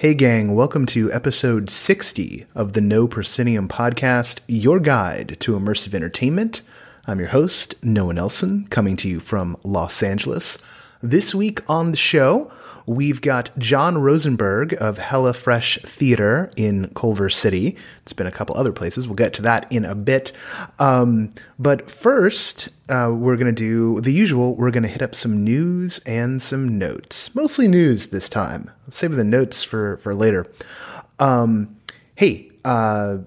Hey, 0.00 0.14
gang, 0.14 0.54
welcome 0.54 0.86
to 0.86 1.12
episode 1.12 1.70
60 1.70 2.46
of 2.54 2.74
the 2.74 2.80
No 2.80 3.08
Proscenium 3.08 3.66
podcast, 3.66 4.38
your 4.46 4.78
guide 4.78 5.36
to 5.40 5.58
immersive 5.58 5.92
entertainment. 5.92 6.60
I'm 7.08 7.18
your 7.18 7.30
host, 7.30 7.74
Noah 7.82 8.12
Nelson, 8.12 8.68
coming 8.70 8.94
to 8.98 9.08
you 9.08 9.18
from 9.18 9.56
Los 9.64 10.00
Angeles. 10.00 10.56
This 11.02 11.32
week 11.32 11.60
on 11.70 11.92
the 11.92 11.96
show, 11.96 12.50
we've 12.84 13.20
got 13.20 13.56
John 13.56 13.98
Rosenberg 13.98 14.72
of 14.80 14.98
Hella 14.98 15.32
Fresh 15.32 15.78
Theater 15.82 16.50
in 16.56 16.88
Culver 16.96 17.30
City. 17.30 17.76
It's 18.02 18.12
been 18.12 18.26
a 18.26 18.32
couple 18.32 18.56
other 18.56 18.72
places. 18.72 19.06
We'll 19.06 19.14
get 19.14 19.32
to 19.34 19.42
that 19.42 19.70
in 19.70 19.84
a 19.84 19.94
bit. 19.94 20.32
Um, 20.80 21.32
but 21.56 21.88
first, 21.88 22.70
uh, 22.88 23.12
we're 23.14 23.36
going 23.36 23.46
to 23.46 23.52
do 23.52 24.00
the 24.00 24.12
usual. 24.12 24.56
We're 24.56 24.72
going 24.72 24.82
to 24.82 24.88
hit 24.88 25.00
up 25.02 25.14
some 25.14 25.44
news 25.44 26.00
and 26.00 26.42
some 26.42 26.78
notes. 26.78 27.32
Mostly 27.32 27.68
news 27.68 28.06
this 28.06 28.28
time. 28.28 28.68
I'll 28.86 28.92
save 28.92 29.12
the 29.12 29.22
notes 29.22 29.62
for, 29.62 29.98
for 29.98 30.16
later. 30.16 30.46
Um, 31.20 31.76
hey, 32.16 32.50
uh, 32.64 33.18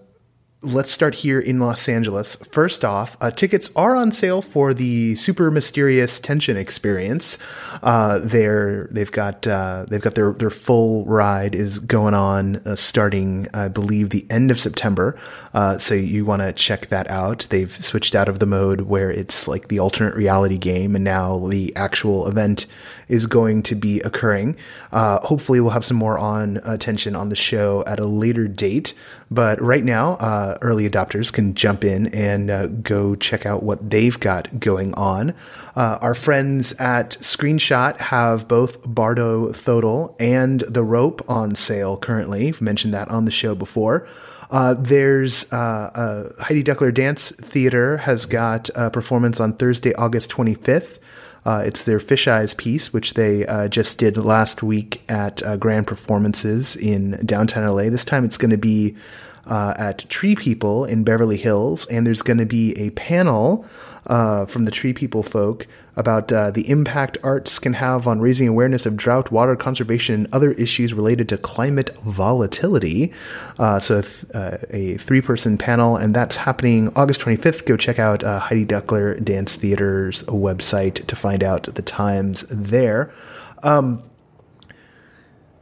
let's 0.64 0.92
start 0.92 1.16
here 1.16 1.40
in 1.40 1.60
Los 1.60 1.90
Angeles. 1.90 2.36
First 2.36 2.86
off, 2.86 3.18
uh, 3.20 3.32
tickets 3.32 3.72
are 3.76 3.96
on 3.96 4.12
sale 4.12 4.42
for 4.42 4.74
the 4.74 5.16
super 5.16 5.50
mysterious 5.50 6.20
tension 6.20 6.56
experience. 6.56 7.40
Uh, 7.82 8.20
they're 8.20 8.88
they've 8.92 9.12
got 9.12 9.48
uh, 9.48 9.86
they've 9.88 10.02
got 10.02 10.16
their 10.16 10.34
their 10.34 10.52
full 10.52 11.04
ride 11.06 11.56
is 11.56 11.80
going 11.80 12.14
on 12.14 12.58
uh, 12.58 12.76
starting 12.76 13.48
I 13.54 13.70
believe 13.70 14.12
the 14.12 14.26
end 14.30 14.52
of 14.52 14.60
September. 14.60 15.20
Uh, 15.54 15.80
so 15.80 15.96
you 15.96 16.26
want 16.26 16.44
to 16.44 16.54
check 16.54 16.88
that 16.88 17.10
out. 17.10 17.48
They've 17.50 17.72
switched 17.84 18.14
out 18.14 18.30
of 18.30 18.40
the 18.40 18.46
mode 18.46 18.82
where 18.82 19.10
it's 19.10 19.48
like 19.48 19.68
the 19.68 19.80
alternate 19.80 20.16
reality 20.16 20.58
game, 20.58 20.96
and 20.96 21.04
now 21.04 21.40
the 21.40 21.76
actual 21.76 22.28
event 22.28 22.68
is 23.12 23.26
going 23.26 23.62
to 23.64 23.76
be 23.76 24.00
occurring. 24.02 24.56
Uh, 24.92 25.20
hopefully, 25.20 25.60
we'll 25.60 25.72
have 25.72 25.86
some 25.86 25.98
more 25.98 26.18
on 26.18 26.58
attention 26.64 27.16
on 27.16 27.30
the 27.30 27.36
show 27.36 27.84
at 27.86 28.00
a 28.00 28.06
later 28.06 28.48
date. 28.48 28.94
But 29.30 29.62
right 29.62 29.84
now, 29.84 30.14
uh, 30.14 30.58
early 30.62 30.90
adopters 30.90 31.32
can 31.32 31.54
jump 31.54 31.84
in 31.84 32.08
and 32.08 32.50
uh, 32.50 32.68
go 32.68 33.16
check 33.16 33.46
out 33.46 33.64
what 33.64 33.90
they've 33.90 34.20
got 34.20 34.60
going 34.60 34.94
on. 34.96 35.34
Uh, 35.76 36.00
our 36.02 36.16
friends 36.16 36.74
at 36.74 37.12
Screenshot 37.22 37.98
have 37.98 38.48
both 38.48 38.80
Bardo 38.94 39.50
Thodol 39.50 40.16
and 40.20 40.62
The 40.62 40.84
Rope 40.84 41.22
on 41.30 41.56
sale 41.56 41.98
currently. 41.98 42.50
I've 42.50 42.62
mentioned 42.62 42.94
that 42.94 43.10
on 43.10 43.26
the 43.26 43.32
show 43.32 43.56
before. 43.56 44.08
Uh, 44.50 44.74
there's 44.74 45.52
uh, 45.54 46.34
Heidi 46.40 46.64
Duckler 46.64 46.94
Dance 46.94 47.32
Theater 47.32 47.98
has 47.98 48.26
got 48.26 48.70
a 48.76 48.90
performance 48.90 49.40
on 49.40 49.54
Thursday, 49.54 49.94
August 49.96 50.30
25th. 50.30 51.00
Uh, 51.46 51.64
it's 51.66 51.84
their 51.84 52.00
Fish 52.00 52.28
Eyes 52.28 52.54
piece, 52.54 52.94
which 52.94 53.16
they 53.16 53.46
uh, 53.48 53.68
just 53.68 53.98
did 53.98 54.16
last 54.18 54.62
week 54.62 55.02
at 55.10 55.42
uh, 55.44 55.58
Grand 55.58 55.88
Performances 55.88 56.76
in 56.76 57.20
downtown 57.26 57.68
LA. 57.68 57.90
This 57.90 58.06
time 58.06 58.24
it's 58.24 58.38
going 58.38 58.52
to 58.52 58.58
be 58.58 58.96
uh, 59.48 59.74
at 59.78 60.08
Tree 60.10 60.36
People 60.36 60.86
in 60.86 61.04
Beverly 61.04 61.38
Hills, 61.38 61.86
and 61.88 62.06
there's 62.06 62.22
going 62.22 62.38
to 62.38 62.46
be 62.46 62.74
a 62.74 62.92
panel 62.92 63.66
uh, 64.08 64.46
from 64.46 64.66
the 64.66 64.72
Tree 64.72 64.94
People 64.94 65.24
folk 65.24 65.68
about 65.96 66.32
uh, 66.32 66.52
the 66.52 66.70
impact 66.70 67.18
arts 67.24 67.60
can 67.60 67.74
have 67.74 68.08
on 68.08 68.22
raising 68.22 68.48
awareness 68.48 68.86
of 68.86 68.96
drought, 68.96 69.32
water 69.32 69.56
conservation, 69.56 70.16
and 70.16 70.28
other 70.34 70.52
issues 70.54 70.94
related 70.94 71.28
to 71.30 71.38
climate 71.38 71.96
volatility. 72.00 73.12
Uh, 73.60 73.80
so, 73.80 74.02
th- 74.02 74.26
uh, 74.34 74.58
a 74.70 74.98
three 74.98 75.22
person 75.22 75.58
panel, 75.58 75.98
and 75.98 76.16
that's 76.16 76.38
happening 76.38 76.92
August 76.96 77.22
25th. 77.22 77.66
Go 77.66 77.78
check 77.78 78.00
out 78.00 78.24
uh, 78.24 78.40
Heidi 78.40 78.66
Duckler 78.66 79.24
Dance 79.24 79.56
Theater's 79.56 80.24
website 80.24 81.06
to 81.08 81.16
find 81.16 81.44
out 81.44 81.64
the 81.64 81.82
times 81.82 82.46
there. 82.50 83.12
Um, 83.64 84.04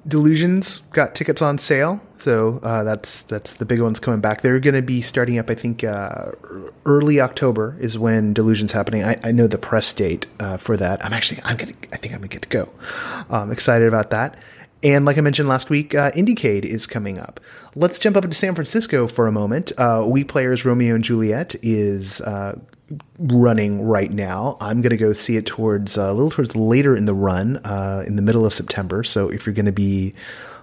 Delusions 0.07 0.79
got 0.91 1.13
tickets 1.13 1.41
on 1.41 1.57
sale, 1.57 2.01
so 2.19 2.59
uh, 2.63 2.83
that's 2.83 3.21
that's 3.23 3.55
the 3.55 3.65
big 3.65 3.81
ones 3.81 3.99
coming 3.99 4.19
back. 4.19 4.41
They're 4.41 4.59
going 4.59 4.75
to 4.75 4.81
be 4.81 5.01
starting 5.01 5.37
up. 5.39 5.49
I 5.49 5.55
think 5.55 5.83
uh, 5.83 6.31
early 6.85 7.19
October 7.19 7.77
is 7.79 7.97
when 7.97 8.33
Delusions 8.33 8.71
happening. 8.73 9.03
I, 9.03 9.19
I 9.23 9.31
know 9.31 9.47
the 9.47 9.57
press 9.57 9.93
date 9.93 10.27
uh, 10.39 10.57
for 10.57 10.77
that. 10.77 11.03
I'm 11.03 11.13
actually 11.13 11.41
I'm 11.43 11.57
gonna 11.57 11.73
I 11.91 11.97
think 11.97 12.13
I'm 12.13 12.19
gonna 12.19 12.27
get 12.27 12.43
to 12.43 12.49
go. 12.49 12.69
I'm 13.29 13.51
excited 13.51 13.87
about 13.87 14.09
that. 14.09 14.37
And 14.81 15.03
like 15.05 15.17
I 15.17 15.21
mentioned 15.21 15.49
last 15.49 15.69
week, 15.69 15.93
uh, 15.93 16.11
IndieCade 16.11 16.63
is 16.63 16.87
coming 16.87 17.19
up. 17.19 17.39
Let's 17.75 17.99
jump 17.99 18.15
up 18.15 18.23
into 18.23 18.35
San 18.35 18.55
Francisco 18.55 19.07
for 19.07 19.27
a 19.27 19.31
moment. 19.31 19.73
Uh, 19.77 20.01
WePlayers 20.03 20.63
Romeo 20.63 20.95
and 20.95 21.03
Juliet 21.03 21.55
is 21.61 22.21
uh, 22.21 22.57
running 23.17 23.81
right 23.81 24.11
now. 24.11 24.57
I'm 24.61 24.81
going 24.81 24.91
to 24.91 24.97
go 24.97 25.11
see 25.11 25.35
it 25.35 25.45
towards 25.45 25.97
uh, 25.97 26.03
a 26.03 26.13
little 26.13 26.29
towards 26.29 26.55
later 26.55 26.95
in 26.95 27.05
the 27.05 27.13
run, 27.13 27.57
uh, 27.57 28.05
in 28.07 28.15
the 28.15 28.21
middle 28.21 28.45
of 28.45 28.53
September. 28.53 29.03
So 29.03 29.29
if 29.29 29.45
you're 29.45 29.55
going 29.55 29.65
to 29.65 29.73
be 29.73 30.13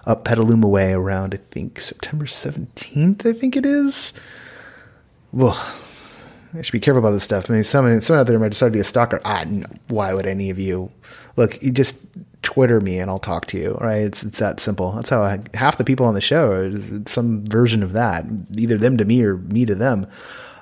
up 0.07 0.23
Petaluma 0.23 0.67
Way 0.67 0.93
around, 0.93 1.35
I 1.35 1.37
think 1.37 1.79
September 1.79 2.25
17th, 2.25 3.25
I 3.25 3.37
think 3.37 3.55
it 3.55 3.65
is. 3.65 4.13
Well, 5.31 5.61
I 6.55 6.61
should 6.61 6.71
be 6.71 6.79
careful 6.79 6.99
about 6.99 7.11
this 7.11 7.23
stuff. 7.23 7.51
I 7.51 7.53
mean, 7.53 7.63
someone, 7.63 8.01
someone 8.01 8.21
out 8.21 8.27
there 8.27 8.39
might 8.39 8.49
decide 8.49 8.67
to 8.67 8.71
be 8.71 8.79
a 8.79 8.83
stalker. 8.83 9.21
Ah, 9.25 9.45
why 9.89 10.13
would 10.13 10.25
any 10.25 10.49
of 10.49 10.57
you? 10.57 10.91
Look, 11.35 11.61
you 11.61 11.71
just 11.71 12.01
Twitter 12.47 12.79
me 12.79 12.97
and 12.97 13.11
I'll 13.11 13.19
talk 13.19 13.45
to 13.47 13.57
you. 13.57 13.77
Right? 13.81 14.03
It's 14.03 14.23
it's 14.23 14.39
that 14.39 14.61
simple. 14.61 14.93
That's 14.93 15.09
how 15.09 15.21
I, 15.21 15.41
half 15.53 15.77
the 15.77 15.83
people 15.83 16.05
on 16.05 16.13
the 16.13 16.21
show 16.21 16.73
some 17.05 17.45
version 17.45 17.83
of 17.83 17.91
that, 17.91 18.25
either 18.55 18.77
them 18.77 18.95
to 18.97 19.03
me 19.03 19.21
or 19.21 19.35
me 19.37 19.65
to 19.65 19.75
them. 19.75 20.07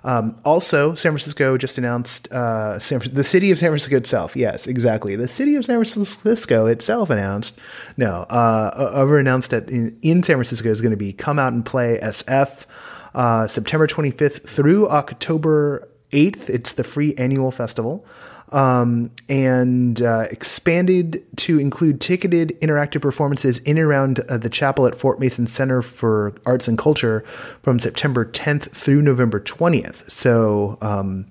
Um, 0.03 0.39
also, 0.43 0.95
San 0.95 1.11
Francisco 1.11 1.57
just 1.57 1.77
announced 1.77 2.31
uh, 2.31 2.79
San, 2.79 3.01
the 3.11 3.23
city 3.23 3.51
of 3.51 3.59
San 3.59 3.69
Francisco 3.69 3.97
itself. 3.97 4.35
Yes, 4.35 4.65
exactly. 4.65 5.15
The 5.15 5.27
city 5.27 5.55
of 5.55 5.65
San 5.65 5.83
Francisco 5.83 6.65
itself 6.65 7.11
announced. 7.11 7.59
No, 7.97 8.23
uh, 8.29 8.91
over 8.93 9.19
announced 9.19 9.51
that 9.51 9.69
in, 9.69 9.97
in 10.01 10.23
San 10.23 10.37
Francisco 10.37 10.69
is 10.69 10.81
going 10.81 10.91
to 10.91 10.97
be 10.97 11.13
come 11.13 11.37
out 11.37 11.53
and 11.53 11.63
play 11.63 11.99
SF 12.01 12.65
uh, 13.13 13.45
September 13.45 13.85
25th 13.85 14.47
through 14.47 14.89
October 14.89 15.87
8th. 16.11 16.49
It's 16.49 16.73
the 16.73 16.83
free 16.83 17.13
annual 17.15 17.51
festival 17.51 18.05
um, 18.51 19.11
and 19.27 20.01
uh, 20.01 20.25
expanded 20.31 21.25
to 21.37 21.59
include 21.59 21.99
ticketed 21.99 22.57
interactive 22.61 23.01
performances 23.01 23.59
in 23.59 23.77
and 23.77 23.85
around 23.85 24.19
uh, 24.29 24.37
the 24.37 24.49
chapel 24.49 24.85
at 24.85 24.95
Fort 24.95 25.19
Mason 25.19 25.47
Center 25.47 25.81
for 25.81 26.33
Arts 26.45 26.67
and 26.67 26.77
Culture 26.77 27.21
from 27.61 27.79
September 27.79 28.25
10th 28.25 28.69
through 28.71 29.01
November 29.01 29.39
20th. 29.39 30.09
So 30.09 30.77
um, 30.81 31.25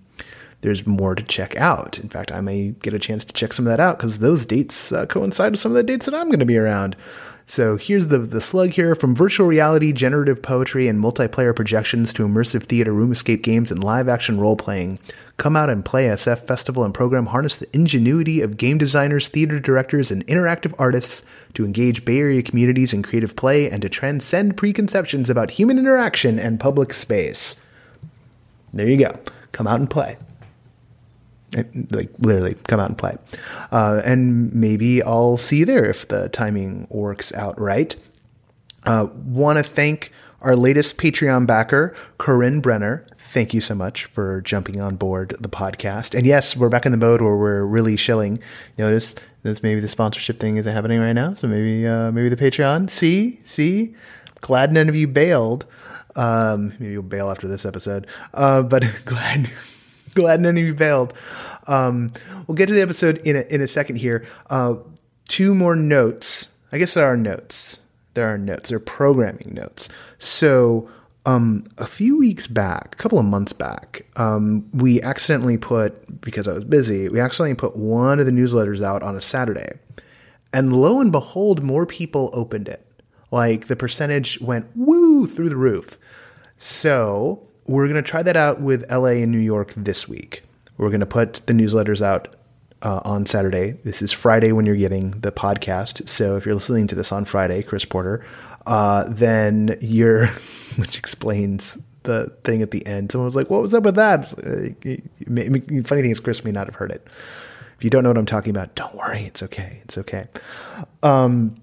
there's 0.61 0.87
more 0.87 1.15
to 1.15 1.23
check 1.23 1.57
out. 1.57 1.99
In 1.99 2.09
fact, 2.09 2.33
I 2.33 2.41
may 2.41 2.71
get 2.71 2.95
a 2.95 2.99
chance 2.99 3.25
to 3.27 3.33
check 3.33 3.53
some 3.53 3.67
of 3.67 3.71
that 3.71 3.81
out 3.81 3.99
because 3.99 4.19
those 4.19 4.47
dates 4.47 4.93
uh, 4.93 5.07
coincide 5.07 5.53
with 5.53 5.61
some 5.61 5.73
of 5.73 5.77
the 5.77 5.83
dates 5.83 6.07
that 6.07 6.15
I'm 6.15 6.29
going 6.29 6.41
to 6.41 6.47
be 6.47 6.57
around. 6.57 6.97
So 7.47 7.77
here's 7.77 8.09
the, 8.09 8.19
the 8.19 8.41
slug 8.41 8.71
here 8.71 8.95
from 8.95 9.15
virtual 9.15 9.47
reality, 9.47 9.93
generative 9.93 10.43
poetry, 10.43 10.89
and 10.89 10.99
multiplayer 10.99 11.55
projections 11.55 12.13
to 12.15 12.27
immersive 12.27 12.65
theater, 12.65 12.93
room 12.93 13.13
escape 13.13 13.43
games, 13.43 13.71
and 13.71 13.85
live 13.85 14.09
action 14.09 14.41
role 14.41 14.57
playing. 14.57 14.99
Come 15.37 15.55
out 15.55 15.69
and 15.69 15.85
play 15.85 16.07
SF 16.07 16.47
Festival 16.47 16.85
and 16.85 16.95
program 16.95 17.27
harness 17.27 17.57
the 17.57 17.69
ingenuity 17.75 18.41
of 18.41 18.57
game 18.57 18.79
designers, 18.79 19.29
theater 19.29 19.61
directors, 19.61 20.11
and 20.11 20.27
interactive 20.27 20.75
artists 20.79 21.23
to 21.53 21.67
engage 21.67 22.07
Bay 22.07 22.19
Area 22.19 22.43
communities 22.43 22.95
in 22.95 23.03
creative 23.03 23.37
play 23.37 23.71
and 23.71 23.83
to 23.83 23.91
transcend 23.91 24.57
preconceptions 24.57 25.29
about 25.29 25.53
human 25.53 25.79
interaction 25.79 26.39
and 26.39 26.59
public 26.59 26.95
space. 26.95 27.65
There 28.73 28.89
you 28.89 28.97
go. 28.97 29.13
Come 29.53 29.67
out 29.67 29.81
and 29.81 29.91
play 29.91 30.17
like 31.91 32.11
literally 32.19 32.55
come 32.67 32.81
out 32.81 32.89
and 32.89 32.99
play. 32.99 33.17
Uh, 33.71 34.03
and 34.05 34.53
maybe 34.55 35.03
I'll 35.03 35.37
see 35.37 35.59
you 35.59 35.65
there 35.65 35.85
if 35.85 36.09
the 36.09 36.29
timing 36.29 36.87
works 36.91 37.33
out 37.35 37.61
right. 37.61 37.95
Uh, 38.85 39.07
Want 39.25 39.59
to 39.59 39.63
thank 39.63 40.13
our 40.43 40.55
latest 40.57 40.99
Patreon 40.99 41.47
backer, 41.47 41.95
Corinne 42.19 42.61
Brenner. 42.61 43.07
Thank 43.17 43.55
you 43.55 43.61
so 43.61 43.75
much 43.75 44.05
for 44.05 44.43
jumping 44.43 44.81
on 44.81 44.97
board 44.97 45.35
the 45.41 45.49
podcast. 45.49 46.17
And 46.17 46.27
yes, 46.27 46.57
we're 46.57 46.69
back 46.69 46.87
in 46.87 46.93
the 46.93 46.99
mode 46.99 47.21
where 47.23 47.35
we're 47.35 47.65
really 47.65 47.97
shilling. 47.97 48.39
Notice 48.79 49.15
that 49.43 49.63
maybe 49.63 49.81
the 49.81 49.89
sponsorship 49.89 50.39
thing 50.39 50.57
isn't 50.57 50.73
happening 50.73 51.01
right 51.01 51.15
now. 51.15 51.35
So 51.35 51.49
maybe 51.49 51.87
uh, 51.87 52.13
maybe 52.13 52.29
the 52.29 52.37
Patreon. 52.37 52.91
See, 52.91 53.41
see. 53.45 53.95
Glad 54.41 54.73
none 54.73 54.89
of 54.91 54.95
you 54.95 55.09
bailed. 55.09 55.65
Um, 56.15 56.75
maybe 56.79 56.93
you'll 56.93 57.03
bail 57.03 57.31
after 57.31 57.49
this 57.49 57.65
episode. 57.65 58.07
Uh, 58.35 58.63
but 58.63 58.85
glad 59.05 59.49
glad 60.15 60.41
none 60.41 60.57
of 60.57 60.65
you 60.65 60.75
bailed. 60.75 61.15
Um, 61.67 62.09
we'll 62.47 62.57
get 62.57 62.67
to 62.67 62.75
the 62.75 62.83
episode 62.83 63.19
in 63.19 63.37
a, 63.37 63.41
in 63.43 63.61
a 63.61 63.67
second 63.67 63.97
here. 63.97 64.27
Uh, 64.49 64.77
two 65.29 65.55
more 65.55 65.77
notes. 65.77 66.49
I 66.73 66.79
guess 66.79 66.95
there 66.95 67.07
are 67.07 67.17
notes. 67.17 67.81
There 68.15 68.33
are 68.33 68.39
notes. 68.39 68.69
There 68.69 68.77
are 68.77 68.81
programming 68.81 69.55
notes. 69.55 69.89
So 70.19 70.89
um, 71.27 71.65
a 71.79 71.87
few 71.87 72.19
weeks 72.19 72.47
back, 72.47 72.95
a 72.95 72.97
couple 72.97 73.19
of 73.19 73.25
months 73.25 73.53
back, 73.53 74.07
um, 74.17 74.69
we 74.73 75.01
accidentally 75.03 75.57
put 75.57 76.21
because 76.21 76.47
I 76.47 76.53
was 76.53 76.65
busy. 76.65 77.09
We 77.09 77.21
accidentally 77.21 77.55
put 77.55 77.77
one 77.77 78.21
of 78.21 78.27
the 78.27 78.33
newsletters 78.33 78.83
out 78.83 79.03
on 79.03 79.17
a 79.17 79.23
Saturday, 79.23 79.79
and 80.53 80.77
lo 80.77 81.01
and 81.01 81.11
behold, 81.11 81.63
more 81.63 81.87
people 81.87 82.31
opened 82.33 82.69
it. 82.69 82.87
Like 83.31 83.67
the 83.67 83.77
percentage 83.77 84.41
went 84.41 84.67
woo 84.77 85.27
through 85.27 85.49
the 85.49 85.57
roof. 85.57 85.99
So 86.57 87.44
we're 87.67 87.89
going 87.89 88.03
to 88.03 88.09
try 88.09 88.23
that 88.23 88.37
out 88.37 88.61
with 88.61 88.91
LA 88.91 89.21
and 89.23 89.33
New 89.33 89.39
York 89.39 89.73
this 89.77 90.09
week. 90.09 90.43
We're 90.77 90.91
going 90.91 91.01
to 91.01 91.07
put 91.07 91.35
the 91.47 91.53
newsletters 91.53 92.03
out 92.03 92.35
uh, 92.83 93.01
on 93.05 93.27
Saturday. 93.27 93.73
This 93.85 94.03
is 94.03 94.13
Friday 94.13 94.53
when 94.53 94.67
you're 94.67 94.77
getting 94.77 95.13
the 95.13 95.33
podcast. 95.33 96.09
So 96.09 96.37
if 96.37 96.45
you're 96.45 96.55
listening 96.55 96.87
to 96.89 96.95
this 96.95 97.13
on 97.13 97.25
Friday, 97.25 97.63
Chris 97.63 97.85
Porter, 97.85 98.25
uh, 98.67 99.05
then 99.09 99.79
you're, 99.81 100.27
which 100.77 100.99
explains 100.99 101.79
the 102.03 102.31
thing 102.45 102.61
at 102.61 102.71
the 102.71 102.87
end. 102.87 103.11
Someone 103.13 103.27
was 103.27 103.37
like, 103.37 103.49
"What 103.49 103.63
was 103.63 103.73
up 103.73 103.85
with 103.85 103.97
that?" 103.97 104.29
Funny 104.29 106.03
thing 106.03 106.11
is, 106.11 106.21
Chris 106.21 106.45
may 106.45 106.53
not 106.53 106.67
have 106.67 106.75
heard 106.75 106.91
it. 106.91 107.07
If 107.79 107.83
you 107.83 107.89
don't 107.91 108.03
know 108.03 108.11
what 108.11 108.19
I'm 108.19 108.27
talking 108.27 108.51
about, 108.51 108.75
don't 108.75 108.95
worry. 108.95 109.23
It's 109.25 109.43
okay. 109.43 109.81
It's 109.85 109.97
okay. 109.99 110.29
Um, 111.03 111.57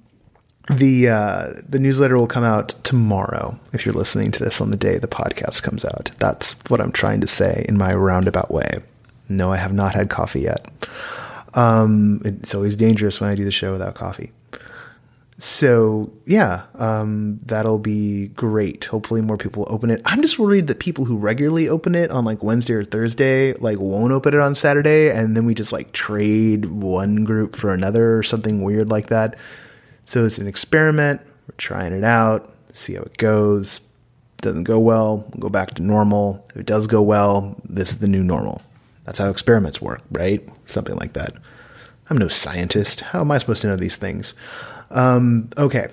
the 0.78 1.10
uh, 1.10 1.50
the 1.68 1.80
newsletter 1.80 2.18
will 2.18 2.28
come 2.28 2.44
out 2.44 2.70
tomorrow. 2.84 3.60
If 3.74 3.86
you're 3.86 3.94
listening 3.94 4.32
to 4.32 4.44
this 4.44 4.62
on 4.62 4.72
the 4.72 4.78
day 4.78 4.98
the 4.98 5.08
podcast 5.08 5.64
comes 5.64 5.86
out, 5.86 6.12
that's 6.20 6.54
what 6.70 6.82
I'm 6.82 6.92
trying 6.92 7.22
to 7.22 7.28
say 7.28 7.66
in 7.68 7.78
my 7.78 7.94
roundabout 7.94 8.52
way. 8.52 8.82
No, 9.30 9.52
I 9.52 9.58
have 9.58 9.74
not 9.74 9.94
had 9.94 10.10
coffee 10.10 10.42
yet. 10.42 10.68
Um, 11.54 12.22
it's 12.24 12.56
always 12.56 12.76
dangerous 12.76 13.20
when 13.20 13.30
I 13.30 13.36
do 13.36 13.46
the 13.46 13.52
show 13.52 13.74
without 13.74 13.96
coffee. 13.96 14.32
So 15.38 16.12
yeah, 16.26 16.64
um, 16.76 17.40
that'll 17.46 17.80
be 17.80 18.28
great. 18.28 18.86
Hopefully, 18.86 19.22
more 19.22 19.38
people 19.38 19.66
open 19.70 19.90
it. 19.90 20.02
I'm 20.06 20.22
just 20.22 20.38
worried 20.38 20.68
that 20.68 20.80
people 20.80 21.06
who 21.06 21.18
regularly 21.18 21.68
open 21.68 21.96
it 21.96 22.12
on 22.12 22.24
like 22.24 22.44
Wednesday 22.44 22.74
or 22.74 22.84
Thursday 22.84 23.54
like 23.54 23.80
won't 23.80 24.14
open 24.14 24.34
it 24.34 24.40
on 24.40 24.54
Saturday, 24.54 25.10
and 25.10 25.36
then 25.36 25.46
we 25.46 25.56
just 25.56 25.72
like 25.72 25.92
trade 25.94 26.66
one 26.66 27.24
group 27.24 27.56
for 27.56 27.74
another 27.74 28.16
or 28.16 28.24
something 28.24 28.62
weird 28.62 28.90
like 28.90 29.08
that 29.08 29.36
so 30.12 30.25
it's 30.25 30.40
an 30.40 30.48
experiment. 30.48 31.22
We're 31.48 31.56
trying 31.58 31.94
it 31.94 32.04
out, 32.04 32.54
see 32.74 32.96
how 32.96 33.04
it 33.04 33.16
goes. 33.16 33.80
Doesn't 34.38 34.66
go 34.66 34.78
well, 34.78 35.25
we'll 35.31 35.40
go 35.40 35.50
back 35.50 35.72
to 35.75 35.81
normal. 35.81 36.46
If 36.50 36.58
it 36.58 36.66
does 36.66 36.86
go 36.86 37.02
well, 37.02 37.56
this 37.63 37.92
is 37.92 38.00
the 38.00 38.10
new 38.10 38.22
normal. 38.22 38.62
That's 39.06 39.19
how 39.19 39.30
experiments 39.30 39.81
work, 39.81 40.02
right? 40.12 40.46
Something 40.66 40.98
like 40.98 41.13
that. 41.13 41.34
I'm 42.10 42.18
no 42.18 42.28
scientist. 42.28 43.00
How 43.00 43.22
am 43.22 43.31
I 43.31 43.38
supposed 43.38 43.62
to 43.62 43.69
know 43.69 43.78
these 43.78 43.96
things? 43.96 44.36
Um, 44.90 45.50
okay, 45.58 45.88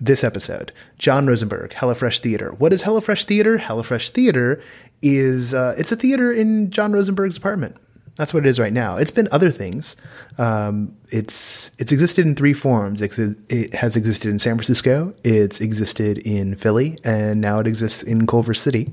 this 0.00 0.22
episode 0.22 0.70
John 0.98 1.26
Rosenberg, 1.26 1.72
Hella 1.72 1.96
Fresh 1.96 2.20
Theater. 2.20 2.52
What 2.52 2.72
is 2.72 2.82
Hella 2.82 3.00
Fresh 3.00 3.24
Theater? 3.24 3.58
Hella 3.58 3.82
Fresh 3.82 4.10
Theater 4.10 4.62
is 5.02 5.54
uh, 5.54 5.74
it's 5.76 5.90
a 5.90 5.96
theater 5.96 6.30
in 6.30 6.70
John 6.70 6.92
Rosenberg's 6.92 7.36
apartment. 7.36 7.76
That's 8.16 8.32
what 8.32 8.46
it 8.46 8.48
is 8.48 8.58
right 8.58 8.72
now. 8.72 8.96
It's 8.96 9.10
been 9.10 9.28
other 9.30 9.50
things. 9.50 9.94
Um, 10.38 10.96
it's 11.10 11.70
it's 11.78 11.92
existed 11.92 12.26
in 12.26 12.34
three 12.34 12.54
forms. 12.54 13.02
It 13.02 13.74
has 13.74 13.94
existed 13.94 14.30
in 14.30 14.38
San 14.38 14.56
Francisco. 14.56 15.14
It's 15.22 15.60
existed 15.60 16.18
in 16.18 16.56
Philly, 16.56 16.98
and 17.04 17.40
now 17.40 17.58
it 17.58 17.66
exists 17.66 18.02
in 18.02 18.26
Culver 18.26 18.54
City. 18.54 18.90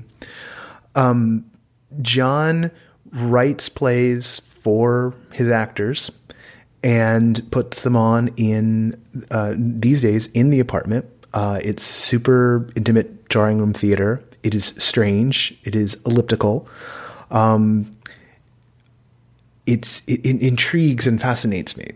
Um, 0.94 1.50
John 2.02 2.70
writes 3.12 3.68
plays 3.68 4.40
for 4.40 5.14
his 5.32 5.48
actors 5.48 6.10
and 6.82 7.50
puts 7.50 7.82
them 7.82 7.96
on 7.96 8.28
in 8.36 9.02
uh, 9.30 9.54
these 9.56 10.02
days 10.02 10.26
in 10.28 10.50
the 10.50 10.60
apartment. 10.60 11.06
Uh, 11.32 11.58
it's 11.62 11.82
super 11.82 12.68
intimate 12.76 13.28
drawing 13.28 13.58
room 13.58 13.72
theater. 13.72 14.22
It 14.42 14.54
is 14.54 14.74
strange. 14.78 15.58
It 15.64 15.74
is 15.74 15.94
elliptical. 16.04 16.68
Um, 17.30 17.93
it's 19.66 20.02
it, 20.06 20.24
it, 20.24 20.42
intrigues 20.42 21.06
and 21.06 21.20
fascinates 21.20 21.76
me. 21.76 21.92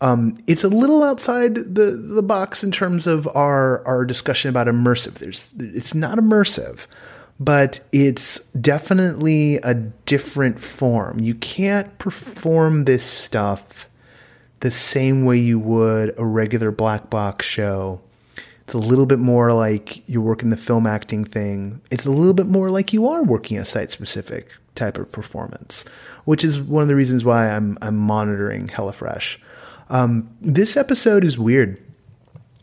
Um, 0.00 0.36
it's 0.46 0.64
a 0.64 0.68
little 0.68 1.02
outside 1.02 1.54
the 1.54 1.92
the 1.92 2.22
box 2.22 2.64
in 2.64 2.72
terms 2.72 3.06
of 3.06 3.28
our 3.36 3.86
our 3.86 4.04
discussion 4.04 4.48
about 4.48 4.66
immersive. 4.66 5.14
There's 5.14 5.52
it's 5.58 5.94
not 5.94 6.18
immersive, 6.18 6.86
but 7.38 7.80
it's 7.92 8.46
definitely 8.52 9.56
a 9.58 9.74
different 9.74 10.60
form. 10.60 11.20
You 11.20 11.34
can't 11.34 11.96
perform 11.98 12.84
this 12.84 13.04
stuff 13.04 13.88
the 14.60 14.70
same 14.70 15.24
way 15.24 15.38
you 15.38 15.58
would 15.58 16.18
a 16.18 16.24
regular 16.24 16.70
black 16.70 17.10
box 17.10 17.46
show. 17.46 18.00
It's 18.62 18.72
a 18.72 18.78
little 18.78 19.04
bit 19.04 19.18
more 19.18 19.52
like 19.52 20.08
you're 20.08 20.22
working 20.22 20.48
the 20.48 20.56
film 20.56 20.86
acting 20.86 21.24
thing. 21.26 21.82
It's 21.90 22.06
a 22.06 22.10
little 22.10 22.32
bit 22.32 22.46
more 22.46 22.70
like 22.70 22.94
you 22.94 23.06
are 23.06 23.22
working 23.22 23.58
a 23.58 23.64
site 23.66 23.90
specific 23.90 24.48
type 24.74 24.98
of 24.98 25.10
performance, 25.12 25.84
which 26.24 26.44
is 26.44 26.60
one 26.60 26.82
of 26.82 26.88
the 26.88 26.94
reasons 26.94 27.24
why 27.24 27.48
I'm 27.48 27.78
I'm 27.82 27.96
monitoring 27.96 28.68
Hella 28.68 28.92
Fresh. 28.92 29.40
Um, 29.90 30.34
this 30.40 30.76
episode 30.76 31.24
is 31.24 31.38
weird. 31.38 31.82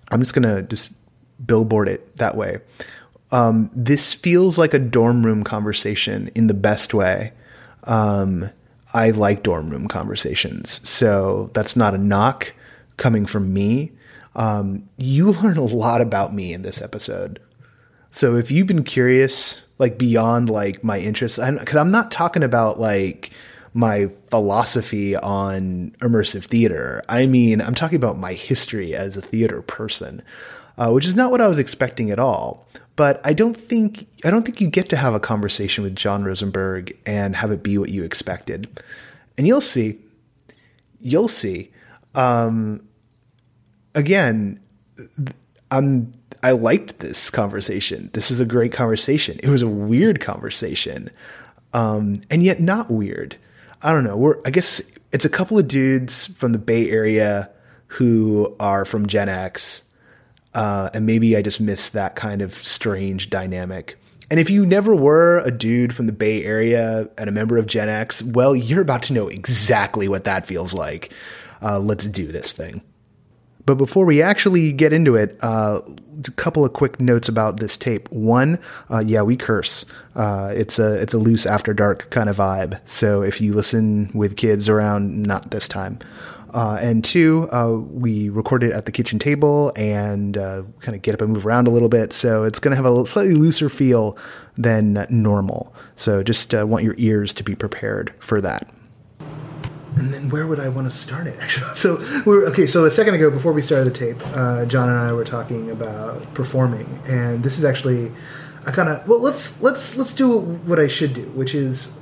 I'm 0.10 0.20
just 0.20 0.34
gonna 0.34 0.62
just 0.62 0.92
billboard 1.46 1.88
it 1.88 2.18
that 2.18 2.36
way. 2.36 2.60
Um, 3.32 3.72
this 3.74 4.14
feels 4.14 4.58
like 4.58 4.74
a 4.74 4.80
dorm 4.80 5.26
room 5.26 5.44
conversation 5.44 6.30
in 6.36 6.48
the 6.48 6.54
best 6.54 6.94
way. 6.94 7.32
Um, 7.86 8.50
I 8.94 9.12
like 9.12 9.44
dorm 9.44 9.70
room 9.70 9.88
conversations, 9.88 10.88
so 10.88 11.50
that's 11.54 11.76
not 11.76 11.96
a 11.96 11.98
knock 11.98 12.54
coming 12.98 13.26
from 13.26 13.54
me. 13.54 13.94
Um, 14.36 14.90
you 14.98 15.32
learn 15.32 15.58
a 15.58 15.64
lot 15.64 16.02
about 16.02 16.34
me 16.34 16.54
in 16.54 16.62
this 16.62 16.82
episode. 16.82 17.40
So 18.12 18.36
if 18.36 18.52
you've 18.52 18.68
been 18.68 18.84
curious 18.84 19.66
like 19.80 19.98
beyond 19.98 20.50
like 20.50 20.84
my 20.84 21.00
interests 21.00 21.40
because 21.40 21.76
I'm 21.76 21.92
not 21.92 22.12
talking 22.12 22.44
about 22.44 22.80
like 22.80 23.32
my 23.74 24.10
philosophy 24.30 25.16
on 25.16 25.96
immersive 26.02 26.44
theater. 26.44 27.02
I 27.08 27.26
mean, 27.26 27.62
I'm 27.62 27.74
talking 27.74 27.96
about 27.96 28.18
my 28.18 28.34
history 28.34 28.94
as 28.94 29.18
a 29.18 29.22
theater 29.22 29.62
person, 29.62 30.22
uh, 30.78 30.92
which 30.92 31.06
is 31.06 31.16
not 31.16 31.32
what 31.32 31.42
I 31.42 31.48
was 31.48 31.58
expecting 31.58 32.12
at 32.12 32.20
all. 32.20 32.68
But 32.98 33.26
I 33.26 33.34
don't 33.34 33.56
think 33.56 34.08
I 34.26 34.30
don't 34.30 34.44
think 34.44 34.60
you 34.60 34.68
get 34.68 34.90
to 34.90 34.98
have 34.98 35.14
a 35.14 35.20
conversation 35.20 35.84
with 35.84 35.96
John 35.96 36.24
Rosenberg 36.24 36.96
and 37.06 37.36
have 37.36 37.52
it 37.52 37.64
be 37.64 37.78
what 37.78 37.90
you 37.90 38.04
expected, 38.04 38.82
and 39.38 39.48
you'll 39.48 39.62
see, 39.62 40.00
you'll 41.00 41.30
see. 41.30 41.72
Um, 42.14 42.88
again, 43.96 44.60
I'm 45.72 46.12
I 46.44 46.52
liked 46.52 47.00
this 47.00 47.30
conversation. 47.30 48.10
This 48.14 48.32
is 48.32 48.40
a 48.40 48.46
great 48.46 48.72
conversation. 48.72 49.40
It 49.44 49.50
was 49.50 49.62
a 49.62 49.68
weird 49.68 50.20
conversation, 50.20 51.10
um, 51.74 52.16
and 52.30 52.44
yet 52.44 52.60
not 52.60 52.90
weird. 52.90 53.38
I 53.82 53.92
don't 53.92 54.04
know. 54.04 54.18
We're 54.18 54.40
I 54.46 54.50
guess 54.50 54.82
it's 55.12 55.26
a 55.26 55.30
couple 55.30 55.60
of 55.60 55.68
dudes 55.68 56.28
from 56.28 56.52
the 56.52 56.60
Bay 56.60 56.90
Area 56.90 57.50
who 57.88 58.56
are 58.60 58.86
from 58.86 59.08
Gen 59.08 59.30
X, 59.30 59.84
uh, 60.54 60.90
and 60.94 61.06
maybe 61.06 61.36
I 61.36 61.42
just 61.42 61.62
miss 61.62 61.90
that 61.90 62.16
kind 62.16 62.42
of 62.42 62.54
strange 62.54 63.30
dynamic. 63.30 63.98
And 64.30 64.40
if 64.40 64.50
you 64.50 64.66
never 64.66 64.96
were 64.96 65.40
a 65.40 65.52
dude 65.52 65.94
from 65.94 66.08
the 66.08 66.14
Bay 66.14 66.46
Area 66.46 67.10
and 67.18 67.28
a 67.28 67.34
member 67.34 67.58
of 67.58 67.68
Gen 67.68 67.90
X, 67.90 68.24
well, 68.24 68.56
you're 68.56 68.82
about 68.82 69.04
to 69.04 69.14
know 69.14 69.28
exactly 69.28 70.08
what 70.08 70.24
that 70.24 70.46
feels 70.46 70.74
like. 70.74 71.14
Uh, 71.62 71.80
let's 71.80 72.06
do 72.06 72.28
this 72.28 72.54
thing. 72.54 72.82
But 73.72 73.78
before 73.78 74.06
we 74.06 74.22
actually 74.22 74.74
get 74.74 74.92
into 74.92 75.16
it, 75.16 75.40
uh, 75.42 75.80
a 76.28 76.32
couple 76.32 76.66
of 76.66 76.74
quick 76.74 77.00
notes 77.00 77.30
about 77.30 77.62
this 77.62 77.78
tape. 77.78 78.12
One, 78.12 78.60
uh, 78.90 79.00
yeah, 79.00 79.22
we 79.22 79.38
curse. 79.38 79.86
Uh, 80.14 80.52
it's 80.54 80.78
a 80.78 80.96
it's 80.96 81.14
a 81.14 81.18
loose 81.18 81.46
after 81.46 81.74
dark 81.74 82.10
kind 82.10 82.28
of 82.28 82.36
vibe. 82.36 82.82
So 82.84 83.22
if 83.22 83.40
you 83.40 83.54
listen 83.54 84.12
with 84.14 84.36
kids 84.36 84.68
around, 84.68 85.24
not 85.24 85.52
this 85.52 85.70
time. 85.70 86.00
Uh, 86.54 86.80
and 86.82 87.02
two, 87.02 87.48
uh, 87.54 87.78
we 87.78 88.28
record 88.28 88.64
it 88.64 88.74
at 88.74 88.88
the 88.88 88.92
kitchen 88.92 89.20
table 89.20 89.72
and 89.78 90.38
uh, 90.38 90.64
kind 90.82 90.94
of 90.94 91.02
get 91.02 91.14
up 91.14 91.22
and 91.22 91.32
move 91.32 91.46
around 91.46 91.66
a 91.66 91.72
little 91.72 91.88
bit. 91.88 92.12
So 92.12 92.44
it's 92.44 92.60
going 92.60 92.76
to 92.76 92.76
have 92.76 92.86
a 92.86 93.06
slightly 93.06 93.36
looser 93.36 93.70
feel 93.70 94.18
than 94.58 95.08
normal. 95.10 95.74
So 95.96 96.24
just 96.24 96.54
want 96.54 96.84
your 96.84 96.96
ears 96.98 97.34
to 97.36 97.44
be 97.46 97.56
prepared 97.56 98.14
for 98.20 98.42
that 98.42 98.68
and 99.98 100.14
then 100.14 100.30
where 100.30 100.48
would 100.48 100.60
I 100.60 100.70
want 100.70 100.90
to 100.90 100.96
start 100.96 101.28
it? 101.28 101.38
Actually, 101.42 101.76
so 101.76 101.98
we're 102.26 102.46
okay. 102.48 102.66
So 102.66 102.86
a 102.86 102.92
second 102.92 103.16
ago, 103.16 103.30
before 103.30 103.52
we 103.52 103.62
started 103.62 103.86
the 103.86 103.98
tape, 103.98 104.22
uh, 104.36 104.66
John 104.66 104.90
and 104.90 104.98
I 104.98 105.14
were 105.14 105.26
talking 105.26 105.72
about 105.72 106.34
performing, 106.34 107.02
and 107.06 107.44
this 107.44 107.58
is 107.58 107.66
actually, 107.66 108.12
I 108.66 108.72
kind 108.72 108.90
of 108.90 109.08
well, 109.08 109.22
let's 109.22 109.62
let's 109.62 109.98
let's 109.98 110.14
do 110.14 110.40
what 110.40 110.80
I 110.80 110.88
should 110.88 111.14
do, 111.14 111.24
which 111.32 111.56
is 111.56 111.98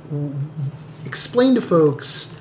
explain 1.04 1.54
to 1.56 1.60
folks 1.60 2.34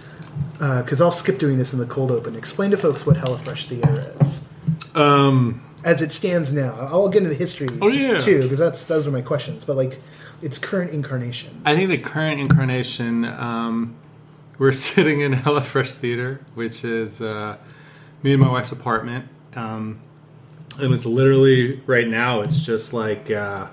because 0.53 1.01
uh, 1.01 1.05
I'll 1.05 1.11
skip 1.11 1.39
doing 1.39 1.57
this 1.57 1.73
in 1.73 1.79
the 1.79 1.85
cold 1.85 2.11
open. 2.11 2.35
Explain 2.35 2.71
to 2.71 2.77
folks 2.77 3.05
what 3.05 3.17
Hella 3.17 3.39
Fresh 3.39 3.65
Theater 3.65 4.13
is. 4.19 4.49
Um, 4.93 5.63
as 5.85 6.01
it 6.01 6.11
stands 6.11 6.53
now, 6.53 6.75
I'll 6.79 7.07
get 7.07 7.19
into 7.19 7.29
the 7.29 7.35
history 7.35 7.67
oh, 7.81 7.87
yeah. 7.87 8.17
too, 8.17 8.43
because 8.43 8.59
that's 8.59 8.85
those 8.85 9.07
are 9.07 9.11
my 9.11 9.21
questions. 9.21 9.63
But 9.63 9.77
like, 9.77 9.99
its 10.41 10.59
current 10.59 10.91
incarnation. 10.91 11.61
I 11.65 11.75
think 11.75 11.89
the 11.89 11.97
current 11.97 12.39
incarnation. 12.39 13.25
Um, 13.25 13.95
we're 14.59 14.73
sitting 14.73 15.21
in 15.21 15.33
Hella 15.33 15.61
Fresh 15.61 15.95
Theater, 15.95 16.41
which 16.53 16.83
is 16.83 17.21
uh, 17.21 17.57
me 18.21 18.33
and 18.33 18.41
my 18.41 18.51
wife's 18.51 18.71
apartment. 18.71 19.27
Um, 19.55 20.01
and 20.77 20.93
it's 20.93 21.05
literally 21.05 21.77
right 21.87 22.07
now, 22.07 22.41
it's 22.41 22.63
just 22.63 22.93
like 22.93 23.31
uh, 23.31 23.67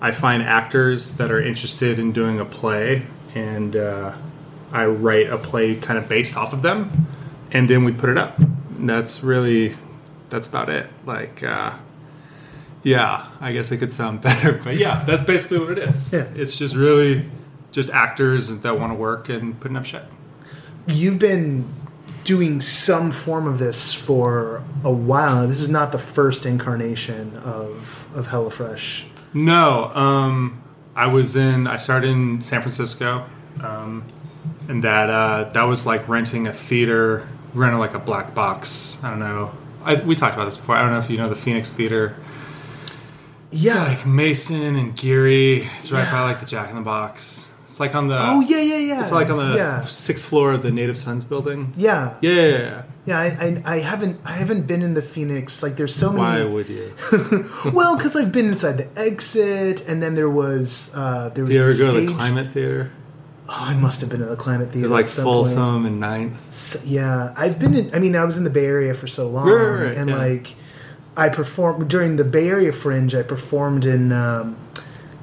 I 0.00 0.10
find 0.10 0.42
actors 0.42 1.16
that 1.16 1.30
are 1.30 1.40
interested 1.40 1.98
in 1.98 2.12
doing 2.12 2.38
a 2.38 2.44
play, 2.44 3.06
and 3.34 3.74
uh, 3.74 4.12
I 4.70 4.86
write 4.86 5.30
a 5.30 5.38
play 5.38 5.76
kind 5.76 5.98
of 5.98 6.08
based 6.08 6.36
off 6.36 6.52
of 6.52 6.62
them, 6.62 7.06
and 7.52 7.70
then 7.70 7.84
we 7.84 7.92
put 7.92 8.10
it 8.10 8.18
up. 8.18 8.38
And 8.38 8.88
that's 8.88 9.22
really, 9.22 9.76
that's 10.28 10.46
about 10.46 10.68
it. 10.68 10.88
Like, 11.04 11.42
uh, 11.42 11.72
yeah, 12.84 13.26
I 13.40 13.52
guess 13.52 13.72
it 13.72 13.78
could 13.78 13.92
sound 13.92 14.20
better, 14.22 14.60
but 14.62 14.76
yeah, 14.76 15.04
that's 15.04 15.22
basically 15.24 15.58
what 15.58 15.70
it 15.70 15.78
is. 15.78 16.12
Yeah. 16.12 16.28
It's 16.34 16.56
just 16.56 16.76
really 16.76 17.24
just 17.72 17.90
actors 17.90 18.48
that 18.48 18.78
want 18.78 18.92
to 18.92 18.96
work 18.96 19.28
and 19.28 19.58
putting 19.60 19.76
up 19.76 19.84
shit. 19.84 20.02
you've 20.86 21.18
been 21.18 21.68
doing 22.24 22.60
some 22.60 23.10
form 23.10 23.46
of 23.46 23.58
this 23.58 23.94
for 23.94 24.62
a 24.84 24.92
while. 24.92 25.46
This 25.46 25.60
is 25.60 25.68
not 25.68 25.92
the 25.92 25.98
first 25.98 26.44
incarnation 26.46 27.36
of 27.38 28.08
of 28.14 28.26
Hella 28.28 28.50
Fresh. 28.50 29.06
No, 29.34 29.84
um, 29.94 30.62
I 30.96 31.06
was 31.06 31.36
in. 31.36 31.66
I 31.66 31.76
started 31.76 32.08
in 32.10 32.40
San 32.42 32.60
Francisco, 32.62 33.24
um, 33.62 34.04
and 34.68 34.82
that 34.84 35.10
uh, 35.10 35.44
that 35.52 35.62
was 35.64 35.84
like 35.86 36.08
renting 36.08 36.46
a 36.46 36.52
theater, 36.52 37.28
renting 37.54 37.78
like 37.78 37.94
a 37.94 37.98
black 37.98 38.34
box. 38.34 38.98
I 39.04 39.10
don't 39.10 39.18
know. 39.20 39.52
I, 39.84 39.94
we 39.94 40.14
talked 40.14 40.34
about 40.34 40.46
this 40.46 40.56
before. 40.56 40.74
I 40.76 40.82
don't 40.82 40.90
know 40.92 40.98
if 40.98 41.08
you 41.10 41.16
know 41.18 41.28
the 41.28 41.36
Phoenix 41.36 41.72
Theater. 41.72 42.16
It's 43.52 43.62
Yeah. 43.64 43.82
like 43.84 44.06
Mason 44.06 44.76
and 44.76 44.94
Geary. 44.96 45.62
It's 45.76 45.90
right 45.92 46.02
Yeah. 46.04 46.12
by 46.12 46.20
like 46.22 46.40
the 46.40 46.46
Jack 46.46 46.68
in 46.70 46.76
the 46.76 46.82
Box. 46.82 47.50
It's 47.78 47.80
like 47.80 47.94
on 47.94 48.08
the. 48.08 48.18
oh 48.20 48.40
yeah, 48.40 48.60
yeah, 48.60 48.76
yeah. 48.76 48.98
It's 48.98 49.12
like 49.12 49.30
on 49.30 49.38
the 49.38 49.56
yeah, 49.56 49.82
sixth 49.82 50.28
floor 50.28 50.50
of 50.50 50.62
the 50.62 50.72
Native 50.72 50.98
Sons 50.98 51.22
building. 51.22 51.72
yeah, 51.76 52.16
Yeah, 52.20 52.32
yeah, 52.32 52.46
yeah. 52.48 52.82
yeah. 53.06 53.18
I, 53.20 53.26
I, 53.26 53.62
I 53.74 53.78
haven't 53.78 54.20
I 54.24 54.32
haven't 54.32 54.66
been 54.66 54.82
in 54.82 54.94
the 54.94 55.02
Phoenix. 55.02 55.62
Like 55.62 55.76
there's 55.76 55.94
so 55.94 56.10
many. 56.10 56.42
Why 56.42 56.44
would 56.44 56.68
you? 56.68 56.92
well, 57.72 57.96
because 57.96 58.16
I've 58.16 58.32
been 58.32 58.46
inside 58.46 58.78
the 58.78 58.88
exit, 59.00 59.86
and 59.86 60.02
then 60.02 60.16
there 60.16 60.28
was 60.28 60.90
uh, 60.92 61.28
there 61.28 61.42
was 61.44 61.50
Do 61.50 61.54
you 61.54 61.62
ever 61.62 61.72
the 61.72 61.84
go 61.84 61.94
to 61.94 62.00
the 62.00 62.12
Climate 62.12 62.50
Theater? 62.50 62.90
Oh, 63.48 63.54
I 63.56 63.74
must 63.74 64.00
have 64.00 64.10
been 64.10 64.22
at 64.22 64.28
the 64.28 64.34
Climate 64.36 64.72
Theater. 64.72 64.88
Like 64.88 65.06
some 65.06 65.24
point. 65.24 65.46
Folsom 65.46 65.86
and 65.86 66.00
Ninth. 66.00 66.52
So- 66.52 66.80
yeah, 66.84 67.32
I've 67.36 67.60
been 67.60 67.76
in. 67.76 67.94
I 67.94 68.00
mean, 68.00 68.16
I 68.16 68.24
was 68.24 68.36
in 68.38 68.42
the 68.42 68.50
Bay 68.50 68.66
Area 68.66 68.92
for 68.92 69.06
so 69.06 69.28
long, 69.28 69.48
right, 69.48 69.96
and 69.96 70.10
yeah. 70.10 70.16
like, 70.16 70.56
I 71.16 71.28
performed 71.28 71.88
during 71.88 72.16
the 72.16 72.24
Bay 72.24 72.48
Area 72.48 72.72
Fringe. 72.72 73.14
I 73.14 73.22
performed 73.22 73.84
in. 73.84 74.10
Um, 74.10 74.56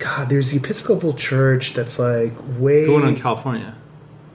God, 0.05 0.29
there's 0.29 0.51
the 0.51 0.57
Episcopal 0.57 1.13
Church 1.13 1.74
that's 1.74 1.97
like 2.00 2.33
way 2.59 2.85
The 2.85 2.91
one 2.93 3.07
in 3.07 3.15
California. 3.15 3.74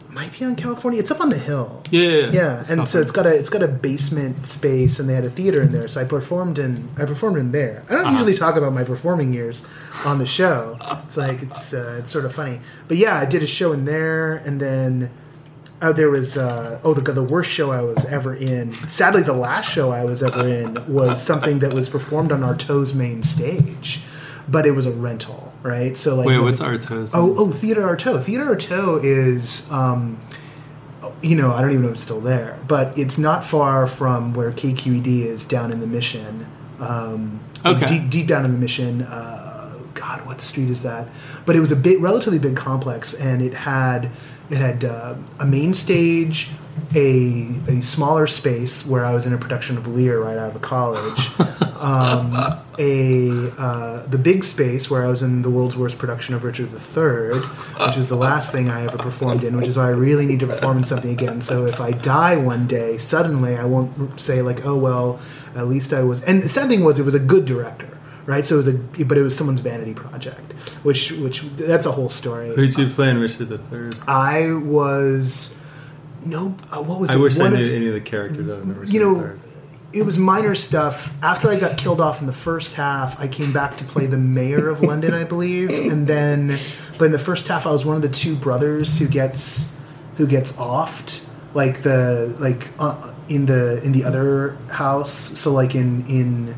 might 0.09 0.33
be 0.37 0.45
on 0.45 0.57
California. 0.57 0.99
It's 0.99 1.13
up 1.13 1.21
on 1.21 1.29
the 1.29 1.39
hill. 1.39 1.83
Yeah, 1.93 2.03
yeah. 2.03 2.17
yeah. 2.19 2.31
Yeah, 2.33 2.63
and 2.71 2.89
so 2.89 3.01
it's 3.01 3.13
got 3.13 3.25
a 3.27 3.33
it's 3.41 3.51
got 3.51 3.63
a 3.63 3.69
basement 3.69 4.47
space, 4.47 4.99
and 4.99 5.09
they 5.09 5.15
had 5.15 5.25
a 5.25 5.31
theater 5.31 5.63
in 5.63 5.71
there. 5.71 5.87
So 5.87 6.01
I 6.01 6.05
performed 6.05 6.59
in 6.59 6.89
I 6.99 7.05
performed 7.05 7.37
in 7.39 7.53
there. 7.53 7.85
I 7.89 7.93
don't 7.95 8.01
Uh-huh. 8.07 8.13
usually 8.13 8.35
talk 8.35 8.57
about 8.57 8.73
my 8.73 8.83
performing 8.85 9.33
years 9.33 9.63
on 10.05 10.19
the 10.19 10.27
show. 10.27 10.77
It's 11.05 11.17
like 11.17 11.43
it's 11.43 11.73
uh, 11.73 11.97
it's 12.01 12.11
sort 12.11 12.25
of 12.25 12.33
funny, 12.35 12.61
but 12.89 12.97
yeah, 12.97 13.17
I 13.19 13.25
did 13.25 13.43
a 13.43 13.47
show 13.47 13.71
in 13.73 13.85
there, 13.85 14.37
and 14.47 14.61
then 14.61 15.11
oh, 15.83 15.93
there 15.93 16.11
was 16.11 16.37
uh, 16.37 16.81
oh 16.83 16.95
the 16.95 17.13
the 17.13 17.23
worst 17.23 17.51
show 17.51 17.71
I 17.71 17.83
was 17.83 18.05
ever 18.07 18.35
in. 18.35 18.73
Sadly, 18.89 19.23
the 19.23 19.33
last 19.49 19.71
show 19.73 19.91
I 19.93 20.05
was 20.05 20.21
ever 20.23 20.47
in 20.49 20.69
was 20.93 21.23
something 21.23 21.61
that 21.61 21.73
was 21.73 21.89
performed 21.89 22.33
on 22.33 22.43
Artaud's 22.43 22.93
main 22.95 23.23
stage, 23.23 24.03
but 24.49 24.67
it 24.67 24.73
was 24.73 24.87
a 24.87 24.93
rental, 24.93 25.50
right? 25.63 25.97
So 25.97 26.17
like 26.17 26.27
Wait, 26.27 26.37
the- 26.37 26.43
what's 26.43 26.61
Artaud's? 26.61 27.13
Oh, 27.15 27.35
oh, 27.39 27.51
Theater 27.51 27.83
Artaud. 27.83 28.23
Theater 28.25 28.55
Artaud 28.55 29.05
is, 29.05 29.71
um, 29.71 30.21
you 31.23 31.37
know, 31.37 31.53
I 31.53 31.61
don't 31.61 31.71
even 31.71 31.83
know 31.83 31.89
if 31.89 31.95
it's 31.95 32.03
still 32.03 32.21
there, 32.21 32.59
but 32.67 32.97
it's 32.99 33.19
not 33.19 33.45
far 33.45 33.87
from 33.87 34.35
where 34.35 34.53
KQED 34.53 35.25
is 35.27 35.45
down 35.45 35.71
in 35.73 35.81
the 35.81 35.87
Mission. 35.87 36.47
Um, 36.79 37.41
Okay. 37.65 37.85
Deep, 37.85 38.09
deep 38.09 38.27
down 38.27 38.47
in 38.47 38.53
the 38.53 38.59
Mission. 38.59 39.03
Uh, 39.03 39.75
God, 39.93 40.25
what 40.25 40.41
street 40.41 40.71
is 40.71 40.83
that? 40.83 41.09
But 41.45 41.57
it 41.57 41.61
was 41.61 41.71
a 41.71 41.77
big, 41.77 42.01
relatively 42.01 42.39
big 42.39 42.57
complex, 42.57 43.13
and 43.13 43.43
it 43.43 43.53
had 43.53 44.11
it 44.49 44.57
had 44.57 44.85
uh, 44.85 45.15
a 45.39 45.45
main 45.45 45.75
stage, 45.75 46.49
a 46.95 47.47
a 47.69 47.81
smaller 47.83 48.27
space 48.27 48.85
where 48.85 49.05
I 49.05 49.15
was 49.15 49.27
in 49.27 49.33
a 49.33 49.39
production 49.39 49.77
of 49.77 49.87
Lear 49.87 50.21
right 50.21 50.39
out 50.39 50.55
of 50.57 50.63
college. 50.63 51.31
um, 51.77 52.35
a 52.79 53.51
uh, 53.59 54.07
the 54.07 54.19
big 54.19 54.43
space 54.43 54.91
where 54.91 55.05
I 55.05 55.09
was 55.09 55.23
in 55.23 55.43
the 55.43 55.51
world's 55.51 55.77
worst 55.77 55.99
production 55.99 56.35
of 56.35 56.45
Richard 56.45 56.73
III, 56.73 57.41
which 57.87 57.97
is 57.97 58.09
the 58.09 58.17
last 58.17 58.53
thing 58.53 58.71
I 58.71 58.85
ever 58.85 58.99
performed 58.99 59.45
in, 59.45 59.57
which 59.57 59.69
is 59.69 59.77
why 59.77 59.87
I 59.87 59.91
really 59.91 60.27
need 60.27 60.41
to 60.41 60.47
perform 60.47 60.79
in 60.79 60.85
something 60.85 61.11
again. 61.11 61.41
So 61.41 61.67
if 61.67 61.81
I 61.81 61.93
die 61.93 62.37
one 62.37 62.67
day 62.67 62.99
suddenly, 62.99 63.57
I 63.57 63.65
won't 63.65 64.21
say 64.21 64.43
like, 64.43 64.65
oh 64.67 64.77
well, 64.77 65.21
at 65.55 65.69
least 65.69 65.93
I 65.93 66.03
was. 66.03 66.25
And 66.25 66.43
the 66.43 66.49
sad 66.49 66.69
thing 66.69 66.83
was, 66.83 66.99
it 66.99 67.05
was 67.05 67.15
a 67.15 67.21
good 67.21 67.45
director, 67.45 67.99
right? 68.27 68.45
So 68.45 68.57
it 68.57 68.59
was 68.59 68.69
a, 68.69 69.05
but 69.05 69.17
it 69.17 69.23
was 69.23 69.37
someone's 69.37 69.61
vanity 69.61 69.95
project, 69.95 70.55
which 70.83 71.13
which 71.13 71.43
that's 71.43 71.87
a 71.87 71.93
whole 71.93 72.09
story. 72.09 72.55
Who'd 72.55 72.77
you 72.77 72.89
play 72.89 73.11
in 73.11 73.19
Richard 73.19 73.51
III? 73.51 73.91
I 74.09 74.55
was 74.55 75.60
no, 76.25 76.55
uh, 76.71 76.83
what 76.83 77.01
was 77.01 77.11
I 77.11 77.15
it? 77.15 77.19
wish 77.19 77.39
I 77.39 77.49
knew 77.49 77.65
of- 77.65 77.73
any 77.73 77.89
of 77.89 77.95
the 77.95 78.01
characters 78.01 78.47
than 78.47 78.75
Richard 78.77 78.93
you 78.93 79.01
know, 79.01 79.21
III. 79.25 79.31
it 79.93 80.03
was 80.03 80.19
minor 80.19 80.55
stuff. 80.55 81.15
After 81.23 81.49
I 81.51 81.57
got 81.59 81.77
killed 81.79 82.01
off 82.01 82.21
in 82.21 82.27
the 82.27 82.33
first 82.33 82.75
half, 82.75 83.19
I 83.21 83.27
came 83.29 83.53
back 83.53 83.77
to 83.79 83.85
play 83.85 84.07
the 84.07 84.19
mayor 84.19 84.69
of 84.69 84.83
London, 84.83 85.15
I 85.15 85.25
believe, 85.25 85.71
and 85.71 86.07
then, 86.07 86.57
but 86.99 87.07
in 87.07 87.13
the 87.13 87.19
first 87.19 87.49
half, 87.49 87.67
I 87.67 87.71
was 87.71 87.85
one 87.85 87.97
of 87.97 88.03
the 88.03 88.09
two 88.09 88.37
brothers 88.37 88.99
who 88.99 89.07
gets 89.09 89.75
who 90.17 90.27
gets 90.27 90.53
offed, 90.53 91.27
like 91.55 91.83
the 91.83 92.35
like 92.39 92.69
uh, 92.79 93.15
in 93.29 93.47
the 93.47 93.83
in 93.83 93.93
the 93.93 94.05
other 94.05 94.57
house. 94.71 95.11
So 95.11 95.53
like 95.53 95.75
in 95.75 96.05
in. 96.07 96.55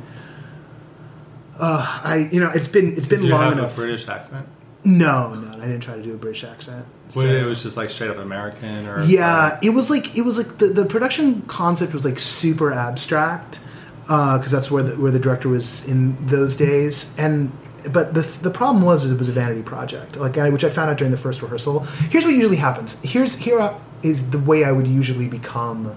Uh, 1.61 2.01
I 2.03 2.29
you 2.33 2.41
know 2.41 2.51
it's 2.51 2.67
been 2.67 2.93
it's 2.97 3.07
been 3.07 3.21
Did 3.21 3.27
you 3.29 3.33
long 3.35 3.43
have 3.45 3.53
enough. 3.59 3.75
a 3.77 3.81
British 3.81 4.09
accent? 4.09 4.49
no, 4.85 5.35
no, 5.35 5.53
I 5.59 5.67
didn't 5.67 5.81
try 5.81 5.95
to 5.95 6.03
do 6.03 6.13
a 6.15 6.17
British 6.17 6.43
accent. 6.45 6.85
Wait, 7.17 7.27
So- 7.27 7.35
it 7.37 7.45
was 7.45 7.63
just 7.63 7.77
like 7.77 7.91
straight 7.91 8.11
up 8.11 8.19
American, 8.19 8.87
or 8.87 9.03
yeah, 9.05 9.59
it 9.63 9.71
was 9.71 9.91
like 9.91 10.17
it 10.17 10.23
was 10.23 10.39
like 10.39 10.59
the, 10.59 10.69
the 10.69 10.87
production 10.87 11.43
concept 11.43 11.93
was 11.93 12.05
like 12.05 12.19
super 12.19 12.73
abstract 12.73 13.61
because 14.03 14.51
that's 14.51 14.71
where 14.71 14.83
the, 14.83 14.97
where 14.97 15.11
the 15.11 15.19
director 15.19 15.49
was 15.49 15.87
in 15.89 16.15
those 16.27 16.57
days. 16.57 17.15
And 17.19 17.53
but 17.91 18.15
the 18.15 18.23
the 18.43 18.51
problem 18.51 18.85
was 18.85 19.05
is 19.05 19.11
it 19.11 19.19
was 19.19 19.29
a 19.29 19.33
vanity 19.33 19.63
project, 19.63 20.17
like 20.17 20.37
which 20.37 20.65
I 20.65 20.69
found 20.69 20.91
out 20.91 20.99
during 20.99 21.11
the 21.11 21.17
first 21.17 21.43
rehearsal. 21.43 21.81
Here's 22.11 22.25
what 22.25 22.35
usually 22.35 22.57
happens. 22.57 23.01
Here's 23.03 23.37
here 23.37 23.75
is 24.03 24.31
the 24.31 24.39
way 24.39 24.65
I 24.65 24.73
would 24.73 24.87
usually 24.87 25.29
become 25.29 25.97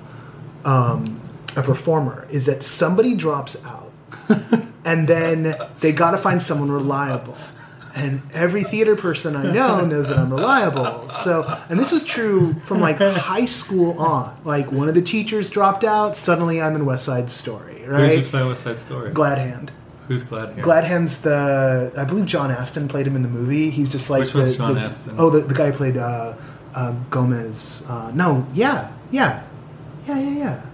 um, 0.63 1.19
a 1.55 1.61
performer 1.63 2.27
is 2.29 2.45
that 2.45 2.63
somebody 2.63 3.15
drops 3.15 3.63
out, 3.65 3.91
and 4.85 5.07
then 5.07 5.55
they 5.79 5.91
got 5.91 6.11
to 6.11 6.17
find 6.17 6.41
someone 6.41 6.71
reliable. 6.71 7.35
And 7.95 8.21
every 8.33 8.63
theater 8.63 8.95
person 8.97 9.35
I 9.37 9.51
know 9.53 9.85
knows 9.85 10.09
that 10.09 10.17
I'm 10.17 10.29
reliable. 10.31 11.09
So, 11.09 11.43
and 11.69 11.79
this 11.79 11.91
was 11.93 12.03
true 12.03 12.53
from 12.55 12.81
like 12.81 12.97
high 12.97 13.45
school 13.45 13.97
on. 13.99 14.37
Like 14.43 14.71
one 14.71 14.89
of 14.89 14.95
the 14.95 15.01
teachers 15.01 15.49
dropped 15.49 15.83
out, 15.85 16.17
suddenly 16.17 16.61
I'm 16.61 16.75
in 16.75 16.85
West 16.85 17.05
Side 17.05 17.31
Story, 17.31 17.83
right? 17.87 18.17
you 18.17 18.21
right? 18.23 18.45
West 18.47 18.63
Side 18.63 18.77
Story? 18.77 19.11
Glad 19.11 19.37
Hand. 19.37 19.71
Who's 20.07 20.23
glad 20.23 20.53
here? 20.53 20.63
Glad 20.63 20.83
Hand's 20.83 21.21
the 21.21 21.93
I 21.97 22.03
believe 22.05 22.25
John 22.25 22.51
Astin 22.51 22.87
played 22.87 23.07
him 23.07 23.15
in 23.15 23.23
the 23.23 23.29
movie. 23.29 23.69
He's 23.69 23.89
just 23.91 24.09
like 24.09 24.19
Which 24.21 24.33
the, 24.33 24.39
one's 24.39 24.57
John 24.57 24.75
the- 24.75 24.81
Astin? 24.81 25.15
Oh, 25.17 25.29
the, 25.29 25.39
the 25.39 25.53
guy 25.53 25.71
who 25.71 25.77
played 25.77 25.97
uh, 25.97 26.35
uh, 26.75 26.91
Gomez. 27.09 27.83
Uh, 27.87 28.11
no, 28.13 28.45
yeah, 28.53 28.91
yeah, 29.09 29.43
yeah, 30.05 30.19
yeah, 30.19 30.37
yeah. 30.37 30.65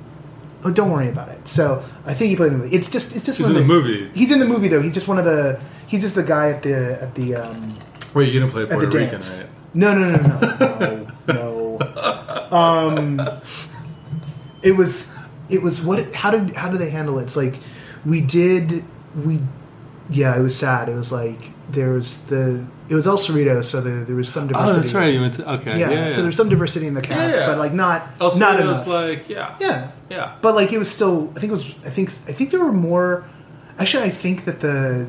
Oh, 0.63 0.71
don't 0.71 0.91
worry 0.91 1.09
about 1.09 1.29
it. 1.29 1.47
So 1.47 1.83
I 2.05 2.13
think 2.13 2.29
he 2.29 2.35
played 2.35 2.51
in 2.51 2.57
the 2.59 2.63
movie. 2.65 2.75
It's 2.75 2.89
just 2.89 3.15
it's 3.15 3.25
just 3.25 3.37
He's 3.37 3.47
one 3.47 3.55
in 3.55 3.61
of 3.61 3.67
the 3.67 3.73
movie. 3.73 4.09
He's 4.13 4.31
in 4.31 4.39
the 4.39 4.45
movie 4.47 4.67
though. 4.67 4.81
He's 4.81 4.93
just 4.93 5.07
one 5.07 5.17
of 5.19 5.25
the. 5.25 5.59
He's 5.91 6.01
just 6.01 6.15
the 6.15 6.23
guy 6.23 6.51
at 6.51 6.63
the 6.63 7.01
at 7.01 7.15
the 7.15 7.35
um, 7.35 7.73
Wait, 8.13 8.31
you 8.31 8.39
didn't 8.39 8.51
play 8.51 8.63
at 8.63 8.69
Puerto 8.69 8.87
the 8.87 8.97
Rican, 8.97 9.11
dance. 9.19 9.41
right? 9.41 9.51
No, 9.73 9.93
no, 9.93 10.15
no, 10.15 10.39
no, 10.57 11.07
no, 11.27 11.77
no. 12.47 12.57
Um, 12.57 13.19
it 14.63 14.71
was, 14.71 15.13
it 15.49 15.61
was 15.61 15.81
what? 15.81 16.13
How 16.13 16.31
did 16.31 16.55
how 16.55 16.69
did 16.69 16.79
they 16.79 16.89
handle 16.89 17.19
it? 17.19 17.23
It's 17.23 17.35
like 17.35 17.55
we 18.05 18.21
did 18.21 18.83
we, 19.25 19.39
yeah. 20.09 20.37
It 20.37 20.41
was 20.41 20.57
sad. 20.57 20.87
It 20.87 20.95
was 20.95 21.11
like 21.11 21.51
there 21.69 21.91
was 21.91 22.21
the 22.25 22.65
it 22.87 22.95
was 22.95 23.05
El 23.07 23.17
Cerrito, 23.17 23.63
so 23.63 23.81
there, 23.81 24.03
there 24.05 24.15
was 24.15 24.29
some 24.29 24.47
diversity. 24.47 24.71
Oh, 24.71 24.75
that's 24.75 24.93
right. 24.93 25.13
You 25.13 25.19
went 25.21 25.33
to 25.35 25.53
okay. 25.55 25.77
Yeah, 25.79 25.89
Yeah, 25.89 25.99
yeah. 26.03 26.09
so 26.09 26.21
there's 26.23 26.37
some 26.37 26.47
diversity 26.49 26.87
in 26.87 26.93
the 26.93 27.01
cast, 27.01 27.37
yeah. 27.37 27.47
but 27.47 27.57
like 27.57 27.73
not 27.73 28.07
El 28.21 28.37
not 28.39 28.59
Cerrito's 28.59 28.83
enough. 28.83 28.87
like 28.87 29.29
yeah, 29.29 29.57
yeah, 29.59 29.91
yeah. 30.09 30.35
but 30.41 30.55
like 30.55 30.71
it 30.71 30.77
was 30.77 30.89
still. 30.89 31.29
I 31.35 31.39
think 31.39 31.49
it 31.49 31.51
was. 31.51 31.75
I 31.85 31.89
think. 31.89 32.09
I 32.29 32.33
think 32.33 32.51
there 32.51 32.63
were 32.63 32.71
more. 32.73 33.25
Actually, 33.77 34.03
I 34.03 34.09
think 34.09 34.45
that 34.45 34.59
the. 34.61 35.07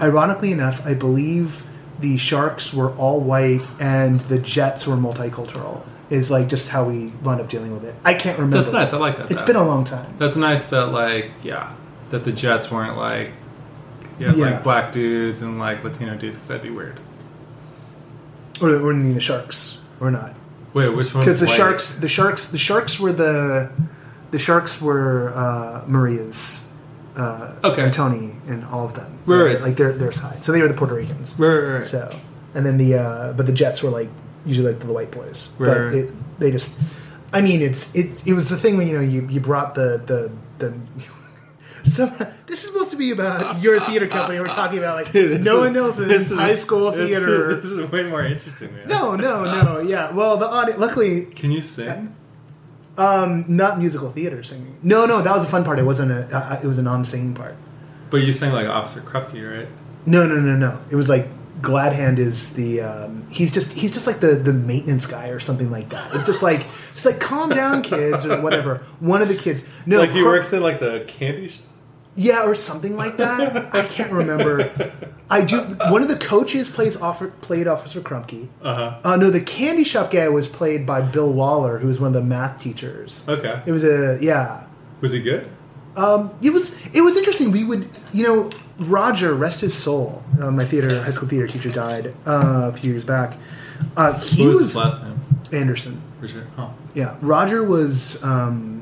Ironically 0.00 0.52
enough, 0.52 0.84
I 0.86 0.94
believe 0.94 1.64
the 2.00 2.16
sharks 2.16 2.74
were 2.74 2.92
all 2.96 3.20
white 3.20 3.62
and 3.80 4.20
the 4.22 4.38
jets 4.38 4.86
were 4.86 4.96
multicultural. 4.96 5.82
Is 6.10 6.30
like 6.30 6.48
just 6.48 6.68
how 6.68 6.84
we 6.84 7.06
wound 7.22 7.40
up 7.40 7.48
dealing 7.48 7.72
with 7.72 7.84
it. 7.84 7.94
I 8.04 8.12
can't 8.14 8.36
remember. 8.38 8.56
That's 8.56 8.72
nice. 8.72 8.92
I 8.92 8.98
like 8.98 9.16
that. 9.16 9.30
It's 9.30 9.40
though. 9.40 9.46
been 9.48 9.56
a 9.56 9.64
long 9.66 9.84
time. 9.84 10.14
That's 10.18 10.36
nice 10.36 10.68
that 10.68 10.92
like 10.92 11.30
yeah, 11.42 11.72
that 12.10 12.24
the 12.24 12.32
Jets 12.32 12.70
weren't 12.70 12.96
like 12.98 13.32
yeah, 14.18 14.34
Yeah. 14.34 14.50
like 14.50 14.62
black 14.62 14.92
dudes 14.92 15.42
and 15.42 15.58
like 15.58 15.82
Latino 15.82 16.14
dudes 16.16 16.36
because 16.36 16.48
that'd 16.48 16.62
be 16.62 16.70
weird. 16.70 17.00
Or, 18.60 18.68
or 18.70 18.92
I 18.92 18.96
mean 18.96 19.14
the 19.14 19.20
sharks, 19.20 19.80
or 19.98 20.10
not? 20.10 20.34
Wait, 20.74 20.88
which 20.88 21.14
one? 21.14 21.22
Because 21.22 21.40
the 21.40 21.46
white? 21.46 21.56
sharks, 21.56 21.94
the 21.96 22.08
sharks, 22.08 22.48
the 22.48 22.58
sharks 22.58 23.00
were 23.00 23.12
the, 23.12 23.70
the 24.30 24.38
sharks 24.38 24.80
were 24.80 25.32
uh, 25.34 25.84
Maria's, 25.86 26.63
uh, 27.16 27.54
Okay. 27.64 27.82
and 27.82 27.92
Tony 27.92 28.32
and 28.48 28.64
all 28.64 28.84
of 28.86 28.94
them, 28.94 29.18
Right. 29.26 29.60
Like 29.60 29.76
their 29.76 29.92
their 29.92 30.12
side. 30.12 30.44
So 30.44 30.52
they 30.52 30.60
were 30.62 30.68
the 30.68 30.74
Puerto 30.74 30.94
Ricans. 30.94 31.34
Right, 31.38 31.48
right, 31.56 31.74
right. 31.76 31.84
So, 31.84 32.14
and 32.54 32.64
then 32.66 32.76
the 32.78 32.94
uh, 32.96 33.32
but 33.34 33.46
the 33.46 33.52
Jets 33.52 33.82
were 33.82 33.90
like 33.90 34.08
usually 34.46 34.72
like 34.72 34.80
the 34.80 34.92
white 34.92 35.10
boys. 35.10 35.54
Right, 35.58 35.68
But 35.74 35.80
right. 35.80 35.94
it, 35.94 36.38
they 36.40 36.50
just, 36.50 36.78
I 37.32 37.40
mean, 37.40 37.62
it's 37.62 37.94
it 37.94 38.26
it 38.26 38.34
was 38.34 38.48
the 38.48 38.56
thing 38.56 38.76
when 38.76 38.86
you 38.88 38.94
know 38.96 39.02
you 39.02 39.26
you 39.28 39.40
brought 39.40 39.74
the 39.74 40.02
the 40.04 40.30
the. 40.58 40.74
So 41.84 42.06
this 42.46 42.62
is 42.64 42.68
supposed 42.70 42.92
to 42.92 42.96
be 42.96 43.10
about 43.10 43.60
your 43.60 43.78
theater 43.78 44.06
company. 44.06 44.40
We're 44.40 44.48
talking 44.48 44.78
about 44.78 44.96
like 44.96 45.12
Dude, 45.12 45.44
Noah 45.44 45.66
is- 45.66 45.72
Nelson's 45.74 46.08
this 46.08 46.30
is- 46.30 46.38
high 46.38 46.54
school 46.54 46.90
this 46.90 47.10
theater. 47.10 47.50
Is, 47.50 47.62
this 47.62 47.72
is 47.72 47.90
way 47.90 48.04
more 48.04 48.24
interesting, 48.24 48.72
man. 48.74 48.88
no, 48.88 49.14
no, 49.16 49.44
no. 49.44 49.80
Yeah. 49.80 50.10
Well, 50.10 50.38
the 50.38 50.48
audience. 50.48 50.80
Luckily, 50.80 51.26
Can 51.26 51.52
you 51.52 51.60
sing? 51.60 52.14
Um, 52.96 53.44
not 53.48 53.78
musical 53.78 54.10
theater 54.10 54.42
singing. 54.42 54.76
No, 54.82 55.06
no, 55.06 55.20
that 55.20 55.34
was 55.34 55.42
a 55.42 55.48
fun 55.48 55.64
part. 55.64 55.78
It 55.78 55.84
wasn't 55.84 56.12
a. 56.12 56.36
Uh, 56.36 56.60
it 56.62 56.66
was 56.66 56.78
a 56.78 56.82
non-singing 56.82 57.34
part. 57.34 57.56
But 58.10 58.18
you 58.18 58.32
sang 58.32 58.52
like 58.52 58.68
Officer 58.68 59.00
Krupke, 59.00 59.58
right? 59.58 59.68
No, 60.06 60.26
no, 60.26 60.36
no, 60.38 60.56
no. 60.56 60.80
It 60.90 60.96
was 60.96 61.08
like 61.08 61.26
Gladhand 61.60 62.18
is 62.18 62.52
the. 62.52 62.82
Um, 62.82 63.26
he's 63.30 63.52
just 63.52 63.72
he's 63.72 63.92
just 63.92 64.06
like 64.06 64.20
the 64.20 64.34
the 64.36 64.52
maintenance 64.52 65.06
guy 65.06 65.28
or 65.28 65.40
something 65.40 65.70
like 65.70 65.88
that. 65.90 66.14
It's 66.14 66.24
just 66.24 66.42
like 66.42 66.60
it's 66.60 67.04
like 67.04 67.18
calm 67.18 67.50
down, 67.50 67.82
kids, 67.82 68.24
or 68.24 68.40
whatever. 68.40 68.76
One 69.00 69.22
of 69.22 69.28
the 69.28 69.34
kids. 69.34 69.68
No, 69.86 69.98
like 69.98 70.10
he 70.10 70.22
works 70.22 70.52
in 70.52 70.62
like 70.62 70.78
the 70.78 71.04
candy 71.08 71.48
shop. 71.48 71.64
Yeah, 72.16 72.44
or 72.44 72.54
something 72.54 72.96
like 72.96 73.16
that. 73.16 73.74
I 73.74 73.84
can't 73.84 74.12
remember. 74.12 74.92
I 75.30 75.44
do. 75.44 75.60
One 75.90 76.02
of 76.02 76.08
the 76.08 76.16
coaches 76.16 76.68
plays 76.68 76.96
offer, 77.00 77.28
played 77.28 77.66
Officer 77.66 78.00
Krupke. 78.00 78.48
Uh-huh. 78.62 79.00
Uh 79.02 79.16
No, 79.16 79.30
the 79.30 79.40
candy 79.40 79.84
shop 79.84 80.10
guy 80.10 80.28
was 80.28 80.46
played 80.46 80.86
by 80.86 81.00
Bill 81.00 81.32
Waller, 81.32 81.78
who 81.78 81.88
was 81.88 81.98
one 81.98 82.08
of 82.08 82.14
the 82.14 82.22
math 82.22 82.60
teachers. 82.60 83.24
Okay. 83.28 83.62
It 83.66 83.72
was 83.72 83.84
a 83.84 84.18
yeah. 84.20 84.66
Was 85.00 85.12
he 85.12 85.20
good? 85.20 85.48
Um, 85.96 86.30
it 86.42 86.50
was 86.50 86.78
it 86.94 87.00
was 87.00 87.16
interesting. 87.16 87.50
We 87.52 87.64
would 87.64 87.88
you 88.12 88.24
know 88.24 88.50
Roger, 88.78 89.34
rest 89.34 89.60
his 89.60 89.74
soul. 89.74 90.22
Uh, 90.40 90.50
my 90.50 90.64
theater 90.64 91.02
high 91.02 91.10
school 91.10 91.28
theater 91.28 91.46
teacher 91.46 91.70
died 91.70 92.14
uh, 92.26 92.70
a 92.72 92.76
few 92.76 92.92
years 92.92 93.04
back. 93.04 93.38
Uh, 93.96 94.18
he 94.20 94.42
What 94.42 94.48
was, 94.48 94.60
was, 94.60 94.72
his 94.72 94.76
last 94.76 95.02
name? 95.04 95.20
Anderson. 95.52 96.02
For 96.20 96.28
sure. 96.28 96.46
Oh. 96.58 96.74
Yeah, 96.94 97.16
Roger 97.20 97.62
was 97.62 98.22
um, 98.24 98.73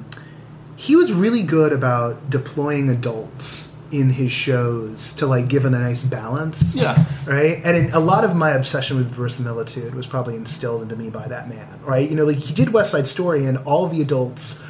he 0.82 0.96
was 0.96 1.12
really 1.12 1.44
good 1.44 1.72
about 1.72 2.28
deploying 2.28 2.88
adults 2.88 3.72
in 3.92 4.10
his 4.10 4.32
shows 4.32 5.12
to 5.12 5.26
like 5.28 5.46
give 5.46 5.64
it 5.64 5.68
a 5.68 5.78
nice 5.78 6.02
balance. 6.02 6.74
Yeah. 6.74 7.04
Right, 7.24 7.60
and 7.64 7.76
in, 7.76 7.92
a 7.92 8.00
lot 8.00 8.24
of 8.24 8.34
my 8.34 8.50
obsession 8.50 8.96
with 8.96 9.08
verisimilitude 9.08 9.94
was 9.94 10.08
probably 10.08 10.34
instilled 10.34 10.82
into 10.82 10.96
me 10.96 11.08
by 11.08 11.28
that 11.28 11.48
man. 11.48 11.78
Right, 11.84 12.10
you 12.10 12.16
know, 12.16 12.24
like 12.24 12.38
he 12.38 12.52
did 12.52 12.72
West 12.72 12.90
Side 12.90 13.06
Story, 13.06 13.44
and 13.44 13.58
all 13.58 13.86
the 13.86 14.00
adults 14.02 14.64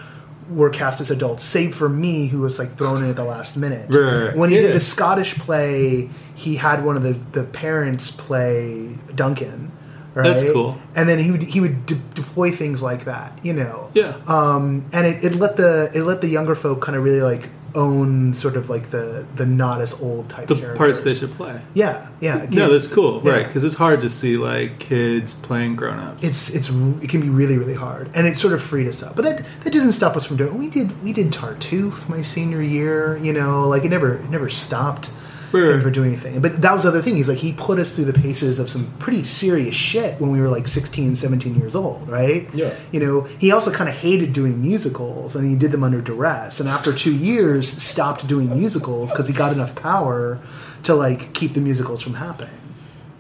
were 0.50 0.69
cast 0.69 1.00
as 1.00 1.11
adults, 1.11 1.45
save 1.45 1.75
for 1.75 1.88
me, 1.88 2.26
who 2.26 2.40
was 2.40 2.59
like 2.59 2.73
thrown 2.75 3.02
in 3.02 3.09
at 3.09 3.16
the 3.16 3.25
last 3.25 3.57
minute. 3.57 3.87
Right, 3.95 4.02
right, 4.02 4.26
right. 4.26 4.37
When 4.37 4.50
he 4.50 4.57
Yeah. 4.57 4.62
did 4.62 4.75
the 4.75 4.81
Scottish 4.81 5.35
play, 5.38 6.11
he 6.35 6.57
had 6.57 6.85
one 6.85 6.97
of 6.99 7.02
the 7.04 7.14
the 7.33 7.45
parents 7.45 8.11
play 8.11 8.99
Duncan. 9.14 9.73
Right? 10.14 10.25
That's 10.25 10.45
cool. 10.45 10.76
And 10.95 11.09
then 11.09 11.19
he 11.19 11.31
would 11.31 11.42
he 11.42 11.61
would 11.61 11.87
de- 11.87 11.95
deploy 12.14 12.50
things 12.50 12.83
like 12.83 13.04
that, 13.07 13.38
you 13.42 13.52
know. 13.54 13.88
Yeah. 13.95 14.16
Um, 14.26 14.85
and 14.92 15.07
it, 15.07 15.25
it 15.25 15.35
let 15.37 15.57
the 15.57 15.90
it 15.95 16.02
let 16.02 16.21
the 16.21 16.28
younger 16.28 16.54
folk 16.54 16.81
kind 16.83 16.97
of 16.97 17.02
really 17.04 17.23
like 17.23 17.49
own 17.75 18.35
sort 18.35 18.54
of 18.57 18.69
like 18.69 18.90
the 18.90 19.25
the 19.37 19.47
not 19.47 19.81
as 19.81 19.99
old 20.02 20.28
type 20.28 20.42
of 20.50 20.57
the 20.59 20.62
characters. 20.62 20.76
parts 20.78 21.02
they 21.02 21.14
should 21.14 21.31
play. 21.31 21.59
Yeah, 21.73 22.09
yeah. 22.21 22.47
No, 22.50 22.71
that's 22.71 22.87
cool, 22.87 23.23
Yeah. 23.25 23.33
right? 23.33 23.47
Because 23.47 23.64
it's 23.64 23.75
hard 23.76 24.02
to 24.02 24.11
see 24.11 24.37
like 24.37 24.78
kids 24.78 25.33
playing 25.33 25.76
grown-ups. 25.76 26.23
it's 26.23 26.50
it's 26.50 26.69
it 27.02 27.09
can 27.09 27.23
be 27.23 27.31
really 27.31 27.57
really 27.57 27.73
hard, 27.73 28.11
and 28.14 28.26
it 28.26 28.37
sort 28.37 28.52
of 28.52 28.61
freed 28.61 28.88
us 28.88 29.02
up. 29.02 29.16
But 29.16 29.25
that 29.25 29.47
that 29.64 29.73
didn't 29.73 29.92
stop 29.92 30.16
us 30.19 30.26
from 30.26 30.37
doing. 30.37 30.59
We 30.59 30.69
did 30.69 31.02
we 31.02 31.14
did 31.14 31.33
Tartuffe 31.33 32.07
my 32.11 32.21
senior 32.21 32.61
year. 32.61 33.16
You 33.16 33.33
know, 33.33 33.66
like 33.66 33.85
it 33.87 33.88
never 33.88 34.16
it 34.19 34.28
never 34.28 34.50
stopped 34.50 35.11
Him 35.52 35.82
from 35.82 35.92
doing 35.92 36.09
anything. 36.09 36.40
But 36.40 36.62
that 36.62 36.73
was 36.73 36.82
the 36.82 36.88
other 36.88 37.02
thing. 37.02 37.16
He's 37.16 37.28
like 37.28 37.38
he 37.38 37.52
put 37.52 37.78
us 37.78 37.94
through 37.94 38.06
the 38.06 38.12
paces 38.12 38.59
of 38.59 38.71
some 38.71 38.87
pretty 38.99 39.23
serious 39.23 39.75
shit 39.75 40.21
when 40.21 40.30
we 40.32 40.40
were 40.40 40.49
like 40.49 40.66
16, 40.66 41.16
17 41.16 41.54
years 41.56 41.76
old, 41.76 42.09
right? 42.09 42.49
Yeah. 42.54 42.75
You 42.90 43.00
know, 43.00 43.21
he 43.23 43.52
also 43.52 43.71
kind 43.71 43.88
of 43.88 43.97
hated 43.97 44.32
doing 44.32 44.62
musicals, 44.62 45.37
and 45.37 45.49
he 45.49 45.56
did 45.56 45.71
them 45.71 45.82
under 45.85 46.00
duress. 46.00 46.61
And 46.61 46.68
after 46.68 46.92
two 46.92 47.14
years, 47.14 47.68
stopped 47.68 48.26
doing 48.26 48.56
musicals 48.56 49.11
because 49.11 49.28
he 49.28 49.35
got 49.35 49.52
enough 49.52 49.75
power 49.75 50.40
to 50.85 50.94
like 50.94 51.32
keep 51.35 51.52
the 51.52 51.61
musicals 51.61 52.02
from 52.02 52.14
happening. 52.14 52.54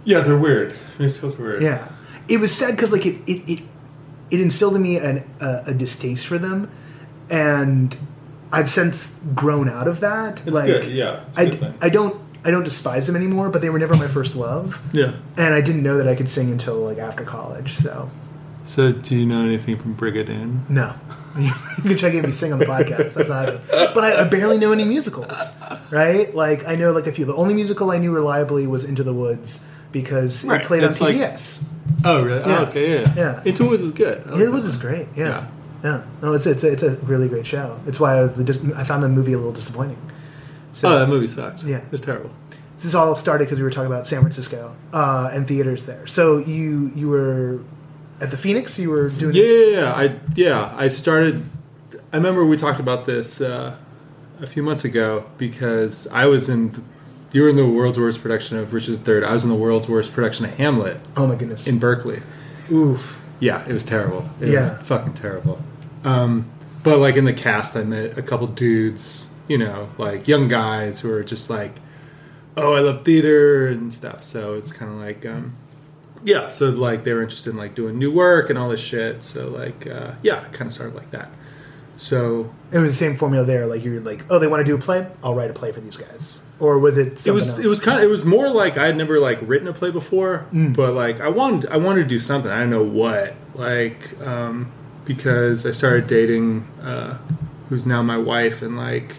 yeah, 0.04 0.20
they're 0.20 0.38
weird. 0.38 0.74
Musicals 0.98 1.38
are 1.38 1.42
weird. 1.42 1.62
Yeah, 1.62 1.86
it 2.28 2.40
was 2.40 2.54
sad 2.54 2.72
because 2.76 2.92
like 2.92 3.06
it 3.06 3.16
it, 3.26 3.48
it 3.50 3.62
it 4.30 4.40
instilled 4.40 4.74
in 4.76 4.82
me 4.82 4.96
an, 4.96 5.24
a, 5.40 5.62
a 5.66 5.74
distaste 5.74 6.26
for 6.26 6.38
them, 6.38 6.70
and 7.30 7.96
I've 8.52 8.70
since 8.70 9.18
grown 9.34 9.68
out 9.68 9.88
of 9.88 10.00
that. 10.00 10.42
It's 10.46 10.54
like, 10.54 10.66
good, 10.66 10.86
yeah, 10.86 11.24
it's 11.28 11.38
I, 11.38 11.44
good 11.46 11.60
thing. 11.60 11.74
I 11.80 11.88
don't 11.88 12.20
I 12.44 12.50
don't 12.50 12.64
despise 12.64 13.06
them 13.06 13.16
anymore, 13.16 13.50
but 13.50 13.62
they 13.62 13.70
were 13.70 13.78
never 13.78 13.96
my 13.96 14.08
first 14.08 14.34
love, 14.36 14.80
Yeah. 14.92 15.12
and 15.36 15.54
I 15.54 15.60
didn't 15.60 15.82
know 15.82 15.96
that 15.98 16.08
I 16.08 16.14
could 16.16 16.28
sing 16.28 16.50
until 16.50 16.76
like 16.80 16.98
after 16.98 17.24
college. 17.24 17.72
So 17.74 18.10
So, 18.64 18.92
do 18.92 19.16
you 19.16 19.26
know 19.26 19.42
anything 19.44 19.78
from 19.78 19.96
Brigadoon? 19.96 20.68
no. 20.68 20.94
you 21.38 21.50
can 21.80 21.96
try 21.96 22.10
getting 22.10 22.24
me 22.26 22.30
sing 22.30 22.52
on 22.52 22.58
the 22.58 22.66
podcast. 22.66 23.14
That's 23.14 23.28
not 23.30 23.46
happening. 23.46 23.62
But 23.94 24.04
I, 24.04 24.20
I 24.20 24.24
barely 24.28 24.58
know 24.58 24.70
any 24.72 24.84
musicals, 24.84 25.54
right? 25.90 26.34
Like 26.34 26.68
I 26.68 26.74
know 26.74 26.92
like 26.92 27.06
a 27.06 27.12
few. 27.12 27.24
The 27.24 27.34
only 27.34 27.54
musical 27.54 27.90
I 27.90 27.96
knew 27.96 28.12
reliably 28.12 28.66
was 28.66 28.84
Into 28.84 29.02
the 29.02 29.14
Woods 29.14 29.64
because 29.92 30.44
Right, 30.44 30.60
it 30.60 30.66
played 30.66 30.84
on 30.84 30.90
like- 30.90 31.16
PBS. 31.16 31.64
Oh, 32.04 32.22
really? 32.24 32.42
Oh, 32.42 32.48
yeah. 32.48 32.58
Oh, 32.58 32.64
okay, 32.66 32.92
yeah. 33.02 33.14
Yeah. 33.16 33.42
Into 33.46 33.64
Woods 33.64 33.80
is 33.80 33.92
good. 33.92 34.18
I 34.26 34.30
like 34.30 34.40
It 34.40 34.44
that 34.46 34.50
was 34.50 34.64
is 34.66 34.76
great. 34.76 35.06
Yeah. 35.16 35.26
Yeah. 35.26 35.46
Yeah, 35.84 36.04
No, 36.22 36.32
it's 36.34 36.46
it's 36.46 36.64
a, 36.64 36.72
it's 36.72 36.82
a 36.82 36.96
really 36.98 37.28
great 37.28 37.46
show. 37.46 37.78
It's 37.86 37.98
why 38.00 38.18
I 38.18 38.22
was 38.22 38.34
the 38.36 38.44
dis- 38.44 38.64
I 38.76 38.84
found 38.84 39.02
the 39.02 39.08
movie 39.08 39.32
a 39.32 39.36
little 39.38 39.52
disappointing. 39.52 39.98
So 40.72 40.88
Oh, 40.88 40.98
that 40.98 41.08
movie 41.08 41.26
sucked. 41.26 41.64
Yeah. 41.64 41.80
It's 41.90 42.02
terrible. 42.02 42.30
this 42.78 42.94
all 42.94 43.14
started 43.14 43.44
because 43.44 43.58
we 43.58 43.64
were 43.64 43.70
talking 43.70 43.90
about 43.92 44.06
San 44.06 44.20
Francisco 44.20 44.74
uh, 44.92 45.30
and 45.32 45.46
theaters 45.46 45.84
there. 45.84 46.06
So 46.06 46.38
you 46.38 46.90
you 46.94 47.08
were 47.08 47.60
at 48.20 48.30
the 48.30 48.36
Phoenix. 48.36 48.78
You 48.78 48.90
were 48.90 49.08
doing 49.10 49.34
Yeah, 49.34 49.44
yeah, 49.44 49.66
yeah. 49.80 49.92
I 49.94 50.16
yeah, 50.34 50.74
I 50.76 50.88
started. 50.88 51.44
I 52.12 52.16
remember 52.16 52.44
we 52.46 52.56
talked 52.56 52.78
about 52.80 53.06
this 53.06 53.40
uh, 53.40 53.76
a 54.40 54.46
few 54.46 54.62
months 54.62 54.84
ago 54.84 55.24
because 55.38 56.06
I 56.08 56.26
was 56.26 56.48
in. 56.48 56.84
You 57.32 57.42
were 57.44 57.48
in 57.48 57.56
the 57.56 57.66
world's 57.66 57.98
worst 57.98 58.20
production 58.22 58.58
of 58.58 58.74
Richard 58.74 59.08
III. 59.08 59.24
I 59.24 59.32
was 59.32 59.42
in 59.42 59.48
the 59.50 59.56
world's 59.56 59.88
worst 59.88 60.12
production 60.12 60.44
of 60.44 60.54
Hamlet 60.58 61.00
Oh 61.16 61.26
my 61.26 61.34
goodness! 61.34 61.66
in 61.66 61.78
Berkeley. 61.78 62.20
Oof. 62.70 63.20
Yeah, 63.40 63.66
it 63.66 63.72
was 63.72 63.84
terrible. 63.84 64.28
It 64.40 64.48
Yeah. 64.50 64.60
was 64.60 64.72
fucking 64.86 65.14
terrible. 65.14 65.58
Um, 66.04 66.50
but 66.82 66.98
like 66.98 67.16
in 67.16 67.24
the 67.24 67.32
cast, 67.32 67.76
I 67.76 67.84
met 67.84 68.18
a 68.18 68.22
couple 68.22 68.46
dudes, 68.48 69.30
you 69.48 69.58
know, 69.58 69.88
like 69.98 70.26
young 70.26 70.48
guys 70.48 71.00
who 71.00 71.12
are 71.12 71.22
just 71.22 71.48
like, 71.50 71.76
"Oh, 72.56 72.74
I 72.74 72.80
love 72.80 73.04
theater 73.04 73.68
and 73.68 73.92
stuff." 73.92 74.22
So 74.24 74.54
it's 74.54 74.72
kind 74.72 74.90
of 74.90 74.98
like, 74.98 75.24
um, 75.24 75.54
yeah. 76.24 76.48
So 76.48 76.70
like 76.70 77.04
they 77.04 77.12
were 77.12 77.22
interested 77.22 77.50
in 77.50 77.56
like 77.56 77.74
doing 77.74 77.98
new 77.98 78.12
work 78.12 78.50
and 78.50 78.58
all 78.58 78.68
this 78.68 78.80
shit. 78.80 79.22
So 79.22 79.48
like, 79.48 79.86
uh, 79.86 80.12
yeah, 80.22 80.44
it 80.44 80.52
kind 80.52 80.68
of 80.68 80.74
started 80.74 80.96
like 80.96 81.10
that. 81.12 81.30
So 81.98 82.52
It 82.72 82.78
was 82.78 82.90
the 82.90 82.96
same 82.96 83.14
formula 83.14 83.44
there. 83.44 83.66
Like 83.66 83.84
you're 83.84 84.00
like, 84.00 84.24
oh, 84.28 84.40
they 84.40 84.48
want 84.48 84.60
to 84.60 84.64
do 84.64 84.74
a 84.74 84.78
play. 84.78 85.06
I'll 85.22 85.36
write 85.36 85.50
a 85.50 85.54
play 85.54 85.70
for 85.70 85.80
these 85.80 85.96
guys. 85.96 86.42
Or 86.58 86.78
was 86.78 86.98
it? 86.98 87.24
it 87.26 87.30
was 87.30 87.50
else? 87.50 87.58
it 87.58 87.68
was 87.68 87.80
kind 87.80 87.98
of 87.98 88.04
it 88.04 88.08
was 88.08 88.24
more 88.24 88.48
like 88.48 88.76
I 88.76 88.86
had 88.86 88.96
never 88.96 89.20
like 89.20 89.38
written 89.42 89.68
a 89.68 89.72
play 89.72 89.90
before, 89.92 90.46
but 90.52 90.94
like 90.94 91.20
I 91.20 91.28
wanted 91.28 91.70
I 91.70 91.76
wanted 91.76 92.02
to 92.02 92.08
do 92.08 92.18
something. 92.18 92.50
I 92.50 92.60
don't 92.60 92.70
know 92.70 92.82
what 92.84 93.34
like 93.54 94.20
um, 94.20 94.72
because 95.04 95.66
I 95.66 95.70
started 95.70 96.06
dating 96.06 96.66
uh, 96.82 97.18
who's 97.68 97.86
now 97.86 98.02
my 98.02 98.18
wife, 98.18 98.62
and 98.62 98.76
like 98.76 99.16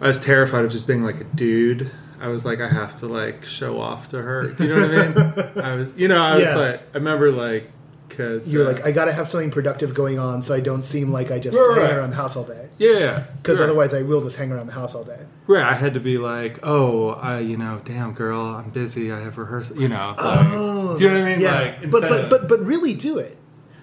I 0.00 0.06
was 0.08 0.18
terrified 0.18 0.64
of 0.64 0.70
just 0.72 0.86
being 0.86 1.02
like 1.02 1.20
a 1.20 1.24
dude. 1.24 1.90
I 2.20 2.28
was 2.28 2.44
like 2.44 2.60
I 2.60 2.68
have 2.68 2.96
to 2.96 3.06
like 3.08 3.44
show 3.44 3.80
off 3.80 4.08
to 4.08 4.22
her. 4.22 4.52
Do 4.54 4.66
you 4.66 4.74
know 4.74 4.80
what 4.80 4.90
I 4.90 5.52
mean? 5.54 5.64
I 5.64 5.74
was 5.74 5.96
you 5.96 6.08
know 6.08 6.22
I 6.22 6.36
was 6.36 6.48
Yeah. 6.48 6.56
like 6.56 6.80
I 6.94 6.98
remember 6.98 7.30
like 7.30 7.70
because 8.08 8.50
You 8.52 8.60
were 8.60 8.64
like, 8.64 8.86
I 8.86 8.92
got 8.92 9.06
to 9.06 9.12
have 9.12 9.26
something 9.26 9.50
productive 9.50 9.92
going 9.92 10.16
on, 10.18 10.40
so 10.40 10.54
I 10.54 10.60
don't 10.60 10.84
seem 10.84 11.10
like 11.12 11.32
I 11.32 11.40
just 11.40 11.58
Right, 11.58 11.82
hang 11.88 11.96
around 11.98 12.10
the 12.10 12.16
house 12.16 12.36
all 12.36 12.44
day. 12.44 12.68
yeah 12.78 13.24
Because 13.42 13.58
right. 13.58 13.64
otherwise, 13.64 13.92
I 13.94 14.02
will 14.02 14.22
just 14.22 14.36
hang 14.36 14.52
around 14.52 14.66
the 14.68 14.72
house 14.74 14.94
all 14.94 15.02
day. 15.02 15.18
Right, 15.48 15.64
I 15.64 15.74
had 15.74 15.92
to 15.94 16.00
be 16.00 16.16
like, 16.16 16.60
oh, 16.62 17.10
I, 17.10 17.40
you 17.40 17.56
know, 17.56 17.80
damn 17.84 18.12
girl, 18.14 18.42
I'm 18.42 18.70
busy. 18.70 19.10
I 19.12 19.18
have 19.20 19.36
rehearsal. 19.38 19.80
You 19.82 19.88
know, 19.88 20.14
like, 20.16 20.18
Oh, 20.18 20.96
do 20.96 21.02
you 21.04 21.10
know 21.10 21.16
what 21.16 21.24
I 21.24 21.30
mean? 21.32 21.40
Yeah, 21.40 21.60
Like, 21.60 21.90
but 21.90 22.00
but 22.02 22.24
of- 22.24 22.30
but 22.30 22.48
but 22.48 22.64
really 22.64 22.94
do 22.94 23.18
it, 23.18 23.36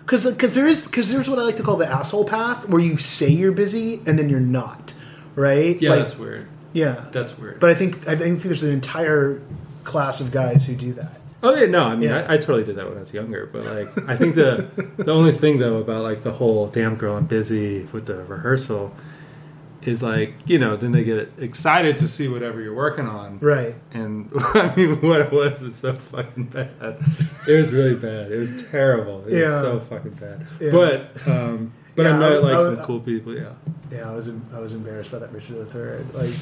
because 0.05 0.25
because 0.31 0.53
there 0.55 0.67
is 0.67 0.85
because 0.87 1.09
there's 1.11 1.29
what 1.29 1.39
I 1.39 1.43
like 1.43 1.57
to 1.57 1.63
call 1.63 1.77
the 1.77 1.87
asshole 1.87 2.25
path, 2.25 2.67
where 2.69 2.81
you 2.81 2.97
say 2.97 3.29
you're 3.29 3.51
busy 3.51 4.01
and 4.05 4.17
then 4.19 4.29
you're 4.29 4.39
not, 4.39 4.93
right? 5.35 5.79
yeah, 5.81 5.89
Like, 5.91 5.99
that's 5.99 6.17
weird. 6.17 6.47
yeah. 6.73 7.05
That's 7.11 7.37
weird. 7.37 7.59
But 7.59 7.69
I 7.69 7.73
think 7.75 8.07
I 8.07 8.15
think 8.15 8.41
there's 8.41 8.63
an 8.63 8.71
entire 8.71 9.41
class 9.83 10.21
of 10.21 10.31
guys 10.31 10.65
who 10.65 10.75
do 10.75 10.93
that. 10.93 11.19
oh 11.43 11.53
yeah, 11.55 11.65
no, 11.65 11.83
I 11.83 11.95
mean, 11.95 12.09
Yeah. 12.09 12.25
I, 12.29 12.35
I 12.35 12.37
totally 12.37 12.63
did 12.63 12.77
that 12.77 12.87
when 12.87 12.95
I 12.97 13.01
was 13.01 13.13
younger. 13.13 13.45
But 13.51 13.65
like, 13.65 14.09
I 14.09 14.15
think 14.15 14.35
the 14.35 14.67
the 14.97 15.11
only 15.11 15.31
thing 15.33 15.59
though 15.59 15.77
about 15.77 16.03
like 16.03 16.23
the 16.23 16.31
whole 16.31 16.67
damn 16.67 16.95
girl, 16.95 17.15
I'm 17.17 17.25
busy 17.25 17.83
with 17.91 18.05
the 18.05 18.23
rehearsal 18.23 18.93
is 19.87 20.01
like, 20.03 20.33
you 20.45 20.59
know, 20.59 20.75
then 20.75 20.91
they 20.91 21.03
get 21.03 21.29
excited 21.37 21.97
to 21.97 22.07
see 22.07 22.27
whatever 22.27 22.61
you're 22.61 22.73
working 22.75 23.07
on. 23.07 23.39
Right. 23.39 23.75
And 23.93 24.29
I 24.35 24.73
mean, 24.75 25.01
what 25.01 25.21
it 25.21 25.31
was 25.31 25.61
is 25.61 25.75
so 25.77 25.93
fucking 25.95 26.45
bad. 26.45 26.69
It 27.47 27.53
was 27.53 27.71
really 27.73 27.95
bad. 27.95 28.31
It 28.31 28.37
was 28.37 28.63
terrible. 28.71 29.25
It 29.27 29.33
Yeah. 29.41 29.49
was 29.51 29.61
so 29.61 29.79
fucking 29.81 30.11
bad. 30.13 30.45
Yeah. 30.59 30.71
But 30.71 31.27
um, 31.27 31.73
but 31.95 32.03
Yeah, 32.03 32.15
I 32.15 32.19
met 32.19 32.31
I- 32.33 32.37
like 32.37 32.55
I- 32.55 32.63
some 32.63 32.77
cool 32.83 32.99
people. 32.99 33.35
Yeah. 33.35 33.49
Yeah, 33.91 34.09
I 34.09 34.13
was 34.15 34.29
I 34.53 34.59
was 34.59 34.73
embarrassed 34.73 35.11
by 35.11 35.19
that 35.19 35.31
Richard 35.31 35.55
III. 35.57 36.05
Like, 36.19 36.33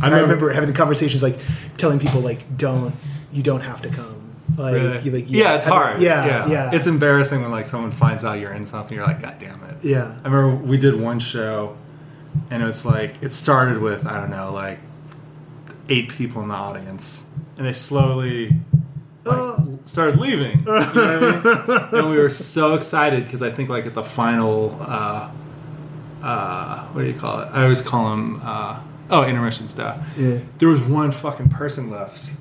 I 0.00 0.06
I 0.06 0.08
remember, 0.10 0.22
remember- 0.22 0.50
having 0.52 0.68
the 0.70 0.76
conversations 0.76 1.22
like 1.22 1.36
telling 1.76 1.98
people 1.98 2.20
like, 2.20 2.56
don't 2.56 2.94
you 3.32 3.42
don't 3.42 3.62
have 3.62 3.82
to 3.82 3.88
come. 3.88 4.20
Like, 4.56 4.74
Really? 4.74 5.00
you, 5.00 5.10
like 5.10 5.24
yeah, 5.28 5.56
it's 5.56 5.66
I 5.66 5.70
hard. 5.70 6.00
Yeah, 6.00 6.46
yeah, 6.46 6.70
It's 6.72 6.86
embarrassing 6.86 7.40
when 7.42 7.50
like 7.50 7.66
someone 7.66 7.90
finds 7.90 8.24
out 8.24 8.38
you're 8.38 8.52
in 8.52 8.64
something. 8.66 8.96
You're 8.96 9.06
like, 9.06 9.20
God 9.20 9.36
damn 9.40 9.60
it. 9.64 9.78
yeah. 9.82 10.16
I 10.22 10.28
remember 10.28 10.54
we 10.64 10.78
did 10.78 10.94
one 11.00 11.18
show, 11.18 11.76
and 12.50 12.62
it 12.62 12.66
was 12.66 12.84
like 12.84 13.16
it 13.22 13.32
started 13.32 13.78
with 13.80 14.06
I 14.06 14.18
don't 14.18 14.30
know 14.30 14.52
like 14.52 14.78
eight 15.88 16.08
people 16.08 16.42
in 16.42 16.48
the 16.48 16.54
audience, 16.54 17.24
and 17.56 17.66
they 17.66 17.72
slowly 17.72 18.48
like, 19.24 19.36
Oh. 19.38 19.78
started 19.86 20.18
leaving. 20.20 20.58
You 20.60 20.64
know 20.64 20.72
what 20.74 20.96
I 20.96 21.90
mean? 21.90 22.00
and 22.00 22.10
we 22.10 22.16
were 22.18 22.30
so 22.30 22.74
excited 22.74 23.24
because 23.24 23.42
I 23.42 23.50
think 23.50 23.68
like 23.70 23.86
at 23.86 23.94
the 23.94 24.02
final 24.04 24.76
uh, 24.80 25.30
uh, 26.22 26.84
what 26.88 27.02
do 27.02 27.08
you 27.08 27.14
call 27.18 27.40
it? 27.40 27.48
I 27.52 27.62
always 27.62 27.80
call 27.80 28.10
them 28.10 28.40
uh, 28.42 28.80
oh 29.10 29.24
intermission 29.24 29.68
stuff. 29.68 29.98
Yeah. 30.18 30.38
There 30.58 30.68
was 30.68 30.82
one 30.82 31.10
fucking 31.10 31.50
person 31.50 31.90
left, 31.90 32.32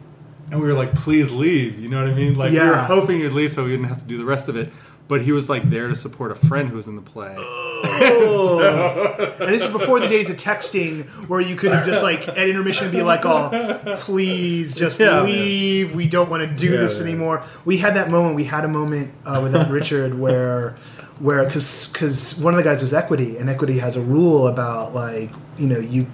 and 0.52 0.62
we 0.62 0.68
were 0.68 0.74
like, 0.74 0.94
please 0.96 1.32
leave. 1.32 1.80
You 1.80 1.90
know 1.90 2.02
what 2.04 2.12
I 2.12 2.16
mean? 2.16 2.36
Like 2.36 2.52
we 2.52 2.60
were 2.60 2.76
hoping 2.76 3.20
he'd 3.20 3.30
leave 3.30 3.52
so 3.52 3.64
we 3.64 3.72
didn't 3.72 3.88
have 3.88 4.00
to 4.00 4.06
do 4.06 4.18
the 4.18 4.26
rest 4.26 4.48
of 4.50 4.56
it. 4.56 4.72
But 5.08 5.22
he 5.22 5.32
was 5.32 5.50
like 5.50 5.70
there 5.70 5.90
to 5.90 5.96
support 5.96 6.32
a 6.32 6.36
friend 6.36 6.70
who 6.70 6.78
was 6.78 6.88
in 6.88 6.96
the 6.96 7.02
play. 7.02 7.36
Oh. 7.38 9.34
and 9.40 9.50
this 9.50 9.64
is 9.64 9.72
before 9.72 10.00
the 10.00 10.08
days 10.08 10.30
of 10.30 10.38
texting 10.38 11.06
where 11.28 11.42
you 11.42 11.56
could 11.56 11.72
have 11.72 11.86
just 11.86 12.02
like 12.04 12.28
at 12.28 12.38
intermission 12.38 12.90
be 12.92 13.02
like, 13.02 13.26
oh, 13.26 13.96
please 13.98 14.74
just 14.74 15.00
Yeah. 15.00 15.22
leave. 15.22 15.96
We 15.96 16.08
don't 16.08 16.30
want 16.30 16.42
to 16.42 16.56
do 16.56 16.72
Yeah, 16.72 16.78
this 16.80 16.98
yeah. 17.00 17.06
anymore. 17.08 17.44
We 17.66 17.78
had 17.78 17.96
that 17.96 18.10
moment. 18.10 18.36
We 18.36 18.46
had 18.46 18.64
a 18.66 18.70
moment 18.70 19.12
uh, 19.26 19.40
with 19.44 19.54
that 19.54 19.70
Richard 19.70 20.18
where. 20.18 20.76
Where, 21.20 21.46
because 21.46 21.90
because 21.94 22.40
one 22.40 22.56
of 22.56 22.58
the 22.58 22.64
guys 22.64 22.82
was 22.82 22.92
equity, 22.92 23.38
and 23.38 23.48
equity 23.48 23.78
has 23.78 23.96
a 23.98 24.02
rule 24.02 24.48
about 24.48 24.96
like 24.96 25.30
you 25.60 25.68
know 25.68 25.78
you, 25.78 26.08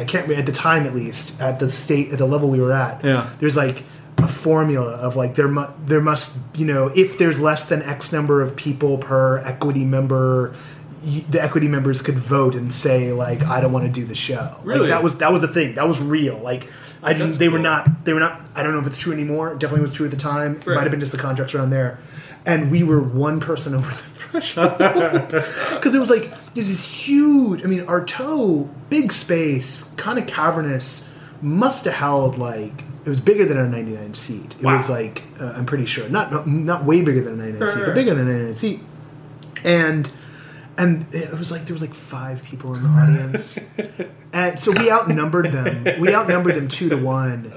I 0.00 0.04
can't 0.06 0.28
at 0.30 0.46
the 0.46 0.50
time 0.52 0.86
at 0.86 0.94
least 0.94 1.38
at 1.42 1.58
the 1.60 1.70
state 1.70 2.10
at 2.10 2.18
the 2.18 2.26
level 2.26 2.48
we 2.48 2.58
were 2.58 2.72
at. 2.72 3.04
Yeah. 3.04 3.28
there's 3.38 3.54
like 3.56 3.84
a 4.22 4.28
formula 4.28 4.92
of 4.96 5.16
like 5.16 5.34
there 5.34 5.48
mu- 5.48 5.66
there 5.84 6.00
must 6.00 6.36
you 6.54 6.66
know 6.66 6.88
if 6.94 7.18
there's 7.18 7.38
less 7.40 7.68
than 7.68 7.82
X 7.82 8.12
number 8.12 8.42
of 8.42 8.56
people 8.56 8.98
per 8.98 9.38
equity 9.38 9.84
member, 9.84 10.54
y- 11.04 11.24
the 11.28 11.42
equity 11.42 11.68
members 11.68 12.02
could 12.02 12.18
vote 12.18 12.54
and 12.54 12.72
say 12.72 13.12
like 13.12 13.44
I 13.44 13.60
don't 13.60 13.72
want 13.72 13.86
to 13.86 13.90
do 13.92 14.04
the 14.06 14.14
show. 14.14 14.54
Like, 14.58 14.64
Really? 14.64 14.88
that 14.88 15.02
was 15.02 15.18
that 15.18 15.32
was 15.32 15.42
the 15.42 15.48
thing. 15.48 15.74
That 15.76 15.88
was 15.88 16.00
real. 16.00 16.38
Like 16.38 16.70
I 17.02 17.12
didn't. 17.12 17.28
That's 17.28 17.38
They 17.38 17.48
were 17.48 17.56
cool. 17.56 17.62
not. 17.64 18.04
They 18.04 18.12
were 18.12 18.20
not. 18.20 18.40
I 18.54 18.62
don't 18.62 18.72
know 18.72 18.80
if 18.80 18.86
it's 18.86 18.98
true 18.98 19.12
anymore. 19.12 19.52
It 19.52 19.58
definitely 19.58 19.82
was 19.82 19.92
true 19.92 20.04
at 20.06 20.10
the 20.10 20.16
time. 20.18 20.56
It 20.56 20.66
Right. 20.66 20.74
might 20.76 20.82
have 20.82 20.90
been 20.90 21.00
just 21.00 21.12
the 21.12 21.18
contracts 21.18 21.54
around 21.54 21.70
there. 21.70 21.98
And 22.46 22.70
we 22.70 22.82
were 22.82 23.00
one 23.00 23.40
person 23.40 23.74
over 23.78 23.86
the 23.88 23.94
threshold 23.96 24.76
because 25.74 25.94
it 25.94 25.98
was 25.98 26.10
like 26.10 26.30
this 26.54 26.68
is 26.68 26.84
huge. 26.84 27.62
I 27.64 27.66
mean, 27.66 27.86
Artaud, 27.86 28.68
big 28.90 29.12
space, 29.12 29.84
kind 29.96 30.18
of 30.18 30.26
cavernous, 30.26 31.08
must 31.42 31.84
have 31.86 31.94
held 31.94 32.38
like 32.38 32.84
it 33.04 33.08
was 33.08 33.20
bigger 33.20 33.44
than 33.46 33.56
a 33.58 33.66
99 33.68 34.14
seat. 34.14 34.56
It 34.58 34.62
Wow. 34.64 34.74
was 34.74 34.90
like 34.90 35.22
uh, 35.40 35.52
I'm 35.56 35.66
pretty 35.66 35.86
sure 35.86 36.08
not, 36.08 36.30
not 36.32 36.46
not 36.46 36.84
way 36.84 37.02
bigger 37.02 37.20
than 37.20 37.34
a 37.34 37.44
99 37.44 37.68
seat, 37.68 37.82
but 37.86 37.94
bigger 37.94 38.14
than 38.14 38.28
a 38.28 38.32
99 38.32 38.54
seat. 38.54 38.80
And 39.64 40.10
and 40.78 41.06
it 41.12 41.32
was 41.38 41.50
like 41.52 41.66
there 41.66 41.74
was 41.74 41.82
like 41.82 41.92
five 41.94 42.42
people 42.42 42.74
in 42.74 42.82
the 42.82 42.88
audience, 42.88 43.58
and 44.32 44.58
so 44.58 44.72
we 44.72 44.90
outnumbered 44.90 45.52
them. 45.52 46.00
We 46.00 46.14
outnumbered 46.14 46.54
them 46.54 46.68
two 46.68 46.88
to 46.88 46.96
one, 46.96 47.52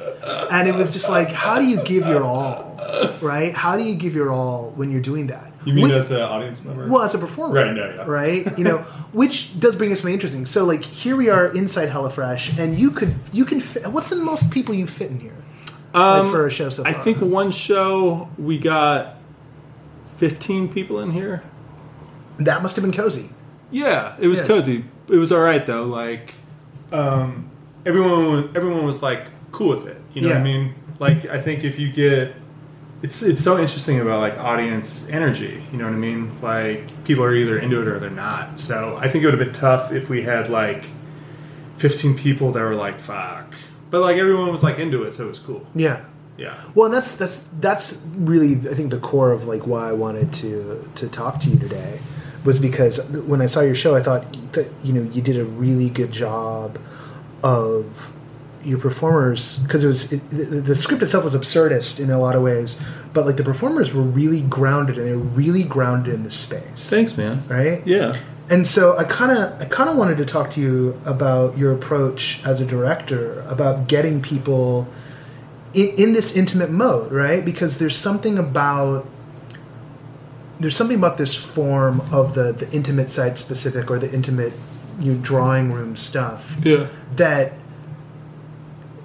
and 0.52 0.68
it 0.68 0.76
was 0.76 0.92
just 0.92 1.10
like, 1.10 1.32
how 1.32 1.58
do 1.60 1.66
you 1.66 1.82
give 1.84 2.06
your 2.06 2.24
all, 2.24 2.73
right? 3.22 3.54
How 3.54 3.78
do 3.78 3.84
you 3.84 3.96
give 3.96 4.16
your 4.16 4.32
all 4.32 4.72
when 4.76 4.92
you're 4.92 5.02
doing 5.02 5.28
that? 5.28 5.52
You 5.66 5.74
mean 5.74 5.84
With- 5.84 5.94
as 5.94 6.12
an 6.12 6.22
audience 6.22 6.64
member? 6.64 6.88
well, 6.90 7.04
as 7.04 7.16
a 7.16 7.18
performer, 7.18 7.54
Right, 7.56 7.74
no, 7.74 7.86
yeah. 7.96 8.04
right? 8.06 8.58
You 8.58 8.64
know, 8.66 8.78
which 9.14 9.58
does 9.60 9.76
bring 9.76 9.92
us 9.92 10.02
something 10.02 10.14
interesting. 10.14 10.46
So, 10.46 10.66
like, 10.66 10.84
here 10.84 11.16
we 11.16 11.30
are 11.30 11.48
inside 11.56 11.90
Hella 11.90 12.10
Fresh, 12.10 12.58
and 12.60 12.78
you 12.78 12.92
could 12.92 13.14
you 13.32 13.46
can 13.46 13.60
fit. 13.60 13.88
What's 13.88 14.10
the 14.10 14.18
most 14.18 14.52
people 14.52 14.76
you 14.76 14.88
fit 14.88 15.10
in 15.12 15.20
here? 15.20 15.34
like 15.94 16.28
for 16.32 16.48
a 16.48 16.52
show 16.52 16.70
so 16.70 16.84
far? 16.84 16.92
Um, 16.92 17.00
I 17.00 17.04
think 17.04 17.20
one 17.22 17.52
show 17.52 18.28
we 18.38 18.58
got 18.58 19.18
15 20.18 20.72
people 20.74 21.00
in 21.02 21.12
here. 21.12 21.44
that 22.40 22.64
must 22.64 22.76
have 22.76 22.84
been 22.84 22.92
cozy. 22.94 23.30
Yeah, 23.72 24.16
it 24.20 24.28
was 24.28 24.40
Yeah. 24.42 24.48
cozy. 24.48 24.86
It 25.08 25.18
was 25.18 25.32
all 25.32 25.40
right 25.42 25.66
though. 25.66 25.84
Like, 25.84 26.34
um, 26.92 27.46
everyone, 27.86 28.50
everyone 28.56 28.86
was 28.86 29.02
like 29.04 29.28
cool 29.52 29.70
with 29.70 29.86
it. 29.88 30.02
You 30.14 30.22
know 30.24 30.30
what 30.30 30.38
I 30.38 30.44
mean? 30.44 30.74
Like, 31.00 31.26
I 31.28 31.40
think 31.40 31.64
if 31.64 31.78
you 31.80 31.92
get, 31.92 32.34
it's 33.04 33.22
it's 33.22 33.44
so 33.44 33.60
interesting 33.60 34.00
about 34.00 34.22
like 34.22 34.40
audience 34.40 35.08
energy. 35.10 35.64
You 35.72 35.78
know 35.78 35.86
what 35.86 35.94
I 35.94 35.98
mean? 35.98 36.42
Like, 36.42 37.04
people 37.04 37.24
are 37.26 37.36
either 37.36 37.60
into 37.60 37.82
it 37.82 37.88
or 37.88 38.00
they're 38.00 38.10
not. 38.10 38.60
So 38.60 38.98
I 39.00 39.10
think 39.10 39.24
it 39.24 39.28
would 39.28 39.38
have 39.38 39.46
been 39.46 39.54
tough 39.54 39.92
if 39.92 40.10
we 40.10 40.24
had 40.24 40.50
like 40.50 40.90
15 41.78 42.16
people 42.18 42.52
that 42.52 42.62
were 42.62 42.76
like, 42.76 43.00
"Fuck," 43.00 43.56
but 43.92 44.02
like 44.02 44.18
everyone 44.18 44.52
was 44.52 44.64
like 44.64 44.80
into 44.80 45.04
it, 45.04 45.14
so 45.14 45.26
it 45.26 45.28
was 45.28 45.40
cool. 45.40 45.68
Yeah. 45.76 46.06
Yeah. 46.38 46.60
Well, 46.74 46.86
and 46.86 46.94
that's 46.96 47.16
that's 47.16 47.40
that's 47.60 48.04
really 48.16 48.54
I 48.54 48.74
think 48.74 48.90
the 48.90 48.98
core 49.00 49.32
of 49.32 49.46
like 49.48 49.68
why 49.68 49.90
I 49.90 49.94
wanted 49.94 50.34
to 50.34 50.90
to 50.96 51.08
talk 51.10 51.40
to 51.42 51.50
you 51.50 51.60
today 51.60 52.00
was 52.44 52.60
because 52.60 53.12
when 53.12 53.42
I 53.42 53.46
saw 53.46 53.62
your 53.62 53.76
show, 53.76 53.96
I 53.96 54.02
thought 54.02 54.54
that 54.54 54.72
you 54.84 54.94
know 54.94 55.04
you 55.12 55.22
did 55.22 55.38
a 55.38 55.44
really 55.44 55.90
good 55.90 56.12
job 56.12 56.80
of 57.44 58.12
your 58.66 58.80
performers 58.80 59.58
because 59.60 59.84
it 59.84 59.88
was 59.88 60.14
it, 60.14 60.30
the, 60.30 60.62
the 60.62 60.76
script 60.76 61.04
itself 61.04 61.24
was 61.24 61.36
absurdist 61.36 62.00
in 62.00 62.10
a 62.10 62.20
lot 62.20 62.36
of 62.36 62.42
ways, 62.42 62.82
but 63.14 63.26
like 63.26 63.38
the 63.38 63.44
performers 63.44 63.94
were 63.94 64.02
really 64.04 64.42
grounded 64.42 64.98
and 64.98 65.08
they 65.08 65.16
were 65.16 65.22
really 65.22 65.64
grounded 65.64 66.14
in 66.14 66.24
the 66.24 66.32
space. 66.32 66.90
Thanks, 66.90 67.18
man. 67.18 67.44
Right. 67.48 67.86
Yeah. 67.86 68.14
And 68.50 68.68
so 68.68 68.98
I 68.98 69.06
kind 69.06 69.32
of 69.38 69.62
I 69.62 69.66
kind 69.66 69.90
of 69.90 69.98
wanted 69.98 70.18
to 70.18 70.26
talk 70.26 70.50
to 70.52 70.62
you 70.62 71.00
about 71.06 71.58
your 71.58 71.72
approach 71.74 72.42
as 72.46 72.60
a 72.62 72.66
director 72.66 73.42
about 73.48 73.88
getting 73.88 74.22
people 74.22 74.88
in, 75.74 75.90
in 75.96 76.14
this 76.14 76.36
intimate 76.36 76.70
mode, 76.70 77.12
right? 77.12 77.44
Because 77.44 77.80
there's 77.80 77.96
something 77.96 78.38
about 78.38 79.08
there's 80.60 80.76
something 80.76 80.98
about 80.98 81.18
this 81.18 81.36
form 81.36 82.02
of 82.12 82.34
the 82.36 82.52
the 82.52 82.70
intimate 82.72 83.10
site 83.10 83.38
specific 83.38 83.90
or 83.90 83.98
the 83.98 84.12
intimate 84.14 84.54
you 85.00 85.14
know, 85.14 85.20
drawing 85.22 85.72
room 85.72 85.96
stuff 85.96 86.58
Yeah. 86.64 86.88
that 87.16 87.54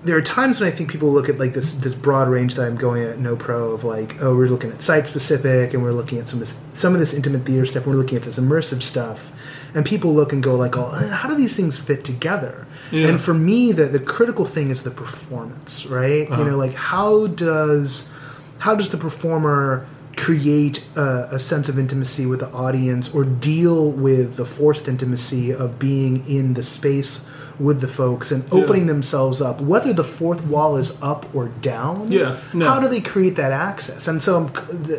there 0.08 0.16
are 0.16 0.22
times 0.22 0.58
when 0.58 0.66
I 0.66 0.72
think 0.72 0.90
people 0.90 1.12
look 1.12 1.28
at 1.28 1.38
like 1.38 1.52
this 1.52 1.72
this 1.72 1.94
broad 1.94 2.28
range 2.28 2.54
that 2.54 2.66
I'm 2.66 2.76
going 2.76 3.02
at 3.02 3.18
no 3.18 3.36
pro 3.36 3.72
of 3.72 3.84
like 3.84 4.20
oh 4.22 4.34
we're 4.34 4.48
looking 4.48 4.72
at 4.72 4.80
site 4.80 5.06
specific 5.06 5.74
and 5.74 5.82
we're 5.82 5.92
looking 5.92 6.18
at 6.18 6.26
some 6.26 6.38
of 6.38 6.40
this 6.40 6.66
some 6.72 6.94
of 6.94 6.98
this 6.98 7.12
intimate 7.12 7.44
theater 7.44 7.66
stuff. 7.66 7.84
And 7.84 7.92
we're 7.92 8.00
looking 8.00 8.16
at 8.16 8.22
this 8.24 8.38
immersive 8.38 8.82
stuff. 8.82 9.30
And 9.74 9.84
people 9.84 10.14
look 10.14 10.32
and 10.32 10.42
go 10.42 10.54
like 10.54 10.78
oh 10.78 10.90
eh, 10.94 11.08
how 11.08 11.28
do 11.28 11.34
these 11.34 11.54
things 11.54 11.78
fit 11.78 12.04
together? 12.04 12.66
Yeah. 12.90 13.08
and 13.08 13.20
for 13.20 13.34
me 13.34 13.72
the 13.72 13.84
the 13.84 14.00
critical 14.00 14.46
thing 14.46 14.70
is 14.70 14.82
the 14.82 14.90
performance 14.90 15.84
right? 15.84 16.26
You 16.30 16.44
know 16.44 16.56
like 16.56 16.74
how 16.74 17.26
does 17.26 18.10
how 18.58 18.74
does 18.74 18.88
the 18.88 18.96
performer 18.96 19.86
create 20.16 20.84
a, 20.96 21.28
a 21.32 21.38
sense 21.38 21.68
of 21.68 21.78
intimacy 21.78 22.24
with 22.24 22.40
the 22.40 22.50
audience 22.50 23.14
or 23.14 23.24
deal 23.24 23.90
with 23.90 24.36
the 24.36 24.44
forced 24.44 24.88
intimacy 24.88 25.52
of 25.52 25.78
being 25.78 26.26
in 26.28 26.54
the 26.54 26.62
space 26.62 27.28
with 27.58 27.80
the 27.80 27.88
folks 27.88 28.30
and 28.30 28.44
opening 28.52 28.86
themselves 28.86 29.40
up 29.42 29.60
whether 29.60 29.92
the 29.92 30.04
fourth 30.04 30.44
wall 30.44 30.76
is 30.76 31.00
up 31.02 31.26
or 31.34 31.48
down 31.60 32.10
Yeah, 32.12 32.38
no. 32.54 32.68
how 32.68 32.80
do 32.80 32.88
they 32.88 33.00
create 33.00 33.36
that 33.36 33.52
access 33.52 34.06
and 34.08 34.22
so 34.22 34.36
I'm, 34.36 34.46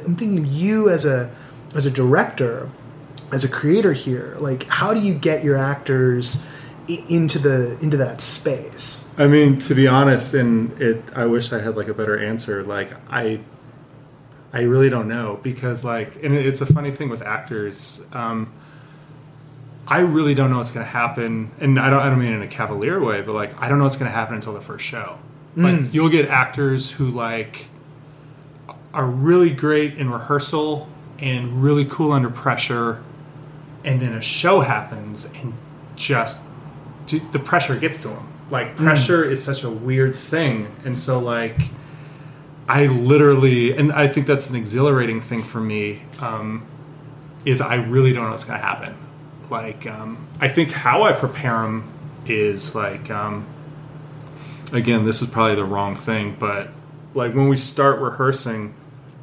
I'm 0.06 0.16
thinking 0.16 0.46
you 0.46 0.90
as 0.90 1.06
a 1.06 1.32
as 1.76 1.86
a 1.86 1.92
director 1.92 2.70
as 3.32 3.44
a 3.44 3.50
creator 3.50 3.94
here 3.94 4.36
like 4.40 4.64
how 4.68 4.94
do 4.94 5.00
you 5.00 5.14
get 5.14 5.44
your 5.44 5.56
actors 5.58 6.46
into 6.88 7.38
the 7.40 7.78
into 7.80 7.98
that 7.98 8.20
space 8.20 9.06
I 9.20 9.28
mean, 9.28 9.60
to 9.60 9.76
be 9.76 9.86
honest, 9.86 10.34
and 10.34 10.82
it, 10.82 11.04
I 11.14 11.26
wish 11.26 11.52
I 11.52 11.60
had 11.60 11.76
like 11.76 11.90
a 11.90 11.94
better 11.94 12.18
answer. 12.18 12.64
Like, 12.64 12.94
I, 13.12 13.42
I 14.54 14.62
really 14.62 14.90
don't 14.90 15.10
know 15.10 15.42
because, 15.44 15.84
like, 15.84 16.24
and 16.24 16.34
it's 16.34 16.62
a 16.62 16.66
funny 16.66 16.90
thing 16.90 17.10
with 17.10 17.22
actors. 17.22 18.02
Um, 18.14 18.50
I 19.90 20.00
really 20.02 20.36
don't 20.36 20.52
know 20.52 20.60
what's 20.60 20.70
going 20.70 20.86
to 20.86 20.92
happen, 20.92 21.50
and 21.60 21.80
I 21.80 21.90
don't. 21.90 22.00
I 22.00 22.10
don't 22.10 22.20
mean 22.20 22.32
in 22.32 22.44
a 22.44 22.48
cavalier 22.48 23.04
way, 23.04 23.22
but 23.22 23.34
like, 23.34 23.60
I 23.60 23.68
don't 23.68 23.80
know 23.80 23.86
what's 23.86 23.98
going 23.98 24.10
to 24.10 24.16
happen 24.16 24.36
until 24.36 24.54
the 24.54 24.62
first 24.62 24.86
show. 24.86 25.18
Like, 25.56 25.94
you'll 25.94 26.10
get 26.10 26.28
actors 26.28 26.92
who 26.92 27.10
like 27.10 27.68
are 28.94 29.08
really 29.08 29.50
great 29.50 29.96
in 29.98 30.12
rehearsal 30.12 30.88
and 31.18 31.64
really 31.64 31.86
cool 31.86 32.12
under 32.12 32.30
pressure, 32.30 33.04
and 33.84 34.00
then 34.00 34.14
a 34.14 34.22
show 34.22 34.62
happens 34.62 35.34
and 35.34 35.54
just 35.96 36.44
the 37.08 37.40
pressure 37.40 37.76
gets 37.76 37.98
to 38.00 38.10
them. 38.10 38.28
Like 38.52 38.76
pressure 38.76 39.24
is 39.26 39.44
such 39.44 39.64
a 39.64 39.70
weird 39.72 40.16
thing, 40.16 40.68
and 40.86 40.98
so 40.98 41.18
like 41.20 41.60
I 42.68 42.86
literally, 42.86 43.76
and 43.76 43.92
I 43.92 44.08
think 44.08 44.28
that's 44.28 44.50
an 44.52 44.56
exhilarating 44.56 45.20
thing 45.20 45.42
for 45.42 45.60
me. 45.60 46.04
Um, 46.20 46.68
is 47.44 47.60
I 47.60 47.76
really 47.76 48.14
don't 48.14 48.26
know 48.26 48.32
what's 48.32 48.44
going 48.44 48.60
to 48.60 48.66
happen. 48.66 48.96
Like 49.50 49.86
um, 49.88 50.28
I 50.40 50.48
think 50.48 50.72
how 50.72 51.04
I 51.04 51.14
prepare 51.14 51.62
them 51.62 51.92
is 52.26 52.76
like 52.76 53.10
um, 53.10 53.46
again, 54.72 55.06
this 55.06 55.22
is 55.22 55.30
probably 55.30 55.56
the 55.56 55.66
wrong 55.66 55.96
thing, 55.96 56.36
but 56.38 56.70
like 57.14 57.34
when 57.34 57.50
we 57.50 57.58
start 57.58 58.00
rehearsing, 58.00 58.74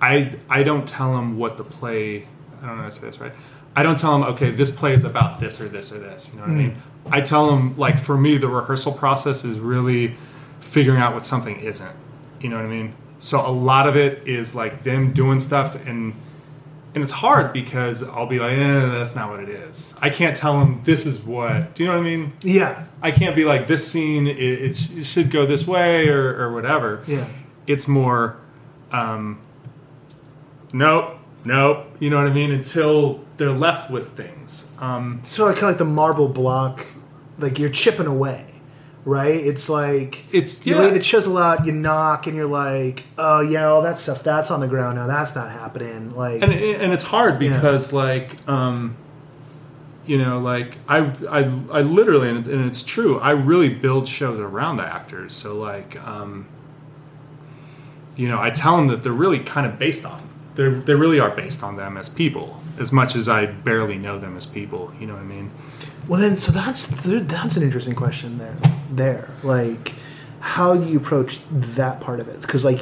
I 0.00 0.36
I 0.48 0.62
don't 0.62 0.86
tell 0.86 1.14
them 1.14 1.38
what 1.38 1.56
the 1.56 1.64
play. 1.64 2.26
I 2.62 2.66
don't 2.66 2.76
know 2.76 2.82
how 2.82 2.88
to 2.88 2.90
say 2.90 3.06
this 3.06 3.20
right. 3.20 3.32
I 3.74 3.82
don't 3.82 3.98
tell 3.98 4.18
them, 4.18 4.30
okay, 4.30 4.50
this 4.50 4.70
play 4.70 4.94
is 4.94 5.04
about 5.04 5.38
this 5.38 5.60
or 5.60 5.68
this 5.68 5.92
or 5.92 5.98
this. 5.98 6.30
You 6.32 6.40
know 6.40 6.46
what 6.46 6.52
I 6.52 6.54
mean? 6.54 6.76
I 7.10 7.20
tell 7.20 7.50
them, 7.50 7.76
like 7.76 7.98
for 7.98 8.16
me, 8.16 8.38
the 8.38 8.48
rehearsal 8.48 8.92
process 8.92 9.44
is 9.44 9.58
really 9.58 10.16
figuring 10.60 11.00
out 11.00 11.12
what 11.12 11.26
something 11.26 11.56
isn't. 11.60 11.94
You 12.40 12.48
know 12.48 12.56
what 12.56 12.64
I 12.64 12.68
mean? 12.68 12.94
So 13.18 13.46
a 13.46 13.52
lot 13.52 13.86
of 13.86 13.94
it 13.96 14.26
is 14.26 14.54
like 14.54 14.82
them 14.82 15.12
doing 15.12 15.40
stuff 15.40 15.86
and 15.86 16.14
and 16.96 17.02
it's 17.02 17.12
hard 17.12 17.52
because 17.52 18.02
I'll 18.02 18.26
be 18.26 18.38
like, 18.38 18.52
eh, 18.56 18.86
that's 18.86 19.14
not 19.14 19.28
what 19.28 19.40
it 19.40 19.50
is. 19.50 19.94
I 20.00 20.08
can't 20.08 20.34
tell 20.34 20.58
them 20.58 20.80
this 20.84 21.04
is 21.04 21.20
what. 21.20 21.74
Do 21.74 21.82
you 21.82 21.90
know 21.90 21.94
what 21.94 22.00
I 22.00 22.04
mean? 22.04 22.32
yeah 22.40 22.84
I 23.02 23.10
can't 23.10 23.36
be 23.36 23.44
like 23.44 23.66
this 23.66 23.86
scene. 23.86 24.26
It, 24.26 24.38
it, 24.38 24.74
sh- 24.74 24.90
it 24.96 25.04
should 25.04 25.30
go 25.30 25.44
this 25.44 25.66
way 25.66 26.08
or, 26.08 26.34
or 26.40 26.54
whatever. 26.54 27.04
Yeah. 27.06 27.26
It's 27.66 27.86
more, 27.86 28.38
um, 28.92 29.38
nope. 30.72 31.18
nope. 31.44 31.86
You 32.00 32.08
know 32.08 32.16
what 32.16 32.26
I 32.26 32.32
mean? 32.32 32.50
Until 32.50 33.22
they're 33.36 33.52
left 33.52 33.90
with 33.90 34.12
things. 34.12 34.70
Um, 34.80 35.20
sort 35.24 35.50
of 35.50 35.56
kind 35.56 35.66
of 35.66 35.72
like 35.72 35.78
the 35.78 35.84
marble 35.84 36.28
block, 36.28 36.86
like 37.38 37.58
you're 37.58 37.68
chipping 37.68 38.06
away, 38.06 38.46
right? 39.06 39.36
It's 39.40 39.70
like 39.70 40.24
It's- 40.34 40.66
you 40.66 40.74
yeah. 40.74 40.80
lay 40.82 40.90
the 40.90 40.98
chisel 40.98 41.38
out, 41.38 41.64
you 41.64 41.72
knock, 41.72 42.26
and 42.26 42.36
you're 42.36 42.44
like, 42.46 43.04
oh 43.16 43.40
yeah, 43.40 43.68
all 43.68 43.80
that 43.82 43.98
stuff 43.98 44.22
that's 44.22 44.50
on 44.50 44.60
the 44.60 44.66
ground 44.68 44.98
now. 44.98 45.06
That's 45.06 45.34
not 45.34 45.50
happening. 45.50 46.14
Like, 46.14 46.42
and 46.42 46.52
and 46.52 46.92
it's 46.92 47.04
hard 47.04 47.38
because 47.38 47.92
like 47.94 48.36
um 48.48 48.96
you 50.04 50.18
know 50.18 50.38
like 50.38 50.78
I, 50.88 50.98
I 51.28 51.40
i 51.72 51.80
literally 51.82 52.28
and, 52.30 52.46
and 52.46 52.64
it's 52.64 52.84
true 52.84 53.18
i 53.18 53.32
really 53.32 53.68
build 53.68 54.06
shows 54.06 54.38
around 54.38 54.76
the 54.76 54.84
actors 54.84 55.34
so 55.34 55.56
like 55.56 56.00
um 56.06 56.46
you 58.14 58.28
know 58.28 58.40
i 58.40 58.50
tell 58.50 58.76
them 58.76 58.86
that 58.86 59.02
they're 59.02 59.12
really 59.12 59.40
kind 59.40 59.66
of 59.66 59.80
based 59.80 60.06
off 60.06 60.22
they 60.54 60.68
they 60.68 60.94
really 60.94 61.18
are 61.18 61.30
based 61.34 61.64
on 61.64 61.74
them 61.74 61.96
as 61.96 62.08
people 62.08 62.62
as 62.78 62.92
much 62.92 63.16
as 63.16 63.28
i 63.28 63.46
barely 63.46 63.98
know 63.98 64.16
them 64.16 64.36
as 64.36 64.46
people 64.46 64.92
you 65.00 65.08
know 65.08 65.14
what 65.14 65.22
i 65.22 65.24
mean 65.26 65.50
well 66.08 66.20
then, 66.20 66.36
so 66.36 66.52
that's 66.52 66.86
that's 66.86 67.56
an 67.56 67.62
interesting 67.62 67.94
question 67.94 68.38
there. 68.38 68.56
There, 68.90 69.28
like, 69.42 69.94
how 70.40 70.76
do 70.76 70.86
you 70.88 70.98
approach 70.98 71.38
that 71.50 72.00
part 72.00 72.20
of 72.20 72.28
it? 72.28 72.40
Because 72.42 72.64
like. 72.64 72.80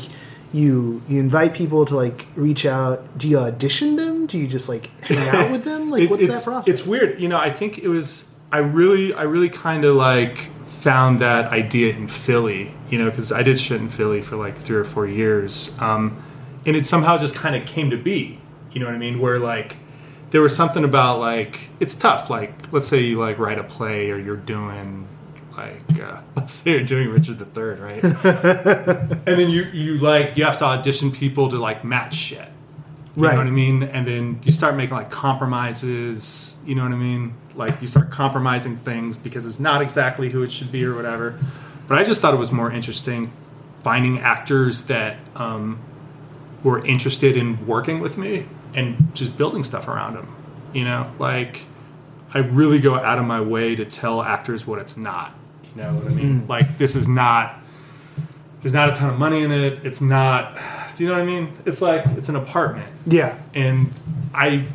You, 0.53 1.03
you 1.09 1.19
invite 1.19 1.53
people 1.53 1.85
to 1.85 1.97
like 1.97 2.29
reach 2.37 2.65
out. 2.65 3.19
Do 3.19 3.27
you 3.29 3.41
audition 3.41 3.97
them? 3.97 4.27
Do 4.29 4.39
you 4.39 4.47
just 4.47 4.69
like 4.69 4.89
hang 5.03 5.29
out 5.31 5.51
with 5.51 5.65
them? 5.65 5.91
Like, 5.91 6.05
It- 6.05 6.11
what's 6.11 6.29
that 6.29 6.45
process? 6.45 6.69
It's 6.69 6.87
weird. 6.87 7.19
You 7.19 7.27
know, 7.27 7.39
I 7.41 7.51
think 7.51 7.79
it 7.81 7.89
was. 7.89 8.33
I 8.53 8.59
really, 8.59 9.13
I 9.13 9.23
really 9.23 9.49
kind 9.49 9.85
of 9.85 9.97
like 9.97 10.53
found 10.67 11.19
that 11.19 11.47
idea 11.47 11.93
in 11.97 12.07
Philly. 12.07 12.73
You 12.89 12.99
know, 12.99 13.11
because 13.11 13.33
I 13.33 13.43
did 13.43 13.59
shit 13.59 13.81
in 13.81 13.89
Philly 13.89 14.23
for 14.23 14.37
like 14.37 14.57
three 14.57 14.77
or 14.77 14.85
four 14.85 15.09
years, 15.09 15.77
um, 15.81 16.23
and 16.65 16.77
it 16.77 16.87
somehow 16.87 17.19
just 17.19 17.35
kind 17.35 17.57
of 17.57 17.67
came 17.67 17.91
to 17.91 17.97
be. 17.97 18.39
You 18.71 18.79
know 18.79 18.87
what 18.87 18.95
I 18.95 18.99
mean? 18.99 19.19
Where 19.19 19.41
like 19.41 19.77
there 20.35 20.43
was 20.43 20.57
something 20.57 20.83
about 20.83 21.21
like 21.21 21.69
it's 21.79 21.95
tough. 21.95 22.29
Like 22.29 22.73
let's 22.73 22.89
say 22.89 22.99
you 23.03 23.21
like 23.21 23.39
write 23.39 23.61
a 23.61 23.63
play 23.63 24.11
or 24.11 24.19
you're 24.19 24.37
doing 24.37 25.07
like 25.57 26.01
uh, 26.01 26.23
let's 26.37 26.51
say 26.51 26.73
you're 26.73 26.83
doing 26.83 27.09
Richard 27.09 27.41
III, 27.57 27.65
right? 27.81 28.03
and 28.05 29.23
then 29.39 29.49
you 29.49 29.63
you 29.73 29.99
like 29.99 30.37
you 30.37 30.43
have 30.45 30.57
to 30.57 30.65
audition 30.65 31.13
people 31.13 31.51
to 31.51 31.57
like 31.57 31.85
match 31.85 32.15
shit. 32.15 32.49
You 33.17 33.23
Right. 33.23 33.31
know 33.35 33.39
what 33.39 33.47
I 33.47 33.51
mean? 33.53 33.85
And 33.85 34.05
then 34.09 34.41
you 34.43 34.51
start 34.51 34.75
making 34.75 34.97
like 34.97 35.09
compromises. 35.09 36.59
You 36.67 36.75
know 36.75 36.83
what 36.83 36.91
I 36.91 36.97
mean? 36.97 37.35
Like 37.55 37.81
you 37.81 37.87
start 37.87 38.11
compromising 38.11 38.75
things 38.77 39.17
because 39.17 39.47
it's 39.47 39.61
not 39.61 39.83
exactly 39.83 40.31
who 40.31 40.43
it 40.43 40.51
should 40.51 40.73
be 40.73 40.85
or 40.85 40.97
whatever. 40.97 41.39
But 41.87 41.99
I 41.99 42.03
just 42.03 42.21
thought 42.21 42.35
it 42.35 42.39
was 42.41 42.51
more 42.51 42.73
interesting 42.73 43.31
finding 43.85 44.19
actors 44.19 44.87
that 44.87 45.17
um, 45.37 45.79
were 46.65 46.85
interested 46.85 47.37
in 47.37 47.69
working 47.69 48.01
with 48.01 48.19
me 48.19 48.49
and 48.75 49.15
just 49.15 49.37
building 49.37 49.65
stuff 49.65 49.89
around 49.89 50.15
them. 50.15 50.35
You 50.73 50.85
know, 50.85 51.13
like 51.19 51.65
I 52.33 52.39
really 52.39 52.81
go 52.81 52.95
out 52.95 53.19
of 53.19 53.25
my 53.25 53.41
way 53.41 53.75
to 53.77 53.85
tell 53.85 54.23
actors 54.23 54.67
what 54.67 54.79
it's 54.79 54.97
not. 54.97 55.35
You 55.75 55.83
know 55.83 55.95
what 55.95 56.07
I 56.07 56.15
mean? 56.15 56.43
Mm. 56.43 56.49
Like 56.49 56.79
this 56.79 56.97
is 56.97 57.09
not. 57.09 57.59
There's 58.61 58.73
not 58.75 58.89
a 58.89 58.93
ton 58.93 59.11
of 59.11 59.19
money 59.19 59.43
in 59.43 59.53
it. 59.53 59.85
It's 59.85 60.01
not. 60.01 60.57
Do 60.95 61.05
you 61.05 61.11
know 61.11 61.17
what 61.17 61.23
I 61.23 61.27
mean? 61.27 61.53
It's 61.67 61.83
like 61.83 62.07
it's 62.17 62.29
an 62.29 62.37
apartment 62.37 62.91
yeah, 63.07 63.39
and 63.55 63.91
I 64.33 64.67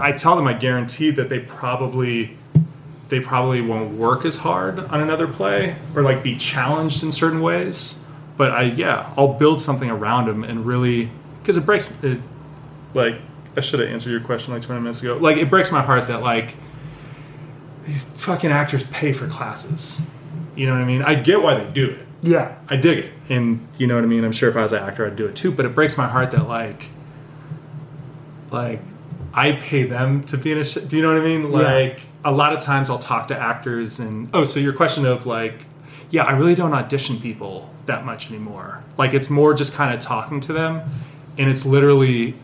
I 0.00 0.12
tell 0.12 0.36
them 0.36 0.46
I 0.46 0.54
guarantee 0.54 1.10
that 1.12 1.28
they 1.28 1.38
probably 1.38 2.36
they 3.08 3.20
probably 3.20 3.60
won't 3.60 3.94
work 3.94 4.24
as 4.24 4.38
hard 4.38 4.78
on 4.78 5.00
another 5.00 5.26
play 5.26 5.76
or 5.94 6.02
like 6.02 6.22
be 6.22 6.36
challenged 6.36 7.02
in 7.02 7.12
certain 7.12 7.40
ways. 7.40 8.02
But 8.36 8.50
I 8.50 8.62
yeah, 8.62 9.12
I'll 9.16 9.34
build 9.34 9.60
something 9.60 9.90
around 9.90 10.26
them 10.26 10.44
and 10.44 10.66
really 10.66 11.10
because 11.40 11.56
it 11.56 11.64
breaks 11.64 11.92
it 12.02 12.20
like 12.94 13.16
I 13.56 13.60
should 13.60 13.80
have 13.80 13.88
answered 13.88 14.10
your 14.10 14.20
question 14.20 14.52
like 14.52 14.62
20 14.62 14.80
minutes 14.80 15.00
ago. 15.02 15.16
Like 15.16 15.36
it 15.36 15.50
breaks 15.50 15.72
my 15.72 15.82
heart 15.82 16.06
that 16.08 16.20
like 16.22 16.54
these 17.84 18.04
fucking 18.04 18.50
actors 18.50 18.84
pay 18.84 19.12
for 19.12 19.26
classes. 19.28 20.02
You 20.54 20.66
know 20.66 20.72
what 20.74 20.82
I 20.82 20.84
mean? 20.84 21.02
I 21.02 21.14
get 21.14 21.42
why 21.42 21.54
they 21.54 21.70
do 21.70 21.88
it. 21.90 22.06
yeah, 22.22 22.58
I 22.68 22.76
dig 22.76 22.98
it, 22.98 23.12
and 23.28 23.66
you 23.78 23.86
know 23.86 23.94
what 23.94 24.04
I 24.04 24.08
mean. 24.08 24.24
I'm 24.24 24.32
sure 24.32 24.48
if 24.48 24.56
I 24.56 24.62
was 24.62 24.72
an 24.72 24.82
actor, 24.82 25.06
I'd 25.06 25.16
do 25.16 25.26
it 25.26 25.36
too. 25.36 25.52
But 25.52 25.66
it 25.66 25.74
breaks 25.74 25.96
my 25.96 26.08
heart 26.08 26.32
that 26.32 26.48
like, 26.48 26.90
like, 28.50 28.80
I 29.32 29.52
pay 29.52 29.84
them 29.84 30.24
to 30.24 30.36
be 30.36 30.52
in 30.52 30.58
a. 30.58 30.64
Sh- 30.64 30.74
do 30.86 30.96
you 30.96 31.02
know 31.02 31.12
what 31.12 31.22
I 31.22 31.24
mean? 31.24 31.52
Like, 31.52 32.00
a 32.24 32.32
lot 32.32 32.52
of 32.52 32.60
times 32.60 32.90
I'll 32.90 32.98
talk 32.98 33.28
to 33.28 33.38
actors, 33.38 33.98
and 34.00 34.28
oh, 34.34 34.44
so 34.44 34.58
your 34.58 34.72
question 34.72 35.06
of 35.06 35.26
like, 35.26 35.66
yeah, 36.10 36.24
I 36.24 36.32
really 36.36 36.54
don't 36.56 36.72
audition 36.74 37.18
people 37.20 37.72
that 37.86 38.04
much 38.04 38.28
anymore. 38.30 38.82
Like, 38.96 39.14
it's 39.14 39.30
more 39.30 39.54
just 39.54 39.72
kind 39.74 39.94
of 39.94 40.00
talking 40.00 40.40
to 40.40 40.52
them, 40.52 40.90
and 41.38 41.48
it's 41.48 41.64
literally 41.64 42.34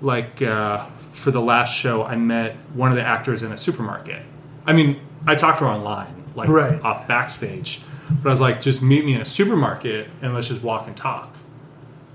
like 0.00 0.40
uh, 0.42 0.86
for 1.12 1.30
the 1.30 1.40
last 1.40 1.76
show, 1.76 2.02
I 2.04 2.16
met 2.16 2.56
one 2.74 2.90
of 2.90 2.96
the 2.96 3.04
actors 3.06 3.42
in 3.42 3.52
a 3.52 3.56
supermarket. 3.56 4.22
I 4.66 4.72
mean, 4.72 5.00
I 5.26 5.34
talked 5.34 5.58
to 5.58 5.64
her 5.64 5.70
online, 5.70 6.24
like 6.34 6.48
Right. 6.48 6.80
off 6.82 7.06
backstage, 7.08 7.82
but 8.22 8.28
I 8.28 8.32
was 8.32 8.40
like, 8.40 8.60
just 8.60 8.82
meet 8.82 9.04
me 9.04 9.14
in 9.14 9.20
a 9.20 9.24
supermarket 9.26 10.08
and 10.22 10.34
let's 10.34 10.48
just 10.48 10.62
walk 10.62 10.86
and 10.86 10.96
talk. 10.96 11.36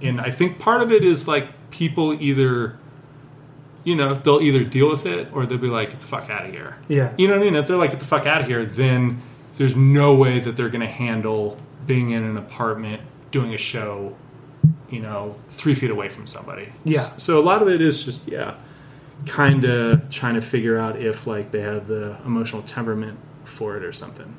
And 0.02 0.19
I 0.19 0.32
think 0.32 0.60
part 0.60 0.82
of 0.82 0.91
it 0.91 1.04
is 1.04 1.28
like 1.28 1.50
people 1.71 2.13
either, 2.21 2.78
you 3.84 3.95
know, 3.95 4.15
they'll 4.15 4.41
either 4.41 4.63
deal 4.63 4.89
with 4.89 5.06
it 5.06 5.30
or 5.32 5.45
they'll 5.45 5.58
be 5.58 5.67
like, 5.67 5.91
get 5.91 6.00
the 6.00 6.06
fuck 6.08 6.30
out 6.30 6.45
of 6.45 6.52
here. 6.52 6.78
Yeah. 6.88 7.13
You 7.17 7.28
know 7.28 7.34
what 7.36 7.41
I 7.41 7.45
mean? 7.45 7.56
If 7.56 7.67
they're 7.67 7.78
like, 7.78 7.91
get 7.91 8.00
the 8.00 8.06
fuck 8.06 8.26
out 8.26 8.41
of 8.41 8.48
here, 8.48 8.65
then 8.65 9.21
there's 9.58 9.76
no 9.76 10.15
way 10.15 10.39
that 10.39 10.58
they're 10.58 10.69
going 10.69 10.82
to 10.82 10.88
handle 10.88 11.58
being 11.88 12.10
in 12.12 12.24
an 12.24 12.36
apartment 12.38 13.02
doing 13.32 13.54
a 13.54 13.58
show, 13.58 14.15
you 14.95 15.01
know, 15.01 15.36
three 15.49 15.75
feet 15.75 15.91
away 15.91 16.10
from 16.10 16.25
somebody. 16.25 16.71
Yeah. 16.86 17.01
So 17.17 17.39
a 17.39 17.43
lot 17.43 17.62
of 17.62 17.67
it 17.67 17.81
is 17.81 18.03
just, 18.05 18.27
yeah, 18.27 18.55
kind 19.25 19.65
of 19.65 20.10
trying 20.10 20.36
to 20.36 20.41
figure 20.41 20.77
out 20.77 20.97
if 20.97 21.27
like 21.27 21.51
they 21.51 21.62
have 21.62 21.88
the 21.88 22.17
emotional 22.25 22.62
temperament 22.62 23.19
for 23.43 23.77
it 23.77 23.84
or 23.84 23.91
something. 23.91 24.36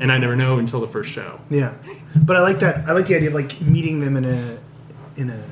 And 0.00 0.10
I 0.10 0.18
never 0.18 0.34
know 0.34 0.58
until 0.58 0.80
the 0.80 0.88
first 0.88 1.12
show. 1.12 1.40
Yeah, 1.50 1.76
but 2.16 2.36
I 2.36 2.40
like 2.40 2.60
that. 2.60 2.88
I 2.88 2.92
like 2.92 3.06
the 3.06 3.16
idea 3.16 3.28
of 3.28 3.34
like 3.34 3.60
meeting 3.60 4.00
them 4.00 4.16
in 4.16 4.24
a 4.24 4.58
in 5.16 5.28
a 5.28 5.44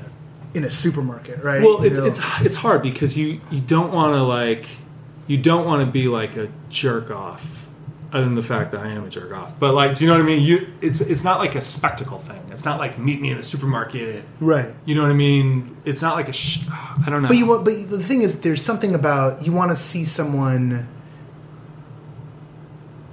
in 0.55 0.63
a 0.63 0.71
supermarket, 0.71 1.43
right? 1.43 1.61
Well, 1.61 1.83
it's 1.83 2.19
it's 2.41 2.55
hard 2.55 2.81
because 2.81 3.15
you 3.15 3.39
you 3.51 3.61
don't 3.61 3.93
want 3.93 4.13
to 4.13 4.23
like 4.23 4.65
you 5.27 5.37
don't 5.37 5.67
want 5.67 5.85
to 5.85 5.91
be 5.91 6.07
like 6.07 6.35
a 6.35 6.49
jerk 6.69 7.11
off, 7.11 7.68
other 8.11 8.25
than 8.25 8.35
the 8.35 8.43
fact 8.43 8.71
that 8.71 8.81
I 8.81 8.89
am 8.89 9.05
a 9.05 9.09
jerk 9.09 9.35
off. 9.35 9.59
But 9.59 9.73
like, 9.73 9.95
do 9.95 10.03
you 10.03 10.09
know 10.09 10.15
what 10.17 10.23
I 10.23 10.25
mean? 10.25 10.41
You 10.43 10.67
it's 10.81 11.01
it's 11.01 11.23
not 11.23 11.39
like 11.39 11.55
a 11.55 11.61
spectacle 11.61 12.17
thing. 12.17 12.41
It's 12.51 12.65
not 12.65 12.79
like 12.79 12.97
meet 12.97 13.21
me 13.21 13.31
in 13.31 13.37
a 13.37 13.43
supermarket. 13.43 14.25
right. 14.39 14.73
You 14.85 14.95
know 14.95 15.03
what 15.03 15.11
I 15.11 15.15
mean? 15.15 15.77
It's 15.85 16.01
not 16.01 16.15
like 16.15 16.27
a 16.27 16.33
sh- 16.33 16.65
I 16.69 17.05
don't 17.07 17.21
know. 17.21 17.27
But 17.27 17.37
you 17.37 17.45
want, 17.45 17.65
but 17.65 17.89
the 17.89 18.01
thing 18.01 18.21
is, 18.21 18.41
there's 18.41 18.61
something 18.61 18.95
about 18.95 19.45
you 19.45 19.51
want 19.51 19.71
to 19.71 19.75
see 19.75 20.05
someone 20.05 20.87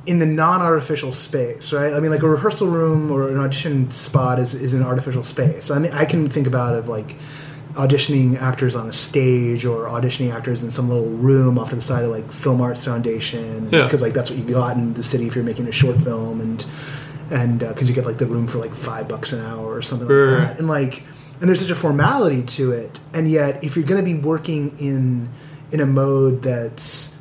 in 0.07 0.21
the 0.21 0.27
non-artificial 0.27 1.11
space, 1.11 1.73
right? 1.73 1.93
I 1.93 2.01
mean, 2.01 2.13
like 2.13 2.23
a 2.23 2.29
rehearsal 2.29 2.69
room 2.69 3.11
or 3.11 3.29
an 3.29 3.39
audition 3.39 3.91
spot 3.91 4.39
is, 4.39 4.55
is 4.55 4.73
an 4.73 4.83
artificial 4.83 5.25
space. 5.25 5.71
I 5.71 5.81
mean, 5.81 5.93
I 5.93 6.05
can 6.05 6.27
think 6.27 6.47
about 6.47 6.77
of 6.77 6.89
like 6.89 7.17
auditioning 7.77 8.41
actors 8.41 8.75
on 8.75 8.89
a 8.89 8.93
stage 8.93 9.65
or 9.65 9.85
auditioning 9.85 10.33
actors 10.35 10.65
in 10.65 10.71
some 10.71 10.89
little 10.89 11.09
room 11.09 11.59
off 11.59 11.71
to 11.71 11.77
the 11.77 11.83
side 11.83 12.05
of 12.05 12.11
like 12.11 12.31
Film 12.33 12.61
Arts 12.61 12.85
Foundation. 12.85 13.69
Yeah. 13.71 13.85
because 13.85 14.03
like 14.03 14.13
that's 14.13 14.31
what 14.31 14.39
you 14.39 14.45
got 14.45 14.77
in 14.77 14.95
the 14.95 15.03
city 15.03 15.27
if 15.27 15.35
you're 15.35 15.45
making 15.45 15.69
a 15.69 15.73
short 15.73 15.97
film 15.99 16.41
and 16.41 16.65
and 17.31 17.63
uh, 17.63 17.69
because 17.73 17.89
you 17.89 17.95
get 17.95 18.07
like 18.07 18.19
the 18.19 18.27
room 18.27 18.47
for 18.47 18.59
like 18.59 18.75
five 18.75 19.09
bucks 19.09 19.33
an 19.33 19.45
hour 19.45 19.73
or 19.73 19.83
something 19.83 20.09
like 20.09 20.39
that. 20.49 20.59
And 20.59 20.69
like 20.69 21.03
and 21.41 21.49
there's 21.49 21.61
such 21.61 21.71
a 21.71 21.75
formality 21.75 22.43
to 22.43 22.73
it. 22.73 22.99
And 23.13 23.29
yet 23.29 23.63
if 23.63 23.77
you're 23.77 23.87
going 23.87 24.03
to 24.03 24.05
be 24.05 24.19
working 24.19 24.77
in 24.79 25.29
in 25.71 25.81
a 25.81 25.87
mode 25.87 26.43
that's 26.43 27.17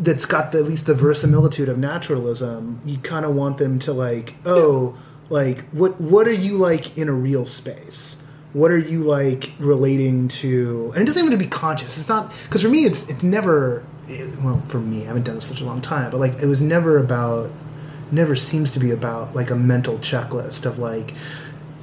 that's 0.00 0.26
got 0.26 0.52
the, 0.52 0.58
at 0.58 0.64
least 0.64 0.86
the 0.86 0.94
verisimilitude 0.94 1.68
of 1.68 1.78
naturalism 1.78 2.80
you 2.84 2.98
kind 2.98 3.24
of 3.24 3.32
want 3.34 3.58
them 3.58 3.78
to 3.78 3.92
like 3.92 4.34
oh 4.44 4.98
like 5.28 5.68
what 5.70 6.00
what 6.00 6.26
are 6.26 6.32
you 6.32 6.56
like 6.56 6.98
in 6.98 7.08
a 7.08 7.12
real 7.12 7.46
space 7.46 8.23
what 8.54 8.70
are 8.70 8.78
you 8.78 9.00
like 9.00 9.52
relating 9.58 10.28
to 10.28 10.90
and 10.94 11.02
it 11.02 11.04
doesn't 11.04 11.18
even 11.20 11.30
have 11.30 11.38
to 11.38 11.44
be 11.44 11.50
conscious 11.50 11.98
it's 11.98 12.08
not 12.08 12.32
because 12.44 12.62
for 12.62 12.68
me 12.70 12.84
it's 12.86 13.08
it's 13.10 13.22
never 13.22 13.84
it, 14.08 14.40
well 14.42 14.62
for 14.68 14.78
me 14.80 15.02
i 15.02 15.06
haven't 15.06 15.24
done 15.24 15.34
this 15.34 15.44
such 15.44 15.60
a 15.60 15.64
long 15.64 15.80
time 15.80 16.10
but 16.10 16.18
like 16.18 16.34
it 16.42 16.46
was 16.46 16.62
never 16.62 16.98
about 16.98 17.50
never 18.10 18.34
seems 18.36 18.72
to 18.72 18.80
be 18.80 18.90
about 18.90 19.34
like 19.34 19.50
a 19.50 19.56
mental 19.56 19.98
checklist 19.98 20.64
of 20.64 20.78
like 20.78 21.12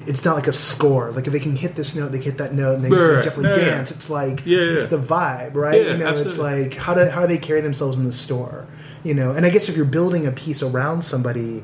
it's 0.08 0.26
not 0.26 0.36
like 0.36 0.48
a 0.48 0.54
score. 0.54 1.12
Like 1.12 1.28
if 1.28 1.34
they 1.34 1.40
can 1.40 1.56
hit 1.56 1.76
this 1.76 1.96
note, 1.96 2.12
they 2.12 2.18
can 2.18 2.32
hit 2.32 2.38
that 2.40 2.56
note, 2.56 2.76
and 2.76 2.84
they, 2.84 2.90
Right, 2.90 3.24
definitely 3.24 3.52
Yeah, 3.52 3.68
yeah. 3.68 3.76
dance. 3.76 3.92
It's 3.92 4.10
like 4.10 4.42
Yeah, 4.46 4.58
yeah. 4.58 4.72
it's 4.74 4.88
the 4.88 4.98
vibe, 4.98 5.56
right? 5.56 5.80
Yeah, 5.86 5.92
you 5.92 5.98
know, 6.00 6.10
it's 6.10 6.40
like 6.40 6.74
how 6.74 6.94
do 6.96 7.06
how 7.08 7.22
do 7.22 7.28
they 7.28 7.38
carry 7.38 7.62
themselves 7.62 7.98
in 7.98 8.06
the 8.06 8.12
store? 8.12 8.66
You 9.04 9.14
know, 9.14 9.32
and 9.32 9.46
I 9.46 9.50
guess 9.50 9.70
if 9.70 9.76
you're 9.76 9.86
building 9.86 10.26
a 10.26 10.32
piece 10.32 10.64
around 10.64 11.04
somebody, 11.04 11.64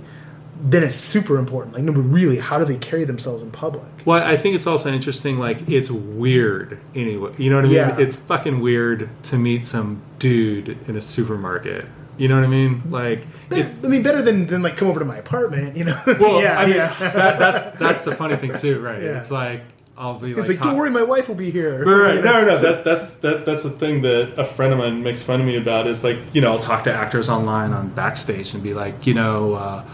then 0.62 0.84
it's 0.84 0.96
super 0.96 1.38
important. 1.38 1.76
Like, 1.76 1.84
no, 1.84 1.94
but 1.94 2.02
really, 2.02 2.38
how 2.38 2.58
do 2.58 2.66
they 2.66 2.78
carry 2.78 3.04
themselves 3.04 3.44
in 3.44 3.52
public? 3.52 3.84
Well, 4.06 4.24
I 4.24 4.38
think 4.38 4.56
it's 4.56 4.68
also 4.68 4.92
interesting. 4.92 5.38
Like, 5.38 5.70
it's 5.70 5.92
weird 5.92 6.80
anyway. 6.96 7.34
You 7.38 7.50
know 7.50 7.58
what 7.58 7.66
I 7.66 7.68
mean? 7.68 7.78
Yeah. 7.78 8.00
It's 8.00 8.16
fucking 8.16 8.60
weird 8.60 9.10
to 9.24 9.38
meet 9.38 9.64
some 9.66 10.02
dude 10.20 10.70
in 10.90 10.96
a 10.96 11.02
supermarket. 11.02 11.86
You 12.18 12.28
know 12.28 12.36
what 12.36 12.46
I 12.46 12.48
mean? 12.48 12.82
Like, 12.90 13.28
I 13.52 13.64
mean, 13.84 14.02
better 14.02 14.24
than 14.24 14.48
than 14.48 14.64
like 14.64 14.76
come 14.76 14.88
over 14.88 15.00
to 15.00 15.06
my 15.06 15.18
apartment. 15.18 15.78
You 15.78 15.84
know? 15.86 16.02
well, 16.20 16.42
yeah, 16.44 16.60
I 16.60 16.66
mean, 16.66 16.76
yeah. 16.76 16.94
that, 17.00 17.38
that's 17.38 17.78
that's 17.78 18.02
the 18.02 18.16
funny 18.16 18.36
thing 18.36 18.54
too, 18.54 18.80
right? 18.80 19.02
Yeah. 19.02 19.20
It's 19.20 19.30
like 19.30 19.62
I'll 19.98 20.20
be 20.20 20.32
It's 20.32 20.40
like, 20.40 20.50
like, 20.50 20.60
don't 20.60 20.78
worry, 20.78 20.92
my 20.92 21.02
wife 21.02 21.28
will 21.28 21.36
be 21.36 21.50
here. 21.50 21.84
Right, 21.84 22.24
no, 22.24 22.46
no, 22.46 22.60
that 22.60 22.84
that's 22.84 23.14
that 23.18 23.46
that's 23.46 23.66
a 23.66 23.70
thing 23.70 24.04
that 24.04 24.34
a 24.38 24.44
friend 24.44 24.72
of 24.72 24.80
mine 24.80 25.02
makes 25.02 25.24
fun 25.24 25.40
of 25.40 25.46
me 25.46 25.58
about. 25.58 25.88
Is 25.88 26.04
like, 26.04 26.18
you 26.34 26.42
know, 26.42 26.52
I'll 26.52 26.60
talk 26.60 26.84
to 26.84 26.94
actors 26.94 27.30
online 27.30 27.74
on 27.74 27.90
backstage 27.90 28.54
and 28.54 28.62
be 28.62 28.76
like, 28.76 29.08
you 29.08 29.16
know, 29.16 29.54
uh, 29.56 29.86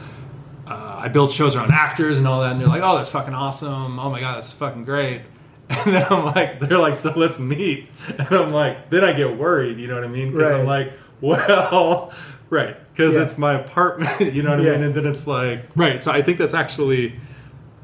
I 1.04 1.10
build 1.10 1.32
shows 1.32 1.56
around 1.56 1.72
actors 1.72 2.18
and 2.18 2.28
all 2.28 2.42
that, 2.42 2.52
and 2.52 2.60
they're 2.60 2.68
like, 2.68 2.82
oh, 2.82 2.96
that's 2.96 3.10
fucking 3.10 3.34
awesome. 3.34 4.00
Oh 4.00 4.10
my 4.10 4.20
god, 4.22 4.36
that's 4.36 4.54
fucking 4.54 4.86
great. 4.86 5.22
And 5.70 5.96
then 5.96 6.06
I'm 6.10 6.26
like, 6.26 6.60
they're 6.60 6.78
like, 6.78 6.96
so 6.96 7.14
let's 7.16 7.40
meet. 7.40 7.90
And 8.08 8.28
I'm 8.32 8.52
like, 8.54 8.90
then 8.90 9.04
I 9.04 9.14
get 9.14 9.38
worried. 9.38 9.80
You 9.80 9.88
know 9.88 9.96
what 9.96 10.04
I 10.04 10.08
mean? 10.08 10.32
Because 10.32 10.52
I'm 10.52 10.66
like, 10.66 10.94
well, 11.22 12.14
right, 12.50 12.76
because 12.92 13.16
Yeah. 13.16 13.24
it's 13.24 13.38
my 13.38 13.54
apartment. 13.54 14.20
You 14.36 14.44
know 14.44 14.52
what 14.52 14.60
I 14.60 14.64
mean? 14.64 14.82
And 14.84 14.94
then 14.96 15.06
it's 15.06 15.26
like, 15.26 15.66
right. 15.76 16.04
So 16.04 16.12
I 16.12 16.22
think 16.22 16.38
that's 16.38 16.54
actually. 16.54 17.16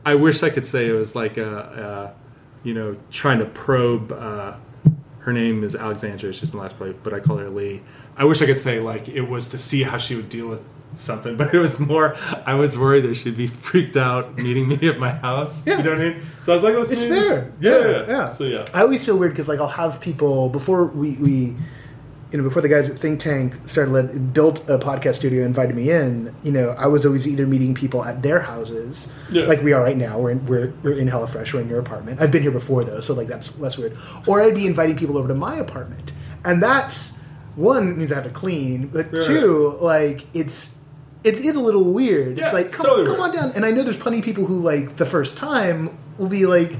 I 0.05 0.15
wish 0.15 0.43
I 0.43 0.49
could 0.49 0.65
say 0.65 0.87
it 0.87 0.93
was 0.93 1.15
like 1.15 1.37
a, 1.37 2.15
a 2.63 2.67
you 2.67 2.73
know, 2.73 2.97
trying 3.11 3.39
to 3.39 3.45
probe. 3.45 4.11
Uh, 4.11 4.55
her 5.19 5.33
name 5.33 5.63
is 5.63 5.75
Alexandra. 5.75 6.31
She's 6.33 6.51
in 6.51 6.57
the 6.57 6.63
last 6.63 6.77
play, 6.77 6.93
but 7.03 7.13
I 7.13 7.19
call 7.19 7.37
her 7.37 7.49
Lee. 7.49 7.81
I 8.17 8.25
wish 8.25 8.41
I 8.41 8.45
could 8.45 8.59
say 8.59 8.79
like 8.79 9.07
it 9.09 9.21
was 9.29 9.49
to 9.49 9.57
see 9.57 9.83
how 9.83 9.97
she 9.97 10.15
would 10.15 10.29
deal 10.29 10.47
with 10.47 10.63
something, 10.93 11.37
but 11.41 11.53
it 11.53 11.59
was 11.59 11.79
more. 11.79 12.15
I 12.45 12.55
was 12.55 12.77
worried 12.77 13.01
that 13.05 13.15
she'd 13.15 13.37
be 13.37 13.47
freaked 13.47 13.95
out 13.97 14.37
meeting 14.37 14.67
me 14.67 14.87
at 14.89 14.99
my 14.99 15.11
house. 15.11 15.65
Yeah. 15.67 15.77
You 15.77 15.83
know 15.83 15.89
what 15.91 15.99
I 16.01 16.03
mean? 16.15 16.21
So 16.41 16.51
I 16.51 16.55
was 16.55 16.63
like, 16.63 16.75
let's 16.75 16.91
It's 16.91 17.03
fair. 17.05 17.51
Yeah, 17.61 17.71
Yeah, 17.71 17.87
yeah, 17.89 18.05
yeah. 18.07 18.27
So 18.27 18.43
yeah, 18.45 18.65
I 18.73 18.81
always 18.81 19.05
feel 19.05 19.17
weird 19.17 19.31
because 19.33 19.47
like 19.49 19.59
I'll 19.59 19.67
have 19.67 19.99
people 20.01 20.49
before 20.49 20.85
we, 20.85 21.15
we 21.17 21.55
you 22.31 22.37
know 22.37 22.43
before 22.43 22.61
the 22.61 22.69
guys 22.69 22.89
at 22.91 22.97
Think 22.97 23.19
Tank 23.19 23.55
started 23.67 23.91
let, 23.91 24.33
built 24.33 24.59
a 24.69 24.77
podcast 24.77 25.15
studio 25.15 25.43
invited 25.45 25.75
me 25.75 25.89
in 25.89 26.35
you 26.43 26.51
know 26.51 26.69
I 26.77 26.85
was 26.85 27.03
always 27.03 27.27
either 27.27 27.47
meeting 27.47 27.73
people 27.73 28.05
at 28.05 28.21
their 28.21 28.39
houses 28.39 29.11
Yeah. 29.31 29.45
like 29.45 29.63
we 29.63 29.73
are 29.73 29.81
right 29.81 29.97
now 29.97 30.19
we're 30.19 30.29
in, 30.31 30.45
we're, 30.45 30.71
we're 30.83 30.93
in 30.93 31.07
Hella 31.07 31.25
Fresh 31.25 31.55
we're 31.55 31.61
in 31.61 31.69
your 31.69 31.79
apartment 31.79 32.21
I've 32.21 32.31
been 32.31 32.43
here 32.43 32.51
before 32.51 32.83
though 32.83 32.99
so 32.99 33.15
like 33.15 33.27
that's 33.27 33.57
less 33.59 33.79
weird 33.79 33.97
or 34.27 34.43
I'd 34.43 34.53
be 34.53 34.67
inviting 34.67 34.95
people 34.95 35.17
over 35.17 35.27
to 35.27 35.33
my 35.33 35.55
apartment 35.55 36.13
and 36.45 36.61
that 36.61 36.93
one 37.55 37.97
means 37.97 38.11
I 38.11 38.15
have 38.15 38.25
to 38.25 38.29
clean 38.29 38.89
but 38.89 39.11
Right. 39.11 39.25
two 39.25 39.77
like 39.81 40.27
it's 40.35 40.75
it 41.23 41.35
is 41.35 41.55
a 41.55 41.59
little 41.59 41.83
weird. 41.83 42.37
Yeah, 42.37 42.45
it's 42.45 42.53
like 42.53 42.71
come, 42.71 42.85
totally 42.85 43.05
come 43.07 43.19
on 43.21 43.33
down. 43.35 43.51
And 43.55 43.65
I 43.65 43.71
know 43.71 43.83
there's 43.83 43.97
plenty 43.97 44.19
of 44.19 44.25
people 44.25 44.45
who 44.45 44.59
like 44.59 44.95
the 44.97 45.05
first 45.05 45.37
time 45.37 45.97
will 46.17 46.27
be 46.29 46.45
like, 46.45 46.73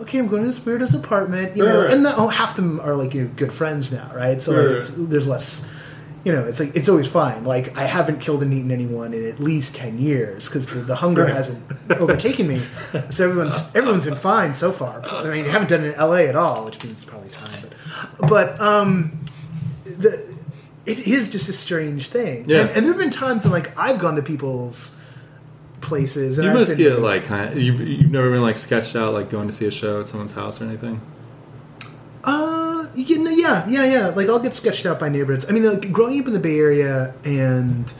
okay, 0.00 0.18
I'm 0.18 0.28
going 0.28 0.42
to 0.42 0.48
this 0.48 0.60
weirdo's 0.60 0.94
apartment, 0.94 1.56
you 1.56 1.64
Right, 1.66 1.72
know, 1.72 1.82
right. 1.84 1.92
and 1.92 2.06
oh, 2.06 2.28
half 2.28 2.56
them 2.56 2.80
are 2.80 2.94
like 2.94 3.14
you 3.14 3.24
know, 3.24 3.30
good 3.36 3.52
friends 3.52 3.92
now, 3.92 4.10
right? 4.14 4.40
So 4.40 4.54
Right, 4.54 4.74
like 4.76 4.84
there's 5.10 5.26
less, 5.26 5.68
you 6.24 6.32
know, 6.32 6.44
it's 6.44 6.60
like 6.60 6.76
it's 6.76 6.88
always 6.88 7.06
fine. 7.08 7.44
Like 7.44 7.76
I 7.78 7.84
haven't 7.86 8.20
killed 8.20 8.42
and 8.42 8.52
eaten 8.52 8.70
anyone 8.70 9.14
in 9.14 9.26
at 9.26 9.40
least 9.40 9.74
ten 9.74 9.98
years 9.98 10.48
because 10.48 10.66
the, 10.66 10.80
the 10.80 10.96
hunger 10.96 11.26
hasn't 11.26 11.62
overtaken 11.98 12.46
me. 12.48 12.60
So 13.10 13.28
everyone's 13.28 13.74
everyone's 13.74 14.04
been 14.04 14.16
fine 14.16 14.52
so 14.54 14.70
far. 14.70 15.02
I 15.06 15.24
mean, 15.30 15.46
I 15.46 15.48
haven't 15.48 15.70
done 15.70 15.84
it 15.84 15.94
in 15.94 15.94
L.A. 15.94 16.28
at 16.28 16.36
all, 16.36 16.64
which 16.66 16.82
means 16.84 16.98
it's 16.98 17.04
probably 17.04 17.30
time. 17.30 17.70
But 18.20 18.28
but 18.28 18.60
um, 18.60 19.18
the 19.84 20.27
it 20.88 21.06
is 21.06 21.28
just 21.28 21.48
a 21.48 21.52
strange 21.52 22.08
thing. 22.08 22.48
Yeah. 22.48 22.60
And, 22.60 22.70
and 22.70 22.86
there 22.86 22.92
have 22.92 23.00
been 23.00 23.10
times 23.10 23.44
when 23.44 23.52
like 23.52 23.76
I've 23.78 23.98
gone 23.98 24.16
to 24.16 24.22
people's 24.22 25.00
places 25.80 26.38
and 26.38 26.44
you 26.44 26.50
I've 26.50 26.58
must 26.58 26.76
get 26.76 26.98
like 26.98 27.24
kind 27.24 27.50
of, 27.50 27.58
you've, 27.58 27.80
you've 27.80 28.10
never 28.10 28.30
been 28.30 28.42
like 28.42 28.56
sketched 28.56 28.96
out 28.96 29.12
like 29.12 29.30
going 29.30 29.46
to 29.46 29.52
see 29.52 29.66
a 29.66 29.70
show 29.70 30.00
at 30.00 30.08
someone's 30.08 30.32
house 30.32 30.60
or 30.60 30.64
anything. 30.64 31.00
Uh, 32.24 32.86
you 32.94 33.22
know, 33.22 33.30
yeah, 33.30 33.66
yeah, 33.68 33.84
yeah. 33.84 34.06
Like 34.08 34.28
I'll 34.28 34.40
get 34.40 34.54
sketched 34.54 34.86
out 34.86 34.98
by 34.98 35.08
neighborhoods. 35.08 35.48
I 35.48 35.52
mean, 35.52 35.64
like 35.64 35.92
growing 35.92 36.18
up 36.20 36.26
in 36.26 36.32
the 36.32 36.40
Bay 36.40 36.58
Area 36.58 37.14
and 37.24 37.92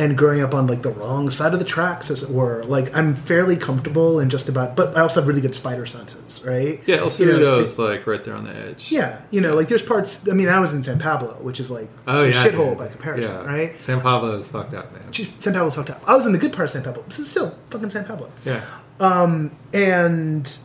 and 0.00 0.16
growing 0.16 0.40
up 0.40 0.54
on 0.54 0.66
like 0.66 0.80
the 0.80 0.88
wrong 0.88 1.28
side 1.28 1.52
of 1.52 1.58
the 1.58 1.64
tracks, 1.64 2.10
as 2.10 2.22
it 2.22 2.30
were. 2.30 2.64
Like 2.64 2.96
I'm 2.96 3.14
fairly 3.14 3.54
comfortable 3.56 4.18
in 4.18 4.30
just 4.30 4.48
about, 4.48 4.74
but 4.74 4.96
I 4.96 5.00
also 5.02 5.20
have 5.20 5.28
really 5.28 5.42
good 5.42 5.54
spider 5.54 5.84
senses, 5.84 6.42
right? 6.44 6.80
Yeah, 6.86 6.96
El 6.96 7.10
You 7.10 7.26
know, 7.26 7.32
Cerrito's 7.38 7.78
like 7.78 8.06
right 8.06 8.24
there 8.24 8.34
on 8.34 8.44
the 8.44 8.54
edge. 8.56 8.90
Yeah, 8.90 9.20
you 9.30 9.42
know, 9.42 9.54
like 9.54 9.68
there's 9.68 9.82
parts. 9.82 10.26
I 10.28 10.32
mean, 10.32 10.48
I 10.48 10.58
was 10.58 10.72
in 10.72 10.82
San 10.82 10.98
Pablo, 10.98 11.34
which 11.42 11.60
is 11.60 11.70
like 11.70 11.88
Oh 12.06 12.22
a 12.22 12.28
yeah, 12.28 12.32
shithole 12.32 12.78
by 12.78 12.88
comparison, 12.88 13.30
Yeah. 13.30 13.44
right? 13.44 13.80
San 13.80 14.00
Pablo 14.00 14.38
is 14.38 14.48
fucked 14.48 14.72
up, 14.72 14.90
man. 14.92 15.12
San 15.12 15.52
Pablo's 15.52 15.74
fucked 15.74 15.90
up. 15.90 16.02
I 16.06 16.16
was 16.16 16.24
in 16.26 16.32
the 16.32 16.38
good 16.38 16.54
part 16.54 16.64
of 16.64 16.70
San 16.70 16.82
Pablo. 16.82 17.04
Is 17.08 17.30
still 17.30 17.54
fucking 17.68 17.90
San 17.90 18.06
Pablo. 18.06 18.30
Yeah. 18.46 18.64
Um, 19.00 19.50
and 19.74 20.56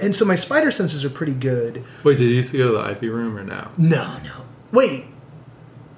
and 0.00 0.14
so 0.14 0.24
my 0.24 0.34
spider 0.34 0.70
senses 0.70 1.04
are 1.04 1.10
pretty 1.10 1.34
good. 1.34 1.82
Wait, 2.04 2.18
did 2.18 2.24
you 2.28 2.34
used 2.36 2.50
to 2.52 2.58
go 2.58 2.66
to 2.66 2.72
the 2.72 2.80
Ivy 2.80 3.08
Room 3.08 3.36
or 3.36 3.44
no? 3.44 3.68
No, 3.78 4.18
no. 4.22 4.32
Wait, 4.72 5.06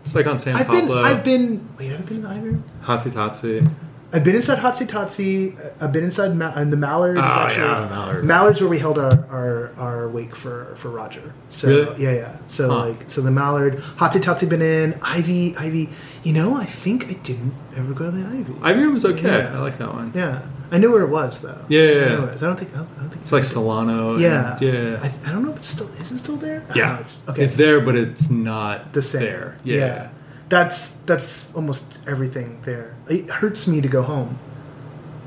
It's 0.09 0.14
like 0.14 0.27
on 0.27 0.38
San 0.38 0.57
I've 0.57 0.66
been, 0.68 0.81
Pablo. 0.87 1.03
I've 1.03 1.23
been. 1.23 1.68
Wait, 1.79 1.90
have 1.90 2.01
I 2.01 2.05
been 2.05 2.16
in 2.16 2.23
the 2.23 2.29
Ivy 2.31 2.49
Room? 2.49 2.64
Hotsy 2.83 3.11
Totsy. 3.11 3.71
I've 4.11 4.25
been 4.25 4.37
inside 4.37 4.59
Hotsy 4.61 4.87
Totsy. 4.87 5.59
uh, 5.62 5.85
I've 5.85 5.92
been 5.92 6.03
inside 6.05 6.35
Ma- 6.35 6.55
and 6.57 6.73
the 6.73 6.79
Mallards. 6.79 7.18
Oh, 7.18 7.23
actually. 7.23 7.64
yeah, 7.66 7.81
the 7.83 7.87
Mallard. 7.90 8.25
Mallards 8.25 8.59
where 8.62 8.71
we 8.71 8.79
held 8.79 8.99
our, 8.99 9.27
our, 9.27 9.75
our 9.77 10.09
wake 10.09 10.35
for, 10.35 10.75
for 10.77 10.88
Roger. 10.88 11.35
So 11.51 11.68
Really? 11.68 12.05
yeah, 12.05 12.12
yeah. 12.12 12.37
So 12.47 12.71
Huh. 12.71 12.88
like 12.88 13.11
so 13.11 13.21
the 13.21 13.31
Mallard, 13.31 13.77
Hotsy 13.99 14.18
Totsy 14.23 14.49
been 14.49 14.62
in 14.62 14.99
Ivy, 15.03 15.55
Ivy. 15.59 15.90
You 16.23 16.33
know, 16.33 16.57
I 16.57 16.64
think 16.64 17.05
I 17.11 17.12
didn't 17.12 17.53
ever 17.77 17.92
go 17.92 18.07
to 18.07 18.11
the 18.11 18.25
Ivy. 18.27 18.55
Ivy 18.62 18.81
Room 18.81 18.94
was 18.94 19.05
okay. 19.05 19.40
Yeah. 19.40 19.55
I 19.55 19.61
like 19.61 19.77
that 19.77 19.92
one. 19.92 20.11
yeah, 20.14 20.40
I 20.71 20.79
knew 20.79 20.93
where 20.93 21.03
it 21.03 21.09
was 21.11 21.41
though. 21.41 21.65
Yeah, 21.69 21.81
yeah, 21.81 21.87
I, 21.89 21.93
yeah. 21.95 22.09
knew 22.09 22.19
where 22.21 22.29
it 22.29 22.33
was. 22.33 22.43
I 22.43 22.47
don't 22.47 22.59
think. 22.59 22.73
I 22.75 22.77
don't, 22.79 22.89
I 22.97 23.01
don't 23.01 23.09
think 23.11 23.23
It's 23.23 23.33
like 23.33 23.45
Solano. 23.45 24.13
and- 24.13 24.21
Yeah, 24.21 24.59
yeah. 24.61 25.01
I, 25.03 25.29
I 25.29 25.33
don't 25.33 25.45
know 25.45 25.53
if 25.53 25.59
it's 25.59 25.69
still 25.69 25.89
is 26.01 26.13
it 26.13 26.19
still 26.19 26.37
there. 26.37 26.65
Yeah. 26.75 26.95
know, 26.95 27.01
it's 27.01 27.19
okay. 27.29 27.43
It's 27.43 27.57
there, 27.57 27.81
but 27.81 27.97
it's 27.97 28.29
not 28.31 28.93
the 28.93 29.03
same. 29.03 29.23
there. 29.23 29.59
Yeah. 29.65 30.11
That's 30.49 30.91
that's 31.07 31.55
almost 31.55 31.99
everything 32.07 32.61
there. 32.65 32.95
It 33.09 33.29
hurts 33.31 33.67
me 33.69 33.81
to 33.81 33.89
go 33.89 34.03
home. 34.03 34.39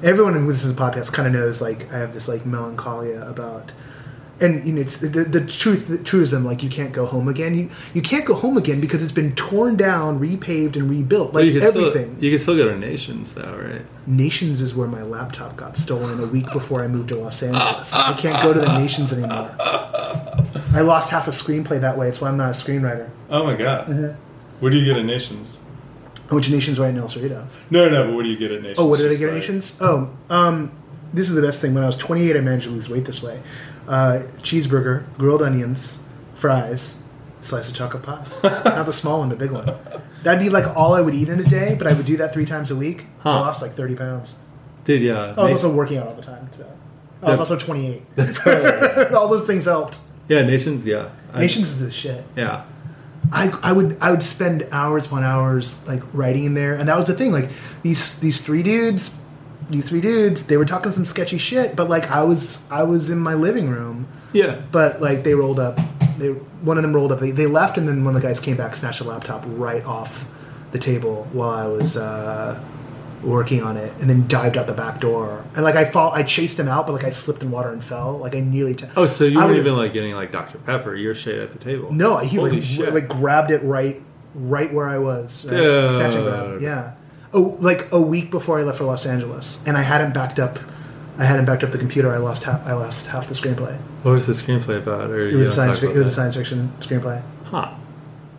Everyone 0.04 0.34
who 0.34 0.48
listens 0.48 0.72
to 0.74 0.76
the 0.76 0.82
podcast 0.82 1.14
kind 1.14 1.28
of 1.28 1.34
knows 1.34 1.62
like 1.62 1.92
I 1.94 1.98
have 2.00 2.14
this 2.14 2.28
like 2.28 2.46
melancholia 2.46 3.22
about 3.28 3.74
and 4.42 4.64
you 4.64 4.74
know 4.74 4.82
it's 4.82 4.98
the, 4.98 5.08
the 5.08 5.46
truth 5.46 5.88
the 5.88 5.98
truism 6.04 6.44
like 6.44 6.64
you 6.64 6.70
can't 6.70 6.92
go 6.92 7.06
home 7.06 7.28
again. 7.28 7.54
You 7.54 7.70
you 7.94 8.02
can't 8.02 8.26
go 8.26 8.34
home 8.34 8.58
again 8.58 8.82
because 8.82 9.04
it's 9.04 9.12
been 9.12 9.34
torn 9.36 9.76
down, 9.78 10.20
repaved 10.20 10.76
and 10.76 10.90
rebuilt. 10.90 11.34
Like 11.34 11.46
you 11.46 11.62
everything. 11.62 12.16
Still, 12.18 12.24
you 12.24 12.32
can 12.32 12.40
still 12.40 12.58
go 12.58 12.68
to 12.70 12.78
Nations 12.78 13.34
though, 13.34 13.56
right? 13.58 13.86
Nations 14.08 14.62
is 14.62 14.74
where 14.76 14.88
my 14.88 15.04
laptop 15.04 15.56
got 15.56 15.78
stolen 15.78 16.20
a 16.20 16.26
week 16.28 16.52
before 16.52 16.82
I 16.84 16.88
moved 16.88 17.10
to 17.10 17.16
Los 17.18 17.42
Angeles. 17.44 17.94
I 17.96 18.14
can't 18.14 18.42
go 18.44 18.54
to 18.54 18.60
the 18.60 18.78
Nations 18.80 19.14
anymore. 19.14 19.56
I 19.60 20.82
lost 20.82 21.10
half 21.10 21.28
a 21.28 21.32
screenplay 21.32 21.80
that 21.82 21.98
way. 21.98 22.08
It's 22.08 22.22
why 22.22 22.30
I'm 22.30 22.38
not 22.38 22.50
a 22.50 22.54
screenwriter. 22.54 23.10
oh 23.30 23.44
my 23.44 23.56
god, 23.56 23.88
Mm-hmm. 23.88 24.20
where 24.60 24.72
do 24.72 24.78
you 24.78 24.86
get 24.86 24.98
at 24.98 25.06
Nations? 25.06 25.62
Which 26.30 26.50
Nations 26.50 26.80
right 26.80 26.90
in 26.90 26.98
El 26.98 27.08
Cerrito. 27.10 27.46
No, 27.70 27.90
no, 27.90 28.06
but 28.06 28.14
what 28.16 28.24
do 28.24 28.30
you 28.30 28.38
get 28.38 28.52
at 28.52 28.62
Nations? 28.62 28.80
Oh, 28.80 28.86
what 28.86 28.98
did 28.98 29.08
I 29.08 29.10
Just 29.10 29.20
get 29.20 29.30
at 29.30 29.36
Nations? 29.36 29.78
Oh, 29.82 30.10
um, 30.30 30.72
this 31.14 31.28
is 31.28 31.36
the 31.36 31.42
best 31.42 31.60
thing. 31.62 31.74
When 31.74 31.84
I 31.84 31.88
was 31.88 31.98
28, 31.98 32.38
I 32.38 32.40
managed 32.40 32.66
to 32.66 32.70
lose 32.72 32.90
weight 32.90 33.04
this 33.04 33.22
way. 33.22 33.42
Uh, 33.92 34.24
cheeseburger, 34.38 35.04
grilled 35.18 35.42
onions, 35.42 36.08
fries, 36.34 37.04
slice 37.42 37.68
of 37.68 37.76
chocolate 37.76 38.04
pie. 38.04 38.26
Not 38.64 38.86
the 38.86 38.94
small 38.94 39.20
one, 39.20 39.28
the 39.28 39.36
big 39.36 39.52
one. 39.52 39.66
That'd 40.24 40.42
be 40.42 40.50
like 40.50 40.78
all 40.78 40.94
I 40.94 41.02
would 41.02 41.14
eat 41.14 41.28
in 41.28 41.42
a 41.42 41.44
day, 41.44 41.76
but 41.78 41.88
I 41.88 41.94
would 41.94 42.06
do 42.06 42.16
that 42.18 42.34
three 42.34 42.46
times 42.46 42.72
a 42.72 42.76
week. 42.78 43.08
I 43.26 43.40
lost 43.40 43.62
like 43.62 43.72
30 43.72 43.96
pounds. 43.96 44.36
Dude, 44.86 45.02
yeah. 45.02 45.34
I 45.38 45.44
was 45.44 45.52
also 45.52 45.74
working 45.74 45.98
out 45.98 46.08
all 46.08 46.14
the 46.14 46.22
time, 46.22 46.48
so. 46.54 46.72
I 47.22 47.32
was 47.32 47.40
also 47.42 47.58
28. 47.58 48.02
all 49.14 49.28
those 49.28 49.46
things 49.46 49.66
helped. 49.66 50.00
yeah, 50.30 50.42
Nations, 50.44 50.86
yeah. 50.86 51.10
Nations 51.36 51.72
is 51.72 51.80
the 51.82 51.92
shit. 51.92 52.24
Yeah. 52.36 52.64
I, 53.32 53.54
I 53.62 53.72
would 53.72 53.98
I 54.02 54.12
would 54.12 54.24
spend 54.24 54.68
hours 54.72 55.06
upon 55.06 55.24
hours 55.24 55.88
like 55.88 56.02
writing 56.14 56.46
in 56.46 56.54
there, 56.54 56.76
and 56.76 56.90
that 56.90 56.98
was 56.98 57.08
the 57.08 57.14
thing. 57.14 57.32
Like 57.32 57.50
these 57.82 58.20
these 58.20 58.42
three 58.42 58.64
dudes, 58.64 59.20
these 59.72 59.90
three 59.90 60.02
dudes, 60.02 60.44
they 60.48 60.58
were 60.58 60.66
talking 60.66 60.92
some 60.92 61.06
sketchy 61.06 61.38
shit, 61.38 61.76
but 61.76 61.90
like 61.90 62.10
I 62.12 62.24
was 62.24 62.68
I 62.70 62.84
was 62.84 63.10
in 63.10 63.20
my 63.20 63.34
living 63.34 63.70
room, 63.70 64.08
Yeah. 64.34 64.62
but 64.72 65.02
like 65.02 65.24
they 65.24 65.34
rolled 65.34 65.60
up, 65.60 65.80
they 66.18 66.30
one 66.30 66.78
of 66.78 66.84
them 66.84 66.94
rolled 66.94 67.12
up, 67.12 67.20
they, 67.20 67.32
they 67.32 67.48
left, 67.48 67.78
and 67.78 67.88
then 67.88 68.04
one 68.04 68.16
of 68.16 68.22
the 68.22 68.28
guys 68.28 68.40
came 68.40 68.58
back, 68.58 68.76
snatched 68.76 69.02
a 69.02 69.04
laptop 69.06 69.44
right 69.48 69.84
off 69.86 70.28
the 70.72 70.80
table 70.80 71.28
while 71.34 71.50
I 71.50 71.68
was 71.68 71.98
uh, 71.98 72.62
working 73.24 73.62
on 73.62 73.78
it, 73.78 73.94
and 74.00 74.10
then 74.10 74.28
dived 74.28 74.58
out 74.58 74.68
the 74.68 74.74
back 74.74 75.00
door, 75.00 75.44
and 75.56 75.64
like 75.64 75.76
I 75.76 75.86
fall, 75.86 76.12
I 76.12 76.24
chased 76.24 76.60
him 76.60 76.68
out, 76.68 76.86
but 76.88 76.94
like 76.94 77.04
I 77.04 77.10
slipped 77.10 77.42
in 77.44 77.52
water 77.52 77.70
and 77.70 77.84
fell, 77.84 78.18
like 78.18 78.36
I 78.36 78.40
nearly. 78.40 78.76
T- 78.76 78.86
Oh, 78.98 79.08
so 79.08 79.24
you 79.26 79.40
I 79.40 79.46
weren't 79.46 79.58
even 79.58 79.76
like 79.78 79.94
getting 79.94 80.14
like 80.16 80.32
Dr. 80.32 80.58
Pepper. 80.60 80.96
You're 80.96 81.16
straight 81.16 81.38
at 81.40 81.52
the 81.52 81.60
table. 81.60 81.92
No, 81.92 82.18
he 82.18 82.38
Holy 82.38 82.52
like, 82.54 82.64
shit. 82.64 82.94
like 82.94 83.08
grabbed 83.08 83.52
it 83.52 83.62
right 83.64 84.02
right 84.34 84.74
where 84.74 84.88
I 84.88 84.98
was. 84.98 85.46
Right? 85.46 85.58
Snatch 85.90 86.16
and 86.16 86.24
grab. 86.24 86.62
Yeah. 86.62 86.94
Oh, 87.34 87.56
like 87.60 87.88
a 87.92 88.02
week 88.02 88.30
before 88.32 88.60
I 88.60 88.64
left 88.64 88.78
for 88.80 88.84
Los 88.86 89.06
Angeles, 89.06 89.64
and 89.66 89.78
I 89.78 89.82
hadn't 89.82 90.14
backed 90.14 90.40
up. 90.40 90.60
I 91.18 91.26
hadn't 91.26 91.46
backed 91.46 91.64
up 91.64 91.72
the 91.72 91.78
computer. 91.78 92.12
I 92.14 92.18
lost 92.18 92.44
half. 92.44 92.66
I 92.68 92.74
lost 92.74 93.08
half 93.08 93.28
the 93.28 93.34
screenplay. 93.34 93.78
What 94.04 94.12
was 94.12 94.28
the 94.28 94.34
screenplay 94.34 94.78
about? 94.78 95.10
Or 95.12 95.28
It 95.28 95.36
was 95.36 95.48
a 95.48 95.52
science. 95.52 95.80
Fi- 95.80 95.88
it 95.88 95.96
was 95.96 96.08
a 96.10 96.12
science 96.12 96.36
fiction 96.36 96.74
screenplay. 96.80 97.22
Huh. 97.46 97.58
I 97.74 97.78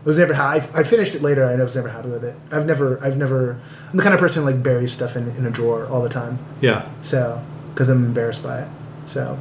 was 0.04 0.18
never. 0.18 0.34
Ha- 0.34 0.58
I, 0.74 0.80
I 0.80 0.82
finished 0.82 1.14
it 1.14 1.22
later. 1.22 1.44
I 1.44 1.54
was 1.62 1.76
never 1.76 1.88
happy 1.88 2.08
with 2.08 2.24
it. 2.24 2.34
I've 2.50 2.66
never. 2.66 3.02
I've 3.04 3.16
never. 3.16 3.60
I'm 3.90 3.96
the 3.96 4.02
kind 4.02 4.14
of 4.14 4.20
person 4.20 4.42
who 4.42 4.50
like 4.50 4.62
buries 4.62 4.92
stuff 4.92 5.16
in, 5.16 5.28
in 5.36 5.46
a 5.46 5.50
drawer 5.50 5.86
all 5.86 6.02
the 6.02 6.08
time. 6.08 6.38
Yeah. 6.60 6.90
So 7.02 7.40
because 7.72 7.88
I'm 7.88 8.04
embarrassed 8.04 8.42
by 8.42 8.62
it. 8.62 8.68
So 9.06 9.38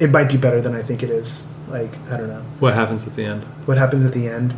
it 0.00 0.10
might 0.10 0.28
be 0.28 0.36
better 0.36 0.60
than 0.60 0.74
I 0.74 0.82
think 0.82 1.02
it 1.02 1.10
is. 1.10 1.46
Like 1.68 1.96
I 2.10 2.16
don't 2.16 2.28
know. 2.28 2.42
What 2.58 2.74
happens 2.74 3.06
at 3.06 3.14
the 3.14 3.24
end? 3.24 3.44
what 3.66 3.78
happens 3.78 4.04
at 4.04 4.12
the 4.12 4.26
end. 4.28 4.54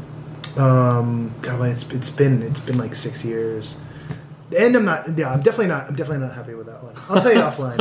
Um, 0.57 1.35
God, 1.43 1.61
it's 1.69 1.91
it's 1.93 2.11
been 2.11 2.43
it's 2.43 2.61
been 2.61 2.79
like 2.79 2.95
six 2.95 3.25
years. 3.25 3.79
End, 4.57 4.75
I'm 4.75 4.85
not. 4.85 5.17
Yeah, 5.17 5.31
I'm 5.33 5.41
definitely 5.43 5.69
not. 5.69 5.87
I'm 5.89 5.95
definitely 5.95 6.27
not 6.27 6.35
happy 6.35 6.55
with 6.55 6.67
that 6.67 6.83
one. 6.83 6.95
I'll 7.09 7.23
tell 7.23 7.33
you 7.33 7.39
offline. 7.39 7.79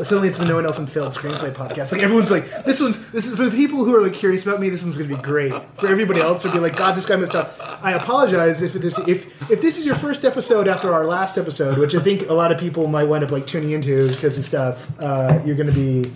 Suddenly, 0.04 0.28
it's 0.28 0.38
the 0.38 0.46
No 0.46 0.54
One 0.56 0.64
Else 0.66 0.78
in 0.78 0.86
Failed 0.86 1.12
Screenplay 1.12 1.52
podcast. 1.52 1.92
Like 1.92 2.02
everyone's 2.02 2.30
like, 2.30 2.64
this 2.64 2.80
one's 2.80 2.98
this 3.12 3.26
is 3.26 3.36
for 3.36 3.44
the 3.44 3.50
people 3.50 3.84
who 3.84 3.94
are 3.94 4.02
like 4.02 4.14
curious 4.14 4.44
about 4.46 4.60
me. 4.60 4.70
This 4.70 4.82
one's 4.82 4.96
going 4.96 5.10
to 5.10 5.16
be 5.16 5.22
great. 5.22 5.52
For 5.74 5.88
everybody 5.88 6.20
else, 6.20 6.44
would 6.44 6.52
be 6.52 6.58
like, 6.58 6.76
God, 6.76 6.94
this 6.96 7.04
guy 7.06 7.16
messed 7.16 7.34
up. 7.34 7.50
I 7.82 7.92
apologize 7.92 8.62
if 8.62 8.72
this 8.74 8.98
if 9.00 9.50
if 9.50 9.60
this 9.60 9.78
is 9.78 9.84
your 9.84 9.94
first 9.94 10.24
episode 10.24 10.68
after 10.68 10.92
our 10.92 11.04
last 11.04 11.36
episode, 11.36 11.78
which 11.78 11.94
I 11.94 12.00
think 12.00 12.28
a 12.30 12.34
lot 12.34 12.50
of 12.52 12.58
people 12.58 12.86
might 12.86 13.04
wind 13.04 13.22
up 13.24 13.30
like 13.30 13.46
tuning 13.46 13.72
into 13.72 14.08
because 14.08 14.38
of 14.38 14.44
stuff. 14.44 14.98
Uh, 15.00 15.38
you're 15.44 15.56
going 15.56 15.68
to 15.68 15.74
be 15.74 16.10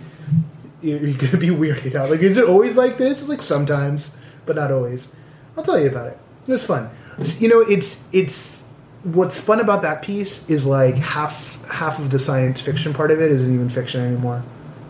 you're 0.81 0.99
going 0.99 1.17
to 1.31 1.37
be 1.37 1.49
weirded 1.49 1.93
out. 1.95 2.09
Like, 2.09 2.21
is 2.21 2.37
it 2.37 2.45
always 2.47 2.75
like 2.75 2.97
this? 2.97 3.19
It's 3.21 3.29
like 3.29 3.41
sometimes, 3.41 4.19
but 4.47 4.55
not 4.55 4.71
always. 4.71 5.15
I'll 5.55 5.63
tell 5.63 5.79
you 5.79 5.89
about 5.89 6.07
it. 6.07 6.17
It 6.47 6.51
was 6.51 6.63
fun. 6.65 6.85
It's- 7.13 7.39
you 7.41 7.49
know, 7.49 7.59
it's 7.61 8.03
it's 8.11 8.60
what's 9.03 9.39
fun 9.39 9.59
about 9.59 9.81
that 9.81 10.01
piece 10.01 10.49
is 10.49 10.65
like 10.67 10.95
half 10.97 11.63
half 11.69 11.99
of 11.99 12.09
the 12.09 12.19
science 12.19 12.61
fiction 12.61 12.93
part 12.93 13.11
of 13.11 13.19
it 13.21 13.31
isn't 13.31 13.53
even 13.53 13.69
fiction 13.69 14.01
anymore. 14.01 14.43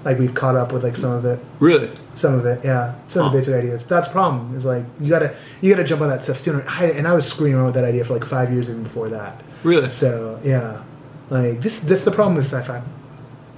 Like 0.04 0.18
we've 0.18 0.34
caught 0.34 0.56
up 0.56 0.72
with 0.74 0.84
like 0.84 0.96
some 0.96 1.12
of 1.12 1.26
it, 1.26 1.40
Really? 1.60 1.92
some 2.14 2.34
of 2.34 2.46
it, 2.46 2.66
yeah, 2.66 2.96
some 3.06 3.26
of 3.28 3.32
the 3.32 3.38
basic 3.38 3.54
ideas. 3.54 3.84
That's 3.84 4.08
the 4.08 4.12
problem. 4.12 4.56
Is 4.56 4.66
like 4.66 4.84
you 5.00 5.10
gotta 5.10 5.36
you 5.62 5.70
gotta 5.72 5.84
jump 5.84 6.02
on 6.02 6.10
that 6.10 6.24
stuff 6.24 6.38
sooner. 6.40 6.64
I, 6.68 6.86
and 6.88 7.08
I 7.08 7.14
was 7.14 7.28
screwing 7.28 7.54
around 7.54 7.66
with 7.68 7.76
that 7.76 7.86
idea 7.86 8.04
for 8.04 8.14
like 8.14 8.26
five 8.26 8.52
years 8.52 8.70
even 8.70 8.84
before 8.84 9.10
that. 9.10 9.40
Really? 9.64 9.90
So 9.90 10.40
yeah, 10.44 10.82
like 11.30 11.62
this 11.62 11.80
that's 11.80 12.04
the 12.04 12.12
problem 12.12 12.36
with 12.36 12.46
sci-fi. 12.46 12.82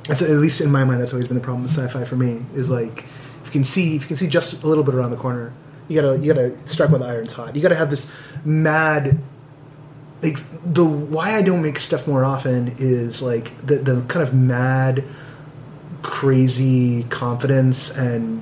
That's 0.07 0.21
at 0.21 0.29
least 0.31 0.59
in 0.59 0.69
my 0.69 0.83
mind. 0.83 0.99
That's 0.99 1.13
always 1.13 1.27
been 1.29 1.37
the 1.37 1.41
problem 1.43 1.63
with 1.63 1.71
sci-fi 1.71 2.03
for 2.03 2.17
me. 2.17 2.45
Is 2.53 2.69
like 2.69 3.03
if 3.03 3.45
you 3.45 3.51
can 3.51 3.63
see 3.63 3.95
if 3.95 4.01
you 4.01 4.07
can 4.09 4.17
see 4.17 4.27
just 4.27 4.63
a 4.63 4.67
little 4.67 4.83
bit 4.83 4.95
around 4.95 5.11
the 5.11 5.17
corner, 5.17 5.53
you 5.87 5.99
gotta 6.01 6.19
you 6.19 6.33
gotta 6.33 6.55
strike 6.67 6.89
while 6.89 6.99
the 6.99 7.05
iron's 7.05 7.31
hot. 7.31 7.55
You 7.55 7.61
gotta 7.61 7.75
have 7.75 7.89
this 7.89 8.11
mad. 8.43 9.17
Like 10.23 10.39
the 10.73 10.85
why 10.85 11.35
I 11.35 11.41
don't 11.41 11.61
make 11.61 11.77
stuff 11.77 12.07
more 12.07 12.23
often 12.23 12.75
is 12.77 13.21
like 13.21 13.55
the 13.65 13.75
the 13.75 14.01
kind 14.07 14.23
of 14.23 14.33
mad, 14.33 15.03
crazy 16.01 17.03
confidence 17.03 17.95
and 17.95 18.41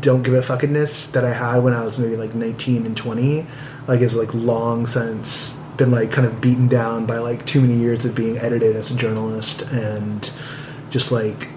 don't 0.00 0.22
give 0.22 0.34
a 0.34 0.40
fuckingness 0.40 1.12
that 1.12 1.24
I 1.24 1.32
had 1.32 1.58
when 1.58 1.74
I 1.74 1.84
was 1.84 1.98
maybe 1.98 2.16
like 2.16 2.34
nineteen 2.34 2.86
and 2.86 2.96
twenty, 2.96 3.46
like 3.86 4.00
is 4.00 4.16
like 4.16 4.32
long 4.32 4.86
since 4.86 5.58
been 5.76 5.90
like 5.90 6.10
kind 6.10 6.26
of 6.26 6.40
beaten 6.40 6.66
down 6.66 7.06
by 7.06 7.18
like 7.18 7.46
too 7.46 7.60
many 7.60 7.76
years 7.76 8.04
of 8.04 8.14
being 8.14 8.36
edited 8.38 8.74
as 8.74 8.90
a 8.90 8.96
journalist 8.96 9.62
and 9.70 10.30
just 10.90 11.12
like 11.12 11.48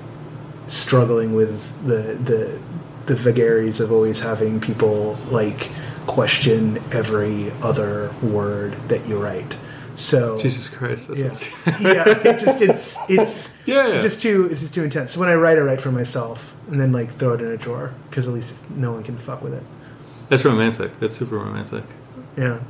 struggling 0.68 1.34
with 1.34 1.86
the 1.86 2.14
the 2.24 2.60
the 3.08 3.16
vagaries 3.16 3.80
of 3.80 3.92
always 3.92 4.20
having 4.20 4.62
people 4.62 5.18
like 5.32 5.70
question 6.08 6.82
every 6.92 7.52
other 7.62 8.14
word 8.22 8.74
that 8.90 9.08
you 9.08 9.22
write. 9.22 9.58
So 9.96 10.38
Jesus 10.38 10.68
Christ. 10.70 11.10
That's 11.10 11.50
yeah, 11.66 11.78
yeah. 11.80 12.04
It 12.08 12.40
just 12.40 12.62
it's 12.62 12.98
it's 13.10 13.58
Yeah, 13.66 13.88
yeah. 13.88 13.94
It's 13.94 14.04
just 14.04 14.22
too 14.22 14.48
it's 14.50 14.62
just 14.62 14.74
too 14.74 14.84
intense. 14.84 15.12
So 15.12 15.20
when 15.20 15.30
I 15.30 15.36
write, 15.36 15.58
I 15.58 15.62
write 15.62 15.82
for 15.82 15.92
myself 15.92 16.56
and 16.70 16.80
then 16.80 16.92
like 16.92 17.12
throw 17.12 17.34
it 17.34 17.42
in 17.42 17.48
a 17.48 17.58
drawer 17.58 17.94
because 18.10 18.28
at 18.28 18.34
least 18.34 18.70
no 18.72 18.94
one 18.94 19.04
can 19.04 19.18
fuck 19.18 19.42
with 19.42 19.54
it. 19.54 19.64
That's 20.30 20.46
romantic. 20.46 20.98
That's 21.00 21.18
super 21.18 21.38
romantic. 21.38 21.84
Yeah. 22.38 22.62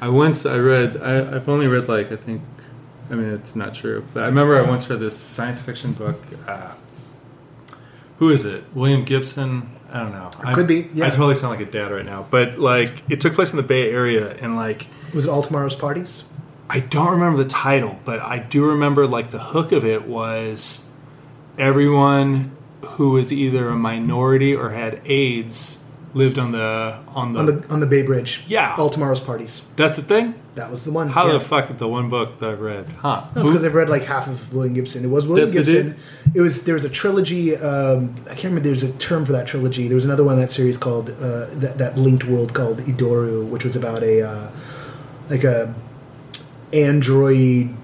I 0.00 0.08
once 0.10 0.46
I 0.46 0.58
read. 0.58 0.96
I, 0.98 1.36
I've 1.36 1.48
only 1.48 1.66
read 1.66 1.88
like 1.88 2.12
I 2.12 2.16
think. 2.16 2.42
I 3.10 3.14
mean, 3.14 3.30
it's 3.30 3.56
not 3.56 3.74
true, 3.74 4.06
but 4.12 4.24
I 4.24 4.26
remember 4.26 4.58
I 4.58 4.68
once 4.68 4.88
read 4.90 5.00
this 5.00 5.16
science 5.16 5.62
fiction 5.62 5.94
book. 5.94 6.20
Uh, 6.46 6.72
who 8.18 8.30
is 8.30 8.44
it? 8.44 8.64
William 8.74 9.04
Gibson. 9.04 9.70
I 9.92 10.00
don't 10.00 10.12
know. 10.12 10.30
I'm- 10.44 10.54
could 10.54 10.66
be, 10.66 10.88
yeah. 10.92 11.06
I 11.06 11.10
totally 11.10 11.34
sound 11.34 11.58
like 11.58 11.66
a 11.66 11.70
dad 11.70 11.90
right 11.90 12.04
now, 12.04 12.26
but 12.30 12.58
like 12.58 13.02
it 13.08 13.20
took 13.20 13.34
place 13.34 13.50
in 13.52 13.56
the 13.56 13.62
Bay 13.62 13.90
Area, 13.90 14.36
and 14.40 14.54
like 14.56 14.86
Was 15.14 15.26
it 15.26 15.30
all 15.30 15.42
tomorrow's 15.42 15.74
parties? 15.74 16.24
I 16.70 16.80
don't 16.80 17.12
remember 17.12 17.42
the 17.42 17.48
title, 17.48 17.98
but 18.04 18.20
I 18.20 18.38
do 18.38 18.66
remember 18.66 19.06
like 19.06 19.30
the 19.30 19.38
hook 19.38 19.72
of 19.72 19.84
it 19.86 20.06
was 20.06 20.84
everyone 21.56 22.50
who 22.82 23.10
was 23.10 23.32
either 23.32 23.68
a 23.68 23.76
minority 23.76 24.54
or 24.54 24.70
had 24.70 25.00
AIDS 25.06 25.78
lived 26.14 26.38
on 26.38 26.52
the 26.52 27.00
on 27.14 27.32
the. 27.32 27.38
On 27.38 27.46
the 27.46 27.66
on 27.70 27.80
the 27.80 27.86
Bay 27.86 28.02
Bridge. 28.02 28.44
Yeah. 28.48 28.74
All 28.78 28.90
tomorrow's 28.90 29.20
parties. 29.20 29.68
that's 29.76 29.96
the 29.96 30.02
thing. 30.02 30.34
That 30.54 30.70
was 30.70 30.84
the 30.84 30.90
one. 30.90 31.08
How 31.08 31.26
yeah. 31.26 31.34
the 31.34 31.40
fuck 31.40 31.68
the 31.76 31.86
one 31.86 32.08
book 32.08 32.40
that 32.40 32.50
I've 32.50 32.60
read? 32.60 32.86
Huh? 32.86 33.26
That's 33.32 33.48
because 33.48 33.64
I've 33.64 33.74
read 33.74 33.88
like 33.88 34.02
half 34.02 34.26
of 34.26 34.52
William 34.52 34.74
Gibson. 34.74 35.04
It 35.04 35.08
was 35.08 35.26
William 35.26 35.48
That's 35.52 35.70
Gibson. 35.70 35.96
It 36.34 36.40
was 36.40 36.64
there 36.64 36.74
was 36.74 36.84
a 36.84 36.90
trilogy. 36.90 37.56
Um, 37.56 38.16
I 38.24 38.30
can't 38.30 38.44
remember. 38.44 38.62
There's 38.62 38.82
a 38.82 38.92
term 38.94 39.24
for 39.24 39.32
that 39.32 39.46
trilogy. 39.46 39.86
There 39.86 39.94
was 39.94 40.04
another 40.04 40.24
one 40.24 40.34
in 40.34 40.40
that 40.40 40.50
series 40.50 40.76
called 40.76 41.10
uh, 41.10 41.46
that 41.54 41.78
that 41.78 41.96
linked 41.96 42.24
world 42.24 42.54
called 42.54 42.78
Idoru, 42.78 43.46
which 43.48 43.64
was 43.64 43.76
about 43.76 44.02
a 44.02 44.22
uh, 44.22 44.50
like 45.30 45.44
a 45.44 45.72
android, 46.72 47.74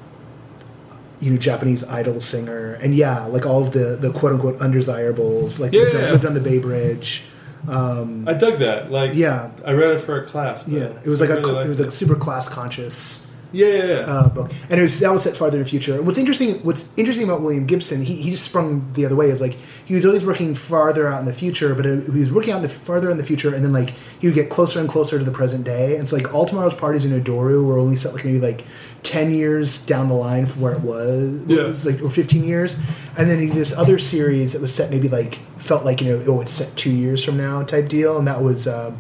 you 1.21 1.31
know, 1.31 1.37
Japanese 1.37 1.85
idol 1.85 2.19
singer, 2.19 2.75
and 2.75 2.95
yeah, 2.95 3.25
like 3.27 3.47
all 3.47 3.63
of 3.63 3.73
the 3.73 3.97
the 4.01 4.11
quote 4.13 4.33
unquote 4.33 4.61
undesirables, 4.61 5.61
like 5.61 5.73
Yeah, 5.73 5.83
lived, 5.83 5.95
on, 5.95 6.03
lived 6.03 6.27
on 6.27 6.35
the 6.35 6.41
Bay 6.41 6.59
Bridge. 6.59 7.25
Um, 7.69 8.29
I 8.29 8.35
dug 8.35 8.59
that. 8.59 8.91
Like, 8.91 9.15
yeah, 9.15 9.51
I 9.65 9.73
read 9.73 9.93
it 9.93 10.01
for 10.01 10.23
a 10.23 10.27
class. 10.27 10.63
but 10.63 10.73
yeah. 10.73 10.93
It 11.03 11.09
was 11.09 11.21
like 11.21 11.31
I 11.31 11.35
a 11.35 11.41
really 11.41 11.65
it 11.65 11.69
was 11.69 11.81
like 11.81 11.91
super 11.93 12.15
class 12.15 12.49
conscious 12.49 13.24
yeah, 13.55 13.69
yeah, 13.69 13.85
yeah. 13.85 13.95
uh, 14.01 14.29
book, 14.29 14.51
and 14.69 14.81
it 14.81 14.83
was 14.83 14.99
that 15.01 15.13
was 15.13 15.23
set 15.23 15.37
farther 15.37 15.59
in 15.59 15.63
the 15.63 15.69
future. 15.69 15.95
And 15.95 16.07
what's 16.07 16.19
interesting, 16.19 16.57
what's 16.65 16.93
interesting 16.97 17.25
about 17.25 17.41
William 17.41 17.67
Gibson, 17.67 18.03
he, 18.03 18.17
he 18.17 18.31
just 18.31 18.45
sprung 18.45 18.93
the 18.95 19.07
other 19.07 19.15
way. 19.15 19.31
Is 19.31 19.41
like 19.41 19.55
he 19.55 19.95
was 19.95 20.05
always 20.05 20.25
working 20.25 20.55
farther 20.55 21.07
out 21.07 21.21
in 21.21 21.27
the 21.27 21.33
future, 21.33 21.75
but 21.75 21.87
it, 21.87 22.05
he 22.05 22.21
was 22.21 22.33
working 22.33 22.53
out 22.53 22.63
the 22.63 22.69
farther 22.69 23.11
in 23.11 23.17
the 23.17 23.25
future, 23.25 23.55
and 23.55 23.65
then 23.65 23.73
like 23.73 23.91
he 24.21 24.27
would 24.27 24.35
get 24.35 24.51
closer 24.51 24.81
and 24.81 24.89
closer 24.89 25.19
to 25.19 25.25
the 25.25 25.31
present 25.31 25.65
day. 25.65 25.97
And 25.97 26.09
so 26.09 26.17
like 26.17 26.35
all 26.35 26.47
tomorrow's 26.47 26.75
parties 26.75 27.05
in 27.05 27.13
Idoru 27.13 27.65
were 27.65 27.79
only 27.79 27.97
set 27.97 28.13
like 28.13 28.25
maybe 28.25 28.41
like 28.41 28.65
ten 29.05 29.33
years 29.33 29.85
down 29.87 30.09
the 30.09 30.15
line 30.15 30.47
from 30.47 30.61
where 30.61 30.73
it 30.73 30.81
was. 30.81 31.43
Yeah. 31.47 31.61
it 31.61 31.69
was 31.69 31.87
like 31.87 32.03
or 32.03 32.11
fifteen 32.11 32.45
years, 32.45 32.79
and 33.17 33.31
then 33.31 33.39
he 33.39 33.47
this 33.47 33.73
other 33.77 33.99
series 33.99 34.53
that 34.53 34.63
was 34.63 34.75
set 34.75 34.91
maybe 34.91 35.09
like 35.09 35.37
felt 35.59 35.85
like 35.85 36.01
you 36.01 36.09
know 36.09 36.25
oh 36.27 36.41
it's 36.41 36.53
set 36.53 36.77
two 36.77 36.91
years 36.91 37.25
from 37.25 37.37
now 37.37 37.63
type 37.63 37.89
deal, 37.89 38.19
and 38.19 38.27
that 38.27 38.43
was 38.43 38.67
uh, 38.67 38.93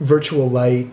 Virtual 0.00 0.50
Light 0.50 0.90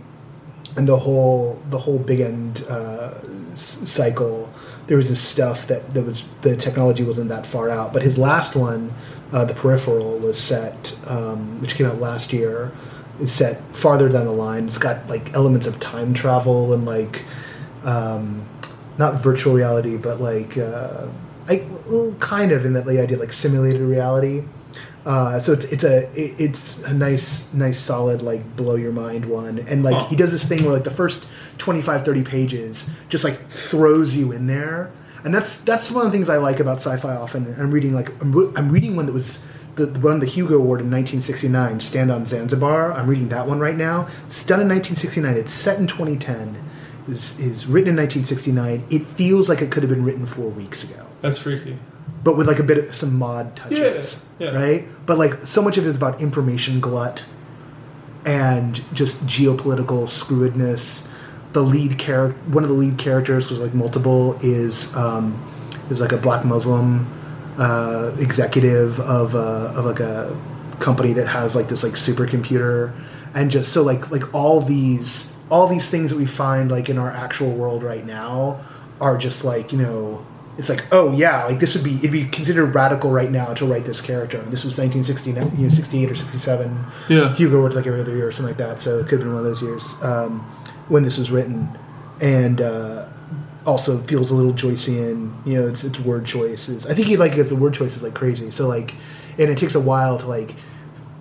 and 0.77 0.87
the 0.87 0.97
whole 0.97 1.59
the 1.69 1.79
whole 1.79 1.99
big 1.99 2.19
end 2.21 2.63
uh, 2.69 3.13
s- 3.51 3.89
cycle. 3.89 4.49
There 4.87 4.97
was 4.97 5.09
this 5.09 5.21
stuff 5.21 5.67
that 5.67 5.91
that 5.93 6.03
was 6.03 6.27
the 6.41 6.55
technology 6.57 7.03
wasn't 7.03 7.29
that 7.29 7.45
far 7.45 7.69
out, 7.69 7.93
but 7.93 8.01
his 8.01 8.17
last 8.17 8.55
one, 8.55 8.93
uh, 9.31 9.45
the 9.45 9.53
peripheral, 9.53 10.17
was 10.17 10.37
set, 10.37 10.97
um, 11.07 11.61
which 11.61 11.75
came 11.75 11.87
out 11.87 11.99
last 11.99 12.33
year, 12.33 12.71
is 13.19 13.31
set 13.31 13.61
farther 13.75 14.09
down 14.09 14.25
the 14.25 14.31
line. 14.33 14.67
It's 14.67 14.77
got 14.79 15.07
like 15.07 15.33
elements 15.33 15.67
of 15.67 15.79
time 15.79 16.13
travel 16.13 16.73
and 16.73 16.85
like 16.85 17.23
um, 17.85 18.43
not 18.97 19.21
virtual 19.21 19.53
reality, 19.53 19.97
but 19.97 20.19
like 20.19 20.57
uh, 20.57 21.07
I 21.47 21.65
well, 21.89 22.13
kind 22.19 22.51
of 22.51 22.65
in 22.65 22.73
that 22.73 22.85
the 22.85 23.01
idea 23.01 23.17
like 23.17 23.33
simulated 23.33 23.81
reality. 23.81 24.43
Uh, 25.05 25.39
so 25.39 25.51
it's 25.53 25.65
it's 25.65 25.83
a 25.83 26.03
it- 26.13 26.35
it's 26.39 26.77
a 26.85 26.93
nice 26.93 27.53
nice 27.53 27.79
solid 27.79 28.21
like 28.21 28.55
blow 28.55 28.75
your 28.75 28.91
mind 28.91 29.25
one. 29.25 29.59
And 29.59 29.83
like 29.83 29.95
Huh. 29.95 30.07
he 30.09 30.15
does 30.15 30.31
this 30.31 30.43
thing 30.45 30.63
where 30.63 30.73
like 30.73 30.83
the 30.83 30.91
first 30.91 31.25
25 31.57 32.05
30 32.05 32.23
pages 32.23 32.89
just 33.09 33.23
like 33.23 33.49
throws 33.49 34.15
you 34.15 34.31
in 34.31 34.47
there. 34.47 34.91
And 35.23 35.33
that's 35.33 35.61
that's 35.61 35.89
one 35.91 36.05
of 36.05 36.11
the 36.11 36.15
things 36.17 36.29
I 36.29 36.37
like 36.37 36.59
about 36.59 36.77
sci-fi 36.77 37.15
often. 37.15 37.55
I'm 37.59 37.71
reading 37.71 37.93
like 37.93 38.09
I'm, 38.21 38.31
re- 38.31 38.51
I'm 38.55 38.71
reading 38.71 38.95
one 38.95 39.05
that 39.07 39.13
was 39.13 39.43
the, 39.75 39.85
the 39.87 39.99
one 39.99 40.19
the 40.19 40.25
Hugo 40.27 40.55
Award 40.55 40.81
in 40.81 40.91
1969 40.91 41.79
Stand 41.79 42.11
on 42.11 42.25
Zanzibar. 42.25 42.93
I'm 42.93 43.07
reading 43.07 43.29
that 43.29 43.47
one 43.47 43.59
right 43.59 43.77
now. 43.77 44.07
It's 44.27 44.43
done 44.45 44.59
in 44.61 44.67
1969 44.69 45.35
it's 45.37 45.53
set 45.53 45.79
in 45.79 45.87
2010 45.87 46.61
is 47.07 47.39
is 47.39 47.65
written 47.65 47.89
in 47.89 47.95
1969 47.95 48.83
it 48.91 49.05
feels 49.07 49.49
like 49.49 49.61
it 49.63 49.71
could 49.71 49.81
have 49.81 49.89
been 49.89 50.05
written 50.05 50.25
four 50.27 50.49
weeks 50.49 50.83
ago. 50.83 51.07
That's 51.21 51.37
freaky. 51.39 51.77
But 52.23 52.37
with 52.37 52.47
like 52.47 52.59
a 52.59 52.63
bit 52.63 52.77
of 52.77 52.93
some 52.95 53.17
mod 53.17 53.55
touches, 53.55 54.25
Yeah, 54.39 54.51
yeah. 54.51 54.59
right? 54.59 55.05
But 55.05 55.17
like 55.17 55.33
so 55.43 55.61
much 55.61 55.77
of 55.77 55.85
it 55.85 55.89
is 55.89 55.95
about 55.97 56.21
information 56.21 56.79
glut 56.79 57.23
and 58.25 58.83
just 58.93 59.25
geopolitical 59.25 60.03
screwedness. 60.07 61.09
The 61.53 61.61
lead 61.61 61.97
character, 61.97 62.39
one 62.51 62.63
of 62.63 62.69
the 62.69 62.75
lead 62.75 62.97
characters, 62.97 63.49
was 63.49 63.59
like 63.59 63.73
multiple, 63.73 64.37
is 64.41 64.95
um, 64.95 65.37
is 65.89 65.99
like 65.99 66.11
a 66.13 66.17
black 66.17 66.45
Muslim 66.45 67.07
uh, 67.57 68.15
executive 68.19 68.99
of 69.01 69.35
a, 69.35 69.73
of 69.75 69.85
like 69.85 69.99
a 69.99 70.37
company 70.79 71.13
that 71.13 71.27
has 71.27 71.55
like 71.55 71.67
this 71.67 71.83
like 71.83 71.93
supercomputer, 71.93 72.93
and 73.33 73.51
just 73.51 73.73
so 73.73 73.83
like 73.83 74.11
like 74.11 74.33
all 74.33 74.61
these 74.61 75.35
all 75.49 75.67
these 75.67 75.89
things 75.89 76.11
that 76.11 76.17
we 76.17 76.25
find 76.25 76.71
like 76.71 76.87
in 76.89 76.97
our 76.97 77.11
actual 77.11 77.51
world 77.51 77.83
right 77.83 78.05
now 78.05 78.61
are 79.01 79.17
just 79.17 79.43
like 79.43 79.73
you 79.73 79.77
know 79.77 80.25
it's 80.61 80.69
like 80.69 80.85
oh 80.91 81.11
yeah 81.11 81.43
like 81.45 81.59
this 81.59 81.75
would 81.75 81.83
be 81.83 81.95
it'd 81.95 82.11
be 82.11 82.25
considered 82.25 82.67
radical 82.73 83.11
right 83.11 83.31
now 83.31 83.53
to 83.53 83.65
write 83.65 83.83
this 83.83 83.99
character 83.99 84.37
this 84.53 84.63
was 84.63 84.77
1969 84.79 85.57
you 85.59 85.63
know 85.65 85.69
68 85.69 86.11
or 86.11 86.15
67 86.15 86.85
Yeah. 87.09 87.35
hugo 87.35 87.57
awards 87.57 87.75
like 87.75 87.85
every 87.87 87.99
other 87.99 88.15
year 88.15 88.27
or 88.27 88.31
something 88.31 88.55
like 88.55 88.65
that 88.65 88.79
so 88.79 88.99
it 88.99 89.07
could 89.07 89.19
have 89.19 89.21
been 89.21 89.33
one 89.33 89.39
of 89.39 89.45
those 89.45 89.61
years 89.61 89.95
um, 90.03 90.39
when 90.87 91.03
this 91.03 91.17
was 91.17 91.31
written 91.31 91.77
and 92.21 92.61
uh, 92.61 93.07
also 93.65 93.97
feels 93.97 94.31
a 94.31 94.35
little 94.35 94.53
joycean 94.53 95.33
you 95.45 95.55
know 95.59 95.67
it's, 95.67 95.83
it's 95.83 95.99
word 95.99 96.25
choices 96.25 96.87
i 96.87 96.93
think 96.93 97.07
he 97.07 97.17
like 97.17 97.35
gets 97.35 97.49
the 97.49 97.55
word 97.55 97.73
choices 97.73 98.03
like 98.03 98.13
crazy 98.13 98.49
so 98.51 98.67
like 98.67 98.93
and 99.39 99.49
it 99.49 99.57
takes 99.57 99.75
a 99.75 99.81
while 99.81 100.17
to 100.17 100.27
like 100.27 100.55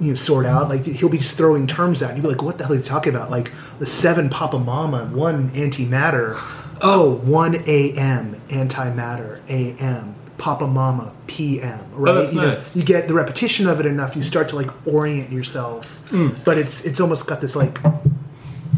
you 0.00 0.08
know, 0.08 0.14
sort 0.14 0.46
out. 0.46 0.70
Like 0.70 0.86
he'll 0.86 1.10
be 1.10 1.18
just 1.18 1.36
throwing 1.36 1.66
terms 1.66 2.02
out, 2.02 2.08
and 2.12 2.16
you'll 2.16 2.30
be 2.30 2.34
like, 2.34 2.42
"What 2.42 2.56
the 2.56 2.64
hell 2.64 2.72
are 2.72 2.76
you 2.76 2.82
talking 2.82 3.14
about?" 3.14 3.30
Like 3.30 3.52
the 3.78 3.84
seven 3.84 4.30
Papa 4.30 4.58
Mama, 4.58 5.04
one 5.12 5.50
antimatter. 5.50 6.36
Oh, 6.80 7.16
one 7.16 7.56
AM 7.66 8.36
antimatter, 8.48 9.40
AM. 9.48 10.14
Papa 10.38 10.66
Mama 10.66 11.12
PM, 11.26 11.84
right? 11.92 12.14
that's 12.14 12.32
you, 12.32 12.40
know, 12.40 12.52
nice. 12.52 12.74
you 12.74 12.82
get 12.82 13.08
the 13.08 13.12
repetition 13.12 13.68
of 13.68 13.78
it 13.78 13.84
enough, 13.84 14.16
you 14.16 14.22
start 14.22 14.48
to 14.48 14.56
like 14.56 14.70
orient 14.86 15.30
yourself. 15.30 16.10
But 16.44 16.56
it's 16.56 16.82
it's 16.86 16.98
almost 16.98 17.26
got 17.26 17.42
this 17.42 17.54
like 17.54 17.78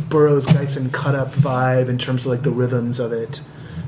Burroughs 0.09 0.49
Gysin 0.49 0.93
cut 0.93 1.15
up 1.15 1.31
vibe 1.31 1.89
in 1.89 1.99
terms 1.99 2.27
of 2.27 2.33
like 2.33 2.43
the 2.43 2.51
rhythms 2.51 2.99
of 2.99 3.13
it. 3.13 3.43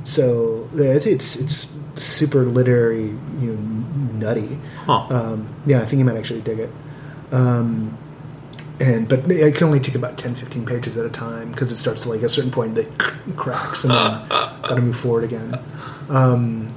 So 0.05 0.69
it's 0.73 1.07
it's, 1.07 1.35
it's 1.35 1.75
super 1.97 2.45
literary, 2.45 3.07
you 3.41 3.57
know, 3.57 4.27
nutty. 4.27 4.59
Huh. 4.87 5.07
Um, 5.11 5.55
yeah, 5.67 5.81
I 5.81 5.85
think 5.85 5.99
you 5.99 6.05
might 6.05 6.17
actually 6.17 6.43
dig 6.43 6.61
it. 6.61 6.71
Um, 7.33 7.99
and 8.85 9.09
but 9.09 9.21
it 9.31 9.55
can 9.57 9.67
only 9.69 9.81
take 9.81 9.95
about 9.95 10.19
10, 10.19 10.35
15 10.35 10.67
pages 10.67 10.97
at 10.97 11.07
a 11.07 11.11
time 11.11 11.51
because 11.53 11.73
it 11.73 11.77
starts 11.79 12.03
to 12.03 12.11
like 12.11 12.21
at 12.21 12.27
a 12.27 12.29
certain 12.29 12.51
point 12.51 12.75
that 12.75 12.87
cracks 13.37 13.85
and 13.85 13.93
then 13.93 14.29
got 14.29 14.75
to 14.75 14.81
move 14.83 14.97
forward 14.97 15.25
again. 15.25 15.59
Um, 16.11 16.69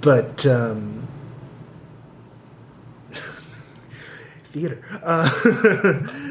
but 0.00 0.44
um, 0.46 1.06
theater. 4.44 4.82
Uh, 5.04 5.28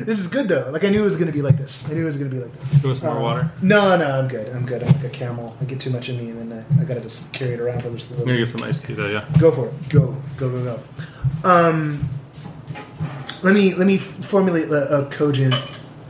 this 0.03 0.19
is 0.19 0.27
good 0.27 0.47
though. 0.47 0.69
Like 0.71 0.83
I 0.83 0.89
knew 0.89 1.01
it 1.01 1.05
was 1.05 1.17
going 1.17 1.27
to 1.27 1.33
be 1.33 1.41
like 1.41 1.57
this. 1.57 1.89
I 1.89 1.93
knew 1.93 2.01
it 2.03 2.05
was 2.05 2.17
going 2.17 2.29
to 2.29 2.35
be 2.35 2.41
like 2.41 2.59
this. 2.59 2.77
Give 2.79 2.91
us 2.91 3.01
more 3.01 3.15
Um, 3.17 3.21
water. 3.21 3.51
No, 3.61 3.95
no, 3.95 4.05
I'm 4.19 4.27
good. 4.27 4.53
I'm 4.55 4.65
good. 4.65 4.83
I'm 4.83 4.93
like 4.93 5.03
a 5.03 5.09
camel. 5.09 5.55
I 5.61 5.65
get 5.65 5.79
too 5.79 5.89
much 5.91 6.09
in 6.09 6.17
me, 6.17 6.29
and 6.31 6.51
then 6.51 6.65
I, 6.77 6.81
I 6.81 6.85
gotta 6.85 7.01
just 7.01 7.31
carry 7.33 7.53
it 7.53 7.59
around 7.59 7.81
for 7.81 7.89
the 7.89 7.95
rest 7.95 8.11
of 8.11 8.17
the 8.17 8.23
I'm 8.23 8.27
gonna 8.27 8.39
get 8.39 8.49
some 8.49 8.63
iced 8.63 8.85
tea 8.85 8.93
though. 8.93 9.07
Yeah. 9.07 9.25
Go 9.39 9.51
for 9.51 9.67
it. 9.67 9.73
Go, 9.89 10.15
go, 10.37 10.49
go, 10.49 10.63
go. 10.63 11.49
Um, 11.49 12.09
let 13.43 13.53
me 13.53 13.73
let 13.73 13.87
me 13.87 13.97
formulate 13.97 14.69
a, 14.69 14.99
a 14.99 15.05
cogent 15.09 15.55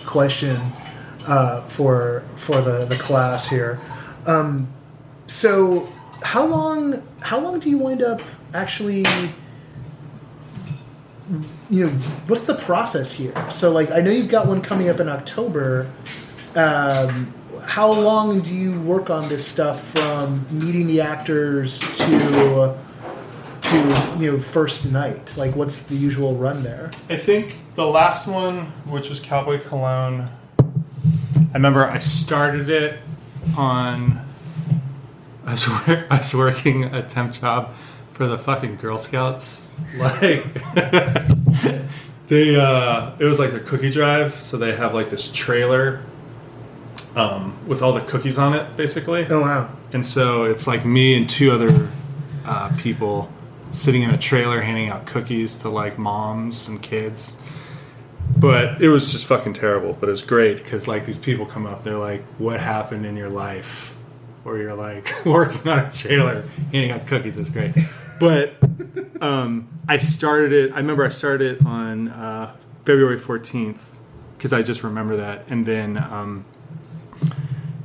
question 0.06 0.58
uh, 1.28 1.62
for 1.62 2.24
for 2.36 2.62
the 2.62 2.86
the 2.86 2.96
class 2.96 3.50
here. 3.50 3.80
Um, 4.26 4.68
so, 5.28 5.92
how 6.22 6.46
long 6.46 7.04
how 7.22 7.40
long 7.40 7.60
do 7.60 7.70
you 7.70 7.78
wind 7.78 8.02
up 8.02 8.22
actually? 8.54 9.06
You 11.72 11.88
know, 11.88 11.92
what's 12.28 12.46
the 12.46 12.54
process 12.54 13.12
here? 13.12 13.50
So, 13.50 13.72
like, 13.72 13.90
I 13.92 14.00
know 14.02 14.12
you've 14.12 14.30
got 14.30 14.48
one 14.48 14.62
coming 14.62 14.90
up 14.90 15.00
in 15.00 15.10
October. 15.10 15.92
Um, 16.56 17.34
how 17.66 17.92
long 17.92 18.42
do 18.42 18.54
you 18.54 18.80
work 18.82 19.10
on 19.10 19.28
this 19.28 19.46
stuff 19.46 19.88
from 19.88 20.46
meeting 20.52 20.86
the 20.86 21.02
actors 21.02 21.80
to 21.80 22.78
to 23.70 24.18
you 24.20 24.32
know 24.32 24.40
first 24.40 24.92
night? 24.92 25.36
Like, 25.38 25.56
what's 25.56 25.84
the 25.84 25.96
usual 25.96 26.36
run 26.36 26.64
there? 26.64 26.92
I 27.10 27.18
think 27.18 27.56
the 27.74 27.86
last 27.88 28.28
one, 28.28 28.68
which 28.88 29.10
was 29.10 29.20
Cowboy 29.20 29.60
Cologne, 29.60 30.30
I 30.60 31.54
remember 31.54 31.86
I 31.86 31.98
started 31.98 32.70
it 32.70 33.00
on. 33.58 34.22
I 35.46 35.52
was, 35.52 35.68
wor- 35.68 36.06
I 36.10 36.18
was 36.18 36.34
working 36.34 36.86
a 36.86 37.04
temp 37.04 37.34
job 37.34 37.74
for 38.14 38.26
the 38.26 38.38
fucking 38.38 38.78
Girl 38.78 38.98
Scouts. 38.98 39.70
Like, 39.98 40.44
they, 42.28 42.56
uh, 42.58 43.16
it 43.18 43.24
was 43.24 43.40
like 43.40 43.52
their 43.52 43.62
cookie 43.62 43.90
drive, 43.90 44.42
so 44.42 44.58
they 44.58 44.76
have 44.76 44.94
like 44.94 45.10
this 45.10 45.32
trailer 45.32 46.02
um, 47.16 47.56
with 47.66 47.82
all 47.82 47.94
the 47.94 48.02
cookies 48.02 48.38
on 48.38 48.54
it, 48.54 48.76
basically. 48.76 49.26
Oh 49.30 49.42
wow! 49.42 49.70
And 49.94 50.06
so 50.06 50.44
it's 50.44 50.68
like 50.68 50.84
me 50.86 51.16
and 51.16 51.30
two 51.30 51.52
other 51.52 51.88
uh, 52.46 52.76
people 52.78 53.32
sitting 53.76 54.04
in 54.04 54.10
a 54.10 54.18
trailer 54.18 54.62
handing 54.62 54.90
out 54.90 55.06
cookies 55.06 55.56
to 55.58 55.70
like 55.70 55.98
moms 55.98 56.68
and 56.68 56.82
kids. 56.82 57.42
But 58.38 58.82
it 58.82 58.90
was 58.90 59.12
just 59.12 59.26
fucking 59.28 59.54
terrible. 59.54 59.94
But 59.94 60.10
it 60.10 60.12
was 60.12 60.24
great 60.24 60.58
because 60.58 60.88
like 60.88 61.06
these 61.06 61.18
people 61.18 61.46
come 61.46 61.66
up, 61.66 61.84
they're 61.84 61.98
like, 61.98 62.24
"What 62.38 62.60
happened 62.60 63.06
in 63.06 63.16
your 63.16 63.30
life?" 63.30 63.96
Or 64.44 64.58
you're 64.58 64.76
like 64.76 65.14
working 65.26 65.68
on 65.68 65.80
a 65.80 65.92
trailer, 65.92 66.44
handing 66.72 66.92
out 66.92 67.08
cookies. 67.08 67.38
It's 67.38 67.50
great. 67.50 67.74
But 68.20 68.56
um, 69.22 69.68
I 69.88 69.98
started 69.98 70.54
it. 70.54 70.74
I 70.74 70.78
remember 70.78 71.06
I 71.06 71.10
started 71.10 71.58
it 71.58 71.66
on 71.66 72.08
uh, 72.08 72.56
February 72.86 73.20
14th 73.20 73.98
because 74.38 74.54
I 74.54 74.62
just 74.62 74.84
remember 74.84 75.18
that, 75.18 75.46
and 75.48 75.66
then. 75.66 75.98
Um, 75.98 76.46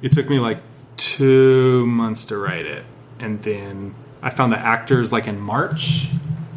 it 0.02 0.12
took 0.12 0.28
me 0.28 0.38
like 0.38 0.58
two 0.96 1.86
months 1.86 2.24
to 2.26 2.36
write 2.36 2.66
it 2.66 2.84
and 3.18 3.42
then 3.42 3.94
i 4.22 4.30
found 4.30 4.52
the 4.52 4.58
actors 4.58 5.12
like 5.12 5.26
in 5.26 5.38
march 5.40 6.08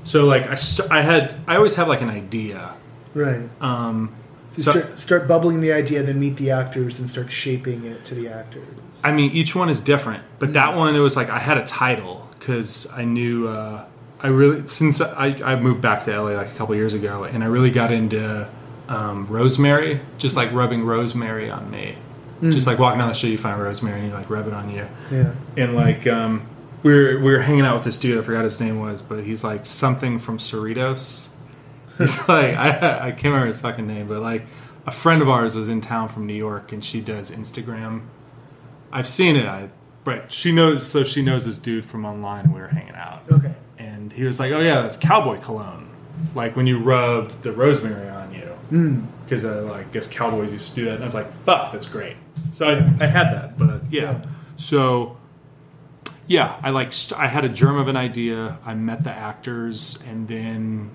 so 0.03 0.25
like 0.25 0.47
i, 0.47 0.55
st- 0.55 0.91
I 0.91 1.01
had 1.01 1.35
i 1.47 1.55
always 1.55 1.75
have 1.75 1.87
like 1.87 2.01
an 2.01 2.09
idea 2.09 2.73
Right. 3.13 3.47
um 3.61 4.11
So 4.51 4.61
so- 4.61 4.71
start, 4.71 4.99
start 4.99 5.27
bubbling 5.27 5.61
the 5.61 5.71
idea, 5.73 6.03
then 6.03 6.19
meet 6.19 6.37
the 6.37 6.51
actors, 6.51 6.99
and 6.99 7.09
start 7.09 7.31
shaping 7.31 7.85
it 7.85 8.03
to 8.05 8.15
the 8.15 8.27
actors. 8.27 8.67
i 9.03 9.11
mean 9.11 9.31
each 9.31 9.55
one 9.55 9.69
is 9.69 9.79
different 9.79 10.23
but 10.39 10.53
that 10.53 10.75
one 10.75 10.95
it 10.95 10.99
was 10.99 11.15
like 11.15 11.29
i 11.29 11.39
had 11.39 11.57
a 11.57 11.63
title 11.65 12.27
because 12.39 12.87
i 12.93 13.03
knew 13.05 13.47
uh 13.47 13.85
i 14.21 14.27
really 14.27 14.67
since 14.67 14.99
i 15.01 15.27
i 15.51 15.55
moved 15.55 15.81
back 15.81 16.03
to 16.03 16.11
la 16.21 16.29
like 16.31 16.47
a 16.47 16.55
couple 16.55 16.73
years 16.75 16.93
ago 16.93 17.23
and 17.23 17.43
i 17.43 17.47
really 17.47 17.71
got 17.71 17.91
into 17.91 18.47
um, 18.89 19.27
rosemary 19.27 19.99
just 20.17 20.35
like 20.35 20.51
rubbing 20.51 20.83
rosemary 20.83 21.49
on 21.49 21.69
me 21.71 21.95
just 22.41 22.67
like 22.67 22.77
walking 22.79 22.99
down 22.99 23.07
the 23.07 23.15
street 23.15 23.31
you 23.31 23.37
find 23.37 23.59
rosemary 23.61 23.99
and 24.01 24.07
you 24.09 24.13
like 24.13 24.29
rub 24.29 24.45
it 24.47 24.53
on 24.53 24.69
you 24.69 24.85
Yeah. 25.11 25.31
and 25.55 25.75
like 25.75 26.05
um, 26.07 26.45
we 26.83 26.93
were 26.93 27.19
we 27.19 27.31
were 27.31 27.39
hanging 27.39 27.65
out 27.65 27.75
with 27.75 27.83
this 27.85 27.97
dude. 27.97 28.19
I 28.19 28.21
forgot 28.21 28.43
his 28.43 28.59
name 28.59 28.79
was, 28.79 29.01
but 29.01 29.23
he's 29.23 29.43
like 29.43 29.65
something 29.65 30.19
from 30.19 30.37
Cerritos. 30.37 31.29
He's 31.97 32.27
like 32.27 32.55
I 32.55 33.09
I 33.09 33.11
can't 33.11 33.25
remember 33.25 33.47
his 33.47 33.59
fucking 33.59 33.85
name, 33.85 34.07
but 34.07 34.19
like 34.19 34.45
a 34.87 34.91
friend 34.91 35.21
of 35.21 35.29
ours 35.29 35.55
was 35.55 35.69
in 35.69 35.79
town 35.79 36.09
from 36.09 36.25
New 36.25 36.33
York, 36.33 36.71
and 36.71 36.83
she 36.83 37.01
does 37.01 37.29
Instagram. 37.29 38.01
I've 38.91 39.07
seen 39.07 39.35
it, 39.35 39.45
I 39.45 39.69
but 40.03 40.31
she 40.31 40.51
knows 40.51 40.85
so 40.85 41.03
she 41.03 41.21
knows 41.21 41.45
this 41.45 41.57
dude 41.57 41.85
from 41.85 42.05
online, 42.05 42.45
and 42.45 42.53
we 42.53 42.59
were 42.61 42.67
hanging 42.67 42.95
out. 42.95 43.21
Okay. 43.31 43.53
And 43.77 44.11
he 44.11 44.23
was 44.23 44.39
like, 44.39 44.51
"Oh 44.51 44.59
yeah, 44.59 44.81
that's 44.81 44.97
cowboy 44.97 45.39
cologne, 45.39 45.87
like 46.35 46.55
when 46.55 46.67
you 46.67 46.79
rub 46.79 47.29
the 47.43 47.51
rosemary 47.51 48.09
on 48.09 48.33
you." 48.33 49.07
Because 49.23 49.45
uh, 49.45 49.67
like, 49.69 49.87
I 49.87 49.89
guess 49.91 50.07
cowboys 50.07 50.51
used 50.51 50.69
to 50.69 50.75
do 50.75 50.85
that, 50.85 50.95
and 50.95 51.03
I 51.03 51.05
was 51.05 51.13
like, 51.13 51.31
"Fuck, 51.31 51.71
that's 51.71 51.87
great." 51.87 52.17
So 52.51 52.67
I, 52.67 52.73
I 53.03 53.07
had 53.07 53.31
that, 53.31 53.57
but 53.57 53.81
yeah. 53.91 54.01
Yeah. 54.01 54.25
So 54.57 55.17
yeah, 56.27 56.55
I 56.63 56.69
like 56.71 56.93
st- 56.93 57.19
I 57.19 57.27
had 57.27 57.45
a 57.45 57.49
germ 57.49 57.77
of 57.77 57.87
an 57.87 57.97
idea. 57.97 58.57
I 58.65 58.73
met 58.73 59.03
the 59.03 59.11
actors, 59.11 59.97
and 60.07 60.27
then 60.27 60.89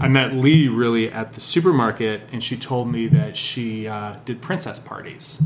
I 0.00 0.08
met 0.08 0.34
Lee 0.34 0.68
really 0.68 1.10
at 1.10 1.32
the 1.34 1.40
supermarket, 1.40 2.22
and 2.32 2.42
she 2.42 2.56
told 2.56 2.88
me 2.90 3.06
that 3.08 3.36
she 3.36 3.86
uh, 3.88 4.16
did 4.24 4.40
princess 4.40 4.78
parties. 4.78 5.40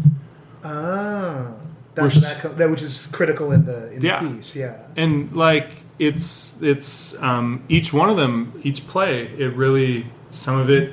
Ah, 0.64 1.46
that's 1.94 1.96
We're 1.96 2.02
what 2.02 2.16
s- 2.36 2.42
that, 2.42 2.58
that 2.58 2.70
which 2.70 2.82
is 2.82 3.06
critical 3.12 3.52
in 3.52 3.64
the 3.64 3.92
in 3.92 4.02
Yeah. 4.02 4.22
the 4.22 4.34
piece. 4.36 4.56
Yeah. 4.56 4.74
and 4.96 5.32
like 5.34 5.70
it's 5.98 6.60
it's 6.62 7.20
um, 7.22 7.62
each 7.68 7.92
one 7.92 8.10
of 8.10 8.16
them 8.16 8.52
each 8.62 8.86
play 8.86 9.22
it 9.38 9.54
really 9.54 10.06
some 10.30 10.58
of 10.58 10.68
it 10.70 10.92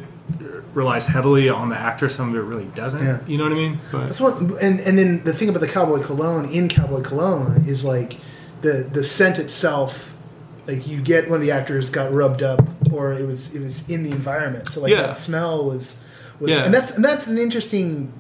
relies 0.74 1.08
heavily 1.08 1.50
on 1.50 1.70
the 1.70 1.76
actor 1.78 2.08
some 2.10 2.30
of 2.30 2.36
it 2.36 2.40
really 2.48 2.66
doesn't 2.74 3.04
Yeah. 3.04 3.20
you 3.28 3.38
know 3.38 3.44
what 3.44 3.52
i 3.52 3.56
mean 3.56 3.80
but 3.92 4.06
That's 4.06 4.22
what, 4.22 4.40
and 4.62 4.80
and 4.80 4.98
then 4.98 5.24
the 5.24 5.34
thing 5.34 5.50
about 5.50 5.60
the 5.60 5.68
cowboy 5.68 6.00
cologne 6.02 6.46
in 6.46 6.68
cowboy 6.70 7.02
cologne 7.02 7.64
is 7.68 7.84
like 7.84 8.18
the 8.64 8.90
the 8.92 9.04
scent 9.04 9.38
itself. 9.40 10.18
Like 10.66 10.88
you 10.88 11.02
get 11.02 11.30
one 11.30 11.36
of 11.36 11.42
the 11.46 11.52
actors 11.52 11.90
got 11.90 12.12
rubbed 12.12 12.42
up, 12.42 12.62
or 12.92 13.14
it 13.14 13.26
was 13.28 13.54
it 13.54 13.62
was 13.62 13.88
in 13.90 14.04
the 14.04 14.12
environment. 14.12 14.68
So 14.70 14.82
like 14.82 14.92
Yeah. 14.92 15.04
that 15.04 15.18
smell 15.18 15.66
was, 15.66 16.02
was 16.40 16.50
Yeah. 16.52 16.64
and 16.66 16.74
that's 16.74 16.92
and 16.92 17.04
that's 17.06 17.28
an 17.28 17.38
interesting 17.38 18.12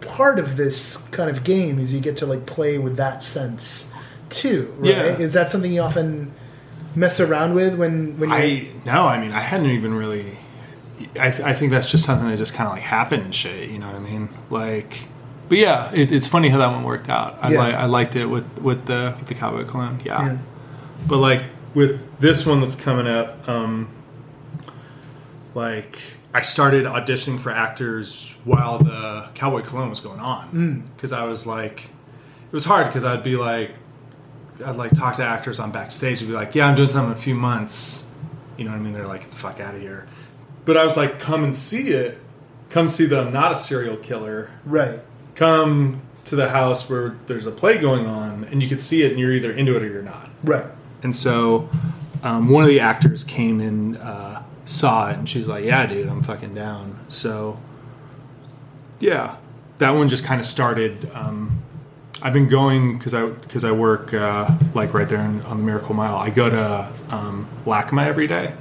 part 0.00 0.38
of 0.38 0.56
this 0.56 0.96
kind 1.10 1.28
of 1.28 1.42
game 1.42 1.78
is 1.80 1.92
you 1.92 1.98
get 2.00 2.16
to 2.18 2.26
like 2.26 2.46
play 2.46 2.78
with 2.78 2.96
that 2.96 3.22
sense 3.24 3.92
too. 4.30 4.72
Right? 4.78 4.90
Yeah. 4.90 5.02
Is 5.18 5.32
that 5.32 5.50
something 5.50 5.72
you 5.72 5.80
often 5.80 6.30
mess 6.94 7.18
around 7.20 7.54
with 7.54 7.76
when 7.78 8.18
when 8.18 8.30
you're 8.30 8.38
i 8.38 8.68
no 8.86 9.06
i 9.06 9.20
mean 9.20 9.30
i 9.30 9.38
hadn't 9.40 9.66
even 9.70 9.92
really 9.94 10.24
i, 11.20 11.30
th- 11.30 11.40
I 11.42 11.52
think 11.52 11.70
that's 11.70 11.88
just 11.88 12.04
something 12.04 12.26
that 12.28 12.36
just 12.38 12.54
kind 12.54 12.66
of 12.66 12.72
like 12.74 12.82
happened 12.82 13.22
and 13.24 13.34
shit 13.34 13.68
you 13.70 13.78
know 13.78 13.86
what 13.86 13.94
i 13.94 13.98
mean 14.00 14.28
like 14.50 15.06
but 15.48 15.58
yeah 15.58 15.90
it, 15.94 16.12
it's 16.12 16.28
funny 16.28 16.48
how 16.48 16.58
that 16.58 16.70
one 16.70 16.82
worked 16.84 17.08
out. 17.08 17.38
I 17.42 17.50
Yeah. 17.52 17.58
like 17.58 17.74
i 17.74 17.86
liked 17.86 18.16
it 18.16 18.26
with 18.26 18.60
with 18.60 18.86
the 18.86 19.14
with 19.18 19.28
the 19.28 19.34
cowboy 19.34 19.64
cologne 19.64 20.00
yeah. 20.04 20.24
Yeah. 20.26 20.38
but 21.06 21.18
like 21.18 21.42
with 21.74 22.18
this 22.18 22.44
one 22.46 22.60
that's 22.60 22.74
coming 22.74 23.06
up 23.06 23.48
um 23.48 23.88
like 25.54 25.98
i 26.34 26.42
started 26.42 26.84
auditioning 26.84 27.38
for 27.38 27.50
actors 27.50 28.34
while 28.44 28.78
the 28.78 29.28
cowboy 29.34 29.62
cologne 29.62 29.88
was 29.90 30.00
going 30.00 30.20
on. 30.20 30.90
Because 30.96 31.12
i 31.12 31.24
was 31.24 31.46
like 31.46 31.84
it 31.84 32.52
was 32.52 32.64
hard 32.64 32.86
because 32.86 33.04
i'd 33.04 33.22
be 33.22 33.36
like 33.36 33.72
i'd 34.64 34.76
like 34.76 34.90
talk 34.92 35.16
to 35.16 35.24
actors 35.24 35.60
on 35.60 35.70
backstage 35.72 36.20
and 36.20 36.28
be 36.28 36.34
like 36.34 36.54
yeah 36.54 36.66
i'm 36.66 36.74
doing 36.74 36.88
something 36.88 37.12
in 37.12 37.16
a 37.16 37.20
few 37.20 37.34
months. 37.34 38.06
You 38.56 38.64
know 38.64 38.72
what 38.72 38.78
i 38.78 38.82
mean? 38.82 38.92
They're 38.92 39.06
like 39.06 39.20
get 39.22 39.30
the 39.30 39.36
fuck 39.36 39.60
out 39.60 39.74
of 39.74 39.80
here. 39.80 40.06
But 40.64 40.76
i 40.76 40.84
was 40.84 40.96
like 40.96 41.18
come 41.20 41.44
and 41.44 41.54
see 41.54 41.88
it. 41.90 42.20
Come 42.70 42.88
see 42.88 43.06
that 43.06 43.18
i'm 43.18 43.32
not 43.32 43.52
a 43.52 43.56
serial 43.56 43.96
killer. 43.96 44.50
Right? 44.64 45.00
Come 45.38 46.00
to 46.24 46.36
the 46.36 46.48
house 46.50 46.90
where 46.90 47.16
there's 47.26 47.46
a 47.46 47.50
play 47.50 47.78
going 47.78 48.06
on 48.06 48.44
and 48.50 48.62
you 48.62 48.68
could 48.68 48.80
see 48.80 49.02
it 49.04 49.10
and 49.12 49.20
you're 49.20 49.32
either 49.32 49.50
into 49.52 49.76
it 49.76 49.82
or 49.82 49.86
you're 49.86 50.02
not 50.02 50.28
Right. 50.44 50.64
and 51.02 51.14
so 51.14 51.68
um, 52.22 52.48
one 52.48 52.64
of 52.64 52.68
the 52.68 52.80
actors 52.80 53.22
came 53.24 53.60
and 53.60 53.96
uh, 53.96 54.42
saw 54.64 55.08
it, 55.10 55.16
and 55.18 55.28
she's 55.28 55.46
like, 55.46 55.64
"Yeah, 55.64 55.86
dude, 55.86 56.08
I'm 56.08 56.22
fucking 56.22 56.52
down." 56.52 56.98
So 57.06 57.58
yeah, 58.98 59.36
that 59.76 59.90
one 59.92 60.08
just 60.08 60.24
kind 60.24 60.40
of 60.40 60.46
started 60.46 61.08
um, 61.14 61.62
I've 62.20 62.32
been 62.32 62.48
going 62.48 62.98
because 62.98 63.14
I 63.14 63.26
because 63.26 63.62
I 63.62 63.70
work 63.70 64.12
uh, 64.12 64.50
like 64.74 64.92
right 64.94 65.08
there 65.08 65.20
in, 65.20 65.42
on 65.42 65.58
the 65.58 65.62
Miracle 65.62 65.94
Mile. 65.94 66.16
I 66.16 66.30
go 66.30 66.50
to 66.50 66.92
um, 67.14 67.46
LACMA 67.64 68.04
every 68.06 68.26
day 68.26 68.52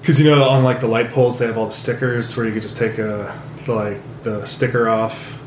because 0.00 0.18
you 0.18 0.30
know 0.30 0.48
on 0.48 0.64
like 0.64 0.80
the 0.80 0.88
light 0.88 1.10
poles 1.10 1.38
they 1.38 1.46
have 1.46 1.58
all 1.58 1.66
the 1.66 1.72
stickers 1.72 2.34
where 2.36 2.46
you 2.46 2.52
could 2.52 2.62
just 2.62 2.76
take 2.78 2.96
a 2.98 3.38
like 3.68 4.00
the 4.22 4.44
sticker 4.46 4.88
off. 4.88 5.38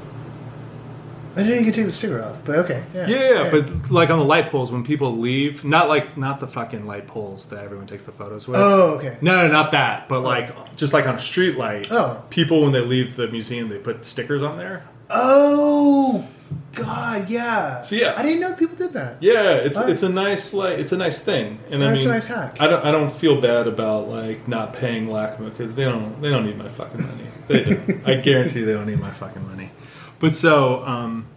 I 1.38 1.43
didn't 1.43 1.65
could 1.65 1.73
take 1.73 1.85
the 1.85 1.91
sticker 1.91 2.23
off, 2.23 2.43
but 2.45 2.55
okay. 2.59 2.83
Yeah, 2.93 3.07
Yeah, 3.07 3.49
but 3.51 3.91
like 3.91 4.09
on 4.09 4.19
the 4.19 4.25
light 4.25 4.47
poles 4.47 4.71
when 4.71 4.83
people 4.83 5.17
leave, 5.17 5.63
not 5.63 5.88
like 5.89 6.17
not 6.17 6.39
the 6.39 6.47
fucking 6.47 6.85
light 6.88 7.07
poles 7.07 7.47
that 7.49 7.63
everyone 7.63 7.88
takes 7.88 8.05
the 8.05 8.11
photos 8.11 8.47
with. 8.47 8.57
Oh, 8.59 8.95
okay. 8.97 9.17
No, 9.21 9.45
no, 9.45 9.51
not 9.51 9.71
that. 9.71 10.09
But 10.09 10.21
like, 10.21 10.75
just 10.75 10.93
like 10.93 11.05
on 11.07 11.15
a 11.15 11.19
street 11.19 11.57
light, 11.57 11.88
Oh. 11.91 12.23
people 12.29 12.61
when 12.61 12.71
they 12.71 12.81
leave 12.81 13.15
the 13.15 13.27
museum, 13.27 13.69
they 13.69 13.77
put 13.77 14.05
stickers 14.05 14.41
on 14.43 14.57
there. 14.57 14.83
Oh, 15.09 16.27
God, 16.73 17.29
yeah. 17.29 17.81
So, 17.81 17.95
yeah. 17.95 18.13
I 18.17 18.23
didn't 18.23 18.39
know 18.41 18.53
people 18.53 18.75
did 18.75 18.93
that. 18.93 19.17
Yeah, 19.21 19.55
it's 19.55 19.77
What? 19.77 19.89
it's 19.89 20.03
a 20.03 20.09
nice 20.09 20.53
like 20.53 20.79
it's 20.79 20.91
a 20.91 20.97
nice 20.97 21.19
thing, 21.19 21.59
and 21.71 21.83
I 21.83 21.91
That's 21.91 22.05
a 22.05 22.09
nice 22.09 22.27
hack. 22.27 22.57
I 22.59 22.67
don't 22.67 22.85
I 22.85 22.91
don't 22.91 23.11
feel 23.11 23.41
bad 23.41 23.67
about 23.67 24.09
like 24.09 24.47
not 24.47 24.73
paying 24.73 25.07
LACMA 25.07 25.49
because 25.49 25.75
they 25.75 25.85
don't 25.85 26.21
they 26.21 26.29
don't 26.29 26.45
need 26.45 26.57
my 26.57 26.67
fucking 26.69 27.01
money. 27.01 27.23
They 27.47 27.63
don't. 27.63 28.07
I 28.07 28.15
guarantee 28.15 28.61
they 28.61 28.73
don't 28.73 28.85
need 28.88 28.99
my 28.99 29.11
fucking 29.11 29.47
money. 29.47 29.71
But 30.20 30.36
so, 30.36 30.84
um, 30.86 31.28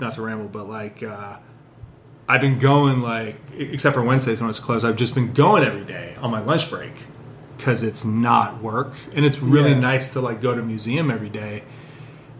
not 0.00 0.14
to 0.14 0.22
ramble, 0.22 0.48
but 0.48 0.68
like 0.68 1.02
uh, 1.02 1.36
I've 2.28 2.40
been 2.40 2.58
going 2.58 3.00
like 3.00 3.36
except 3.56 3.94
for 3.94 4.02
Wednesdays 4.02 4.40
when 4.40 4.50
it's 4.50 4.58
closed, 4.58 4.84
I've 4.84 4.96
just 4.96 5.14
been 5.14 5.32
going 5.32 5.64
every 5.64 5.84
day 5.84 6.16
on 6.20 6.30
my 6.30 6.40
lunch 6.40 6.68
break 6.70 6.92
because 7.56 7.82
it's 7.82 8.04
not 8.04 8.62
work, 8.62 8.92
and 9.14 9.24
it's 9.24 9.38
really 9.40 9.70
Yeah. 9.70 9.80
nice 9.80 10.10
to 10.10 10.20
like 10.20 10.40
go 10.42 10.54
to 10.54 10.60
a 10.60 10.64
museum 10.64 11.10
every 11.10 11.30
day. 11.30 11.62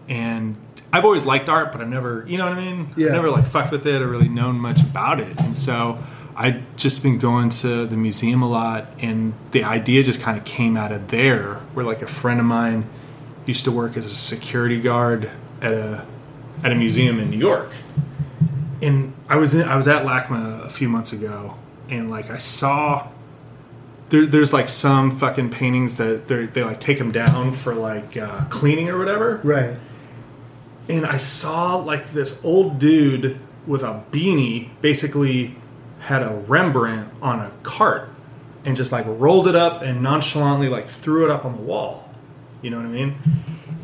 And 0.08 0.56
I've 0.92 1.04
always 1.04 1.24
liked 1.24 1.48
art, 1.48 1.72
but 1.72 1.80
I 1.80 1.84
never, 1.84 2.24
you 2.28 2.38
know 2.38 2.48
what 2.48 2.58
I 2.58 2.60
mean? 2.60 2.88
Yeah. 2.96 3.08
I 3.08 3.12
never 3.12 3.30
like 3.30 3.46
fucked 3.46 3.72
with 3.72 3.86
it 3.86 4.00
or 4.02 4.06
really 4.08 4.28
known 4.28 4.56
much 4.60 4.80
about 4.80 5.18
it. 5.20 5.38
And 5.40 5.56
so 5.56 5.98
I 6.36 6.62
just 6.76 7.02
been 7.02 7.18
going 7.18 7.48
to 7.48 7.86
the 7.86 7.96
museum 7.96 8.42
a 8.42 8.48
lot, 8.48 8.86
and 9.00 9.32
the 9.52 9.64
idea 9.64 10.02
just 10.02 10.20
kind 10.20 10.36
of 10.38 10.44
came 10.44 10.76
out 10.76 10.92
of 10.92 11.08
there. 11.08 11.54
Where 11.74 11.84
like 11.86 12.02
a 12.02 12.06
friend 12.06 12.38
of 12.38 12.46
mine 12.46 12.84
used 13.46 13.64
to 13.64 13.72
work 13.72 13.96
as 13.96 14.04
a 14.06 14.10
security 14.10 14.80
guard 14.80 15.30
at 15.66 15.74
a 15.74 16.04
at 16.64 16.72
a 16.72 16.74
museum 16.74 17.18
in 17.20 17.30
New 17.30 17.38
York, 17.38 17.70
and 18.80 19.12
I 19.28 19.36
was 19.36 19.54
in, 19.54 19.66
I 19.68 19.76
was 19.76 19.88
at 19.88 20.04
LACMA 20.04 20.64
a 20.64 20.70
few 20.70 20.88
months 20.88 21.12
ago, 21.12 21.56
and 21.88 22.10
like 22.10 22.30
I 22.30 22.36
saw. 22.38 23.08
There, 24.08 24.24
there's 24.24 24.52
like 24.52 24.68
some 24.68 25.10
fucking 25.10 25.50
paintings 25.50 25.96
that 25.96 26.28
they 26.28 26.46
they 26.46 26.62
like 26.62 26.78
take 26.78 26.98
them 26.98 27.10
down 27.10 27.52
for 27.52 27.74
like 27.74 28.16
uh, 28.16 28.44
cleaning 28.44 28.88
or 28.88 28.98
whatever 28.98 29.40
Right. 29.42 29.74
and 30.88 31.04
I 31.04 31.16
saw 31.16 31.74
like 31.78 32.12
this 32.12 32.40
old 32.44 32.78
dude 32.78 33.40
with 33.66 33.82
a 33.82 34.04
beanie 34.12 34.68
basically 34.80 35.56
had 35.98 36.22
a 36.22 36.32
Rembrandt 36.46 37.08
on 37.20 37.40
a 37.40 37.50
cart 37.64 38.10
and 38.64 38.76
just 38.76 38.92
like 38.92 39.04
rolled 39.08 39.48
it 39.48 39.56
up 39.56 39.82
and 39.82 40.02
nonchalantly 40.04 40.68
like 40.68 40.86
threw 40.86 41.24
it 41.24 41.30
up 41.32 41.44
on 41.44 41.56
the 41.56 41.62
wall. 41.62 42.05
You 42.62 42.70
know 42.70 42.78
what 42.78 42.86
I 42.86 42.90
mean? 42.90 43.14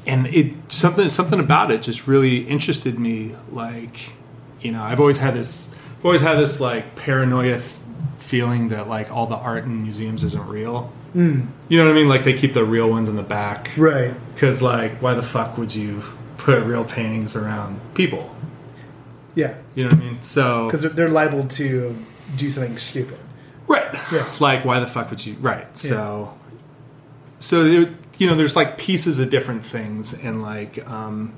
And 0.07 0.27
it 0.27 0.55
something 0.73 1.09
something 1.09 1.39
about 1.39 1.71
it 1.71 1.83
just 1.83 2.07
really 2.07 2.39
interested 2.39 2.99
me. 2.99 3.37
Like, 3.51 4.13
you 4.61 4.73
know, 4.73 4.83
I've 4.83 5.01
always 5.01 5.19
had 5.19 5.35
this 5.35 5.75
I've 5.99 6.05
always 6.07 6.21
had 6.21 6.39
this 6.39 6.61
like 6.61 6.97
paranoia 6.97 7.59
th- 7.59 7.71
feeling 8.19 8.69
that 8.71 8.89
like 8.89 9.11
all 9.11 9.27
the 9.27 9.37
art 9.37 9.65
in 9.65 9.83
museums 9.83 10.25
isn't 10.25 10.47
real. 10.49 10.93
Mm. 11.15 11.47
You 11.69 11.79
know 11.79 11.85
what 11.85 11.93
I 11.93 11.95
mean? 11.95 12.09
Like 12.09 12.25
they 12.25 12.33
keep 12.33 12.55
the 12.55 12.65
real 12.65 12.89
ones 12.89 13.09
in 13.09 13.17
the 13.17 13.23
back. 13.23 13.71
Right. 13.77 14.15
Because, 14.35 14.63
like, 14.63 15.03
why 15.03 15.13
the 15.13 15.23
fuck 15.23 15.59
would 15.59 15.75
you 15.75 16.03
put 16.39 16.65
real 16.65 16.85
paintings 16.85 17.37
around 17.37 17.79
people? 17.95 18.35
Yeah. 19.35 19.55
You 19.75 19.85
know 19.85 19.91
what 19.91 19.99
I 19.99 20.03
mean? 20.05 20.23
So, 20.23 20.67
Because 20.67 20.83
they're, 20.83 20.91
they're 20.91 21.09
liable 21.11 21.47
to 21.49 21.95
do 22.37 22.51
something 22.51 22.77
stupid. 22.79 23.19
right. 23.67 23.95
Yeah. 24.11 24.27
Like, 24.41 24.65
why 24.65 24.81
the 24.81 24.87
fuck 24.87 25.11
would 25.11 25.25
you? 25.25 25.35
Right. 25.35 25.77
So, 25.77 26.35
so 27.39 27.65
there, 27.69 27.95
you 28.19 28.27
know, 28.27 28.35
there's 28.35 28.57
like 28.57 28.79
pieces 28.79 29.19
of 29.19 29.31
different 29.31 29.65
things, 29.65 30.13
and 30.13 30.43
like 30.43 30.87
um, 30.89 31.33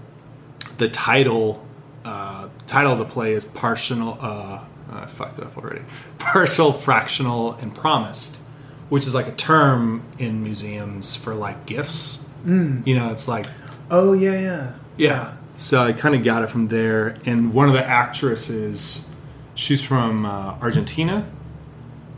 the 0.79 0.89
title, 0.89 1.67
uh, 2.05 2.49
title 2.67 2.93
of 2.93 2.99
the 2.99 3.05
play 3.05 3.33
is 3.33 3.45
partial. 3.45 4.19
Uh, 4.21 4.61
I 4.91 5.07
fucked 5.07 5.39
it 5.39 5.45
up 5.45 5.57
already. 5.57 5.83
Partial, 6.19 6.73
fractional, 6.73 7.55
and 7.55 7.75
promised, 7.75 8.43
which 8.91 9.07
is 9.07 9.15
like 9.15 9.27
a 9.27 9.33
term 9.33 10.05
in 10.19 10.43
museums 10.43 11.17
for 11.17 11.35
like 11.35 11.67
gifts. 11.67 12.27
Mm. 12.45 12.87
You 12.87 12.95
know, 12.95 13.11
it's 13.11 13.27
like 13.27 13.47
Oh, 13.91 14.13
yeah, 14.13 14.41
yeah. 14.41 14.73
Yeah. 14.97 15.37
So 15.57 15.83
I 15.83 15.93
kind 15.93 16.15
of 16.15 16.23
got 16.23 16.43
it 16.43 16.51
from 16.51 16.69
there. 16.69 17.17
And 17.27 17.53
one 17.55 17.69
of 17.69 17.75
the 17.75 17.85
actresses, 17.87 19.09
she's 19.55 19.83
from 19.83 20.27
uh, 20.27 20.57
Argentina, 20.61 21.31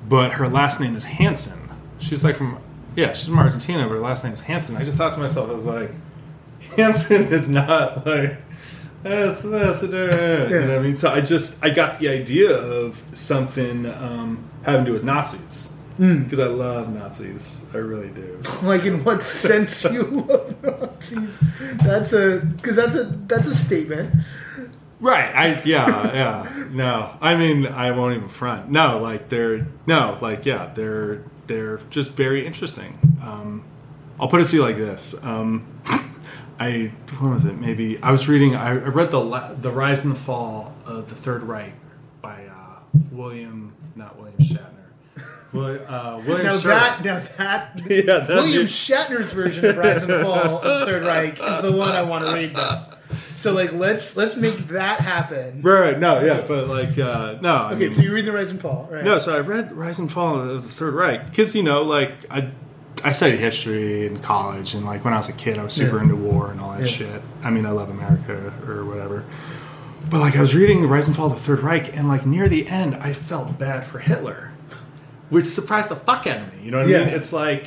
but 0.09 0.33
her 0.33 0.49
last 0.49 0.81
name 0.81 0.97
is 0.97 1.05
Hansen. 1.05 1.69
She's 1.99 2.25
like 2.25 2.37
from, 2.37 2.59
yeah, 2.97 3.13
she's 3.13 3.29
from 3.29 3.39
Argentina, 3.39 3.87
but 3.87 3.95
her 3.95 4.01
last 4.01 4.25
name 4.25 4.33
is 4.33 4.41
Hansen. 4.41 4.77
I 4.77 4.83
just 4.83 4.99
thought 4.99 5.13
to 5.13 5.21
myself, 5.21 5.51
I 5.51 5.53
was 5.53 5.67
like, 5.67 5.91
Hansen 6.77 7.27
is 7.27 7.49
not 7.49 8.07
like, 8.07 8.39
that's, 9.03 9.43
that's 9.43 9.83
a, 9.83 9.87
you 9.87 10.61
know 10.61 10.67
what 10.67 10.77
I 10.77 10.79
mean? 10.81 10.97
So 10.97 11.13
I 11.13 11.21
just, 11.21 11.65
I 11.65 11.71
got 11.71 11.99
the 11.99 12.09
idea 12.09 12.57
of 12.57 13.05
something 13.13 13.87
um, 13.87 14.49
having 14.65 14.85
to 14.87 14.91
do 14.91 14.95
with 14.95 15.05
Nazis. 15.05 15.75
Because 15.99 16.41
I 16.41 16.47
love 16.49 16.93
Nazis. 16.93 17.65
I 17.73 17.79
really 17.79 18.11
do. 18.11 18.39
Like, 18.63 18.85
in 18.85 19.03
what 19.03 19.23
sense 19.23 19.81
do 19.81 19.95
you 19.95 20.03
love 20.03 20.63
Nazis? 20.63 21.41
That's 21.83 22.13
a, 22.13 22.41
cause 22.63 22.77
that's 22.77 22.97
a, 22.97 23.05
that's 23.05 23.47
a 23.47 23.55
statement. 23.55 24.15
Right. 25.01 25.35
I 25.35 25.63
yeah, 25.63 26.13
yeah. 26.13 26.67
No. 26.71 27.17
I 27.21 27.37
mean, 27.37 27.67
I 27.67 27.91
won't 27.91 28.15
even 28.17 28.29
front. 28.29 28.71
No, 28.71 28.99
like 28.99 29.29
they're 29.29 29.67
no, 29.87 30.19
like 30.21 30.47
yeah, 30.47 30.73
they're 30.75 31.23
they're 31.47 31.79
just 31.91 32.13
very 32.13 32.47
interesting. 32.47 32.99
Um 33.23 33.65
I'll 34.19 34.29
put 34.29 34.41
it 34.41 34.47
to 34.47 34.57
you 34.57 34.63
like 34.63 34.77
this. 34.77 35.15
Um 35.23 35.67
I 36.59 36.93
when 37.19 37.31
was 37.33 37.45
it? 37.45 37.59
Maybe 37.59 38.03
I 38.03 38.13
was 38.13 38.29
reading 38.29 38.55
I 38.57 38.69
I 38.69 38.73
read 38.73 39.11
the 39.11 39.21
La- 39.21 39.53
the 39.55 39.71
Rise 39.71 40.05
and 40.05 40.15
the 40.15 40.19
Fall 40.19 40.75
of 40.87 41.09
the 41.09 41.15
Third 41.15 41.43
Reich 41.43 41.75
by 42.23 42.47
uh 42.47 42.81
William 43.13 43.73
not 43.95 44.17
William 44.19 44.39
Shatner. 44.39 44.73
Uh, 45.55 46.21
William 46.27 46.47
Now 46.47 46.57
Shatner. 46.57 46.63
that, 46.65 47.05
now 47.05 47.19
that, 47.39 47.81
yeah, 47.91 48.27
William 48.29 48.67
Shatner's 48.67 49.33
version 49.33 49.65
of 49.65 49.77
Rise 49.79 50.03
and 50.03 50.13
Fall 50.23 50.35
of 50.59 50.63
the 50.81 50.87
Third 50.87 51.05
Reich 51.07 51.39
is 51.41 51.63
the 51.63 51.73
one 51.73 51.89
I 51.91 52.03
want 52.03 52.27
to 52.27 52.35
read. 52.35 52.53
Now. 52.53 52.89
So, 53.35 53.53
like, 53.53 53.73
let's 53.73 54.17
let's 54.17 54.37
make 54.37 54.57
that 54.69 55.01
happen. 55.01 55.63
Right, 55.63 55.99
no, 55.99 56.21
yeah, 56.25 56.43
but 56.47 56.69
like, 56.69 56.99
uh, 56.99 57.37
no. 57.41 57.55
I 57.55 57.73
Okay, 57.73 57.81
mean- 57.87 57.93
so 57.93 58.03
you're 58.03 58.15
reading 58.15 58.33
the 58.33 58.37
Rise 58.39 58.51
and 58.51 58.61
Fall, 58.61 58.89
right? 58.91 59.05
No, 59.05 59.19
so 59.19 59.35
I 59.37 59.41
read 59.41 59.73
Rise 59.73 59.99
and 59.99 60.11
Fall 60.11 60.41
of 60.41 60.63
the 60.63 60.69
Third 60.69 60.95
Reich 60.95 61.29
because 61.31 61.55
you 61.55 61.63
know, 61.63 61.83
like 61.83 62.13
I, 62.31 62.49
I 63.05 63.13
studied 63.13 63.39
history 63.39 64.07
in 64.07 64.19
college, 64.19 64.75
and 64.75 64.85
like 64.85 65.05
when 65.05 65.15
I 65.15 65.19
was 65.19 65.29
a 65.29 65.33
kid, 65.35 65.59
I 65.59 65.65
was 65.65 65.73
super 65.75 65.97
Yeah. 65.97 66.03
into 66.05 66.17
war 66.17 66.51
and 66.51 66.61
all 66.61 66.73
that 66.73 66.81
Yeah. 66.81 66.87
shit. 66.87 67.23
I 67.45 67.51
mean, 67.51 67.67
I 67.67 67.71
love 67.71 67.91
America 67.91 68.53
or 68.67 68.85
whatever. 68.85 69.25
But 70.11 70.21
like 70.21 70.37
I 70.37 70.41
was 70.41 70.55
reading 70.55 70.81
The 70.83 70.89
Rise 70.89 71.07
and 71.07 71.17
Fall 71.17 71.27
of 71.27 71.33
the 71.35 71.39
Third 71.41 71.61
Reich, 71.61 71.97
and 71.97 72.09
like 72.09 72.25
near 72.27 72.49
the 72.49 72.67
end, 72.69 72.97
I 72.97 73.13
felt 73.13 73.59
bad 73.59 73.85
for 73.85 73.99
Hitler, 73.99 74.51
which 75.31 75.45
surprised 75.45 75.91
the 75.91 75.97
fuck 75.97 76.27
out 76.27 76.39
of 76.39 76.55
me. 76.57 76.65
You 76.65 76.71
know 76.71 76.79
what 76.79 76.87
I 76.87 76.99
mean? 77.05 77.09
It's 77.09 77.33
like, 77.33 77.67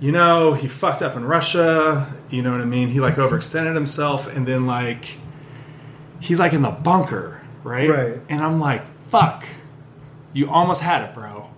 you 0.00 0.12
know, 0.12 0.54
he 0.54 0.66
fucked 0.68 1.02
up 1.02 1.14
in 1.16 1.24
Russia. 1.24 2.06
You 2.30 2.42
know 2.42 2.52
what 2.52 2.60
I 2.60 2.64
mean? 2.64 2.88
He 2.88 3.00
like 3.00 3.14
overextended 3.16 3.74
himself, 3.74 4.26
and 4.34 4.46
then 4.46 4.66
like 4.66 5.18
he's 6.20 6.38
like 6.40 6.52
in 6.52 6.62
the 6.62 6.70
bunker, 6.70 7.40
right? 7.62 7.88
Right. 7.88 8.20
And 8.28 8.42
I'm 8.42 8.58
like, 8.60 8.84
fuck, 8.86 9.44
you 10.32 10.48
almost 10.50 10.82
had 10.82 11.02
it, 11.02 11.14
bro. 11.14 11.48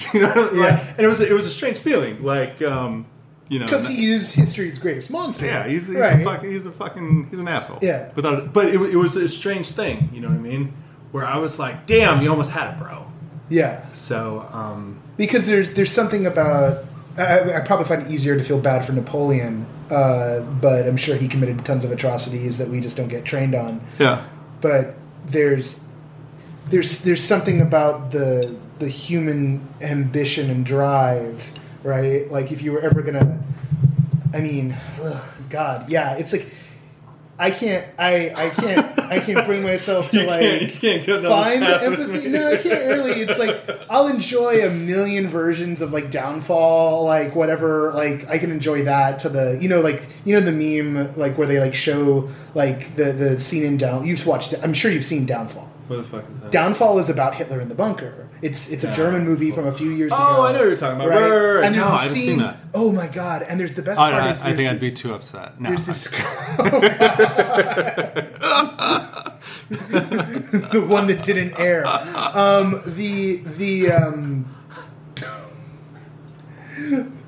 you 0.14 0.20
know, 0.20 0.34
like, 0.34 0.52
Yeah. 0.54 0.90
and 0.96 1.00
it 1.00 1.06
was 1.08 1.20
it 1.20 1.32
was 1.32 1.46
a 1.46 1.50
strange 1.50 1.78
feeling, 1.78 2.22
like 2.22 2.60
um, 2.62 3.06
you 3.48 3.58
know, 3.58 3.66
Because 3.66 3.88
he 3.88 4.10
is 4.12 4.32
history's 4.32 4.78
greatest 4.78 5.10
monster. 5.10 5.46
yeah, 5.46 5.66
he's, 5.66 5.88
he's 5.88 5.96
right. 5.96 6.20
a 6.20 6.24
fucking 6.24 6.50
he's 6.52 6.66
a 6.66 6.70
fucking 6.72 7.28
he's 7.30 7.38
an 7.40 7.48
asshole. 7.48 7.78
Yeah. 7.82 8.10
without 8.14 8.52
but 8.52 8.66
it, 8.66 8.74
it 8.80 8.96
was 8.96 9.16
a 9.16 9.28
strange 9.28 9.70
thing, 9.72 10.10
you 10.12 10.20
know 10.20 10.28
what 10.28 10.36
I 10.36 10.40
mean? 10.40 10.72
Where 11.10 11.26
I 11.26 11.38
was 11.38 11.58
like, 11.58 11.86
damn, 11.86 12.22
you 12.22 12.30
almost 12.30 12.50
had 12.50 12.74
it, 12.74 12.78
bro. 12.78 13.06
Yeah, 13.48 13.84
So 13.90 14.46
um, 14.52 15.00
because 15.16 15.46
there's 15.46 15.72
there's 15.72 15.90
something 15.90 16.24
about 16.26 16.84
I, 17.18 17.54
I 17.54 17.60
probably 17.60 17.86
find 17.86 18.02
it 18.02 18.10
easier 18.10 18.36
to 18.36 18.44
feel 18.44 18.60
bad 18.60 18.84
for 18.84 18.92
Napoleon, 18.92 19.66
uh, 19.90 20.40
but 20.40 20.86
I'm 20.86 20.96
sure 20.96 21.16
he 21.16 21.28
committed 21.28 21.64
tons 21.64 21.84
of 21.84 21.92
atrocities 21.92 22.58
that 22.58 22.68
we 22.68 22.80
just 22.80 22.96
don't 22.96 23.08
get 23.08 23.24
trained 23.24 23.54
on. 23.54 23.80
yeah, 23.98 24.24
But 24.60 24.94
there's 25.26 25.84
there's 26.68 27.00
there's 27.00 27.22
something 27.22 27.60
about 27.60 28.12
the 28.12 28.54
the 28.78 28.88
human 28.88 29.66
ambition 29.82 30.50
and 30.50 30.64
drive, 30.64 31.52
right? 31.82 32.30
Like 32.30 32.52
if 32.52 32.62
you 32.62 32.72
were 32.72 32.80
ever 32.80 33.02
gonna, 33.02 33.38
I 34.32 34.40
mean, 34.40 34.76
ugh, 35.02 35.34
God, 35.50 35.90
yeah, 35.90 36.14
it's 36.16 36.32
like 36.32 36.46
I 37.40 37.50
can't. 37.50 37.86
I 37.98 38.30
I 38.36 38.50
can't. 38.50 38.98
I 39.00 39.18
can't 39.20 39.46
bring 39.50 39.62
myself 39.62 40.10
to 40.10 40.26
like 40.26 40.40
can't- 40.78 41.04
can't 41.04 41.22
find 41.24 41.62
path 41.62 41.82
empathy. 41.82 42.28
No, 42.28 42.52
I 42.52 42.56
can't 42.56 42.86
really. 42.86 43.12
It's 43.12 43.38
like 43.38 43.58
I'll 43.90 44.06
enjoy 44.08 44.66
a 44.66 44.70
million 44.70 45.26
versions 45.26 45.80
of 45.82 45.92
like 45.92 46.10
Downfall, 46.10 47.04
like 47.04 47.34
whatever. 47.34 47.92
Like 47.92 48.28
I 48.28 48.38
can 48.38 48.50
enjoy 48.50 48.84
that 48.84 49.18
to 49.20 49.28
the 49.28 49.58
you 49.60 49.68
know 49.68 49.80
like 49.80 50.06
you 50.24 50.34
know 50.38 50.40
the 50.40 50.52
meme 50.52 51.14
like 51.16 51.38
where 51.38 51.46
they 51.46 51.58
like 51.58 51.74
show 51.74 52.28
like 52.54 52.94
the 52.96 53.12
the 53.12 53.40
scene 53.40 53.64
in 53.64 53.76
Down. 53.76 54.06
You've 54.06 54.24
watched. 54.26 54.54
I'm 54.62 54.74
sure 54.74 54.90
you've 54.90 55.04
seen 55.04 55.24
Downfall. 55.26 55.68
What 55.88 55.96
the 55.96 56.02
fuck 56.04 56.24
is 56.30 56.40
that? 56.40 56.52
Downfall 56.52 56.98
is 57.00 57.08
about 57.10 57.34
Hitler 57.34 57.60
in 57.60 57.68
the 57.68 57.74
bunker. 57.74 58.28
It's 58.42 58.70
it's 58.70 58.84
a 58.84 58.92
German 58.94 59.24
movie 59.24 59.50
from 59.50 59.66
a 59.66 59.72
few 59.72 59.90
years 59.90 60.12
ago. 60.12 60.18
Oh, 60.20 60.42
I 60.44 60.52
know 60.52 60.60
what 60.60 60.68
you're 60.68 60.76
talking 60.76 60.96
about. 60.96 61.08
Right, 61.10 61.20
right, 61.20 61.54
right. 61.56 61.64
And 61.66 61.74
there's 61.74 61.84
No, 61.84 61.90
the 61.90 61.96
I 61.96 62.02
haven't 62.04 62.16
scene, 62.16 62.24
seen 62.24 62.38
that. 62.38 62.56
Oh 62.74 62.90
my 62.92 63.06
god! 63.08 63.42
And 63.42 63.60
there's 63.60 63.74
the 63.74 63.82
best 63.82 64.00
Oh, 64.00 64.04
part 64.10 64.24
no, 64.24 64.30
is 64.30 64.40
I 64.40 64.44
there's 64.52 64.56
think 64.56 64.68
I'd 64.70 64.80
this- 64.80 64.90
be 64.90 64.96
too 64.96 65.12
upset. 65.12 65.60
No, 65.60 65.68
there's 65.68 65.84
this 65.86 66.10
the 69.70 70.84
one 70.88 71.06
that 71.08 71.24
didn't 71.24 71.58
air. 71.58 71.84
Um, 72.34 72.80
the 72.86 73.36
the 73.36 73.92
um, 73.92 74.46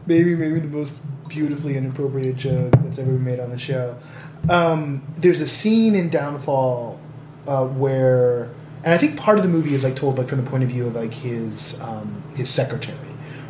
maybe 0.06 0.34
maybe 0.34 0.60
the 0.60 0.68
most 0.68 1.02
beautifully 1.28 1.76
inappropriate 1.76 2.36
joke 2.36 2.72
that's 2.78 2.98
ever 2.98 3.12
been 3.12 3.24
made 3.24 3.40
on 3.40 3.50
the 3.50 3.58
show. 3.58 3.98
Um, 4.48 5.02
there's 5.16 5.40
a 5.40 5.46
scene 5.46 5.94
in 5.94 6.08
Downfall 6.08 7.00
uh, 7.46 7.66
where, 7.66 8.50
and 8.84 8.92
I 8.92 8.98
think 8.98 9.16
part 9.16 9.38
of 9.38 9.44
the 9.44 9.50
movie 9.50 9.74
is 9.74 9.84
like 9.84 9.96
told 9.96 10.18
like 10.18 10.28
from 10.28 10.42
the 10.42 10.50
point 10.50 10.64
of 10.64 10.70
view 10.70 10.86
of 10.86 10.94
like 10.94 11.14
his 11.14 11.80
um, 11.82 12.22
his 12.34 12.50
secretary, 12.50 12.98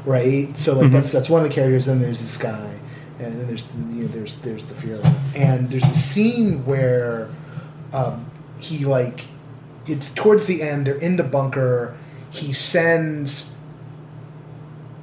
right? 0.05 0.57
So 0.57 0.79
like 0.79 0.91
that's 0.91 1.13
that's 1.13 1.31
one 1.31 1.43
of 1.43 1.49
the 1.49 1.55
characters. 1.55 1.87
Then 1.87 2.01
there's 2.01 2.21
this 2.21 2.37
guy, 2.37 2.79
and 3.19 3.41
then 3.41 3.47
there's 3.47 3.67
you 3.91 4.03
know 4.03 4.09
there's 4.09 4.37
there's 4.37 4.65
the 4.67 4.75
Fuhrer, 4.75 5.03
and 5.35 5.69
there's 5.69 5.85
a 5.85 5.95
scene 5.95 6.65
where 6.67 7.31
um, 7.93 8.31
he 8.59 8.85
like 8.85 9.27
it's 9.87 10.11
towards 10.11 10.47
the 10.47 10.63
end. 10.63 10.87
They're 10.87 10.97
in 10.97 11.17
the 11.17 11.25
bunker. 11.25 11.97
He 12.31 12.53
sends 12.53 13.57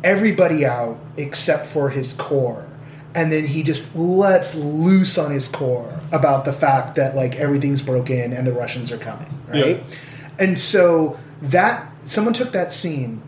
everybody 0.04 0.66
out 0.66 1.00
except 1.18 1.66
for 1.66 1.90
his 1.90 2.14
core 2.14 2.66
and 3.16 3.32
then 3.32 3.46
he 3.46 3.64
just 3.64 3.96
lets 3.96 4.56
loose 4.56 5.18
on 5.18 5.32
his 5.32 5.48
core 5.48 6.00
about 6.12 6.46
the 6.46 6.54
fact 6.54 6.96
that 6.96 7.16
like 7.16 7.36
everything's 7.36 7.82
broken 7.82 8.32
and 8.32 8.48
the 8.48 8.54
russians 8.54 8.92
are 8.92 8.98
coming 8.98 9.28
right 9.48 9.84
and 10.40 10.58
so 10.58 11.18
that 11.42 11.92
someone 12.02 12.34
took 12.34 12.52
that 12.52 12.72
scene 12.72 13.22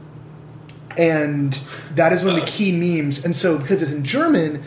and 0.98 1.54
that 1.96 2.12
is 2.14 2.24
one 2.24 2.34
of 2.36 2.40
the 2.40 2.46
key 2.46 2.72
memes. 2.72 3.24
And 3.24 3.36
so 3.36 3.58
because 3.58 3.82
it's 3.82 3.92
in 3.92 4.04
german 4.04 4.64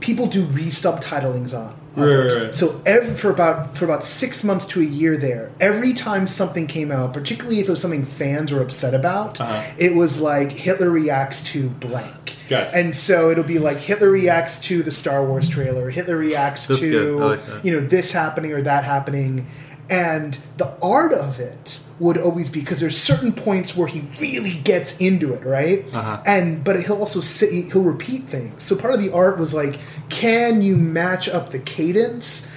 people 0.00 0.26
do 0.26 0.44
re-subtitlings 0.44 1.56
on 1.58 1.74
Right, 1.96 2.12
right, 2.12 2.42
right. 2.46 2.54
so 2.54 2.82
every, 2.84 3.14
for 3.14 3.30
about 3.30 3.76
for 3.78 3.84
about 3.84 4.02
six 4.04 4.42
months 4.42 4.66
to 4.66 4.80
a 4.80 4.84
year 4.84 5.16
there 5.16 5.52
every 5.60 5.92
time 5.92 6.26
something 6.26 6.66
came 6.66 6.90
out 6.90 7.12
particularly 7.14 7.60
if 7.60 7.68
it 7.68 7.70
was 7.70 7.80
something 7.80 8.04
fans 8.04 8.52
were 8.52 8.60
upset 8.60 8.94
about 8.94 9.40
Uh-huh. 9.40 9.62
it 9.78 9.94
was 9.94 10.20
like 10.20 10.50
hitler 10.50 10.90
reacts 10.90 11.44
to 11.52 11.70
blank. 11.70 12.36
Gotcha. 12.48 12.76
and 12.76 12.94
so 12.96 13.30
it'll 13.30 13.44
be 13.44 13.60
like 13.60 13.78
hitler 13.78 14.10
reacts 14.10 14.58
to 14.60 14.82
the 14.82 14.90
star 14.90 15.24
wars 15.24 15.48
trailer 15.48 15.88
hitler 15.88 16.16
reacts 16.16 16.66
That's 16.66 16.80
to 16.82 17.16
like 17.18 17.40
you 17.62 17.70
know 17.72 17.80
this 17.80 18.10
happening 18.10 18.52
or 18.52 18.62
that 18.62 18.82
happening. 18.84 19.46
And 19.88 20.36
the 20.56 20.72
art 20.82 21.12
of 21.12 21.38
it 21.40 21.78
would 22.00 22.18
always 22.18 22.48
be 22.48 22.60
because 22.60 22.80
there's 22.80 22.96
certain 23.00 23.32
points 23.32 23.76
where 23.76 23.86
he 23.86 24.02
really 24.20 24.54
gets 24.54 24.98
into 24.98 25.32
it 25.32 25.44
right? 25.44 25.84
Uh-huh. 25.94 26.22
and 26.26 26.64
but 26.64 26.82
he'll 26.82 26.96
also 26.98 27.20
say 27.20 27.62
he'll 27.62 27.82
repeat 27.82 28.24
things. 28.24 28.62
So 28.62 28.76
part 28.76 28.94
of 28.94 29.00
the 29.00 29.12
art 29.12 29.38
was 29.38 29.54
like 29.54 29.78
can 30.08 30.60
you 30.62 30.76
match 30.76 31.28
up 31.28 31.50
the 31.50 31.58
cadence 31.60 32.50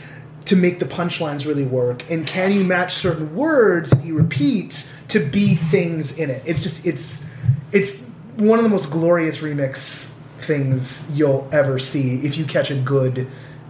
to 0.45 0.55
make 0.55 0.79
the 0.79 0.85
punchlines 0.85 1.45
really 1.45 1.65
work? 1.65 2.09
And 2.09 2.25
can 2.25 2.51
you 2.53 2.63
match 2.63 2.93
certain 2.95 3.35
words 3.35 3.91
that 3.91 4.01
he 4.01 4.11
repeats 4.11 4.93
to 5.09 5.19
be 5.19 5.55
things 5.55 6.17
in 6.17 6.29
it? 6.29 6.41
It's 6.45 6.61
just 6.61 6.85
it's 6.85 7.25
it's 7.71 7.95
one 8.37 8.59
of 8.59 8.63
the 8.63 8.69
most 8.69 8.91
glorious 8.91 9.39
remix 9.39 10.13
things 10.39 11.09
you'll 11.17 11.47
ever 11.51 11.79
see 11.79 12.15
if 12.25 12.37
you 12.37 12.45
catch 12.45 12.71
a 12.71 12.75
good 12.75 13.27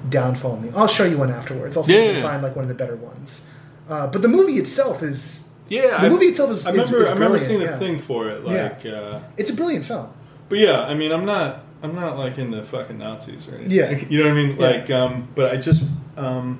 downfall 0.10 0.58
me. 0.60 0.70
I'll 0.76 0.88
show 0.88 1.06
you 1.06 1.18
one 1.18 1.32
afterwards. 1.32 1.76
I'll 1.76 1.84
see 1.84 1.94
if 1.94 1.98
Yeah, 1.98 2.04
i 2.04 2.06
yeah, 2.08 2.12
can 2.14 2.24
yeah. 2.24 2.30
find 2.30 2.44
like 2.44 2.56
one 2.56 2.64
of 2.64 2.70
the 2.70 2.76
better 2.76 2.96
ones. 2.96 3.50
Uh, 3.90 4.08
but 4.08 4.22
the 4.22 4.28
movie 4.28 4.58
itself 4.58 5.02
is 5.02 5.47
Yeah, 5.70 6.00
The 6.02 6.08
I- 6.08 6.10
movie 6.10 6.26
itself 6.28 6.52
is- 6.52 6.66
I 6.66 6.72
is- 6.72 6.78
remember. 6.78 7.04
is 7.04 7.10
I 7.10 7.14
remember 7.14 7.40
seeing 7.40 7.62
yeah. 7.62 7.78
thing 7.78 8.00
for 8.00 8.30
it. 8.30 8.42
Yeah. 8.46 8.64
Like, 8.64 8.86
uh, 8.86 9.20
it's 9.38 9.50
a 9.50 9.54
brilliant 9.54 9.86
film 9.86 10.08
but 10.50 10.60
yeah, 10.60 10.82
I 10.84 10.94
mean, 10.94 11.12
I'm 11.12 11.26
not. 11.26 11.64
I'm 11.84 11.94
not 11.94 12.18
like 12.18 12.38
into 12.38 12.64
fucking 12.64 12.98
Nazis 12.98 13.52
or 13.52 13.56
anything. 13.58 13.78
Yeah. 13.78 13.92
you 14.10 14.18
know 14.18 14.30
what 14.30 14.32
I 14.40 14.44
mean. 14.46 14.56
Yeah. 14.58 14.68
Like, 14.68 14.90
um, 14.90 15.28
but 15.36 15.52
I 15.52 15.58
just. 15.58 15.84
Um, 16.16 16.60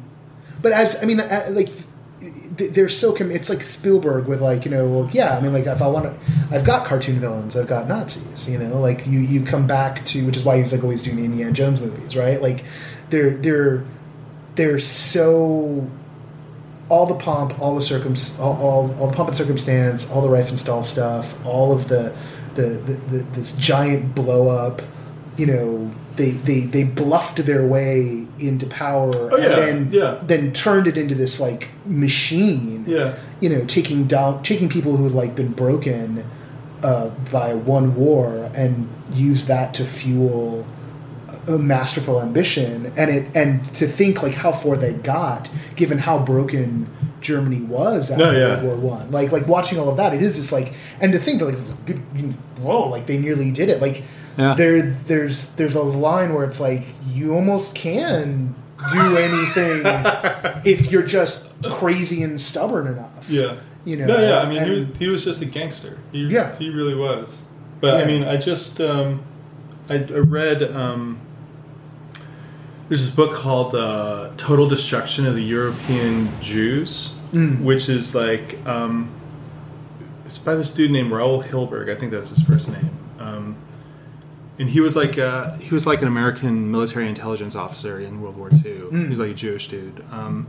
But 0.62 0.74
as 0.74 1.02
I 1.02 1.06
mean, 1.06 1.20
uh, 1.22 1.46
like 1.52 1.70
th- 2.58 2.72
they're 2.72 2.90
so 2.90 3.14
com- 3.14 3.32
it's 3.32 3.50
like 3.50 3.64
Spielberg 3.64 4.28
with 4.28 4.42
like 4.42 4.66
you 4.66 4.72
know, 4.72 4.86
well, 4.88 5.10
yeah. 5.14 5.38
I 5.38 5.40
mean, 5.40 5.54
like 5.54 5.66
if 5.68 5.82
I 5.82 5.88
want 5.88 6.14
to, 6.14 6.20
I've 6.52 6.66
got 6.66 6.86
cartoon 6.86 7.20
villains, 7.20 7.56
I've 7.56 7.68
got 7.68 7.88
Nazis. 7.88 8.48
You 8.50 8.58
know, 8.60 8.80
like 8.80 9.08
you 9.08 9.20
you 9.20 9.42
come 9.42 9.66
back 9.68 10.04
to 10.06 10.26
which 10.26 10.36
is 10.38 10.44
why 10.44 10.58
he's 10.58 10.74
like 10.74 10.84
always 10.84 11.02
doing 11.02 11.16
the 11.16 11.24
Indiana 11.26 11.52
Jones 11.54 11.80
movies, 11.80 12.16
right? 12.18 12.42
Like 12.42 12.66
they're 13.10 13.38
they're 13.38 13.86
they're 14.56 14.80
so 14.80 15.88
all 16.90 17.06
the 17.06 17.16
pomp, 17.16 17.60
all 17.60 17.76
the 17.76 17.82
circum, 17.82 18.16
all, 18.40 18.56
all, 18.58 18.96
all 19.00 19.08
the 19.08 19.16
pomp 19.16 19.30
and 19.30 19.38
circumstance, 19.38 20.10
all 20.10 20.22
the 20.22 20.30
Riefenstahl 20.30 20.84
stuff, 20.84 21.46
all 21.46 21.72
of 21.72 21.88
the 21.88 22.16
the, 22.56 22.62
the, 22.62 22.94
the 22.94 23.18
this 23.34 23.54
giant 23.54 24.16
blow 24.16 24.50
up. 24.50 24.82
You 25.38 25.46
know, 25.46 25.92
they, 26.16 26.32
they 26.32 26.62
they 26.62 26.84
bluffed 26.84 27.46
their 27.46 27.66
way 27.66 28.26
into 28.40 28.66
power 28.66 29.12
Oh, 29.16 29.38
yeah, 29.38 29.46
and 29.46 29.54
then 29.56 29.90
yeah. 29.92 30.20
then 30.24 30.54
turned 30.54 30.88
it 30.88 30.98
into 30.98 31.14
this 31.14 31.40
like 31.40 31.70
machine. 31.86 32.86
Yeah. 32.88 33.16
You 33.40 33.50
know, 33.50 33.66
taking 33.66 34.08
down 34.08 34.42
taking 34.44 34.70
people 34.70 34.98
who 34.98 35.04
had 35.04 35.14
like 35.14 35.36
been 35.36 35.52
broken 35.52 36.26
uh, 36.84 37.10
by 37.32 37.54
one 37.54 37.96
war 37.96 38.50
and 38.56 38.90
use 39.14 39.46
that 39.46 39.74
to 39.76 39.86
fuel 39.86 40.66
a 41.48 41.58
masterful 41.58 42.22
ambition 42.22 42.92
and 42.98 43.10
it 43.10 43.36
and 43.38 43.64
to 43.76 43.86
think 43.88 44.22
like 44.24 44.34
how 44.34 44.52
far 44.52 44.76
they 44.78 44.94
got 44.94 45.50
given 45.76 45.98
how 45.98 46.20
broken 46.20 46.90
Germany 47.22 47.62
was 47.62 48.12
after 48.12 48.26
No, 48.26 48.32
yeah. 48.32 48.64
World 48.64 48.82
War 48.84 48.98
One. 48.98 49.12
Like 49.12 49.32
like 49.32 49.48
watching 49.48 49.80
all 49.80 49.90
of 49.90 49.98
that, 49.98 50.14
it 50.14 50.22
is 50.22 50.36
just 50.38 50.52
like 50.52 50.74
and 51.02 51.12
to 51.14 51.20
think 51.20 51.40
that 51.40 51.46
like 51.46 51.86
good, 51.86 51.98
whoa, 52.60 52.88
like 52.90 53.06
they 53.08 53.18
nearly 53.18 53.52
did 53.52 53.70
it. 53.70 53.82
Like 53.82 54.04
Yeah. 54.38 54.54
there 54.56 54.82
there's 54.82 55.52
there's 55.54 55.76
a 55.76 55.82
line 55.82 56.34
where 56.34 56.44
it's 56.46 56.60
like 56.60 56.84
you 57.12 57.34
almost 57.34 57.76
can 57.76 58.54
do 58.94 59.18
anything 59.18 59.82
if 60.66 60.92
you're 60.92 61.02
just 61.06 61.50
crazy 61.72 62.24
and 62.24 62.40
stubborn 62.40 62.88
enough. 62.88 63.30
yeah. 63.30 63.56
You 63.86 63.96
know, 63.98 64.06
No, 64.08 64.18
yeah. 64.20 64.40
I 64.40 64.50
mean, 64.50 64.64
he 64.64 64.70
was, 64.72 64.98
he 64.98 65.08
was 65.08 65.24
just 65.24 65.42
a 65.42 65.46
gangster. 65.46 65.98
He, 66.12 66.26
Yeah. 66.28 66.54
He 66.58 66.70
really 66.70 66.94
was. 66.96 67.44
But 67.80 68.02
I 68.02 68.06
mean, 68.06 68.24
I 68.24 68.36
just. 68.38 68.82
Um, 68.82 69.22
I, 69.90 69.96
I 69.96 70.20
read. 70.20 70.64
Um, 70.64 71.20
there's 72.90 73.06
this 73.06 73.16
book 73.16 73.34
called 73.34 73.76
uh, 73.76 74.32
"Total 74.38 74.68
Destruction 74.68 75.26
of 75.26 75.36
the 75.36 75.44
European 75.44 76.30
Jews," 76.42 77.14
Mm. 77.34 77.62
which 77.64 77.90
is 77.90 78.16
like 78.16 78.58
um, 78.66 79.10
it's 80.26 80.38
by 80.38 80.56
this 80.56 80.72
dude 80.72 80.92
named 80.92 81.12
Raul 81.12 81.44
Hilberg. 81.44 81.90
I 81.90 81.96
think 81.96 82.12
that's 82.14 82.30
his 82.30 82.42
first 82.42 82.72
name. 82.72 82.90
Um, 83.20 83.56
And 84.60 84.70
he 84.70 84.80
was 84.80 84.96
like 84.96 85.18
uh, 85.20 85.58
he 85.58 85.70
was 85.74 85.86
like 85.86 86.02
an 86.02 86.08
American 86.08 86.72
military 86.72 87.08
intelligence 87.08 87.54
officer 87.56 88.00
in 88.00 88.22
World 88.22 88.38
War 88.38 88.50
II. 88.50 88.90
He 88.92 89.10
was 89.10 89.20
like 89.20 89.32
a 89.32 89.34
Jewish 89.36 89.68
dude. 89.68 90.04
Um, 90.12 90.48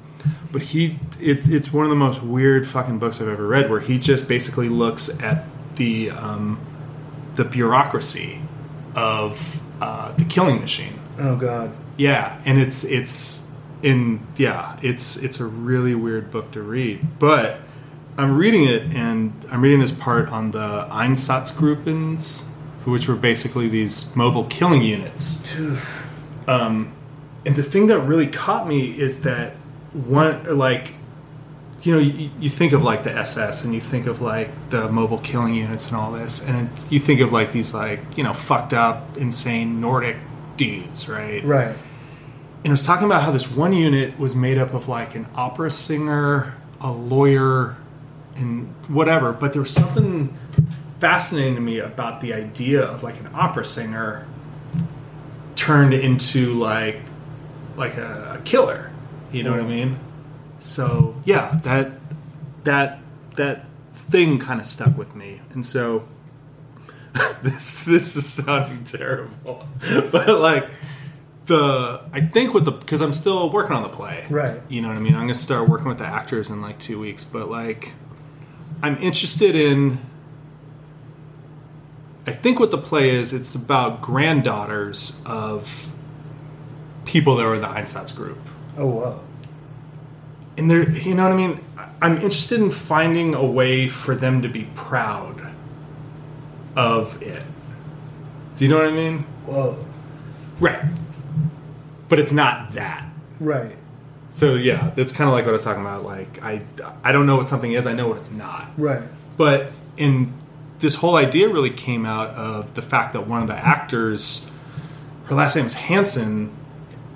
but 0.52 0.62
he 0.62 0.98
it, 1.20 1.48
it's 1.48 1.72
one 1.72 1.84
of 1.84 1.90
the 1.90 1.96
most 1.96 2.22
weird 2.22 2.66
fucking 2.66 2.98
books 3.00 3.20
I've 3.20 3.28
ever 3.28 3.46
read, 3.46 3.68
where 3.68 3.80
he 3.80 3.98
just 3.98 4.28
basically 4.28 4.68
looks 4.68 5.20
at 5.20 5.44
the 5.74 6.10
um, 6.10 6.58
the 7.34 7.44
bureaucracy 7.44 8.40
of 8.94 9.60
uh, 9.80 10.12
the 10.12 10.24
killing 10.24 10.60
machine. 10.60 10.98
oh 11.18 11.36
god. 11.36 11.72
Yeah, 11.96 12.40
and 12.44 12.58
it's 12.58 12.84
it's 12.84 13.48
in 13.82 14.26
yeah, 14.36 14.78
it's 14.82 15.16
it's 15.16 15.40
a 15.40 15.44
really 15.44 15.94
weird 15.94 16.30
book 16.30 16.50
to 16.52 16.62
read. 16.62 17.18
But 17.18 17.60
I'm 18.16 18.36
reading 18.36 18.64
it 18.64 18.94
and 18.94 19.32
I'm 19.50 19.62
reading 19.62 19.80
this 19.80 19.92
part 19.92 20.28
on 20.30 20.50
the 20.50 20.86
Einsatzgruppens, 20.90 22.46
which 22.84 23.08
were 23.08 23.16
basically 23.16 23.68
these 23.68 24.14
mobile 24.16 24.44
killing 24.44 24.82
units. 24.82 25.44
um, 26.48 26.92
and 27.46 27.54
the 27.54 27.62
thing 27.62 27.86
that 27.86 28.00
really 28.00 28.26
caught 28.26 28.66
me 28.66 28.88
is 28.88 29.20
that 29.22 29.54
one 29.92 30.58
like 30.58 30.94
you 31.88 31.94
know 31.94 32.00
you, 32.00 32.28
you 32.38 32.50
think 32.50 32.74
of 32.74 32.82
like 32.82 33.02
the 33.02 33.16
SS 33.16 33.64
and 33.64 33.74
you 33.74 33.80
think 33.80 34.06
of 34.06 34.20
like 34.20 34.50
the 34.68 34.90
mobile 34.90 35.16
killing 35.18 35.54
units 35.54 35.88
and 35.88 35.96
all 35.96 36.12
this 36.12 36.46
and 36.46 36.68
you 36.90 36.98
think 36.98 37.20
of 37.20 37.32
like 37.32 37.50
these 37.50 37.72
like 37.72 38.00
you 38.14 38.22
know 38.22 38.34
fucked 38.34 38.74
up 38.74 39.16
insane 39.16 39.80
Nordic 39.80 40.18
dudes, 40.58 41.08
right? 41.08 41.42
Right. 41.42 41.68
and 41.68 42.66
it 42.66 42.70
was 42.70 42.84
talking 42.84 43.06
about 43.06 43.22
how 43.22 43.30
this 43.30 43.50
one 43.50 43.72
unit 43.72 44.18
was 44.18 44.36
made 44.36 44.58
up 44.58 44.74
of 44.74 44.86
like 44.86 45.14
an 45.14 45.26
opera 45.34 45.70
singer, 45.70 46.54
a 46.82 46.92
lawyer, 46.92 47.76
and 48.36 48.66
whatever. 48.88 49.32
But 49.32 49.54
there 49.54 49.62
was 49.62 49.70
something 49.70 50.36
fascinating 51.00 51.54
to 51.54 51.60
me 51.62 51.78
about 51.78 52.20
the 52.20 52.34
idea 52.34 52.82
of 52.82 53.02
like 53.02 53.18
an 53.18 53.30
opera 53.32 53.64
singer 53.64 54.26
turned 55.56 55.94
into 55.94 56.52
like 56.52 57.00
like 57.76 57.96
a, 57.96 58.36
a 58.38 58.42
killer, 58.44 58.90
You 59.32 59.42
know 59.42 59.52
what 59.52 59.60
I 59.60 59.64
mean? 59.64 59.98
So 60.58 61.16
yeah, 61.24 61.60
that 61.62 61.92
that 62.64 63.00
that 63.36 63.64
thing 63.92 64.38
kind 64.38 64.60
of 64.60 64.66
stuck 64.66 64.96
with 64.96 65.14
me, 65.14 65.40
and 65.52 65.64
so 65.64 66.06
this 67.42 67.84
this 67.84 68.16
is 68.16 68.26
sounding 68.26 68.84
terrible, 68.84 69.66
but 70.10 70.28
like 70.40 70.68
the 71.46 72.02
I 72.12 72.20
think 72.20 72.54
with 72.54 72.64
the 72.64 72.72
because 72.72 73.00
I'm 73.00 73.12
still 73.12 73.50
working 73.50 73.74
on 73.74 73.82
the 73.82 73.88
play, 73.88 74.26
Right. 74.28 74.60
You 74.68 74.82
know 74.82 74.88
what 74.88 74.96
I 74.96 75.00
mean? 75.00 75.14
I'm 75.14 75.22
gonna 75.22 75.34
start 75.34 75.68
working 75.68 75.88
with 75.88 75.98
the 75.98 76.06
actors 76.06 76.50
in 76.50 76.60
like 76.60 76.78
two 76.78 76.98
weeks, 77.00 77.24
but 77.24 77.50
like 77.50 77.92
I'm 78.82 78.96
interested 78.98 79.54
in. 79.54 80.00
I 82.26 82.32
think 82.32 82.60
what 82.60 82.70
the 82.70 82.78
play 82.78 83.08
is, 83.08 83.32
it's 83.32 83.54
about 83.54 84.02
granddaughters 84.02 85.22
of 85.24 85.90
people 87.06 87.36
that 87.36 87.44
were 87.44 87.54
in 87.54 87.62
the 87.62 87.68
Einsatzgruppen 87.68 88.36
Oh 88.76 88.86
wow. 88.86 89.20
And 90.58 90.70
there 90.70 90.88
you 90.90 91.14
know 91.14 91.22
what 91.22 91.32
i 91.32 91.36
mean 91.36 91.58
i'm 92.02 92.16
interested 92.16 92.60
in 92.60 92.70
finding 92.70 93.34
a 93.34 93.44
way 93.44 93.88
for 93.88 94.14
them 94.14 94.42
to 94.42 94.48
be 94.48 94.64
proud 94.74 95.40
of 96.76 97.20
it 97.22 97.42
do 98.56 98.64
you 98.64 98.70
know 98.70 98.76
what 98.76 98.86
i 98.86 98.90
mean 98.90 99.18
Whoa. 99.46 99.84
right 100.60 100.84
but 102.08 102.18
it's 102.18 102.32
not 102.32 102.72
that 102.72 103.04
Right. 103.40 103.76
so 104.30 104.54
yeah 104.54 104.90
that's 104.96 105.12
kind 105.12 105.28
of 105.28 105.34
like 105.34 105.44
what 105.44 105.50
i 105.50 105.52
was 105.52 105.64
talking 105.64 105.82
about 105.82 106.02
like 106.04 106.42
i 106.42 106.60
i 107.04 107.12
don't 107.12 107.26
know 107.26 107.36
what 107.36 107.48
something 107.48 107.72
is 107.72 107.86
i 107.86 107.92
know 107.94 108.08
what 108.08 108.18
it's 108.18 108.30
not 108.32 108.68
Right. 108.76 109.02
but 109.36 109.70
in 109.96 110.32
this 110.80 110.96
whole 110.96 111.16
idea 111.16 111.48
really 111.48 111.70
came 111.70 112.04
out 112.06 112.28
of 112.30 112.74
the 112.74 112.82
fact 112.82 113.12
that 113.14 113.26
one 113.26 113.42
of 113.42 113.48
the 113.48 113.54
actors 113.56 114.48
her 115.26 115.34
last 115.34 115.56
name 115.56 115.66
is 115.66 115.74
hansen 115.74 116.50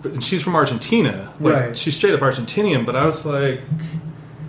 and 0.05 0.23
she's 0.23 0.43
from 0.43 0.55
argentina 0.55 1.33
like, 1.41 1.55
Right. 1.55 1.77
she's 1.79 1.97
straight 1.97 2.15
up 2.15 2.21
argentinian 2.21 2.85
but 2.87 2.97
i 2.97 3.05
was 3.05 3.25
like 3.25 3.61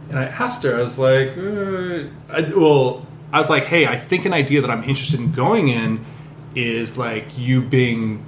and 0.09 0.17
i 0.19 0.25
asked 0.25 0.63
her 0.63 0.75
i 0.75 0.79
was 0.81 0.97
like 0.97 1.29
uh, 1.37 2.07
I, 2.29 2.51
well 2.55 3.05
i 3.31 3.37
was 3.37 3.49
like 3.49 3.65
hey 3.65 3.85
i 3.87 3.97
think 3.97 4.25
an 4.25 4.33
idea 4.33 4.61
that 4.61 4.69
i'm 4.71 4.83
interested 4.83 5.19
in 5.19 5.31
going 5.31 5.67
in 5.69 6.03
is 6.55 6.97
like 6.97 7.37
you 7.37 7.61
being 7.61 8.25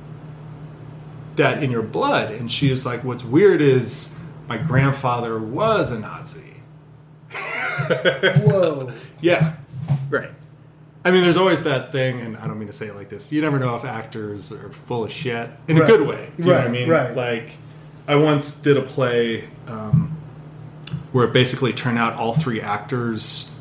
that 1.36 1.62
in 1.64 1.70
your 1.72 1.84
blood 1.84 2.32
and 2.32 2.50
she 2.50 2.72
was 2.72 2.86
like 2.86 3.04
what's 3.04 3.24
weird 3.24 3.62
is 3.62 4.18
my 4.48 4.58
grandfather 4.58 5.40
was 5.40 5.92
a 5.92 6.00
nazi 6.00 6.54
Whoa. 8.46 8.92
yeah, 9.22 9.56
right. 10.10 10.32
I 11.06 11.12
mean, 11.12 11.22
there's 11.22 11.38
always 11.38 11.62
that 11.64 11.92
thing, 11.92 12.20
and 12.20 12.36
I 12.36 12.48
don't 12.48 12.58
mean 12.58 12.68
to 12.68 12.74
say 12.74 12.88
it 12.88 12.96
like 12.96 13.10
this. 13.10 13.32
You 13.32 13.40
never 13.40 13.60
know 13.60 13.76
if 13.76 13.86
actors 13.86 14.52
are 14.52 14.72
full 14.72 15.04
of 15.04 15.12
shit 15.12 15.52
in 15.68 15.78
a 15.78 15.86
good 15.86 16.08
way. 16.08 16.32
Do 16.36 16.48
you 16.48 16.52
know 16.52 16.60
what 16.60 16.68
I 16.68 16.72
mean? 16.72 16.90
right. 16.90 17.16
Like, 17.16 17.58
I 18.08 18.16
once 18.16 18.60
did 18.60 18.76
a 18.76 18.82
play 18.82 19.48
um, 19.68 20.18
where 21.12 21.28
it 21.28 21.32
basically 21.34 21.74
turned 21.74 22.00
out 22.00 22.14
all 22.14 22.34
three 22.34 22.60
actors 22.60 23.52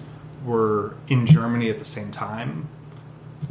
were 0.43 0.97
in 1.09 1.27
Germany 1.27 1.69
at 1.69 1.79
the 1.79 1.85
same 1.85 2.11
time, 2.11 2.67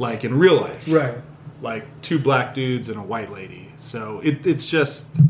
like 0.00 0.24
in 0.24 0.38
real 0.38 0.60
life. 0.60 0.86
Right. 0.88 1.14
Like 1.62 1.86
two 2.02 2.18
black 2.18 2.52
dudes 2.52 2.88
and 2.88 2.98
a 2.98 3.02
white 3.02 3.30
lady. 3.30 3.70
So 3.76 4.20
it, 4.24 4.44
it's 4.44 4.68
just. 4.68 5.20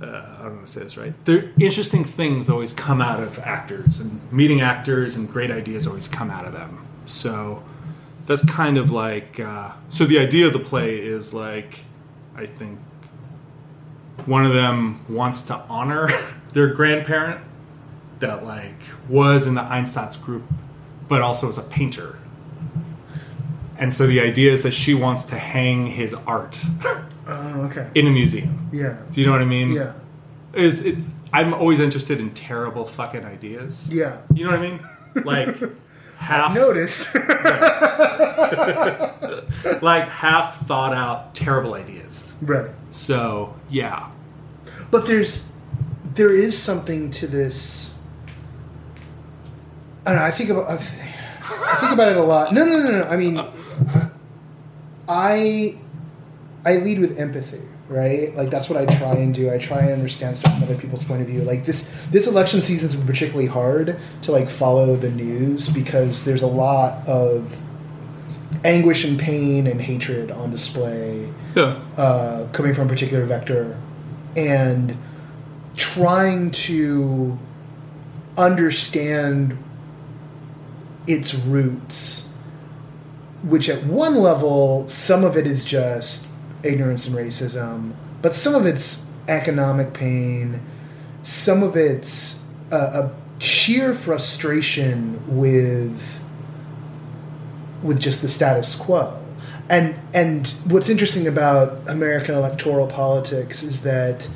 Uh, 0.00 0.06
I 0.38 0.42
don't 0.42 0.54
want 0.54 0.66
to 0.66 0.72
say 0.72 0.82
this 0.82 0.96
right. 0.96 1.12
There, 1.24 1.50
interesting 1.58 2.04
things 2.04 2.48
always 2.48 2.72
come 2.72 3.02
out 3.02 3.20
of 3.20 3.40
actors, 3.40 3.98
and 3.98 4.20
meeting 4.32 4.60
actors 4.60 5.16
and 5.16 5.28
great 5.28 5.50
ideas 5.50 5.88
always 5.88 6.06
come 6.06 6.30
out 6.30 6.46
of 6.46 6.52
them. 6.52 6.84
So 7.08 7.62
that's 8.26 8.44
kind 8.44 8.76
of 8.78 8.90
like. 8.90 9.40
Uh, 9.40 9.72
so 9.88 10.04
the 10.04 10.18
idea 10.18 10.46
of 10.46 10.52
the 10.52 10.58
play 10.58 10.98
is 10.98 11.32
like, 11.32 11.80
I 12.36 12.46
think 12.46 12.78
one 14.26 14.44
of 14.44 14.52
them 14.52 15.00
wants 15.08 15.42
to 15.42 15.54
honor 15.68 16.08
their 16.52 16.68
grandparent 16.74 17.40
that 18.18 18.44
like 18.44 18.80
was 19.08 19.46
in 19.46 19.54
the 19.54 19.62
Einsatzgruppen, 19.62 20.42
but 21.08 21.22
also 21.22 21.46
was 21.46 21.58
a 21.58 21.62
painter. 21.62 22.18
And 23.78 23.92
so 23.92 24.06
the 24.08 24.20
idea 24.20 24.50
is 24.52 24.62
that 24.62 24.72
she 24.74 24.92
wants 24.92 25.24
to 25.26 25.38
hang 25.38 25.86
his 25.86 26.12
art 26.26 26.60
Oh, 27.28 27.62
okay. 27.70 27.88
in 27.94 28.06
a 28.06 28.10
museum. 28.10 28.68
Yeah. 28.72 28.96
Do 29.12 29.20
you 29.20 29.26
know 29.26 29.32
what 29.32 29.40
I 29.40 29.44
mean? 29.44 29.70
Yeah. 29.72 29.92
It's 30.52 30.80
it's 30.80 31.10
I'm 31.32 31.54
always 31.54 31.78
interested 31.78 32.20
in 32.20 32.30
terrible 32.34 32.84
fucking 32.86 33.24
ideas. 33.24 33.88
Yeah. 33.92 34.20
You 34.34 34.44
know 34.44 34.50
what 34.50 34.60
I 34.60 34.62
mean? 34.62 34.80
Like 35.24 35.56
half 36.28 36.54
Noticed. 36.54 37.14
like 39.82 40.08
half 40.08 40.60
thought 40.66 40.92
out 40.92 41.34
terrible 41.34 41.74
ideas. 41.74 42.36
right. 42.42 42.70
So 42.90 43.54
yeah. 43.70 44.10
But 44.90 45.06
there's 45.06 45.46
there 46.14 46.34
is 46.34 46.56
something 46.56 47.10
to 47.12 47.26
this. 47.26 47.98
I 50.06 50.10
don't 50.12 50.18
know. 50.20 50.24
I 50.24 50.30
think 50.30 50.50
about 50.50 50.70
I 50.70 50.76
think 50.76 51.92
about 51.92 52.08
it 52.08 52.16
a 52.16 52.22
lot. 52.22 52.52
No, 52.52 52.64
no, 52.64 52.82
no, 52.82 52.90
no. 52.90 53.04
I 53.04 53.16
mean, 53.16 53.40
I 55.08 55.78
I 56.64 56.76
lead 56.76 56.98
with 56.98 57.18
empathy, 57.18 57.62
right? 57.88 58.34
Like 58.34 58.50
that's 58.50 58.68
what 58.68 58.78
I 58.80 58.86
try 58.96 59.14
and 59.14 59.34
do. 59.34 59.50
I 59.52 59.58
try 59.58 59.80
and 59.80 59.92
understand 59.92 60.36
stuff 60.38 60.52
from 60.54 60.62
other 60.64 60.76
people's 60.76 61.04
point 61.04 61.22
of 61.22 61.26
view. 61.26 61.42
Like 61.42 61.64
this 61.64 61.90
this 62.10 62.26
election 62.26 62.60
season's 62.60 62.94
been 62.94 63.06
particularly 63.06 63.46
hard 63.46 63.96
to 64.22 64.32
like 64.32 64.48
follow 64.50 64.96
the 64.96 65.10
news 65.10 65.68
because 65.68 66.24
there's 66.24 66.42
a 66.42 66.46
lot 66.46 67.06
of 67.08 67.60
anguish 68.64 69.04
and 69.04 69.18
pain 69.18 69.66
and 69.66 69.80
hatred 69.80 70.30
on 70.30 70.50
display 70.50 71.32
Yeah. 71.54 71.78
uh, 71.96 72.48
coming 72.52 72.74
from 72.74 72.86
a 72.86 72.88
particular 72.88 73.24
vector 73.24 73.78
and 74.36 74.96
trying 75.76 76.50
to 76.50 77.38
understand 78.36 79.56
its 81.06 81.34
roots 81.34 82.28
which 83.42 83.68
at 83.68 83.84
one 83.84 84.16
level 84.16 84.88
some 84.88 85.24
of 85.24 85.36
it 85.36 85.46
is 85.46 85.64
just 85.64 86.26
ignorance 86.62 87.06
and 87.06 87.16
racism 87.16 87.92
but 88.22 88.34
some 88.34 88.54
of 88.54 88.66
it's 88.66 89.08
economic 89.28 89.92
pain 89.92 90.60
some 91.22 91.62
of 91.62 91.76
it's 91.76 92.46
a, 92.70 92.76
a 92.76 93.14
sheer 93.38 93.94
frustration 93.94 95.22
with 95.28 96.24
with 97.82 98.00
just 98.00 98.22
the 98.22 98.28
status 98.28 98.74
quo. 98.74 99.20
And 99.68 99.94
and 100.14 100.46
what's 100.64 100.88
interesting 100.88 101.26
about 101.26 101.88
American 101.88 102.34
electoral 102.34 102.86
politics 102.86 103.62
is 103.62 103.82
that 103.82 104.28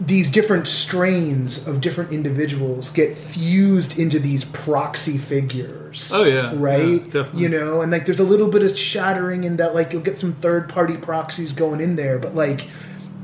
these 0.00 0.30
different 0.30 0.66
strains 0.66 1.68
of 1.68 1.80
different 1.80 2.12
individuals 2.12 2.90
get 2.90 3.14
fused 3.14 3.98
into 3.98 4.18
these 4.18 4.44
proxy 4.46 5.18
figures. 5.18 6.10
Oh, 6.14 6.24
yeah. 6.24 6.52
Right? 6.56 7.02
Yeah, 7.12 7.28
you 7.34 7.48
know, 7.48 7.82
and 7.82 7.92
like 7.92 8.06
there's 8.06 8.18
a 8.20 8.24
little 8.24 8.48
bit 8.48 8.62
of 8.62 8.76
shattering 8.76 9.44
in 9.44 9.56
that 9.56 9.74
like 9.74 9.92
you'll 9.92 10.02
get 10.02 10.18
some 10.18 10.32
third 10.32 10.68
party 10.68 10.96
proxies 10.96 11.52
going 11.52 11.80
in 11.80 11.96
there, 11.96 12.18
but 12.18 12.34
like 12.34 12.66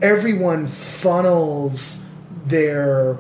everyone 0.03 0.67
funnels 0.67 2.05
their 2.47 3.19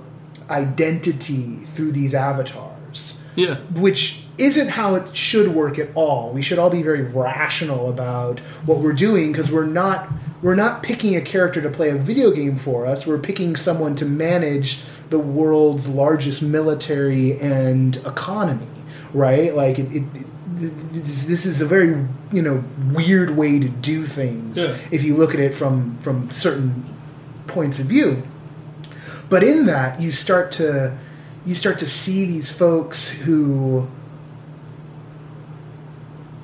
identity 0.50 1.56
through 1.64 1.92
these 1.92 2.14
avatars 2.14 3.22
Yeah. 3.36 3.56
which 3.74 4.24
isn't 4.38 4.68
how 4.68 4.94
it 4.94 5.14
should 5.16 5.48
work 5.54 5.78
at 5.78 5.88
all. 5.94 6.30
We 6.32 6.42
should 6.42 6.58
all 6.58 6.70
be 6.70 6.82
very 6.82 7.02
rational 7.02 7.90
about 7.90 8.38
what 8.64 8.78
we're 8.78 8.92
doing 8.92 9.32
because 9.32 9.50
we're 9.50 9.66
not 9.66 10.08
we're 10.42 10.54
not 10.54 10.82
picking 10.82 11.16
a 11.16 11.20
character 11.20 11.60
to 11.62 11.68
play 11.70 11.90
a 11.90 11.96
video 11.96 12.30
game 12.30 12.56
for 12.56 12.86
us. 12.86 13.06
We're 13.06 13.18
picking 13.18 13.56
someone 13.56 13.94
to 13.96 14.04
manage 14.04 14.82
the 15.10 15.18
world's 15.18 15.88
largest 15.88 16.42
military 16.42 17.38
and 17.40 17.96
economy, 17.98 18.66
right? 19.12 19.54
Like 19.54 19.78
it, 19.78 19.90
it, 19.92 20.02
it 20.14 20.26
this 20.60 21.46
is 21.46 21.60
a 21.60 21.66
very 21.66 21.88
you 22.32 22.42
know 22.42 22.64
weird 22.92 23.30
way 23.36 23.58
to 23.58 23.68
do 23.68 24.04
things 24.04 24.58
Yeah. 24.64 24.76
if 24.90 25.04
you 25.04 25.16
look 25.16 25.32
at 25.34 25.40
it 25.40 25.54
from 25.54 25.96
from 25.98 26.30
certain 26.30 26.84
points 27.46 27.78
of 27.80 27.86
view. 27.86 28.22
But 29.30 29.42
in 29.44 29.66
that, 29.66 30.00
you 30.00 30.10
start 30.10 30.52
to 30.52 30.96
you 31.46 31.54
start 31.54 31.78
to 31.80 31.86
see 31.86 32.24
these 32.26 32.52
folks 32.52 33.10
who 33.10 33.88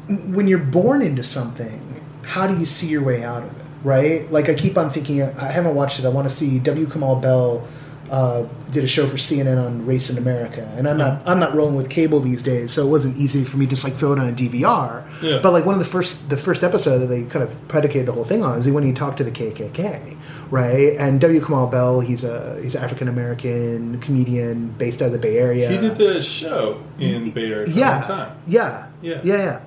when 0.08 0.46
you're 0.46 0.58
born 0.58 1.00
into 1.02 1.22
something, 1.22 2.02
how 2.22 2.46
do 2.46 2.58
you 2.58 2.66
see 2.66 2.88
your 2.88 3.02
way 3.02 3.24
out 3.24 3.42
of 3.42 3.56
it? 3.58 3.63
Right? 3.84 4.30
Like 4.32 4.48
I 4.48 4.54
keep 4.54 4.76
on 4.78 4.90
thinking. 4.90 5.22
I 5.22 5.52
haven't 5.52 5.74
watched 5.74 5.98
it. 6.00 6.04
I 6.04 6.08
want 6.08 6.28
to 6.28 6.34
see. 6.34 6.58
W. 6.58 6.86
Kamau 6.86 7.20
Bell 7.20 7.66
uh, 8.10 8.46
did 8.70 8.82
a 8.84 8.86
show 8.86 9.06
for 9.06 9.16
CNN 9.16 9.62
on 9.62 9.84
race 9.86 10.08
in 10.10 10.18
America, 10.18 10.66
and 10.76 10.88
I'm 10.88 10.96
not 10.98 11.26
I'm 11.28 11.38
not 11.38 11.54
rolling 11.54 11.74
with 11.74 11.90
cable 11.90 12.20
these 12.20 12.42
days, 12.42 12.72
so 12.72 12.86
it 12.86 12.90
wasn't 12.90 13.16
easy 13.16 13.44
for 13.44 13.56
me 13.58 13.66
to 13.66 13.70
just 13.70 13.84
like 13.84 13.92
throw 13.94 14.12
it 14.12 14.18
on 14.18 14.28
a 14.28 14.32
DVR. 14.32 15.04
Yeah. 15.22 15.40
But 15.42 15.52
like 15.52 15.64
one 15.66 15.74
of 15.74 15.78
the 15.78 15.86
first 15.86 16.30
the 16.30 16.36
first 16.36 16.64
episode 16.64 16.98
that 17.00 17.06
they 17.06 17.24
kind 17.24 17.42
of 17.42 17.68
predicated 17.68 18.06
the 18.06 18.12
whole 18.12 18.24
thing 18.24 18.42
on 18.42 18.58
is 18.58 18.70
when 18.70 18.84
he 18.84 18.92
talked 18.92 19.18
to 19.18 19.24
the 19.24 19.30
KKK, 19.30 20.16
right? 20.50 20.96
And 20.98 21.20
W. 21.20 21.40
Kamau 21.40 21.70
Bell, 21.70 22.00
he's 22.00 22.24
a 22.24 22.58
he's 22.62 22.76
African 22.76 23.08
American 23.08 24.00
comedian 24.00 24.68
based 24.78 25.02
out 25.02 25.06
of 25.06 25.12
the 25.12 25.18
Bay 25.18 25.38
Area. 25.38 25.70
He 25.70 25.76
did 25.78 25.96
the 25.96 26.22
show 26.22 26.82
in 26.98 27.30
Bay 27.32 27.52
Area 27.52 27.66
yeah, 27.68 28.00
time. 28.00 28.36
yeah, 28.46 28.88
Yeah. 29.02 29.20
yeah, 29.24 29.36
yeah. 29.36 29.60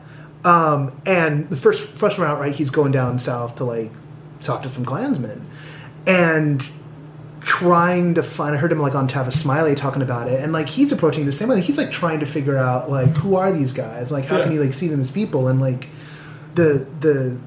Um, 0.46 1.02
and 1.06 1.50
the 1.50 1.58
first 1.58 1.90
freshman 1.98 2.28
out, 2.28 2.40
right? 2.40 2.54
He's 2.54 2.70
going 2.70 2.92
down 2.92 3.20
south 3.20 3.56
to 3.56 3.64
like 3.64 3.92
talk 4.42 4.64
to 4.64 4.70
some 4.70 4.86
Klansmen, 4.86 5.46
and 6.06 6.64
trying 7.42 8.14
to 8.16 8.24
find. 8.24 8.56
I 8.56 8.58
heard 8.58 8.72
him 8.72 8.80
like 8.80 8.96
on 8.96 9.08
Tavis 9.08 9.34
Smiley 9.34 9.74
talking 9.76 10.02
about 10.02 10.28
it, 10.28 10.42
and 10.42 10.52
like 10.52 10.68
he's 10.70 10.92
approaching 10.92 11.26
the 11.26 11.32
same 11.32 11.48
way. 11.50 11.62
He's 11.62 11.78
like 11.78 11.92
trying 11.92 12.20
to 12.20 12.26
figure 12.26 12.58
out 12.58 12.90
like 12.90 13.16
who 13.18 13.36
are 13.36 13.52
these 13.52 13.74
guys? 13.74 14.12
Like 14.12 14.26
how 14.26 14.38
Yeah. 14.38 14.44
can 14.44 14.52
he 14.52 14.60
like 14.60 14.74
see 14.74 14.88
them 14.88 15.00
as 15.02 15.12
people? 15.12 15.48
And 15.48 15.62
like 15.62 15.88
the 16.56 16.86
the 17.00 17.38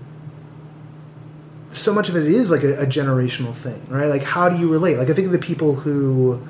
so 1.69 1.95
much 1.95 2.09
of 2.09 2.17
it 2.17 2.27
is 2.27 2.51
like 2.51 2.65
a, 2.65 2.81
a 2.83 2.87
generational 2.87 3.55
thing, 3.55 3.81
right? 3.89 4.09
Like 4.09 4.23
how 4.23 4.49
do 4.49 4.57
you 4.59 4.71
relate? 4.71 4.97
Like 4.99 5.09
I 5.09 5.13
think 5.13 5.27
of 5.27 5.33
the 5.33 5.39
people 5.39 5.75
who 5.75 6.41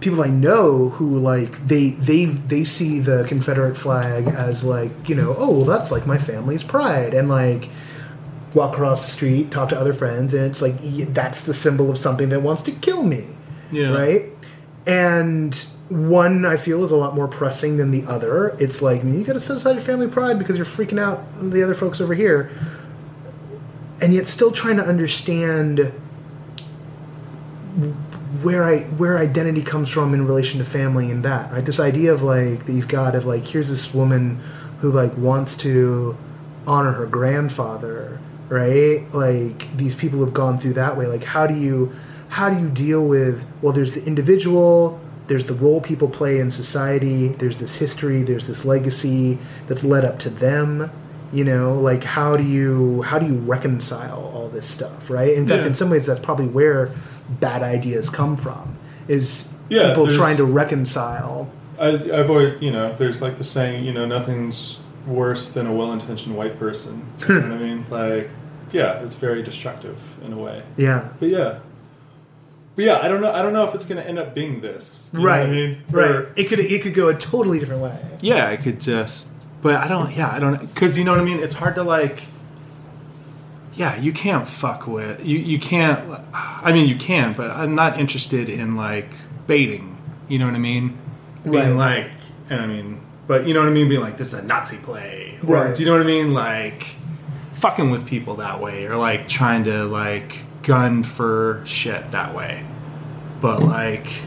people 0.00 0.22
I 0.22 0.28
know 0.28 0.90
who 0.90 1.18
like 1.18 1.66
they 1.66 1.90
they 1.90 2.26
they 2.26 2.64
see 2.64 2.98
the 2.98 3.24
Confederate 3.28 3.76
flag 3.78 4.26
as 4.26 4.62
like 4.62 5.08
you 5.08 5.14
know 5.14 5.34
oh 5.38 5.50
well 5.58 5.64
that's 5.64 5.90
like 5.90 6.06
my 6.06 6.18
family's 6.18 6.62
pride 6.62 7.14
and 7.14 7.28
like 7.30 7.70
walk 8.54 8.72
across 8.74 9.04
the 9.06 9.12
street 9.12 9.50
talk 9.50 9.68
to 9.68 9.78
other 9.78 9.92
friends 9.92 10.32
and 10.34 10.44
it's 10.46 10.62
like 10.62 10.74
that's 11.12 11.42
the 11.42 11.52
symbol 11.52 11.90
of 11.90 11.98
something 11.98 12.28
that 12.30 12.40
wants 12.40 12.62
to 12.62 12.72
kill 12.72 13.02
me 13.02 13.24
Yeah. 13.70 13.88
right? 13.92 14.24
And 14.86 15.54
one 15.88 16.44
I 16.46 16.56
feel 16.56 16.82
is 16.84 16.90
a 16.90 16.96
lot 16.96 17.14
more 17.14 17.28
pressing 17.28 17.76
than 17.76 17.90
the 17.90 18.04
other. 18.06 18.56
It's 18.60 18.82
like 18.82 19.02
you 19.04 19.22
got 19.24 19.34
to 19.34 19.40
set 19.40 19.56
aside 19.56 19.72
your 19.72 19.80
family 19.82 20.08
pride 20.08 20.38
because 20.38 20.56
you're 20.56 20.66
freaking 20.66 21.00
out 21.00 21.24
the 21.40 21.62
other 21.62 21.74
folks 21.74 22.00
over 22.00 22.14
here. 22.14 22.50
And 24.00 24.12
yet 24.14 24.26
still 24.28 24.50
trying 24.52 24.76
to 24.76 24.84
understand 24.84 25.92
where 28.42 28.64
I 28.64 28.80
where 28.84 29.18
identity 29.18 29.62
comes 29.62 29.90
from 29.90 30.14
in 30.14 30.26
relation 30.26 30.58
to 30.58 30.64
family 30.64 31.10
and 31.10 31.24
that 31.24 31.52
right? 31.52 31.64
This 31.64 31.80
idea 31.80 32.12
of 32.12 32.22
like 32.22 32.64
that 32.66 32.72
you've 32.72 32.88
got 32.88 33.14
of 33.14 33.24
like 33.26 33.44
here's 33.46 33.68
this 33.68 33.92
woman 33.94 34.40
who 34.80 34.90
like 34.90 35.16
wants 35.16 35.56
to 35.58 36.16
honor 36.66 36.92
her 36.92 37.06
grandfather 37.06 38.20
right? 38.48 39.04
Like 39.12 39.76
these 39.76 39.94
people 39.94 40.20
have 40.24 40.34
gone 40.34 40.58
through 40.58 40.74
that 40.74 40.96
way. 40.96 41.06
Like 41.06 41.24
how 41.24 41.46
do 41.46 41.54
you 41.54 41.92
how 42.28 42.50
do 42.50 42.60
you 42.60 42.68
deal 42.68 43.04
with 43.04 43.46
well 43.62 43.72
there's 43.72 43.94
the 43.94 44.04
individual 44.04 45.00
there's 45.28 45.46
the 45.46 45.54
role 45.54 45.80
people 45.80 46.08
play 46.08 46.38
in 46.40 46.50
society 46.50 47.28
there's 47.28 47.58
this 47.58 47.76
history 47.76 48.22
there's 48.22 48.46
this 48.48 48.64
legacy 48.64 49.38
that's 49.68 49.84
led 49.84 50.04
up 50.04 50.18
to 50.20 50.30
them 50.30 50.90
you 51.32 51.44
know? 51.44 51.74
Like 51.74 52.04
how 52.04 52.36
do 52.36 52.42
you 52.44 53.02
how 53.02 53.18
do 53.18 53.26
you 53.26 53.34
reconcile 53.34 54.30
all 54.34 54.48
this 54.48 54.66
stuff 54.66 55.08
right? 55.10 55.32
In 55.34 55.46
fact 55.46 55.62
Yeah. 55.62 55.68
in 55.68 55.74
some 55.74 55.90
ways 55.90 56.06
that's 56.06 56.20
probably 56.20 56.46
where 56.46 56.90
bad 57.40 57.62
ideas 57.62 58.10
come 58.10 58.36
from 58.36 58.76
is 59.08 59.52
Yeah, 59.68 59.88
people 59.88 60.06
trying 60.08 60.36
to 60.36 60.44
reconcile. 60.44 61.48
I, 61.78 61.88
I've 61.88 62.30
always, 62.30 62.60
you 62.62 62.70
know, 62.70 62.92
there's 62.94 63.20
like 63.20 63.36
the 63.38 63.44
saying, 63.44 63.84
you 63.84 63.92
know, 63.92 64.06
nothing's 64.06 64.80
worse 65.06 65.50
than 65.52 65.66
a 65.66 65.72
well-intentioned 65.72 66.36
white 66.36 66.58
person. 66.58 67.06
You 67.28 67.34
know 67.40 67.48
what 67.48 67.52
I 67.52 67.58
mean? 67.58 67.86
Like, 67.90 68.30
yeah, 68.72 69.00
it's 69.00 69.14
very 69.14 69.42
destructive 69.42 70.00
in 70.24 70.32
a 70.32 70.38
way. 70.38 70.62
yeah 70.76 71.10
But 71.20 71.28
yeah, 71.28 71.58
but 72.74 72.84
yeah, 72.84 72.98
I 72.98 73.08
don't 73.08 73.20
know. 73.20 73.32
I 73.32 73.40
don't 73.42 73.52
know 73.52 73.66
if 73.68 73.74
it's 73.74 73.84
going 73.86 74.02
to 74.02 74.06
end 74.08 74.18
up 74.18 74.34
being 74.34 74.60
this. 74.60 75.08
You 75.12 75.20
know 75.20 75.24
right 75.26 75.40
what 75.40 75.48
I 75.48 75.52
mean, 75.52 75.82
right 75.90 76.10
Or- 76.10 76.32
it 76.36 76.48
could 76.48 76.58
it 76.58 76.82
could 76.82 76.94
go 76.94 77.08
a 77.08 77.14
totally 77.14 77.58
different 77.60 77.82
way 77.82 77.98
yeah, 78.20 78.48
I 78.48 78.56
could 78.56 78.80
just, 78.80 79.30
but 79.62 79.76
I 79.76 79.88
don't. 79.88 80.14
Yeah, 80.16 80.30
I 80.30 80.38
don't 80.40 80.58
because 80.60 80.96
you 80.98 81.04
know 81.04 81.12
what 81.12 81.20
I 81.20 81.24
mean. 81.24 81.38
It's 81.38 81.54
hard 81.54 81.74
to 81.76 81.82
like. 81.82 82.22
Yeah, 83.74 84.00
you 84.00 84.12
can't 84.12 84.48
fuck 84.48 84.86
with 84.86 85.24
you. 85.24 85.38
You 85.38 85.58
can't. 85.58 86.20
I 86.34 86.72
mean, 86.72 86.88
you 86.88 86.96
can, 86.96 87.34
but 87.34 87.50
I'm 87.50 87.74
not 87.74 88.00
interested 88.00 88.48
in 88.48 88.74
like 88.74 89.10
baiting. 89.46 89.96
You 90.28 90.38
know 90.38 90.46
what 90.46 90.54
I 90.54 90.58
mean? 90.58 90.96
Being 91.44 91.76
Right. 91.76 92.06
like, 92.06 92.10
and 92.50 92.60
I 92.60 92.66
mean, 92.66 93.00
but 93.26 93.46
you 93.46 93.54
know 93.54 93.60
what 93.60 93.68
I 93.68 93.72
mean? 93.72 93.88
Being 93.88 94.00
like, 94.00 94.16
this 94.16 94.28
is 94.28 94.34
a 94.34 94.42
Nazi 94.42 94.78
play. 94.78 95.38
Or, 95.46 95.54
Right. 95.54 95.74
Do 95.74 95.82
you 95.82 95.88
know 95.88 95.96
what 95.96 96.02
I 96.02 96.06
mean? 96.06 96.34
Like, 96.34 96.96
fucking 97.54 97.90
with 97.90 98.06
people 98.06 98.36
that 98.36 98.60
way, 98.60 98.86
or 98.86 98.96
like 98.96 99.28
trying 99.28 99.64
to 99.64 99.84
like 99.84 100.42
gun 100.62 101.02
for 101.02 101.62
shit 101.64 102.10
that 102.12 102.34
way. 102.34 102.64
But 103.40 103.62
like, 103.62 104.22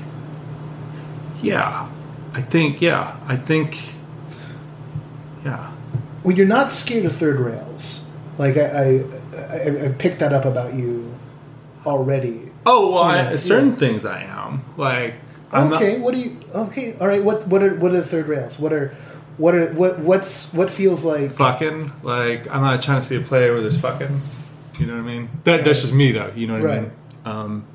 yeah, 1.41 1.89
I 2.34 2.41
think, 2.41 2.82
yeah, 2.82 3.18
I 3.28 3.36
think, 3.36 3.80
yeah. 5.43 5.72
when 6.24 6.36
you're 6.36 6.45
not 6.45 6.72
scared 6.72 7.06
of 7.06 7.14
third 7.14 7.39
rails 7.39 8.10
like 8.38 8.58
I 8.58 8.62
I, 8.62 9.06
I, 9.38 9.86
I 9.86 9.88
picked 9.97 10.20
that 10.20 10.34
up 10.34 10.45
about 10.45 10.74
you 10.74 11.14
already 11.86 12.50
Oh 12.66 12.91
well, 12.91 13.04
I, 13.04 13.36
certain 13.38 13.72
yeah. 13.72 13.76
things 13.76 14.06
I 14.06 14.24
am 14.24 14.64
like. 14.78 15.16
I'm 15.52 15.70
not- 15.70 15.82
okay 15.82 16.00
what 16.00 16.14
do 16.14 16.20
you 16.20 16.38
okay 16.54 16.95
all 17.00 17.08
right 17.08 17.24
what 17.24 17.47
what 17.47 17.64
are 17.64 17.76
what 17.76 17.91
are 17.91 17.97
the 17.97 18.04
third 18.04 18.28
rails 18.28 18.60
what 18.60 18.72
are 18.74 18.89
what 19.38 19.56
are 19.56 19.72
what 19.74 20.00
what's 20.00 20.54
what 20.54 20.70
feels 20.70 21.04
like 21.06 21.32
fucking 21.32 21.91
like 22.04 22.47
I'm 22.54 22.62
not 22.62 22.82
trying 22.82 23.00
to 23.00 23.06
see 23.06 23.16
a 23.16 23.22
play 23.22 23.50
where 23.50 23.62
there's 23.62 23.80
fucking. 23.80 24.22
You 24.80 24.86
know 24.86 24.93
what 24.95 25.02
I 25.02 25.06
mean? 25.06 25.30
That 25.43 25.66
that's 25.66 25.82
just 25.82 25.93
me 25.93 26.12
though. 26.14 26.32
You 26.36 26.47
know 26.47 26.60
what 26.60 26.70
I 26.72 26.80
mean? 26.82 26.91
Um, 27.26 27.66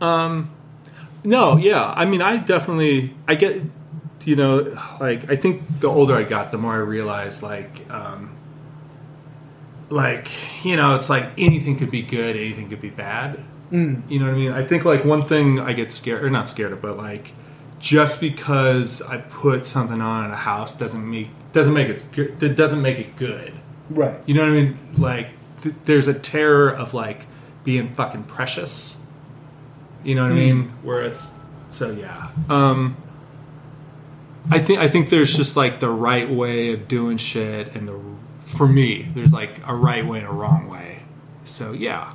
um, 0.00 0.50
no, 1.24 1.56
yeah. 1.58 1.92
I 1.96 2.04
mean, 2.06 2.22
I 2.22 2.36
definitely 2.38 3.14
I 3.28 3.34
get. 3.34 3.62
You 4.24 4.36
know, 4.36 4.78
like 5.00 5.30
I 5.30 5.36
think 5.36 5.62
the 5.80 5.88
older 5.88 6.14
I 6.14 6.22
got, 6.24 6.50
the 6.50 6.58
more 6.58 6.74
I 6.74 6.78
realized 6.78 7.42
like. 7.42 7.90
Um, 7.90 8.36
like 9.88 10.30
you 10.64 10.76
know, 10.76 10.94
it's 10.94 11.10
like 11.10 11.30
anything 11.38 11.76
could 11.76 11.90
be 11.90 12.02
good, 12.02 12.36
anything 12.36 12.68
could 12.68 12.80
be 12.80 12.90
bad. 12.90 13.42
Mm. 13.72 14.10
You 14.10 14.18
know 14.18 14.26
what 14.26 14.34
I 14.34 14.36
mean? 14.36 14.52
I 14.52 14.64
think 14.64 14.84
like 14.84 15.04
one 15.04 15.22
thing 15.22 15.60
I 15.60 15.72
get 15.72 15.92
scared 15.92 16.24
or 16.24 16.30
not 16.30 16.48
scared 16.48 16.72
of, 16.72 16.82
but 16.82 16.96
like 16.96 17.32
just 17.78 18.20
because 18.20 19.00
I 19.02 19.18
put 19.18 19.64
something 19.64 20.00
on 20.00 20.26
at 20.26 20.30
a 20.30 20.36
house 20.36 20.74
doesn't 20.74 21.08
make 21.08 21.30
doesn't 21.52 21.74
make 21.74 21.88
it 21.88 22.04
good. 22.12 22.42
It 22.42 22.56
doesn't 22.56 22.82
make 22.82 22.98
it 22.98 23.16
good. 23.16 23.54
right 23.88 24.20
You 24.26 24.34
know 24.34 24.42
what 24.42 24.50
I 24.50 24.52
mean? 24.52 24.78
Like 24.98 25.30
th- 25.62 25.74
there's 25.84 26.06
a 26.06 26.14
terror 26.14 26.68
of 26.68 26.94
like 26.94 27.26
being 27.64 27.94
fucking 27.94 28.24
precious. 28.24 29.00
You 30.04 30.14
know 30.14 30.22
what 30.22 30.32
I 30.32 30.34
mean? 30.34 30.72
Where 30.82 31.02
it's 31.02 31.38
so 31.68 31.90
yeah. 31.90 32.28
Um 32.48 32.96
I 34.50 34.58
think 34.58 34.80
I 34.80 34.88
think 34.88 35.10
there's 35.10 35.36
just 35.36 35.56
like 35.56 35.80
the 35.80 35.90
right 35.90 36.28
way 36.28 36.72
of 36.72 36.88
doing 36.88 37.16
shit 37.16 37.74
and 37.74 37.88
the 37.88 38.00
for 38.44 38.66
me 38.66 39.10
there's 39.14 39.32
like 39.32 39.66
a 39.66 39.74
right 39.74 40.04
way 40.06 40.18
and 40.18 40.28
a 40.28 40.32
wrong 40.32 40.68
way. 40.68 41.02
So 41.44 41.72
yeah. 41.72 42.14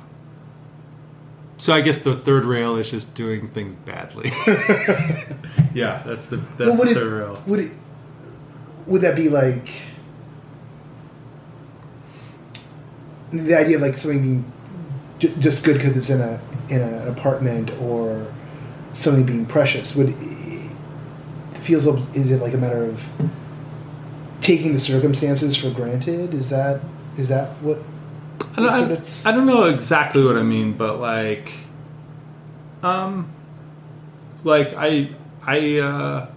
So 1.58 1.72
I 1.72 1.80
guess 1.80 1.98
the 1.98 2.14
third 2.14 2.44
rail 2.44 2.76
is 2.76 2.90
just 2.90 3.14
doing 3.14 3.48
things 3.48 3.72
badly. 3.74 4.28
yeah, 5.74 6.02
that's 6.04 6.26
the 6.26 6.36
that's 6.58 6.58
Well, 6.70 6.78
would 6.78 6.88
the 6.88 6.90
it- 6.90 6.94
third 6.94 7.12
rail. 7.12 7.42
would 7.46 7.60
it 7.60 7.72
would 8.86 9.00
that 9.02 9.16
be 9.16 9.28
like 9.28 9.70
the 13.32 13.54
idea 13.54 13.76
of 13.76 13.82
like 13.82 13.94
something 13.94 14.22
being 14.22 14.52
j- 15.18 15.34
just 15.38 15.64
good 15.64 15.74
because 15.74 15.96
it's 15.96 16.10
in 16.10 16.20
a 16.20 16.40
in 16.68 16.80
an 16.80 17.08
apartment 17.08 17.72
or 17.80 18.32
something 18.92 19.24
being 19.26 19.44
precious 19.46 19.94
would 19.96 20.12
feels 21.52 21.86
is 22.16 22.30
it 22.30 22.40
like 22.40 22.54
a 22.54 22.58
matter 22.58 22.84
of 22.84 23.10
taking 24.40 24.72
the 24.72 24.78
circumstances 24.78 25.56
for 25.56 25.70
granted 25.70 26.32
is 26.32 26.48
that 26.50 26.80
is 27.18 27.28
that 27.28 27.48
what 27.62 27.80
I 28.40 28.44
don't, 28.56 28.66
I- 28.72 28.84
I 29.26 29.32
don't 29.32 29.46
know 29.46 29.64
exactly 29.64 30.24
what 30.24 30.36
I 30.36 30.42
mean, 30.42 30.72
but 30.74 30.98
like, 31.00 31.52
um, 32.82 33.30
like 34.44 34.74
I, 34.76 35.10
I, 35.44 35.78
uh, 35.78 36.28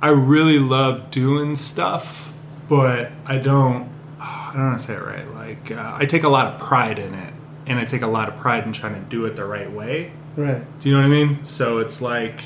I 0.00 0.08
really 0.10 0.58
love 0.58 1.10
doing 1.10 1.56
stuff, 1.56 2.32
but 2.68 3.10
I 3.26 3.38
don't, 3.38 3.88
I 4.20 4.50
don't 4.54 4.66
want 4.66 4.78
to 4.78 4.84
say 4.84 4.94
it 4.94 5.02
right. 5.02 5.28
Like, 5.34 5.70
uh, 5.70 5.92
I 5.94 6.06
take 6.06 6.22
a 6.24 6.28
lot 6.28 6.52
of 6.54 6.60
pride 6.60 6.98
in 6.98 7.14
it, 7.14 7.32
and 7.66 7.78
I 7.78 7.84
take 7.84 8.02
a 8.02 8.06
lot 8.06 8.28
of 8.28 8.36
pride 8.36 8.64
in 8.64 8.72
trying 8.72 8.94
to 8.94 9.00
do 9.08 9.24
it 9.26 9.36
the 9.36 9.44
right 9.44 9.70
way. 9.70 10.12
right 10.36 10.62
Do 10.80 10.88
you 10.88 10.94
know 10.96 11.00
what 11.02 11.06
I 11.06 11.10
mean? 11.24 11.44
So 11.44 11.78
it's 11.78 12.00
like, 12.02 12.42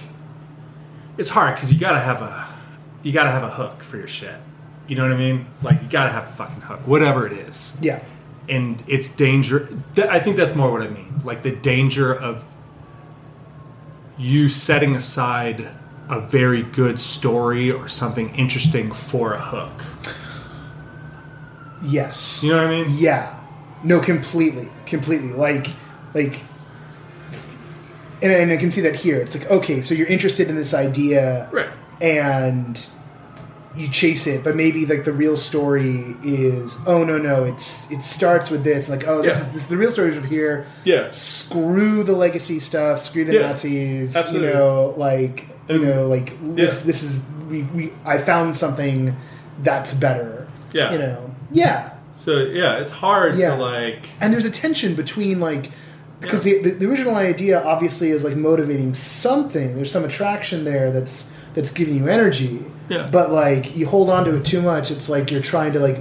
it's 1.19 1.31
hard 1.31 1.55
because 1.55 1.73
you 1.73 1.79
gotta 1.79 2.01
have 2.01 2.23
a, 2.23 2.47
you 3.03 3.13
gotta 3.13 3.31
have 3.31 3.43
a 3.43 3.51
hook 3.51 3.83
for 3.83 3.97
your 3.97 4.09
shit. 4.09 4.37
You 4.89 4.97
know 4.97 5.03
what 5.03 5.13
I 5.13 5.17
mean? 5.17 5.47
Like, 5.63 5.83
you 5.83 5.89
gotta 5.89 6.11
have 6.11 6.25
a 6.25 6.33
fucking 6.33 6.61
hook, 6.63 6.87
whatever 6.87 7.27
it 7.27 7.33
is 7.33 7.77
yeah 7.81 8.03
and 8.49 8.83
it's 8.87 9.09
danger 9.09 9.69
th- 9.95 10.09
i 10.09 10.21
think 10.21 10.37
that's 10.37 10.55
more 10.55 10.71
what 10.71 10.83
i 10.83 10.89
mean. 10.89 11.21
Like 11.25 11.43
the 11.43 11.51
danger 11.51 12.15
of 12.15 12.45
you 14.17 14.49
setting 14.49 14.95
aside 14.95 15.69
a 16.09 16.21
very 16.21 16.63
good 16.63 17.01
story 17.01 17.71
or 17.71 17.89
something 17.89 18.35
interesting 18.37 18.93
for 18.93 19.35
a 19.35 19.41
hook. 19.41 20.15
Yes. 21.83 22.43
You 22.43 22.53
know 22.53 22.59
what 22.59 22.67
i 22.67 22.83
mean? 22.85 22.97
Yeah, 22.97 23.43
no, 23.83 24.01
completely, 24.01 24.69
completely. 24.87 25.33
Like, 25.33 25.67
like, 26.15 26.43
and, 28.23 28.33
and 28.33 28.53
I 28.53 28.57
can 28.57 28.71
see 28.71 28.81
that 28.83 28.95
here. 28.95 29.21
It's 29.21 29.37
like, 29.37 29.51
okay, 29.51 29.83
so 29.83 29.95
you're 29.95 30.07
interested 30.07 30.49
in 30.49 30.57
this 30.57 30.73
idea, 30.73 31.49
right. 31.53 31.69
and 32.01 32.89
you 33.77 33.89
chase 33.89 34.27
it, 34.27 34.43
but 34.43 34.57
maybe 34.57 34.87
like 34.87 35.05
the 35.05 35.13
real 35.13 35.37
story 35.37 36.17
is, 36.25 36.79
oh 36.87 37.05
no, 37.05 37.19
no, 37.19 37.45
it's 37.45 37.91
it 37.91 38.03
starts 38.03 38.51
with 38.51 38.65
this, 38.65 38.89
like, 38.89 39.07
oh, 39.07 39.23
this 39.23 39.39
Yeah. 39.39 39.47
is 39.47 39.53
this, 39.53 39.65
the 39.67 39.77
real 39.77 39.93
story 39.93 40.17
is 40.17 40.25
here. 40.25 40.67
yeah 40.85 41.11
Screw 41.11 42.03
the 42.03 42.15
legacy 42.17 42.59
stuff. 42.59 43.01
Screw 43.01 43.25
the 43.25 43.35
Yeah, 43.35 43.49
Nazis. 43.49 44.17
absolutely. 44.17 44.49
You 44.49 44.55
know, 44.55 44.95
like 44.97 45.49
you 45.69 45.79
know, 45.85 46.07
like 46.09 46.33
this. 46.55 46.81
Yeah. 46.81 46.87
This 46.87 47.03
is 47.03 47.23
we, 47.51 47.63
we. 47.63 47.93
I 48.05 48.19
found 48.19 48.57
something 48.57 49.15
that's 49.63 49.93
better. 49.95 50.47
Yeah. 50.73 50.93
You 50.93 50.99
know. 50.99 51.35
Yeah. 51.53 51.95
so 52.15 52.39
yeah 52.45 52.79
it's 52.79 52.91
hard 52.91 53.37
to 53.37 53.55
like 53.57 54.09
and 54.21 54.33
there's 54.33 54.45
a 54.47 54.51
tension 54.51 54.95
between 54.95 55.39
like 55.39 55.67
because 56.21 56.45
the, 56.45 56.61
the, 56.63 56.71
the 56.71 56.89
original 56.91 57.15
idea 57.15 57.63
obviously 57.63 58.09
is 58.11 58.25
like 58.25 58.37
motivating 58.37 58.95
something. 58.95 59.77
There's 59.77 59.91
some 59.93 60.05
attraction 60.05 60.65
there 60.65 60.91
that's 60.91 61.31
that's 61.57 61.73
giving 61.73 61.97
you 61.97 62.07
energy. 62.07 62.65
Yeah. 62.89 63.09
But 63.11 63.33
like 63.33 63.75
you 63.75 63.87
hold 63.87 64.09
on 64.09 64.25
to 64.27 64.37
it 64.37 64.45
too 64.45 64.63
much, 64.63 64.93
it's 64.93 65.09
like 65.09 65.33
you're 65.33 65.43
trying 65.43 65.73
to 65.73 65.81
like 65.81 65.99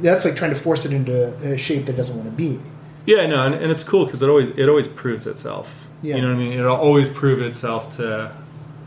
that's 0.00 0.24
like 0.24 0.36
trying 0.36 0.52
to 0.52 0.60
force 0.60 0.84
it 0.84 0.92
into 0.92 1.34
a 1.38 1.58
shape 1.58 1.86
that 1.86 1.96
doesn't 1.96 2.16
want 2.16 2.30
to 2.30 2.36
be. 2.36 2.60
Yeah, 3.06 3.26
no, 3.26 3.44
and, 3.44 3.54
and 3.54 3.72
it's 3.72 3.82
cool 3.82 4.04
because 4.04 4.22
it 4.22 4.28
always 4.28 4.48
it 4.56 4.68
always 4.68 4.86
proves 4.86 5.26
itself. 5.26 5.88
Yeah. 6.02 6.16
You 6.16 6.22
know 6.22 6.28
what 6.28 6.36
I 6.36 6.38
mean? 6.38 6.52
It'll 6.52 6.76
always 6.76 7.08
prove 7.08 7.42
itself 7.42 7.90
to, 7.96 8.32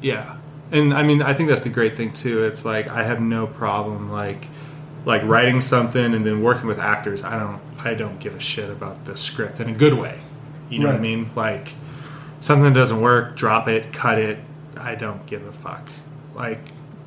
yeah. 0.01 0.37
And 0.71 0.93
I 0.93 1.03
mean, 1.03 1.21
I 1.21 1.33
think 1.33 1.49
that's 1.49 1.61
the 1.61 1.69
great 1.69 1.97
thing 1.97 2.13
too. 2.13 2.43
It's 2.43 2.63
like 2.63 2.87
I 2.87 3.03
have 3.03 3.19
no 3.19 3.45
problem 3.45 4.09
like 4.09 4.47
like 5.05 5.21
writing 5.23 5.59
something 5.59 6.13
and 6.13 6.25
then 6.25 6.41
working 6.41 6.67
with 6.67 6.79
actors. 6.79 7.23
I 7.23 7.37
don't 7.37 7.61
I 7.79 7.93
don't 7.93 8.19
give 8.19 8.35
a 8.35 8.39
shit 8.39 8.69
about 8.69 9.05
the 9.05 9.17
script 9.17 9.59
in 9.59 9.67
a 9.67 9.73
good 9.73 9.95
way. 9.95 10.19
You 10.69 10.79
know 10.79 10.87
what 10.87 10.95
I 10.95 10.99
mean? 10.99 11.29
Like 11.35 11.75
something 12.39 12.71
doesn't 12.73 13.01
work, 13.01 13.35
drop 13.35 13.67
it, 13.67 13.91
cut 13.91 14.17
it. 14.17 14.39
I 14.77 14.95
don't 14.95 15.25
give 15.25 15.45
a 15.45 15.51
fuck. 15.51 15.89
Like 16.35 16.59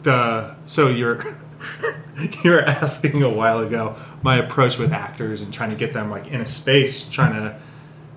the 0.02 0.54
so 0.66 0.88
you're 0.88 1.36
you 2.44 2.50
were 2.50 2.62
asking 2.62 3.22
a 3.22 3.28
while 3.30 3.58
ago 3.60 3.96
my 4.22 4.36
approach 4.36 4.78
with 4.78 4.92
actors 4.92 5.40
and 5.40 5.52
trying 5.52 5.70
to 5.70 5.76
get 5.76 5.92
them 5.92 6.10
like 6.10 6.28
in 6.28 6.40
a 6.40 6.46
space, 6.46 7.08
trying 7.08 7.34
to 7.34 7.58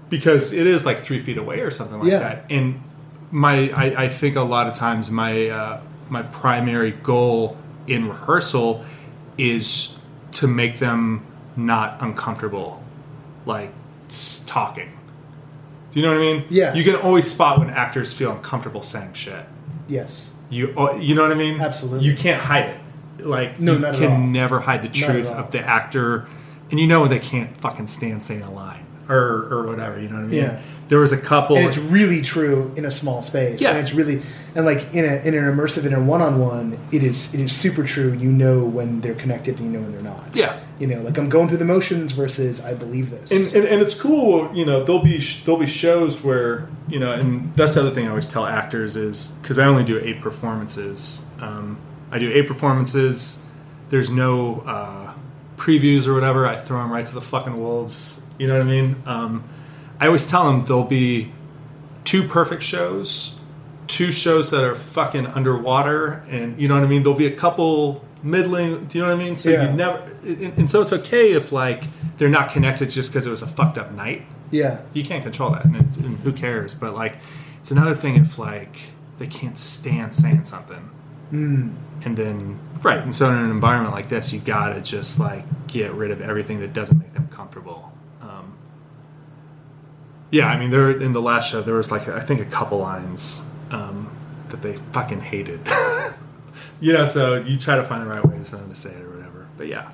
because 0.09 0.53
it 0.53 0.65
is 0.67 0.85
like 0.85 0.99
three 0.99 1.19
feet 1.19 1.37
away 1.37 1.59
or 1.61 1.71
something 1.71 1.99
like 1.99 2.11
Yeah. 2.11 2.19
that. 2.19 2.45
And 2.49 2.81
my 3.31 3.69
I, 3.71 4.03
I 4.05 4.09
think 4.09 4.35
a 4.35 4.41
lot 4.41 4.67
of 4.67 4.73
times 4.73 5.09
my 5.11 5.49
uh, 5.49 5.81
my 6.09 6.23
primary 6.23 6.91
goal 6.91 7.57
in 7.87 8.07
rehearsal 8.07 8.83
is 9.37 9.97
to 10.33 10.47
make 10.47 10.79
them 10.79 11.25
not 11.55 12.01
uncomfortable, 12.01 12.83
like 13.45 13.71
talking. 14.45 14.91
Do 15.91 15.99
you 15.99 16.05
know 16.05 16.11
what 16.13 16.17
I 16.19 16.33
mean? 16.33 16.45
Yeah. 16.49 16.73
You 16.75 16.83
can 16.83 16.95
always 16.95 17.29
spot 17.29 17.59
when 17.59 17.69
actors 17.69 18.13
feel 18.13 18.31
uncomfortable 18.31 18.81
saying 18.81 19.13
shit. 19.13 19.45
Yes. 19.87 20.35
You 20.49 20.73
oh, 20.75 20.95
you 20.97 21.15
know 21.15 21.23
what 21.23 21.31
I 21.31 21.35
mean? 21.35 21.59
Absolutely. 21.59 22.05
You 22.05 22.15
can't 22.15 22.41
hide 22.41 22.69
it. 22.69 23.25
Like 23.25 23.59
No, 23.59 23.73
you 23.73 23.79
not 23.79 23.95
can 23.95 24.31
never 24.31 24.61
hide 24.61 24.81
the 24.81 24.89
truth 24.89 25.29
of 25.29 25.51
the 25.51 25.59
actor, 25.59 26.27
and 26.71 26.79
you 26.79 26.87
know 26.87 27.07
they 27.07 27.19
can't 27.19 27.55
fucking 27.57 27.87
stand 27.87 28.23
saying 28.23 28.41
a 28.41 28.51
line 28.51 28.85
or 29.09 29.47
or 29.51 29.65
whatever. 29.65 29.99
You 29.99 30.07
know 30.09 30.15
what 30.15 30.25
I 30.25 30.27
mean? 30.27 30.39
Yeah. 30.43 30.61
There 30.87 30.99
was 30.99 31.11
a 31.11 31.21
couple. 31.21 31.55
And 31.55 31.65
it's 31.67 31.77
really 31.77 32.21
true 32.23 32.73
in 32.75 32.83
a 32.83 32.89
small 32.91 33.21
space. 33.21 33.61
Yeah. 33.61 33.71
And 33.71 33.79
it's 33.79 33.93
really 33.93 34.21
and 34.55 34.65
like 34.65 34.93
in 34.93 35.05
a 35.05 35.17
in 35.17 35.35
an 35.35 35.43
immersive 35.43 35.85
in 35.85 35.93
a 35.93 36.01
one 36.01 36.21
on 36.21 36.39
one, 36.39 36.79
it 36.91 37.03
is 37.03 37.33
it 37.33 37.39
is 37.39 37.55
super 37.55 37.83
true. 37.83 38.13
You 38.13 38.31
know 38.31 38.65
when 38.65 39.01
they're 39.01 39.13
connected 39.15 39.59
and 39.59 39.71
you 39.71 39.79
know 39.79 39.83
when 39.83 39.91
they're 39.91 40.01
not. 40.01 40.35
yeah. 40.35 40.59
You 40.79 40.87
know, 40.87 41.01
like 41.01 41.17
I'm 41.17 41.27
going 41.27 41.49
through 41.49 41.57
the 41.57 41.65
motions 41.65 42.13
versus 42.13 42.63
I 42.63 42.73
believe 42.73 43.09
this. 43.11 43.31
And, 43.31 43.63
and, 43.63 43.73
and 43.73 43.81
it's 43.81 43.99
cool, 43.99 44.49
you 44.55 44.65
know. 44.65 44.81
There'll 44.81 45.03
be 45.03 45.19
sh- 45.19 45.43
there'll 45.43 45.59
be 45.59 45.67
shows 45.67 46.23
where 46.23 46.69
you 46.87 46.99
know, 46.99 47.11
and 47.11 47.53
that's 47.55 47.75
the 47.75 47.81
other 47.81 47.91
thing 47.91 48.05
I 48.05 48.09
always 48.09 48.27
tell 48.27 48.45
actors 48.45 48.95
is 48.95 49.27
because 49.41 49.59
I 49.59 49.65
only 49.65 49.83
do 49.83 49.99
eight 49.99 50.21
performances. 50.21 51.25
Um, 51.41 51.77
I 52.11 52.17
do 52.17 52.31
eight 52.31 52.47
performances. 52.47 53.43
There's 53.89 54.09
no 54.09 54.61
uh, 54.65 55.08
previews 55.59 56.07
or 56.07 56.13
whatever. 56.13 56.47
I 56.47 56.55
throw 56.55 56.79
them 56.81 56.91
right 56.91 57.05
to 57.05 57.13
the 57.13 57.21
fucking 57.21 57.59
wolves. 57.59 58.21
You 58.39 58.47
know 58.47 58.53
what 58.53 58.61
I 58.61 58.69
mean? 58.69 58.95
Um, 59.05 59.43
I 59.99 60.07
always 60.07 60.25
tell 60.25 60.45
them 60.49 60.65
there'll 60.65 60.83
be 60.85 61.31
two 62.05 62.23
perfect 62.27 62.63
shows, 62.63 63.37
two 63.87 64.11
shows 64.11 64.49
that 64.51 64.63
are 64.63 64.75
fucking 64.75 65.27
underwater, 65.27 66.23
and 66.29 66.57
you 66.59 66.67
know 66.67 66.75
what 66.75 66.83
I 66.83 66.87
mean. 66.87 67.03
There'll 67.03 67.17
be 67.17 67.27
a 67.27 67.35
couple 67.35 68.03
middling. 68.23 68.85
Do 68.85 68.97
you 68.97 69.03
know 69.03 69.13
what 69.13 69.21
I 69.21 69.23
mean? 69.23 69.35
So 69.35 69.49
Yeah. 69.49 69.69
you 69.69 69.75
never, 69.75 69.97
and, 70.23 70.57
and 70.57 70.71
so 70.71 70.81
it's 70.81 70.93
okay 70.93 71.33
if 71.33 71.51
like 71.51 71.83
they're 72.17 72.29
not 72.29 72.51
connected 72.51 72.89
just 72.89 73.11
because 73.11 73.27
it 73.27 73.31
was 73.31 73.41
a 73.41 73.47
fucked 73.47 73.77
up 73.77 73.91
night. 73.91 74.23
yeah. 74.51 74.81
You 74.93 75.03
can't 75.03 75.21
control 75.23 75.51
that, 75.51 75.65
and, 75.65 75.75
it, 75.75 75.97
and 75.97 76.17
who 76.19 76.31
cares? 76.33 76.73
But 76.73 76.95
like, 76.95 77.17
it's 77.59 77.71
another 77.71 77.93
thing 77.93 78.15
if 78.15 78.39
like 78.39 78.79
they 79.19 79.27
can't 79.27 79.57
stand 79.57 80.15
saying 80.15 80.45
something, 80.45 80.89
and 81.31 81.77
then 82.17 82.59
right, 82.81 82.99
and 82.99 83.13
so 83.13 83.29
in 83.29 83.37
an 83.37 83.51
environment 83.51 83.93
like 83.93 84.09
this, 84.09 84.33
you 84.33 84.39
gotta 84.39 84.81
just 84.81 85.19
like 85.19 85.45
get 85.67 85.93
rid 85.93 86.11
of 86.11 86.21
everything 86.21 86.59
that 86.61 86.73
doesn't 86.73 86.97
make 86.97 87.13
them 87.13 87.27
comfortable. 87.27 87.91
Um, 88.21 88.55
yeah, 90.31 90.47
I 90.47 90.57
mean, 90.59 90.71
there 90.71 90.89
in 90.91 91.13
the 91.13 91.21
last 91.21 91.51
show 91.51 91.61
there 91.61 91.75
was 91.75 91.91
like 91.91 92.07
I 92.07 92.21
think 92.21 92.39
a 92.39 92.45
couple 92.45 92.79
lines 92.79 93.49
um, 93.71 94.09
that 94.47 94.61
they 94.61 94.77
fucking 94.93 95.21
hated. 95.21 95.59
you 96.79 96.93
know, 96.93 97.05
so 97.05 97.35
you 97.35 97.57
try 97.57 97.75
to 97.75 97.83
find 97.83 98.01
the 98.01 98.07
right 98.07 98.25
ways 98.25 98.49
for 98.49 98.57
them 98.57 98.69
to 98.69 98.75
say 98.75 98.91
it 98.91 99.01
or 99.01 99.09
whatever. 99.09 99.47
But 99.57 99.67
yeah, 99.67 99.91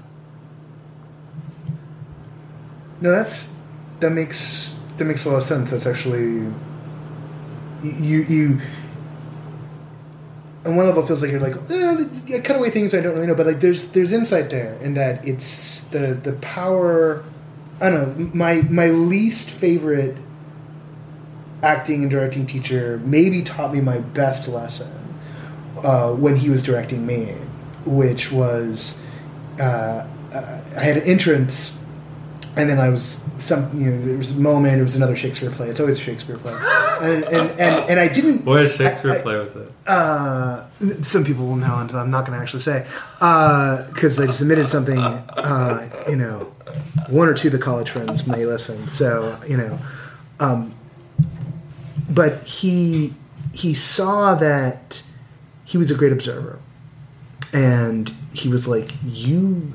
No, 3.02 3.12
that's 3.12 3.58
that 4.00 4.12
makes 4.12 4.76
that 4.98 5.06
makes 5.06 5.26
a 5.26 5.30
lot 5.30 5.38
of 5.38 5.44
sense. 5.44 5.72
That's 5.72 5.86
actually 5.86 6.52
you 7.84 8.22
you. 8.28 8.62
On 10.66 10.76
one 10.76 10.86
level, 10.88 11.04
it 11.04 11.08
feels 11.08 11.22
like 11.22 11.32
you're 11.32 11.40
like 11.40 11.56
eh, 11.70 12.36
I 12.36 12.40
cut 12.40 12.56
away 12.56 12.72
things 12.72 12.96
I 12.96 13.02
don't 13.02 13.14
really 13.14 13.28
know, 13.28 13.36
but 13.36 13.46
like 13.46 13.60
there's 13.60 13.86
there's 13.90 14.12
insight 14.12 14.50
there, 14.50 14.74
in 14.82 14.96
that 14.96 15.28
it's 15.28 15.82
the 15.82 16.16
the 16.16 16.34
power. 16.34 17.24
I 17.82 17.90
don't 17.90 18.18
know. 18.18 18.32
My 18.34 18.62
my 18.64 18.88
least 18.88 19.52
favorite 19.52 20.18
acting 21.62 22.04
and 22.04 22.12
directing 22.12 22.46
teacher 22.46 23.02
maybe 23.06 23.42
taught 23.42 23.74
me 23.74 23.82
my 23.82 24.00
best 24.00 24.48
lesson 24.48 24.92
uh, 25.84 26.14
when 26.14 26.36
he 26.36 26.50
was 26.50 26.64
directing 26.64 27.06
me, 27.06 27.26
which 27.86 28.32
was 28.32 29.04
uh, 29.60 30.06
uh, 30.34 30.62
I 30.78 30.80
had 30.80 30.98
an 30.98 31.04
entrance 31.04 31.85
and 32.58 32.70
then 32.70 32.80
I 32.80 32.90
was 32.90 33.20
some 33.38 33.70
you 33.80 33.92
know 33.92 34.02
there 34.06 34.18
was 34.18 34.32
a 34.32 34.40
moment 34.40 34.80
it 34.80 34.84
was 34.84 34.96
another 34.96 35.16
Shakespeare 35.16 35.52
play. 35.52 35.68
It's 35.70 35.80
always 35.80 35.98
a 36.00 36.02
Shakespeare 36.02 36.38
play. 36.38 36.54
And 37.02 37.24
and, 37.26 37.50
and, 37.60 37.90
and 37.90 38.00
I 38.06 38.08
didn't 38.08 38.46
what 38.46 38.70
Shakespeare 38.70 39.12
I- 39.14 39.18
I- 39.18 39.22
play 39.22 39.36
was 39.38 39.56
it? 39.56 39.72
uh, 39.88 40.66
some 41.02 41.24
people 41.26 41.46
will 41.48 41.58
know 41.58 41.78
and 41.80 41.92
I'm 41.92 42.12
not 42.12 42.26
going 42.26 42.38
to 42.38 42.42
actually 42.42 42.62
say 42.62 42.86
because 43.20 44.20
I 44.20 44.26
just 44.26 44.42
admitted 44.42 44.68
something 44.68 44.98
uh, 45.00 45.90
you 46.10 46.16
know 46.16 46.54
one 47.10 47.28
or 47.28 47.34
two 47.34 47.50
of 47.50 47.52
the 47.54 47.60
college 47.60 47.90
friends 47.90 48.26
may 48.28 48.46
listen. 48.46 48.88
So 48.88 49.38
you 49.48 49.58
know 49.58 49.78
um, 50.40 50.74
but 52.10 52.44
he 52.44 53.14
he 53.54 53.74
saw 53.74 54.36
that 54.36 55.02
he 55.66 55.78
was 55.78 55.90
a 55.92 55.96
great 55.96 56.12
observer. 56.12 56.60
And 57.54 58.10
he 58.34 58.50
was 58.50 58.68
like 58.68 58.92
you 59.02 59.72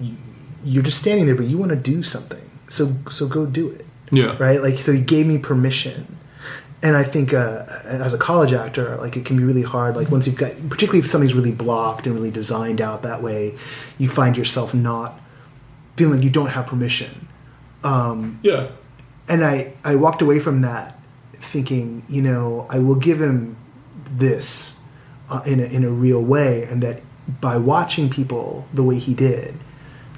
you're 0.63 0.83
just 0.83 0.99
standing 0.99 1.25
there 1.25 1.35
but 1.35 1.47
you 1.47 1.57
want 1.57 1.71
to 1.71 1.77
do 1.77 2.03
something 2.03 2.50
so 2.71 2.95
so 3.11 3.29
go 3.29 3.45
do 3.45 3.69
it. 3.69 3.85
Yeah, 4.11 4.37
right? 4.39 4.63
Like 4.63 4.79
so 4.79 4.93
he 4.93 5.03
gave 5.03 5.27
me 5.27 5.37
permission. 5.37 6.17
And 6.83 6.97
i 6.97 7.03
think 7.03 7.35
uh, 7.35 7.67
as 7.85 8.15
a 8.15 8.17
college 8.17 8.55
actor 8.55 8.97
like 8.97 9.15
it 9.15 9.27
can 9.27 9.37
be 9.37 9.45
really 9.45 9.61
hard 9.61 9.97
like 9.97 10.11
once 10.11 10.27
you've 10.27 10.37
got 10.37 10.53
particularly 10.71 11.01
if 11.01 11.07
something's 11.07 11.35
really 11.35 11.53
blocked 11.53 12.07
and 12.07 12.15
really 12.15 12.31
designed 12.31 12.81
out 12.81 13.03
that 13.03 13.21
way 13.21 13.55
you 13.99 14.09
find 14.09 14.35
yourself 14.35 14.73
not 14.73 15.21
feeling 16.01 16.23
you 16.23 16.31
don't 16.31 16.49
have 16.49 16.67
permission. 16.67 17.29
Um, 17.85 18.39
Yeah, 18.43 18.71
and 19.29 19.45
I, 19.45 19.75
I 19.85 19.97
walked 19.97 20.23
away 20.23 20.39
from 20.41 20.63
that 20.63 20.99
thinking, 21.35 22.03
you 22.09 22.23
know, 22.23 22.67
I 22.71 22.79
will 22.79 22.95
give 22.95 23.21
him 23.21 23.57
this 24.11 24.81
uh, 25.29 25.43
in, 25.47 25.61
a, 25.61 25.65
in 25.65 25.85
a 25.85 25.91
real 25.91 26.23
way, 26.23 26.65
and 26.65 26.83
that 26.83 27.03
by 27.41 27.59
watching 27.59 28.09
people 28.09 28.67
the 28.73 28.83
way 28.83 28.99
he 28.99 29.15
did, 29.15 29.55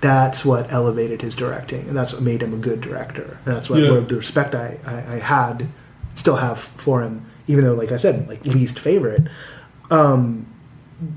that's 0.03 0.45
what 0.45 0.71
elevated 0.71 1.23
his 1.23 1.35
directing, 1.37 1.89
and 1.89 1.97
that's 1.97 2.13
what 2.13 2.23
made 2.23 2.43
him 2.43 2.53
a 2.53 2.59
good 2.59 2.83
director. 2.83 3.39
And 3.47 3.57
that's 3.57 3.71
what, 3.71 3.81
Yeah. 3.81 4.01
the 4.01 4.17
respect 4.17 4.55
I, 4.55 4.77
I, 4.87 5.15
I 5.15 5.19
had, 5.19 5.69
still 6.15 6.37
have 6.37 6.59
for 6.59 7.01
him, 7.03 7.25
even 7.47 7.65
though, 7.65 7.75
like 7.75 7.93
I 7.93 7.97
said, 7.97 8.29
like 8.29 8.45
least 8.45 8.79
favorite. 8.79 9.29
Um, 9.91 10.47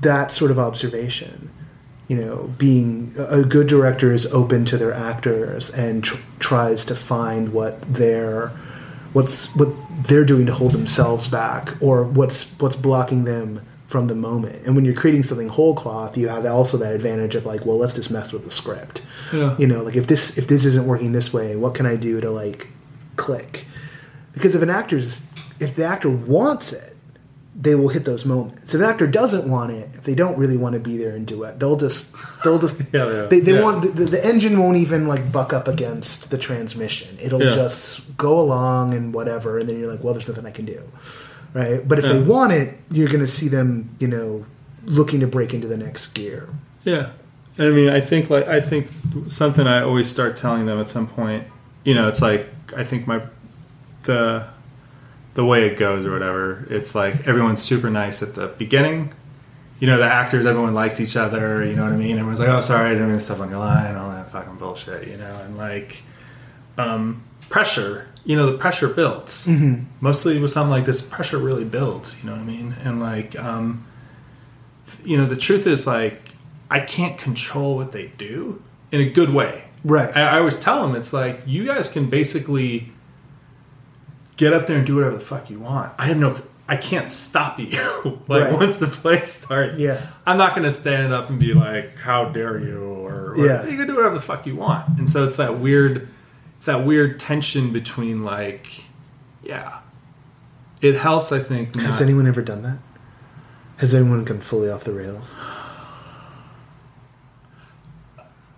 that 0.00 0.32
sort 0.32 0.50
of 0.50 0.58
observation 0.58 1.50
you 2.08 2.16
know, 2.16 2.48
being 2.56 3.12
a 3.18 3.42
good 3.42 3.66
director 3.66 4.12
is 4.12 4.32
open 4.32 4.64
to 4.66 4.78
their 4.78 4.92
actors 4.92 5.70
and 5.70 6.04
tr- 6.04 6.20
tries 6.38 6.84
to 6.84 6.94
find 6.94 7.52
what 7.52 7.80
they're 7.82 8.48
what's 9.12 9.54
what 9.56 9.68
they're 10.04 10.24
doing 10.24 10.46
to 10.46 10.54
hold 10.54 10.70
themselves 10.70 11.26
back 11.26 11.74
or 11.82 12.04
what's 12.04 12.52
what's 12.60 12.76
blocking 12.76 13.24
them 13.24 13.60
from 13.86 14.08
the 14.08 14.14
moment. 14.14 14.66
And 14.66 14.74
when 14.74 14.84
you're 14.84 14.94
creating 14.94 15.22
something 15.22 15.48
whole 15.48 15.74
cloth, 15.74 16.16
you 16.16 16.28
have 16.28 16.44
also 16.46 16.76
that 16.78 16.92
advantage 16.94 17.34
of 17.36 17.46
like, 17.46 17.64
well, 17.64 17.78
let's 17.78 17.94
just 17.94 18.10
mess 18.10 18.32
with 18.32 18.44
the 18.44 18.50
script. 18.50 19.00
Yeah. 19.32 19.56
You 19.58 19.66
know, 19.66 19.82
like 19.82 19.96
if 19.96 20.06
this 20.08 20.36
if 20.38 20.48
this 20.48 20.64
isn't 20.64 20.86
working 20.86 21.12
this 21.12 21.32
way, 21.32 21.56
what 21.56 21.74
can 21.74 21.86
I 21.86 21.96
do 21.96 22.20
to 22.20 22.30
like 22.30 22.68
click? 23.16 23.64
Because 24.32 24.54
if 24.54 24.62
an 24.62 24.70
actor's 24.70 25.26
if 25.60 25.74
the 25.76 25.84
actor 25.84 26.10
wants 26.10 26.72
it, 26.72 26.94
they 27.58 27.74
will 27.74 27.88
hit 27.88 28.04
those 28.04 28.26
moments. 28.26 28.74
If 28.74 28.80
an 28.82 28.86
actor 28.86 29.06
doesn't 29.06 29.48
want 29.50 29.70
it, 29.72 29.88
if 29.94 30.02
they 30.02 30.14
don't 30.14 30.36
really 30.36 30.58
want 30.58 30.74
to 30.74 30.80
be 30.80 30.98
there 30.98 31.16
and 31.16 31.26
do 31.26 31.44
it, 31.44 31.58
they'll 31.58 31.76
just 31.78 32.12
they'll 32.44 32.58
just 32.58 32.80
Yeah, 32.92 33.06
yeah. 33.10 33.22
they, 33.22 33.40
they 33.40 33.54
Yeah. 33.54 33.62
want 33.62 33.94
the, 33.96 34.04
the 34.04 34.26
engine 34.26 34.58
won't 34.58 34.76
even 34.76 35.06
like 35.06 35.32
buck 35.32 35.52
up 35.54 35.66
against 35.68 36.30
the 36.30 36.36
transmission. 36.38 37.16
It'll 37.22 37.38
just 37.38 38.16
go 38.18 38.38
along 38.40 38.92
and 38.94 39.14
whatever, 39.14 39.58
and 39.58 39.68
then 39.68 39.78
you're 39.78 39.90
like, 39.90 40.02
well, 40.04 40.12
there's 40.12 40.28
nothing 40.28 40.44
I 40.44 40.50
can 40.50 40.66
do, 40.66 40.82
right? 41.56 41.88
But 41.88 41.98
if 41.98 42.04
they 42.04 42.20
want 42.20 42.52
it, 42.52 42.78
you're 42.90 43.08
going 43.08 43.20
to 43.20 43.26
see 43.26 43.48
them, 43.48 43.88
you 43.98 44.08
know, 44.08 44.44
looking 44.84 45.20
to 45.20 45.26
break 45.26 45.54
into 45.54 45.66
the 45.66 45.76
next 45.76 46.08
gear. 46.08 46.48
Yeah, 46.84 47.12
I 47.58 47.70
mean, 47.70 47.88
I 47.88 48.00
think 48.00 48.28
like 48.28 48.46
I 48.46 48.60
think 48.60 48.88
something 49.28 49.66
I 49.66 49.82
always 49.82 50.08
start 50.08 50.36
telling 50.36 50.66
them 50.66 50.78
at 50.78 50.88
some 50.88 51.06
point. 51.06 51.46
You 51.84 51.94
know, 51.94 52.08
it's 52.08 52.20
like 52.20 52.46
I 52.76 52.84
think 52.84 53.06
my 53.06 53.22
the 54.02 54.46
the 55.34 55.44
way 55.44 55.66
it 55.66 55.78
goes 55.78 56.04
or 56.04 56.10
whatever. 56.10 56.66
It's 56.68 56.94
like 56.94 57.26
everyone's 57.26 57.62
super 57.62 57.88
nice 57.88 58.22
at 58.22 58.34
the 58.34 58.48
beginning. 58.48 59.12
You 59.80 59.86
know, 59.86 59.98
the 59.98 60.04
actors, 60.04 60.46
everyone 60.46 60.74
likes 60.74 61.00
each 61.00 61.16
other. 61.16 61.64
You 61.64 61.76
know 61.76 61.84
what 61.84 61.92
I 61.92 61.96
mean? 61.96 62.18
Everyone's 62.18 62.40
like, 62.40 62.48
"Oh, 62.48 62.60
sorry, 62.60 62.90
I 62.90 62.92
didn't 62.92 63.08
mean 63.08 63.18
to 63.18 63.24
step 63.24 63.40
on 63.40 63.50
your 63.50 63.58
line," 63.58 63.94
all 63.94 64.10
that 64.10 64.30
fucking 64.30 64.56
bullshit. 64.56 65.08
You 65.08 65.16
know, 65.16 65.40
and 65.44 65.56
like 65.56 66.02
um, 66.76 67.22
pressure. 67.48 68.08
You 68.26 68.36
know, 68.36 68.50
the 68.50 68.58
pressure 68.58 68.88
builds. 68.88 69.48
Mostly 70.00 70.38
with 70.40 70.50
something 70.50 70.70
like 70.70 70.84
this, 70.84 71.00
pressure 71.00 71.38
really 71.38 71.64
builds. 71.64 72.16
You 72.22 72.28
know 72.28 72.34
what 72.36 72.42
I 72.42 72.44
mean? 72.44 72.74
And 72.84 73.00
like, 73.00 73.38
um, 73.38 73.86
you 75.04 75.16
know, 75.16 75.26
the 75.26 75.36
truth 75.36 75.66
is 75.66 75.86
like, 75.86 76.20
I 76.68 76.80
can't 76.80 77.16
control 77.16 77.76
what 77.76 77.92
they 77.92 78.08
do 78.18 78.60
in 78.92 79.00
a 79.00 79.08
good 79.08 79.30
way. 79.30 79.64
Right. 79.84 80.14
I, 80.16 80.22
I 80.36 80.38
always 80.40 80.58
tell 80.58 80.84
them 80.84 80.96
it's 80.96 81.12
like 81.12 81.40
you 81.46 81.64
guys 81.64 81.88
can 81.88 82.10
basically 82.10 82.88
get 84.36 84.52
up 84.52 84.66
there 84.66 84.76
and 84.78 84.86
do 84.86 84.96
whatever 84.96 85.16
the 85.16 85.24
fuck 85.24 85.48
you 85.48 85.60
want. 85.60 85.92
I 85.98 86.06
have 86.06 86.16
no, 86.16 86.40
I 86.68 86.76
can't 86.76 87.10
stop 87.10 87.60
you. 87.60 87.70
like 88.28 88.44
Right. 88.44 88.52
once 88.52 88.78
the 88.78 88.88
play 88.88 89.20
starts, 89.22 89.78
Yeah. 89.78 90.04
I'm 90.26 90.36
not 90.36 90.50
going 90.50 90.64
to 90.64 90.72
stand 90.72 91.12
up 91.12 91.30
and 91.30 91.38
be 91.38 91.54
like, 91.54 91.96
"How 91.98 92.24
dare 92.26 92.58
you?" 92.60 92.82
or, 92.82 93.34
or 93.34 93.46
Yeah. 93.46 93.64
you 93.66 93.76
can 93.76 93.86
do 93.86 93.94
whatever 93.94 94.16
the 94.16 94.20
fuck 94.20 94.46
you 94.46 94.56
want. 94.56 94.98
And 94.98 95.08
so 95.08 95.24
it's 95.24 95.36
that 95.36 95.58
weird, 95.60 96.08
it's 96.56 96.64
that 96.64 96.84
weird 96.84 97.20
tension 97.20 97.72
between 97.72 98.24
like, 98.24 98.84
yeah, 99.42 99.80
it 100.80 100.96
helps. 100.96 101.30
I 101.30 101.38
think. 101.38 101.76
Has 101.76 102.00
anyone 102.00 102.26
ever 102.26 102.42
done 102.42 102.62
that? 102.62 102.78
Has 103.76 103.94
anyone 103.94 104.24
gone 104.24 104.40
fully 104.40 104.70
off 104.70 104.84
the 104.84 104.92
rails? 104.92 105.36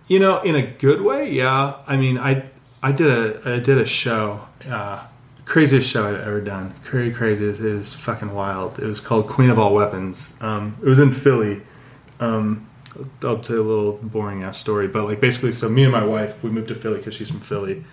You 0.07 0.19
know, 0.19 0.39
in 0.39 0.55
a 0.55 0.65
good 0.65 1.01
way, 1.01 1.29
yeah. 1.29 1.75
I 1.85 1.97
mean, 1.97 2.17
I 2.17 2.49
I 2.81 2.93
did 2.93 3.09
a 3.09 3.55
I 3.55 3.59
did 3.59 3.77
a 3.77 3.85
show, 3.85 4.47
uh, 4.67 5.03
craziest 5.43 5.89
show 5.89 6.07
I've 6.07 6.21
ever 6.21 6.39
done. 6.39 6.73
Crazy, 6.85 7.13
crazy. 7.13 7.49
It 7.49 7.59
is 7.59 7.93
fucking 7.93 8.33
wild. 8.33 8.79
It 8.79 8.85
was 8.85 9.01
called 9.01 9.27
Queen 9.27 9.49
of 9.49 9.59
All 9.59 9.73
Weapons. 9.73 10.37
Um, 10.41 10.77
it 10.81 10.87
was 10.87 10.99
in 10.99 11.11
Philly. 11.11 11.61
Um, 12.21 12.68
I'll 13.23 13.39
tell 13.39 13.57
a 13.57 13.61
little 13.61 13.93
boring 13.93 14.43
ass 14.43 14.57
story, 14.57 14.87
but 14.87 15.05
like 15.05 15.19
basically, 15.19 15.51
so 15.51 15.69
me 15.69 15.83
and 15.83 15.91
my 15.91 16.03
wife 16.03 16.43
we 16.43 16.49
moved 16.49 16.69
to 16.69 16.75
Philly 16.75 16.97
because 16.97 17.15
she's 17.15 17.29
from 17.29 17.41
Philly, 17.41 17.83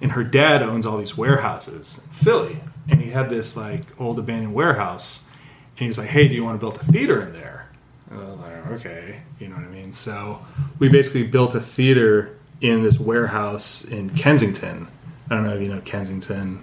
and 0.00 0.12
her 0.12 0.24
dad 0.24 0.62
owns 0.62 0.86
all 0.86 0.98
these 0.98 1.16
warehouses 1.16 2.06
in 2.06 2.12
Philly, 2.12 2.60
and 2.88 3.00
he 3.00 3.10
had 3.10 3.30
this 3.30 3.56
like 3.56 3.82
old 4.00 4.18
abandoned 4.18 4.54
warehouse, 4.54 5.26
and 5.72 5.80
he 5.80 5.86
was 5.88 5.98
like, 5.98 6.08
"Hey, 6.08 6.28
do 6.28 6.34
you 6.34 6.44
want 6.44 6.56
to 6.56 6.60
build 6.60 6.76
a 6.76 6.84
theater 6.84 7.20
in 7.22 7.32
there?" 7.32 7.68
And 8.10 8.20
I 8.20 8.24
was 8.24 8.38
like, 8.38 8.70
"Okay," 8.72 9.20
you 9.38 9.48
know 9.48 9.56
what 9.56 9.64
I 9.64 9.68
mean. 9.68 9.92
So 9.92 10.40
we 10.78 10.88
basically 10.88 11.24
built 11.24 11.54
a 11.54 11.60
theater 11.60 12.36
in 12.60 12.82
this 12.82 12.98
warehouse 12.98 13.84
in 13.84 14.10
Kensington. 14.10 14.88
I 15.30 15.34
don't 15.34 15.44
know 15.44 15.54
if 15.54 15.62
you 15.62 15.68
know 15.68 15.80
Kensington. 15.82 16.62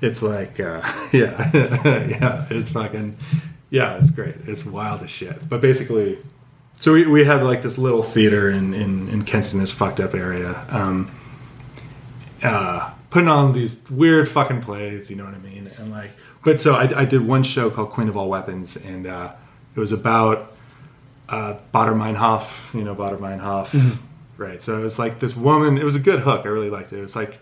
It's 0.00 0.22
like, 0.22 0.60
uh, 0.60 0.82
yeah, 1.12 1.50
yeah, 2.06 2.46
it's 2.50 2.70
fucking, 2.70 3.16
yeah, 3.70 3.96
it's 3.96 4.10
great. 4.10 4.34
It's 4.46 4.64
wild 4.66 5.02
as 5.02 5.10
shit. 5.10 5.48
But 5.48 5.60
basically, 5.60 6.18
so 6.84 6.92
we, 6.92 7.06
we 7.06 7.24
had 7.24 7.42
like 7.42 7.62
this 7.62 7.78
little 7.78 8.02
theater 8.02 8.50
in, 8.50 8.74
in, 8.74 9.08
in 9.08 9.24
Kensington, 9.24 9.60
this 9.60 9.72
fucked 9.72 10.00
up 10.00 10.12
area, 10.12 10.66
um, 10.68 11.10
uh, 12.42 12.92
putting 13.08 13.26
on 13.30 13.54
these 13.54 13.88
weird 13.90 14.28
fucking 14.28 14.60
plays, 14.60 15.10
you 15.10 15.16
know 15.16 15.24
what 15.24 15.32
I 15.32 15.38
mean? 15.38 15.70
And 15.78 15.90
like, 15.90 16.10
but 16.44 16.60
so 16.60 16.74
I, 16.74 17.00
I 17.00 17.04
did 17.06 17.26
one 17.26 17.42
show 17.42 17.70
called 17.70 17.88
Queen 17.88 18.06
of 18.10 18.18
All 18.18 18.28
Weapons, 18.28 18.76
and 18.76 19.06
uh, 19.06 19.32
it 19.74 19.80
was 19.80 19.92
about 19.92 20.54
uh, 21.30 21.54
Baader 21.72 21.96
Meinhof, 21.96 22.74
you 22.74 22.84
know, 22.84 22.94
Baader 22.94 23.18
Meinhof, 23.18 23.96
right? 24.36 24.62
So 24.62 24.78
it 24.78 24.82
was 24.82 24.98
like 24.98 25.20
this 25.20 25.34
woman, 25.34 25.78
it 25.78 25.84
was 25.84 25.96
a 25.96 26.00
good 26.00 26.20
hook. 26.20 26.44
I 26.44 26.48
really 26.48 26.68
liked 26.68 26.92
it. 26.92 26.98
It 26.98 27.00
was 27.00 27.16
like 27.16 27.40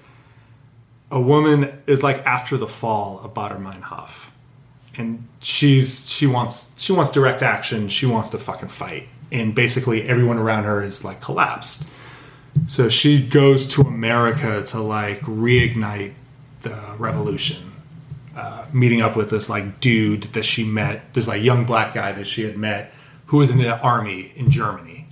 a 1.10 1.20
woman, 1.20 1.82
is 1.88 2.04
like 2.04 2.24
after 2.24 2.56
the 2.56 2.68
fall 2.68 3.18
of 3.24 3.34
Baader 3.34 3.60
Meinhof 3.60 4.28
and 4.96 5.26
she's 5.40 6.08
she 6.10 6.26
wants 6.26 6.74
she 6.76 6.92
wants 6.92 7.10
direct 7.10 7.40
action 7.42 7.88
she 7.88 8.04
wants 8.04 8.28
to 8.28 8.36
fucking 8.36 8.68
fight 8.68 9.08
and 9.32 9.54
basically 9.54 10.02
everyone 10.02 10.38
around 10.38 10.64
her 10.64 10.82
is 10.82 11.04
like 11.04 11.20
collapsed 11.20 11.88
so 12.66 12.88
she 12.88 13.24
goes 13.26 13.66
to 13.66 13.82
america 13.82 14.62
to 14.62 14.80
like 14.80 15.20
reignite 15.20 16.12
the 16.62 16.94
revolution 16.98 17.72
uh, 18.36 18.64
meeting 18.72 19.02
up 19.02 19.16
with 19.16 19.30
this 19.30 19.50
like 19.50 19.80
dude 19.80 20.22
that 20.22 20.44
she 20.44 20.64
met 20.64 21.12
this 21.14 21.28
like 21.28 21.42
young 21.42 21.64
black 21.64 21.92
guy 21.92 22.12
that 22.12 22.26
she 22.26 22.42
had 22.44 22.56
met 22.56 22.92
who 23.26 23.38
was 23.38 23.50
in 23.50 23.58
the 23.58 23.78
army 23.80 24.32
in 24.36 24.50
germany 24.50 25.06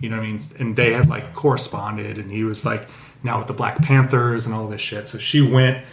you 0.00 0.08
know 0.08 0.16
what 0.16 0.24
i 0.24 0.26
mean 0.26 0.40
and 0.58 0.76
they 0.76 0.92
had 0.92 1.08
like 1.08 1.34
corresponded 1.34 2.18
and 2.18 2.30
he 2.30 2.44
was 2.44 2.64
like 2.64 2.88
now 3.22 3.38
with 3.38 3.46
the 3.46 3.52
black 3.52 3.80
panthers 3.82 4.46
and 4.46 4.54
all 4.54 4.66
this 4.66 4.80
shit 4.80 5.06
so 5.06 5.18
she 5.18 5.40
went 5.40 5.84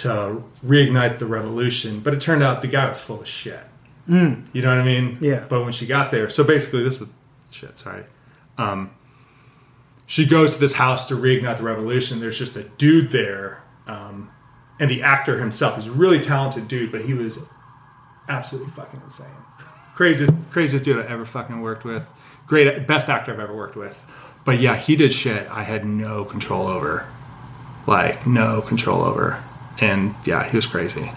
to 0.00 0.42
reignite 0.64 1.18
the 1.18 1.26
revolution, 1.26 2.00
but 2.00 2.14
it 2.14 2.20
turned 2.20 2.42
out 2.42 2.62
the 2.62 2.68
guy 2.68 2.88
was 2.88 2.98
full 2.98 3.20
of 3.20 3.28
shit. 3.28 3.60
You 4.52 4.62
know 4.62 4.70
what 4.70 4.78
I 4.78 4.84
mean? 4.84 5.18
Yeah. 5.20 5.44
But 5.48 5.62
when 5.62 5.72
she 5.72 5.86
got 5.86 6.10
there, 6.10 6.28
so 6.28 6.42
basically, 6.42 6.82
this 6.82 7.00
is 7.00 7.08
shit. 7.52 7.78
Sorry. 7.78 8.04
Um, 8.58 8.90
she 10.06 10.26
goes 10.26 10.54
to 10.54 10.60
this 10.60 10.74
house 10.74 11.06
to 11.06 11.14
reignite 11.14 11.58
the 11.58 11.62
revolution. 11.62 12.20
There's 12.20 12.38
just 12.38 12.56
a 12.56 12.64
dude 12.64 13.10
there, 13.10 13.62
um, 13.86 14.30
and 14.78 14.90
the 14.90 15.02
actor 15.02 15.38
himself 15.38 15.78
is 15.78 15.86
a 15.86 15.92
really 15.92 16.18
talented 16.18 16.68
dude, 16.68 16.90
but 16.90 17.02
he 17.02 17.14
was 17.14 17.46
absolutely 18.28 18.70
fucking 18.72 19.00
insane. 19.02 19.28
Craziest, 19.94 20.32
craziest 20.50 20.84
dude 20.84 21.04
I 21.04 21.08
ever 21.08 21.24
fucking 21.24 21.60
worked 21.60 21.84
with. 21.84 22.12
Great, 22.46 22.86
best 22.86 23.08
actor 23.08 23.32
I've 23.32 23.40
ever 23.40 23.54
worked 23.54 23.76
with. 23.76 24.04
But 24.44 24.58
yeah, 24.60 24.76
he 24.76 24.96
did 24.96 25.12
shit 25.12 25.46
I 25.48 25.62
had 25.62 25.84
no 25.84 26.24
control 26.24 26.66
over. 26.66 27.06
Like 27.86 28.26
no 28.26 28.62
control 28.62 29.02
over. 29.02 29.42
And 29.80 30.14
yeah, 30.24 30.48
he 30.48 30.56
was 30.56 30.66
crazy. 30.66 31.12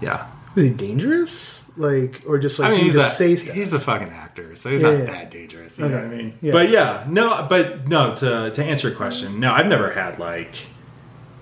Yeah. 0.00 0.26
Was 0.54 0.64
he 0.64 0.70
dangerous? 0.70 1.70
Like, 1.76 2.22
or 2.26 2.38
just 2.38 2.60
like 2.60 2.68
I 2.68 2.70
mean, 2.72 2.80
he 2.80 2.86
he's 2.86 2.96
a, 2.96 3.00
just 3.00 3.18
say 3.18 3.34
stuff? 3.34 3.54
he's 3.54 3.72
a 3.72 3.80
fucking 3.80 4.10
actor, 4.10 4.54
so 4.54 4.70
he's 4.70 4.80
Yeah, 4.80 4.90
not 4.90 4.98
yeah. 4.98 5.04
that 5.06 5.30
dangerous. 5.30 5.78
You 5.78 5.88
know 5.88 5.96
what 5.96 6.04
I 6.04 6.08
mean? 6.08 6.38
Yeah. 6.40 6.52
But 6.52 6.68
yeah, 6.70 7.04
no, 7.08 7.46
but 7.48 7.88
no. 7.88 8.14
To 8.14 8.50
to 8.52 8.64
answer 8.64 8.88
your 8.88 8.96
question, 8.96 9.40
no, 9.40 9.52
I've 9.52 9.66
never 9.66 9.90
had 9.90 10.18
like 10.20 10.54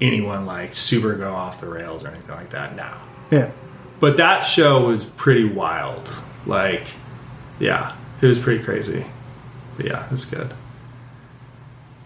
anyone 0.01 0.47
like 0.47 0.75
super 0.75 1.15
go 1.15 1.35
off 1.35 1.61
the 1.61 1.69
rails 1.69 2.05
or 2.05 2.09
anything 2.09 2.35
like 2.35 2.51
that. 2.51 2.75
No, 2.75 2.91
yeah. 3.31 3.51
but 4.01 4.17
that 4.17 4.41
show 4.41 4.87
was 4.87 5.05
pretty 5.05 5.45
wild. 5.45 6.11
Like, 6.47 6.95
yeah, 7.61 7.95
it 8.23 8.27
was 8.27 8.39
pretty 8.39 8.65
crazy. 8.65 9.05
But 9.77 9.87
yeah, 9.87 10.07
it 10.07 10.11
was 10.11 10.25
good. 10.25 10.55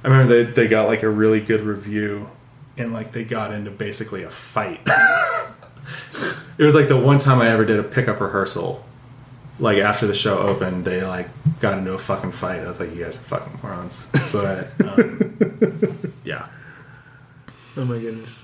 I 0.03 0.09
remember 0.09 0.45
they 0.45 0.51
they 0.51 0.67
got 0.69 0.89
like 0.89 1.05
a 1.05 1.09
really 1.09 1.41
good 1.41 1.61
review, 1.61 2.29
and 2.77 2.93
like 2.93 3.13
they 3.13 3.23
got 3.25 3.53
into 3.53 3.71
basically 3.71 4.25
a 4.25 4.31
fight. 4.31 4.81
it 6.59 6.65
was 6.65 6.75
like 6.75 6.89
the 6.89 6.97
one 6.99 7.19
time 7.19 7.41
I 7.41 7.49
ever 7.49 7.65
did 7.65 7.79
a 7.79 7.83
pickup 7.85 8.21
rehearsal. 8.21 8.85
Like 9.59 9.79
after 9.79 10.07
the 10.07 10.15
show 10.15 10.39
opened, 10.39 10.85
they 10.85 11.03
like 11.03 11.29
got 11.61 11.79
into 11.79 11.93
a 11.95 11.99
fucking 11.99 12.33
fight. 12.33 12.61
I 12.61 12.69
was 12.69 12.79
like, 12.79 12.95
"You 12.95 13.05
guys 13.05 13.17
are 13.17 13.21
fucking 13.21 13.59
morons." 13.63 14.11
But 14.33 14.71
um, 14.83 16.13
yeah, 16.25 16.47
Oh 17.77 17.85
my 17.85 17.99
goodness. 17.99 18.43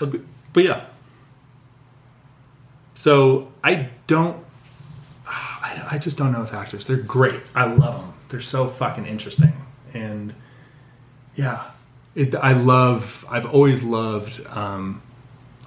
but, 0.00 0.14
but 0.52 0.64
yeah. 0.64 0.84
So 2.94 3.52
I 3.62 3.90
don't. 4.06 4.42
I, 5.26 5.88
I 5.92 5.98
just 5.98 6.16
don't 6.16 6.32
know 6.32 6.40
with 6.40 6.54
actors. 6.54 6.86
They're 6.86 6.96
great. 6.96 7.40
I 7.54 7.66
love 7.66 8.00
them. 8.00 8.12
They're 8.28 8.40
so 8.40 8.66
fucking 8.66 9.06
interesting. 9.06 9.52
And 9.92 10.34
yeah, 11.36 11.64
it, 12.14 12.34
I 12.34 12.52
love. 12.52 13.24
I've 13.28 13.46
always 13.46 13.82
loved 13.82 14.46
um, 14.48 15.02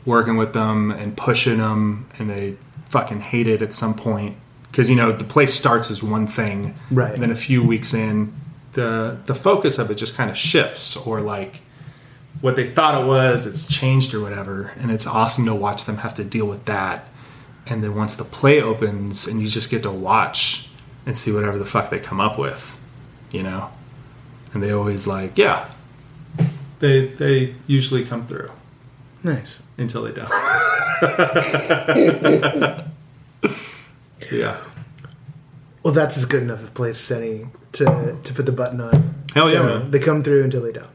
working 0.07 0.37
with 0.37 0.53
them 0.53 0.89
and 0.89 1.15
pushing 1.15 1.57
them, 1.57 2.07
and 2.17 2.29
they 2.29 2.57
fucking 2.85 3.19
hate 3.19 3.47
it 3.47 3.61
at 3.61 3.73
some 3.73 3.93
point 3.93 4.37
because 4.71 4.89
you 4.89 4.95
know 4.95 5.11
the 5.11 5.23
play 5.23 5.45
starts 5.45 5.91
as 5.91 6.01
one 6.01 6.25
thing, 6.25 6.73
Right. 6.89 7.13
And 7.13 7.21
then 7.21 7.29
a 7.31 7.35
few 7.35 7.61
weeks 7.61 7.93
in, 7.93 8.33
the 8.73 9.19
the 9.25 9.35
focus 9.35 9.77
of 9.77 9.91
it 9.91 9.95
just 9.95 10.15
kind 10.15 10.31
of 10.31 10.37
shifts, 10.37 10.95
or 10.95 11.19
like 11.21 11.61
what 12.41 12.55
they 12.55 12.65
thought 12.65 13.01
it 13.01 13.05
was, 13.05 13.45
it's 13.45 13.67
changed 13.67 14.13
or 14.13 14.21
whatever. 14.21 14.71
And 14.79 14.91
it's 14.91 15.07
awesome 15.07 15.45
to 15.45 15.55
watch 15.55 15.85
them 15.85 15.97
have 15.97 16.13
to 16.15 16.23
deal 16.23 16.45
with 16.47 16.65
that. 16.65 17.07
And 17.65 17.83
then 17.83 17.95
once 17.95 18.15
the 18.15 18.23
play 18.23 18.61
opens 18.61 19.27
and 19.27 19.41
you 19.41 19.47
just 19.47 19.69
get 19.69 19.83
to 19.83 19.91
watch 19.91 20.69
and 21.05 21.17
see 21.17 21.33
whatever 21.33 21.57
the 21.57 21.65
fuck 21.65 21.89
they 21.89 21.99
come 21.99 22.21
up 22.21 22.37
with, 22.37 22.79
you 23.31 23.43
know? 23.43 23.71
And 24.53 24.61
they 24.61 24.71
always 24.71 25.07
like, 25.07 25.37
yeah. 25.37 25.67
They 26.79 27.07
they 27.07 27.55
usually 27.65 28.05
come 28.05 28.23
through 28.23 28.51
Nice. 29.23 29.61
until 29.77 30.03
they 30.03 30.11
don't. 30.11 30.29
yeah. 34.31 34.57
Well, 35.83 35.93
that's 35.93 36.17
as 36.17 36.25
good 36.25 36.43
enough 36.43 36.67
a 36.67 36.71
place 36.71 37.11
as 37.11 37.17
any 37.17 37.47
to 37.73 38.17
to 38.23 38.33
put 38.33 38.45
the 38.45 38.51
button 38.51 38.81
on. 38.81 39.15
Hell 39.33 39.51
yeah, 39.51 39.63
man. 39.63 39.91
They 39.91 39.99
come 39.99 40.23
through 40.23 40.43
until 40.43 40.61
they 40.61 40.71
don't. 40.71 40.87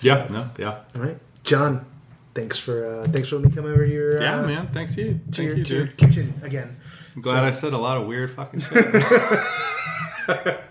Yeah, 0.00 0.26
no, 0.30 0.50
yeah. 0.58 0.80
All 0.96 1.02
right, 1.02 1.18
John. 1.44 1.86
Thanks 2.34 2.58
for 2.58 2.84
uh, 2.86 3.04
thanks 3.06 3.28
for 3.28 3.36
letting 3.36 3.50
me 3.52 3.56
come 3.56 3.66
over 3.66 3.86
to 3.86 3.92
your 3.92 4.20
Yeah, 4.20 4.40
uh, 4.40 4.46
man. 4.46 4.68
Thanks 4.68 4.96
you. 4.96 5.20
to 5.30 5.36
Thank 5.36 5.48
your, 5.48 5.56
you, 5.58 5.64
to 5.64 5.74
your 5.76 5.86
kitchen 5.88 6.34
again. 6.42 6.76
I'm 7.14 7.22
glad 7.22 7.44
I 7.44 7.52
said 7.52 7.72
a 7.72 7.78
lot 7.78 7.96
of 7.96 8.06
weird 8.06 8.30
fucking 8.30 8.60
shit. 8.60 8.94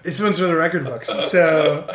This 0.02 0.20
one's 0.20 0.40
for 0.40 0.48
the 0.48 0.56
record 0.56 0.84
books. 0.84 1.08
So 1.30 1.86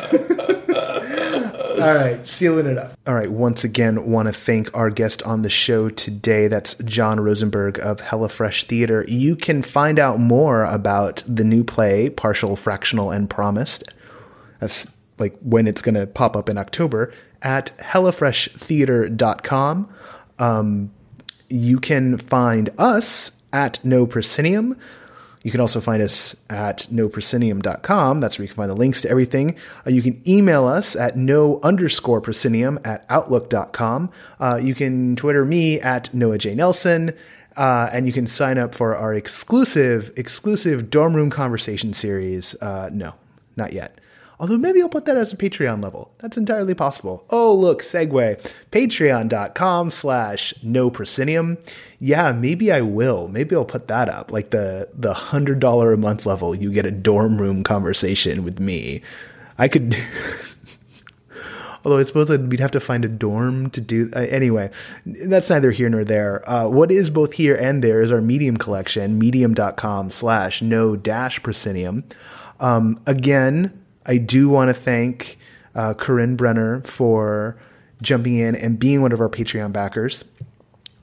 All 1.81 1.95
right, 1.95 2.27
sealing 2.27 2.65
it 2.65 2.77
up. 2.77 2.91
All 3.07 3.15
right, 3.15 3.31
once 3.31 3.63
again, 3.63 4.11
want 4.11 4.27
to 4.27 4.33
thank 4.33 4.75
our 4.75 4.89
guest 4.89 5.23
on 5.23 5.43
the 5.43 5.49
show 5.49 5.87
today. 5.89 6.49
That's 6.49 6.73
John 6.75 7.21
Rosenberg 7.21 7.79
of 7.79 8.01
Hella 8.01 8.27
Fresh 8.27 8.65
Theater. 8.65 9.05
You 9.07 9.37
can 9.37 9.63
find 9.63 9.97
out 9.97 10.19
more 10.19 10.65
about 10.65 11.23
the 11.27 11.45
new 11.45 11.63
play, 11.63 12.09
Partial, 12.09 12.57
Fractional, 12.57 13.11
and 13.11 13.29
Promised. 13.29 13.85
That's 14.59 14.87
like 15.17 15.37
when 15.41 15.67
it's 15.67 15.81
going 15.81 15.95
to 15.95 16.05
pop 16.05 16.35
up 16.35 16.49
in 16.49 16.57
October 16.57 17.13
at 17.41 17.71
hellafreshtheater.com. 17.77 19.93
Um, 20.37 20.91
you 21.49 21.79
can 21.79 22.17
find 22.17 22.69
us 22.77 23.31
at 23.53 23.85
No 23.85 24.05
Proscenium. 24.05 24.77
You 25.49 25.51
can 25.51 25.61
also 25.61 25.81
find 25.81 25.99
us 25.99 26.35
at 26.51 26.81
noproscenium.com. 26.91 28.19
That's 28.19 28.37
where 28.37 28.43
you 28.43 28.49
can 28.49 28.55
find 28.55 28.69
the 28.69 28.75
links 28.75 29.01
to 29.01 29.09
everything. 29.09 29.55
Uh, 29.83 29.89
you 29.89 30.03
can 30.03 30.21
email 30.29 30.67
us 30.67 30.95
at 30.95 31.17
no 31.17 31.59
underscore 31.63 32.21
proscenium 32.21 32.77
at 32.85 33.03
outlook.com. 33.09 34.11
Uh, 34.39 34.59
you 34.61 34.75
can 34.75 35.15
Twitter 35.15 35.43
me 35.45 35.81
at 35.81 36.13
Noah 36.13 36.37
J. 36.37 36.53
Nelson. 36.53 37.15
Uh, 37.57 37.89
and 37.91 38.05
you 38.05 38.13
can 38.13 38.27
sign 38.27 38.59
up 38.59 38.75
for 38.75 38.95
our 38.95 39.15
exclusive, 39.15 40.11
exclusive 40.15 40.91
dorm 40.91 41.15
room 41.15 41.31
conversation 41.31 41.93
series. 41.93 42.53
Uh, 42.61 42.91
no, 42.93 43.15
not 43.55 43.73
yet. 43.73 43.98
Although 44.39 44.57
maybe 44.57 44.81
I'll 44.81 44.89
put 44.89 45.05
that 45.05 45.17
as 45.17 45.33
a 45.33 45.37
Patreon 45.37 45.83
level. 45.83 46.13
That's 46.19 46.37
entirely 46.37 46.73
possible. 46.73 47.25
Oh, 47.29 47.53
look, 47.53 47.81
segue. 47.81 48.39
Patreon.com 48.71 49.91
slash 49.91 50.53
no 50.63 50.89
proscenium. 50.89 51.57
Yeah, 51.99 52.31
maybe 52.31 52.71
I 52.71 52.79
will. 52.79 53.27
Maybe 53.27 53.55
I'll 53.55 53.65
put 53.65 53.89
that 53.89 54.07
up. 54.07 54.31
Like 54.31 54.51
the 54.51 54.87
the 54.93 55.13
hundred 55.13 55.59
dollar 55.59 55.91
a 55.91 55.97
month 55.97 56.25
level, 56.25 56.55
you 56.55 56.71
get 56.71 56.85
a 56.85 56.91
dorm 56.91 57.39
room 57.39 57.63
conversation 57.63 58.45
with 58.45 58.59
me. 58.61 59.01
I 59.57 59.67
could 59.67 59.97
Although 61.85 61.99
I 61.99 62.03
suppose 62.03 62.29
we'd 62.29 62.59
have 62.59 62.71
to 62.71 62.79
find 62.79 63.05
a 63.05 63.07
dorm 63.07 63.69
to 63.71 63.81
do. 63.81 64.09
Uh, 64.13 64.19
anyway, 64.19 64.69
that's 65.05 65.49
neither 65.49 65.71
here 65.71 65.89
nor 65.89 66.03
there. 66.03 66.47
Uh, 66.49 66.67
what 66.67 66.91
is 66.91 67.09
both 67.09 67.33
here 67.33 67.55
and 67.55 67.83
there 67.83 68.01
is 68.01 68.11
our 68.11 68.21
Medium 68.21 68.57
collection, 68.57 69.17
medium.com 69.17 70.09
slash 70.09 70.61
no 70.61 70.95
dash 70.95 71.41
proscenium. 71.41 72.03
Um, 72.59 72.99
again, 73.05 73.79
I 74.09 74.17
do 74.17 74.49
want 74.49 74.69
to 74.69 74.73
thank 74.73 75.37
uh, 75.75 75.93
Corinne 75.93 76.35
Brenner 76.35 76.81
for 76.81 77.55
jumping 78.01 78.37
in 78.37 78.55
and 78.55 78.79
being 78.79 79.03
one 79.03 79.11
of 79.11 79.21
our 79.21 79.29
Patreon 79.29 79.71
backers. 79.71 80.25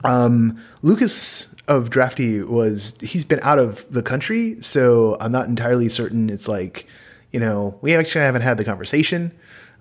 Um, 0.03 0.61
Lucas 0.81 1.47
of 1.69 1.89
Drafty 1.89 2.41
was 2.41 2.97
he's 2.99 3.23
been 3.23 3.39
out 3.43 3.59
of 3.59 3.89
the 3.91 4.03
country, 4.03 4.61
so 4.61 5.15
I'm 5.21 5.31
not 5.31 5.47
entirely 5.47 5.87
certain. 5.87 6.29
It's 6.29 6.49
like 6.49 6.85
you 7.31 7.39
know 7.39 7.79
we 7.81 7.95
actually 7.95 8.25
haven't 8.25 8.41
had 8.41 8.57
the 8.57 8.65
conversation. 8.65 9.31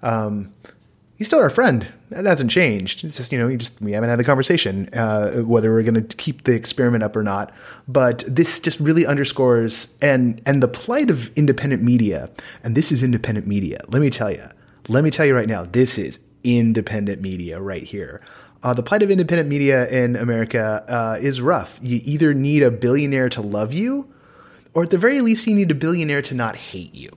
Um, 0.02 0.54
he's 1.16 1.26
still 1.26 1.40
our 1.40 1.50
friend. 1.50 1.88
That 2.10 2.24
hasn't 2.24 2.50
changed. 2.50 3.04
It's 3.04 3.16
just 3.16 3.32
you 3.32 3.38
know, 3.38 3.48
we 3.48 3.56
just 3.56 3.80
we 3.80 3.92
haven't 3.92 4.10
had 4.10 4.18
the 4.18 4.24
conversation 4.24 4.88
uh, 4.92 5.38
whether 5.42 5.72
we're 5.72 5.82
going 5.82 6.06
to 6.06 6.16
keep 6.16 6.44
the 6.44 6.52
experiment 6.52 7.02
up 7.02 7.16
or 7.16 7.22
not. 7.22 7.52
But 7.88 8.22
this 8.28 8.60
just 8.60 8.78
really 8.78 9.04
underscores 9.04 9.96
and 10.00 10.40
and 10.46 10.62
the 10.62 10.68
plight 10.68 11.10
of 11.10 11.36
independent 11.36 11.82
media. 11.82 12.30
And 12.62 12.76
this 12.76 12.92
is 12.92 13.02
independent 13.02 13.46
media. 13.46 13.80
Let 13.88 14.00
me 14.00 14.10
tell 14.10 14.30
you. 14.30 14.48
Let 14.88 15.02
me 15.02 15.10
tell 15.10 15.26
you 15.26 15.34
right 15.34 15.48
now. 15.48 15.64
This 15.64 15.98
is 15.98 16.20
independent 16.44 17.20
media 17.20 17.60
right 17.60 17.82
here. 17.82 18.22
Uh, 18.62 18.72
the 18.72 18.82
plight 18.82 19.02
of 19.02 19.10
independent 19.10 19.48
media 19.48 19.88
in 19.88 20.16
America 20.16 20.84
uh, 20.88 21.18
is 21.20 21.40
rough. 21.40 21.78
You 21.82 22.00
either 22.04 22.34
need 22.34 22.62
a 22.62 22.70
billionaire 22.70 23.28
to 23.30 23.40
love 23.40 23.72
you, 23.72 24.12
or 24.76 24.82
at 24.82 24.90
the 24.90 24.98
very 24.98 25.22
least, 25.22 25.46
you 25.46 25.54
need 25.54 25.70
a 25.70 25.74
billionaire 25.74 26.20
to 26.20 26.34
not 26.34 26.54
hate 26.54 26.94
you. 26.94 27.08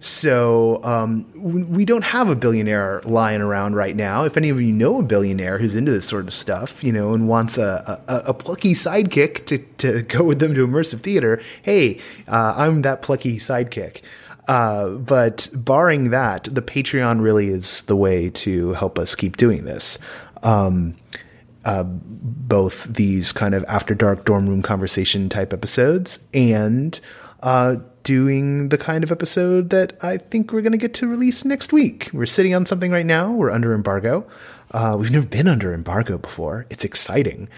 So 0.00 0.82
um, 0.82 1.26
we 1.36 1.84
don't 1.84 2.04
have 2.04 2.30
a 2.30 2.34
billionaire 2.34 3.02
lying 3.04 3.42
around 3.42 3.74
right 3.74 3.94
now. 3.94 4.24
If 4.24 4.38
any 4.38 4.48
of 4.48 4.62
you 4.62 4.72
know 4.72 5.00
a 5.00 5.02
billionaire 5.02 5.58
who's 5.58 5.74
into 5.74 5.92
this 5.92 6.06
sort 6.06 6.26
of 6.26 6.32
stuff, 6.32 6.82
you 6.82 6.90
know, 6.90 7.12
and 7.12 7.28
wants 7.28 7.58
a, 7.58 8.02
a, 8.08 8.30
a 8.30 8.34
plucky 8.34 8.72
sidekick 8.72 9.44
to, 9.44 9.58
to 9.58 10.02
go 10.08 10.24
with 10.24 10.38
them 10.38 10.54
to 10.54 10.66
immersive 10.66 11.00
theater, 11.00 11.42
hey, 11.60 12.00
uh, 12.28 12.54
I'm 12.56 12.80
that 12.80 13.02
plucky 13.02 13.36
sidekick. 13.36 14.00
Uh, 14.48 14.88
but 14.88 15.50
barring 15.54 16.12
that, 16.12 16.44
the 16.44 16.62
Patreon 16.62 17.20
really 17.20 17.48
is 17.48 17.82
the 17.82 17.94
way 17.94 18.30
to 18.30 18.72
help 18.72 18.98
us 18.98 19.14
keep 19.14 19.36
doing 19.36 19.66
this. 19.66 19.98
Um, 20.42 20.94
uh, 21.64 21.84
both 21.84 22.84
these 22.84 23.32
kind 23.32 23.54
of 23.54 23.64
after 23.68 23.94
dark 23.94 24.24
dorm 24.24 24.48
room 24.48 24.62
conversation 24.62 25.28
type 25.28 25.52
episodes 25.52 26.26
and 26.34 27.00
uh, 27.42 27.76
doing 28.02 28.68
the 28.68 28.78
kind 28.78 29.04
of 29.04 29.12
episode 29.12 29.70
that 29.70 29.96
I 30.02 30.16
think 30.16 30.52
we're 30.52 30.62
going 30.62 30.72
to 30.72 30.78
get 30.78 30.94
to 30.94 31.06
release 31.06 31.44
next 31.44 31.72
week. 31.72 32.10
We're 32.12 32.26
sitting 32.26 32.54
on 32.54 32.66
something 32.66 32.90
right 32.90 33.06
now. 33.06 33.30
We're 33.32 33.50
under 33.50 33.74
embargo. 33.74 34.26
Uh, 34.70 34.96
we've 34.98 35.10
never 35.10 35.26
been 35.26 35.48
under 35.48 35.72
embargo 35.74 36.18
before. 36.18 36.66
It's 36.70 36.84
exciting. 36.84 37.48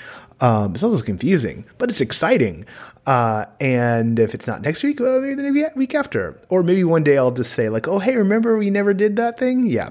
Um, 0.40 0.74
it's 0.74 0.82
also 0.82 1.02
confusing, 1.02 1.64
but 1.78 1.89
it's 1.89 2.01
exciting. 2.01 2.66
Uh, 3.06 3.47
and 3.60 4.18
if 4.18 4.35
it's 4.35 4.47
not 4.47 4.62
next 4.62 4.82
week, 4.82 4.98
well, 4.98 5.20
maybe 5.20 5.62
the 5.62 5.72
week 5.76 5.94
after, 5.94 6.40
or 6.48 6.62
maybe 6.62 6.82
one 6.85 7.05
day 7.05 7.18
I'll 7.18 7.31
just 7.31 7.52
say 7.52 7.68
like, 7.68 7.86
"Oh, 7.86 7.98
hey, 7.98 8.16
remember 8.16 8.56
we 8.56 8.70
never 8.70 8.94
did 8.94 9.16
that 9.16 9.39
thing?" 9.39 9.66
Yeah, 9.66 9.90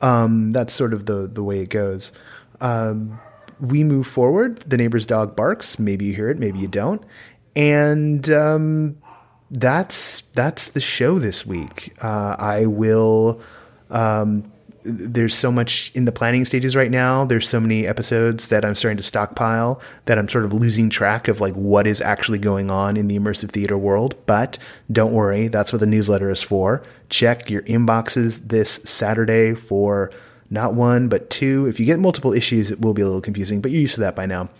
um, 0.00 0.50
that's 0.50 0.72
sort 0.72 0.92
of 0.92 1.06
the 1.06 1.28
the 1.32 1.42
way 1.42 1.60
it 1.60 1.70
goes. 1.70 2.12
Um, 2.60 3.20
we 3.60 3.84
move 3.84 4.06
forward. 4.06 4.58
The 4.60 4.76
neighbor's 4.76 5.06
dog 5.06 5.36
barks. 5.36 5.78
Maybe 5.78 6.06
you 6.06 6.14
hear 6.14 6.30
it, 6.30 6.38
maybe 6.38 6.58
you 6.58 6.68
don't, 6.68 7.02
and 7.54 8.28
um, 8.30 8.96
that's 9.50 10.20
that's 10.32 10.68
the 10.68 10.80
show 10.80 11.18
this 11.18 11.46
week. 11.46 11.94
Uh, 12.02 12.36
I 12.38 12.66
will. 12.66 13.40
Um, 13.90 14.50
there's 14.82 15.34
so 15.34 15.52
much 15.52 15.92
in 15.94 16.06
the 16.06 16.12
planning 16.12 16.44
stages 16.44 16.74
right 16.74 16.90
now. 16.90 17.24
There's 17.24 17.48
so 17.48 17.60
many 17.60 17.86
episodes 17.86 18.48
that 18.48 18.64
I'm 18.64 18.74
starting 18.74 18.96
to 18.96 19.02
stockpile 19.02 19.80
that 20.06 20.16
I'm 20.18 20.28
sort 20.28 20.44
of 20.44 20.54
losing 20.54 20.88
track 20.88 21.28
of 21.28 21.40
like 21.40 21.54
what 21.54 21.86
is 21.86 22.00
actually 22.00 22.38
going 22.38 22.70
on 22.70 22.96
in 22.96 23.08
the 23.08 23.18
immersive 23.18 23.50
theater 23.50 23.76
world. 23.76 24.14
But 24.26 24.56
don't 24.90 25.12
worry, 25.12 25.48
that's 25.48 25.72
what 25.72 25.80
the 25.80 25.86
newsletter 25.86 26.30
is 26.30 26.42
for. 26.42 26.82
Check 27.10 27.50
your 27.50 27.62
inboxes 27.62 28.48
this 28.48 28.70
Saturday 28.84 29.54
for 29.54 30.10
not 30.50 30.74
one 30.74 31.08
but 31.08 31.30
two. 31.30 31.66
If 31.66 31.80
you 31.80 31.86
get 31.86 31.98
multiple 31.98 32.32
issues, 32.32 32.70
it 32.70 32.80
will 32.80 32.94
be 32.94 33.02
a 33.02 33.06
little 33.06 33.20
confusing, 33.20 33.60
but 33.60 33.70
you're 33.70 33.80
used 33.80 33.94
to 33.94 34.00
that 34.00 34.16
by 34.16 34.26
now 34.26 34.50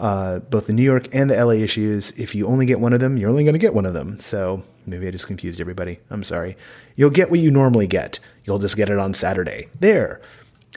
uh, 0.00 0.38
both 0.38 0.66
the 0.66 0.72
New 0.72 0.82
York 0.82 1.08
and 1.12 1.30
the 1.30 1.44
LA 1.44 1.52
issues. 1.52 2.10
If 2.12 2.34
you 2.34 2.46
only 2.46 2.66
get 2.66 2.80
one 2.80 2.92
of 2.92 3.00
them, 3.00 3.16
you're 3.16 3.28
only 3.28 3.44
going 3.44 3.54
to 3.54 3.58
get 3.58 3.74
one 3.74 3.84
of 3.84 3.92
them. 3.92 4.18
So 4.18 4.62
maybe 4.86 5.06
I 5.06 5.10
just 5.10 5.26
confused 5.26 5.60
everybody. 5.60 6.00
I'm 6.08 6.24
sorry. 6.24 6.56
You'll 6.96 7.10
get 7.10 7.30
what 7.30 7.38
you 7.38 7.50
normally 7.50 7.86
get. 7.86 8.18
You'll 8.44 8.58
just 8.58 8.76
get 8.76 8.88
it 8.88 8.98
on 8.98 9.14
Saturday. 9.14 9.68
There. 9.78 10.20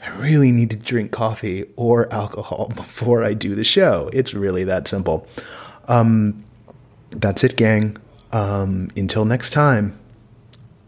I 0.01 0.09
really 0.19 0.51
need 0.51 0.69
to 0.71 0.75
drink 0.75 1.11
coffee 1.11 1.65
or 1.77 2.11
alcohol 2.13 2.69
before 2.75 3.23
I 3.23 3.33
do 3.33 3.55
the 3.55 3.63
show. 3.63 4.09
It's 4.11 4.33
really 4.33 4.65
that 4.65 4.87
simple. 4.87 5.25
Um, 5.87 6.43
that's 7.11 7.43
it, 7.43 7.55
gang. 7.55 7.97
Um, 8.33 8.91
until 8.97 9.23
next 9.23 9.51
time, 9.51 9.97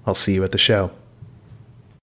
I'll 0.05 0.15
see 0.15 0.33
you 0.33 0.43
at 0.43 0.51
the 0.51 0.57
show. 0.57 0.91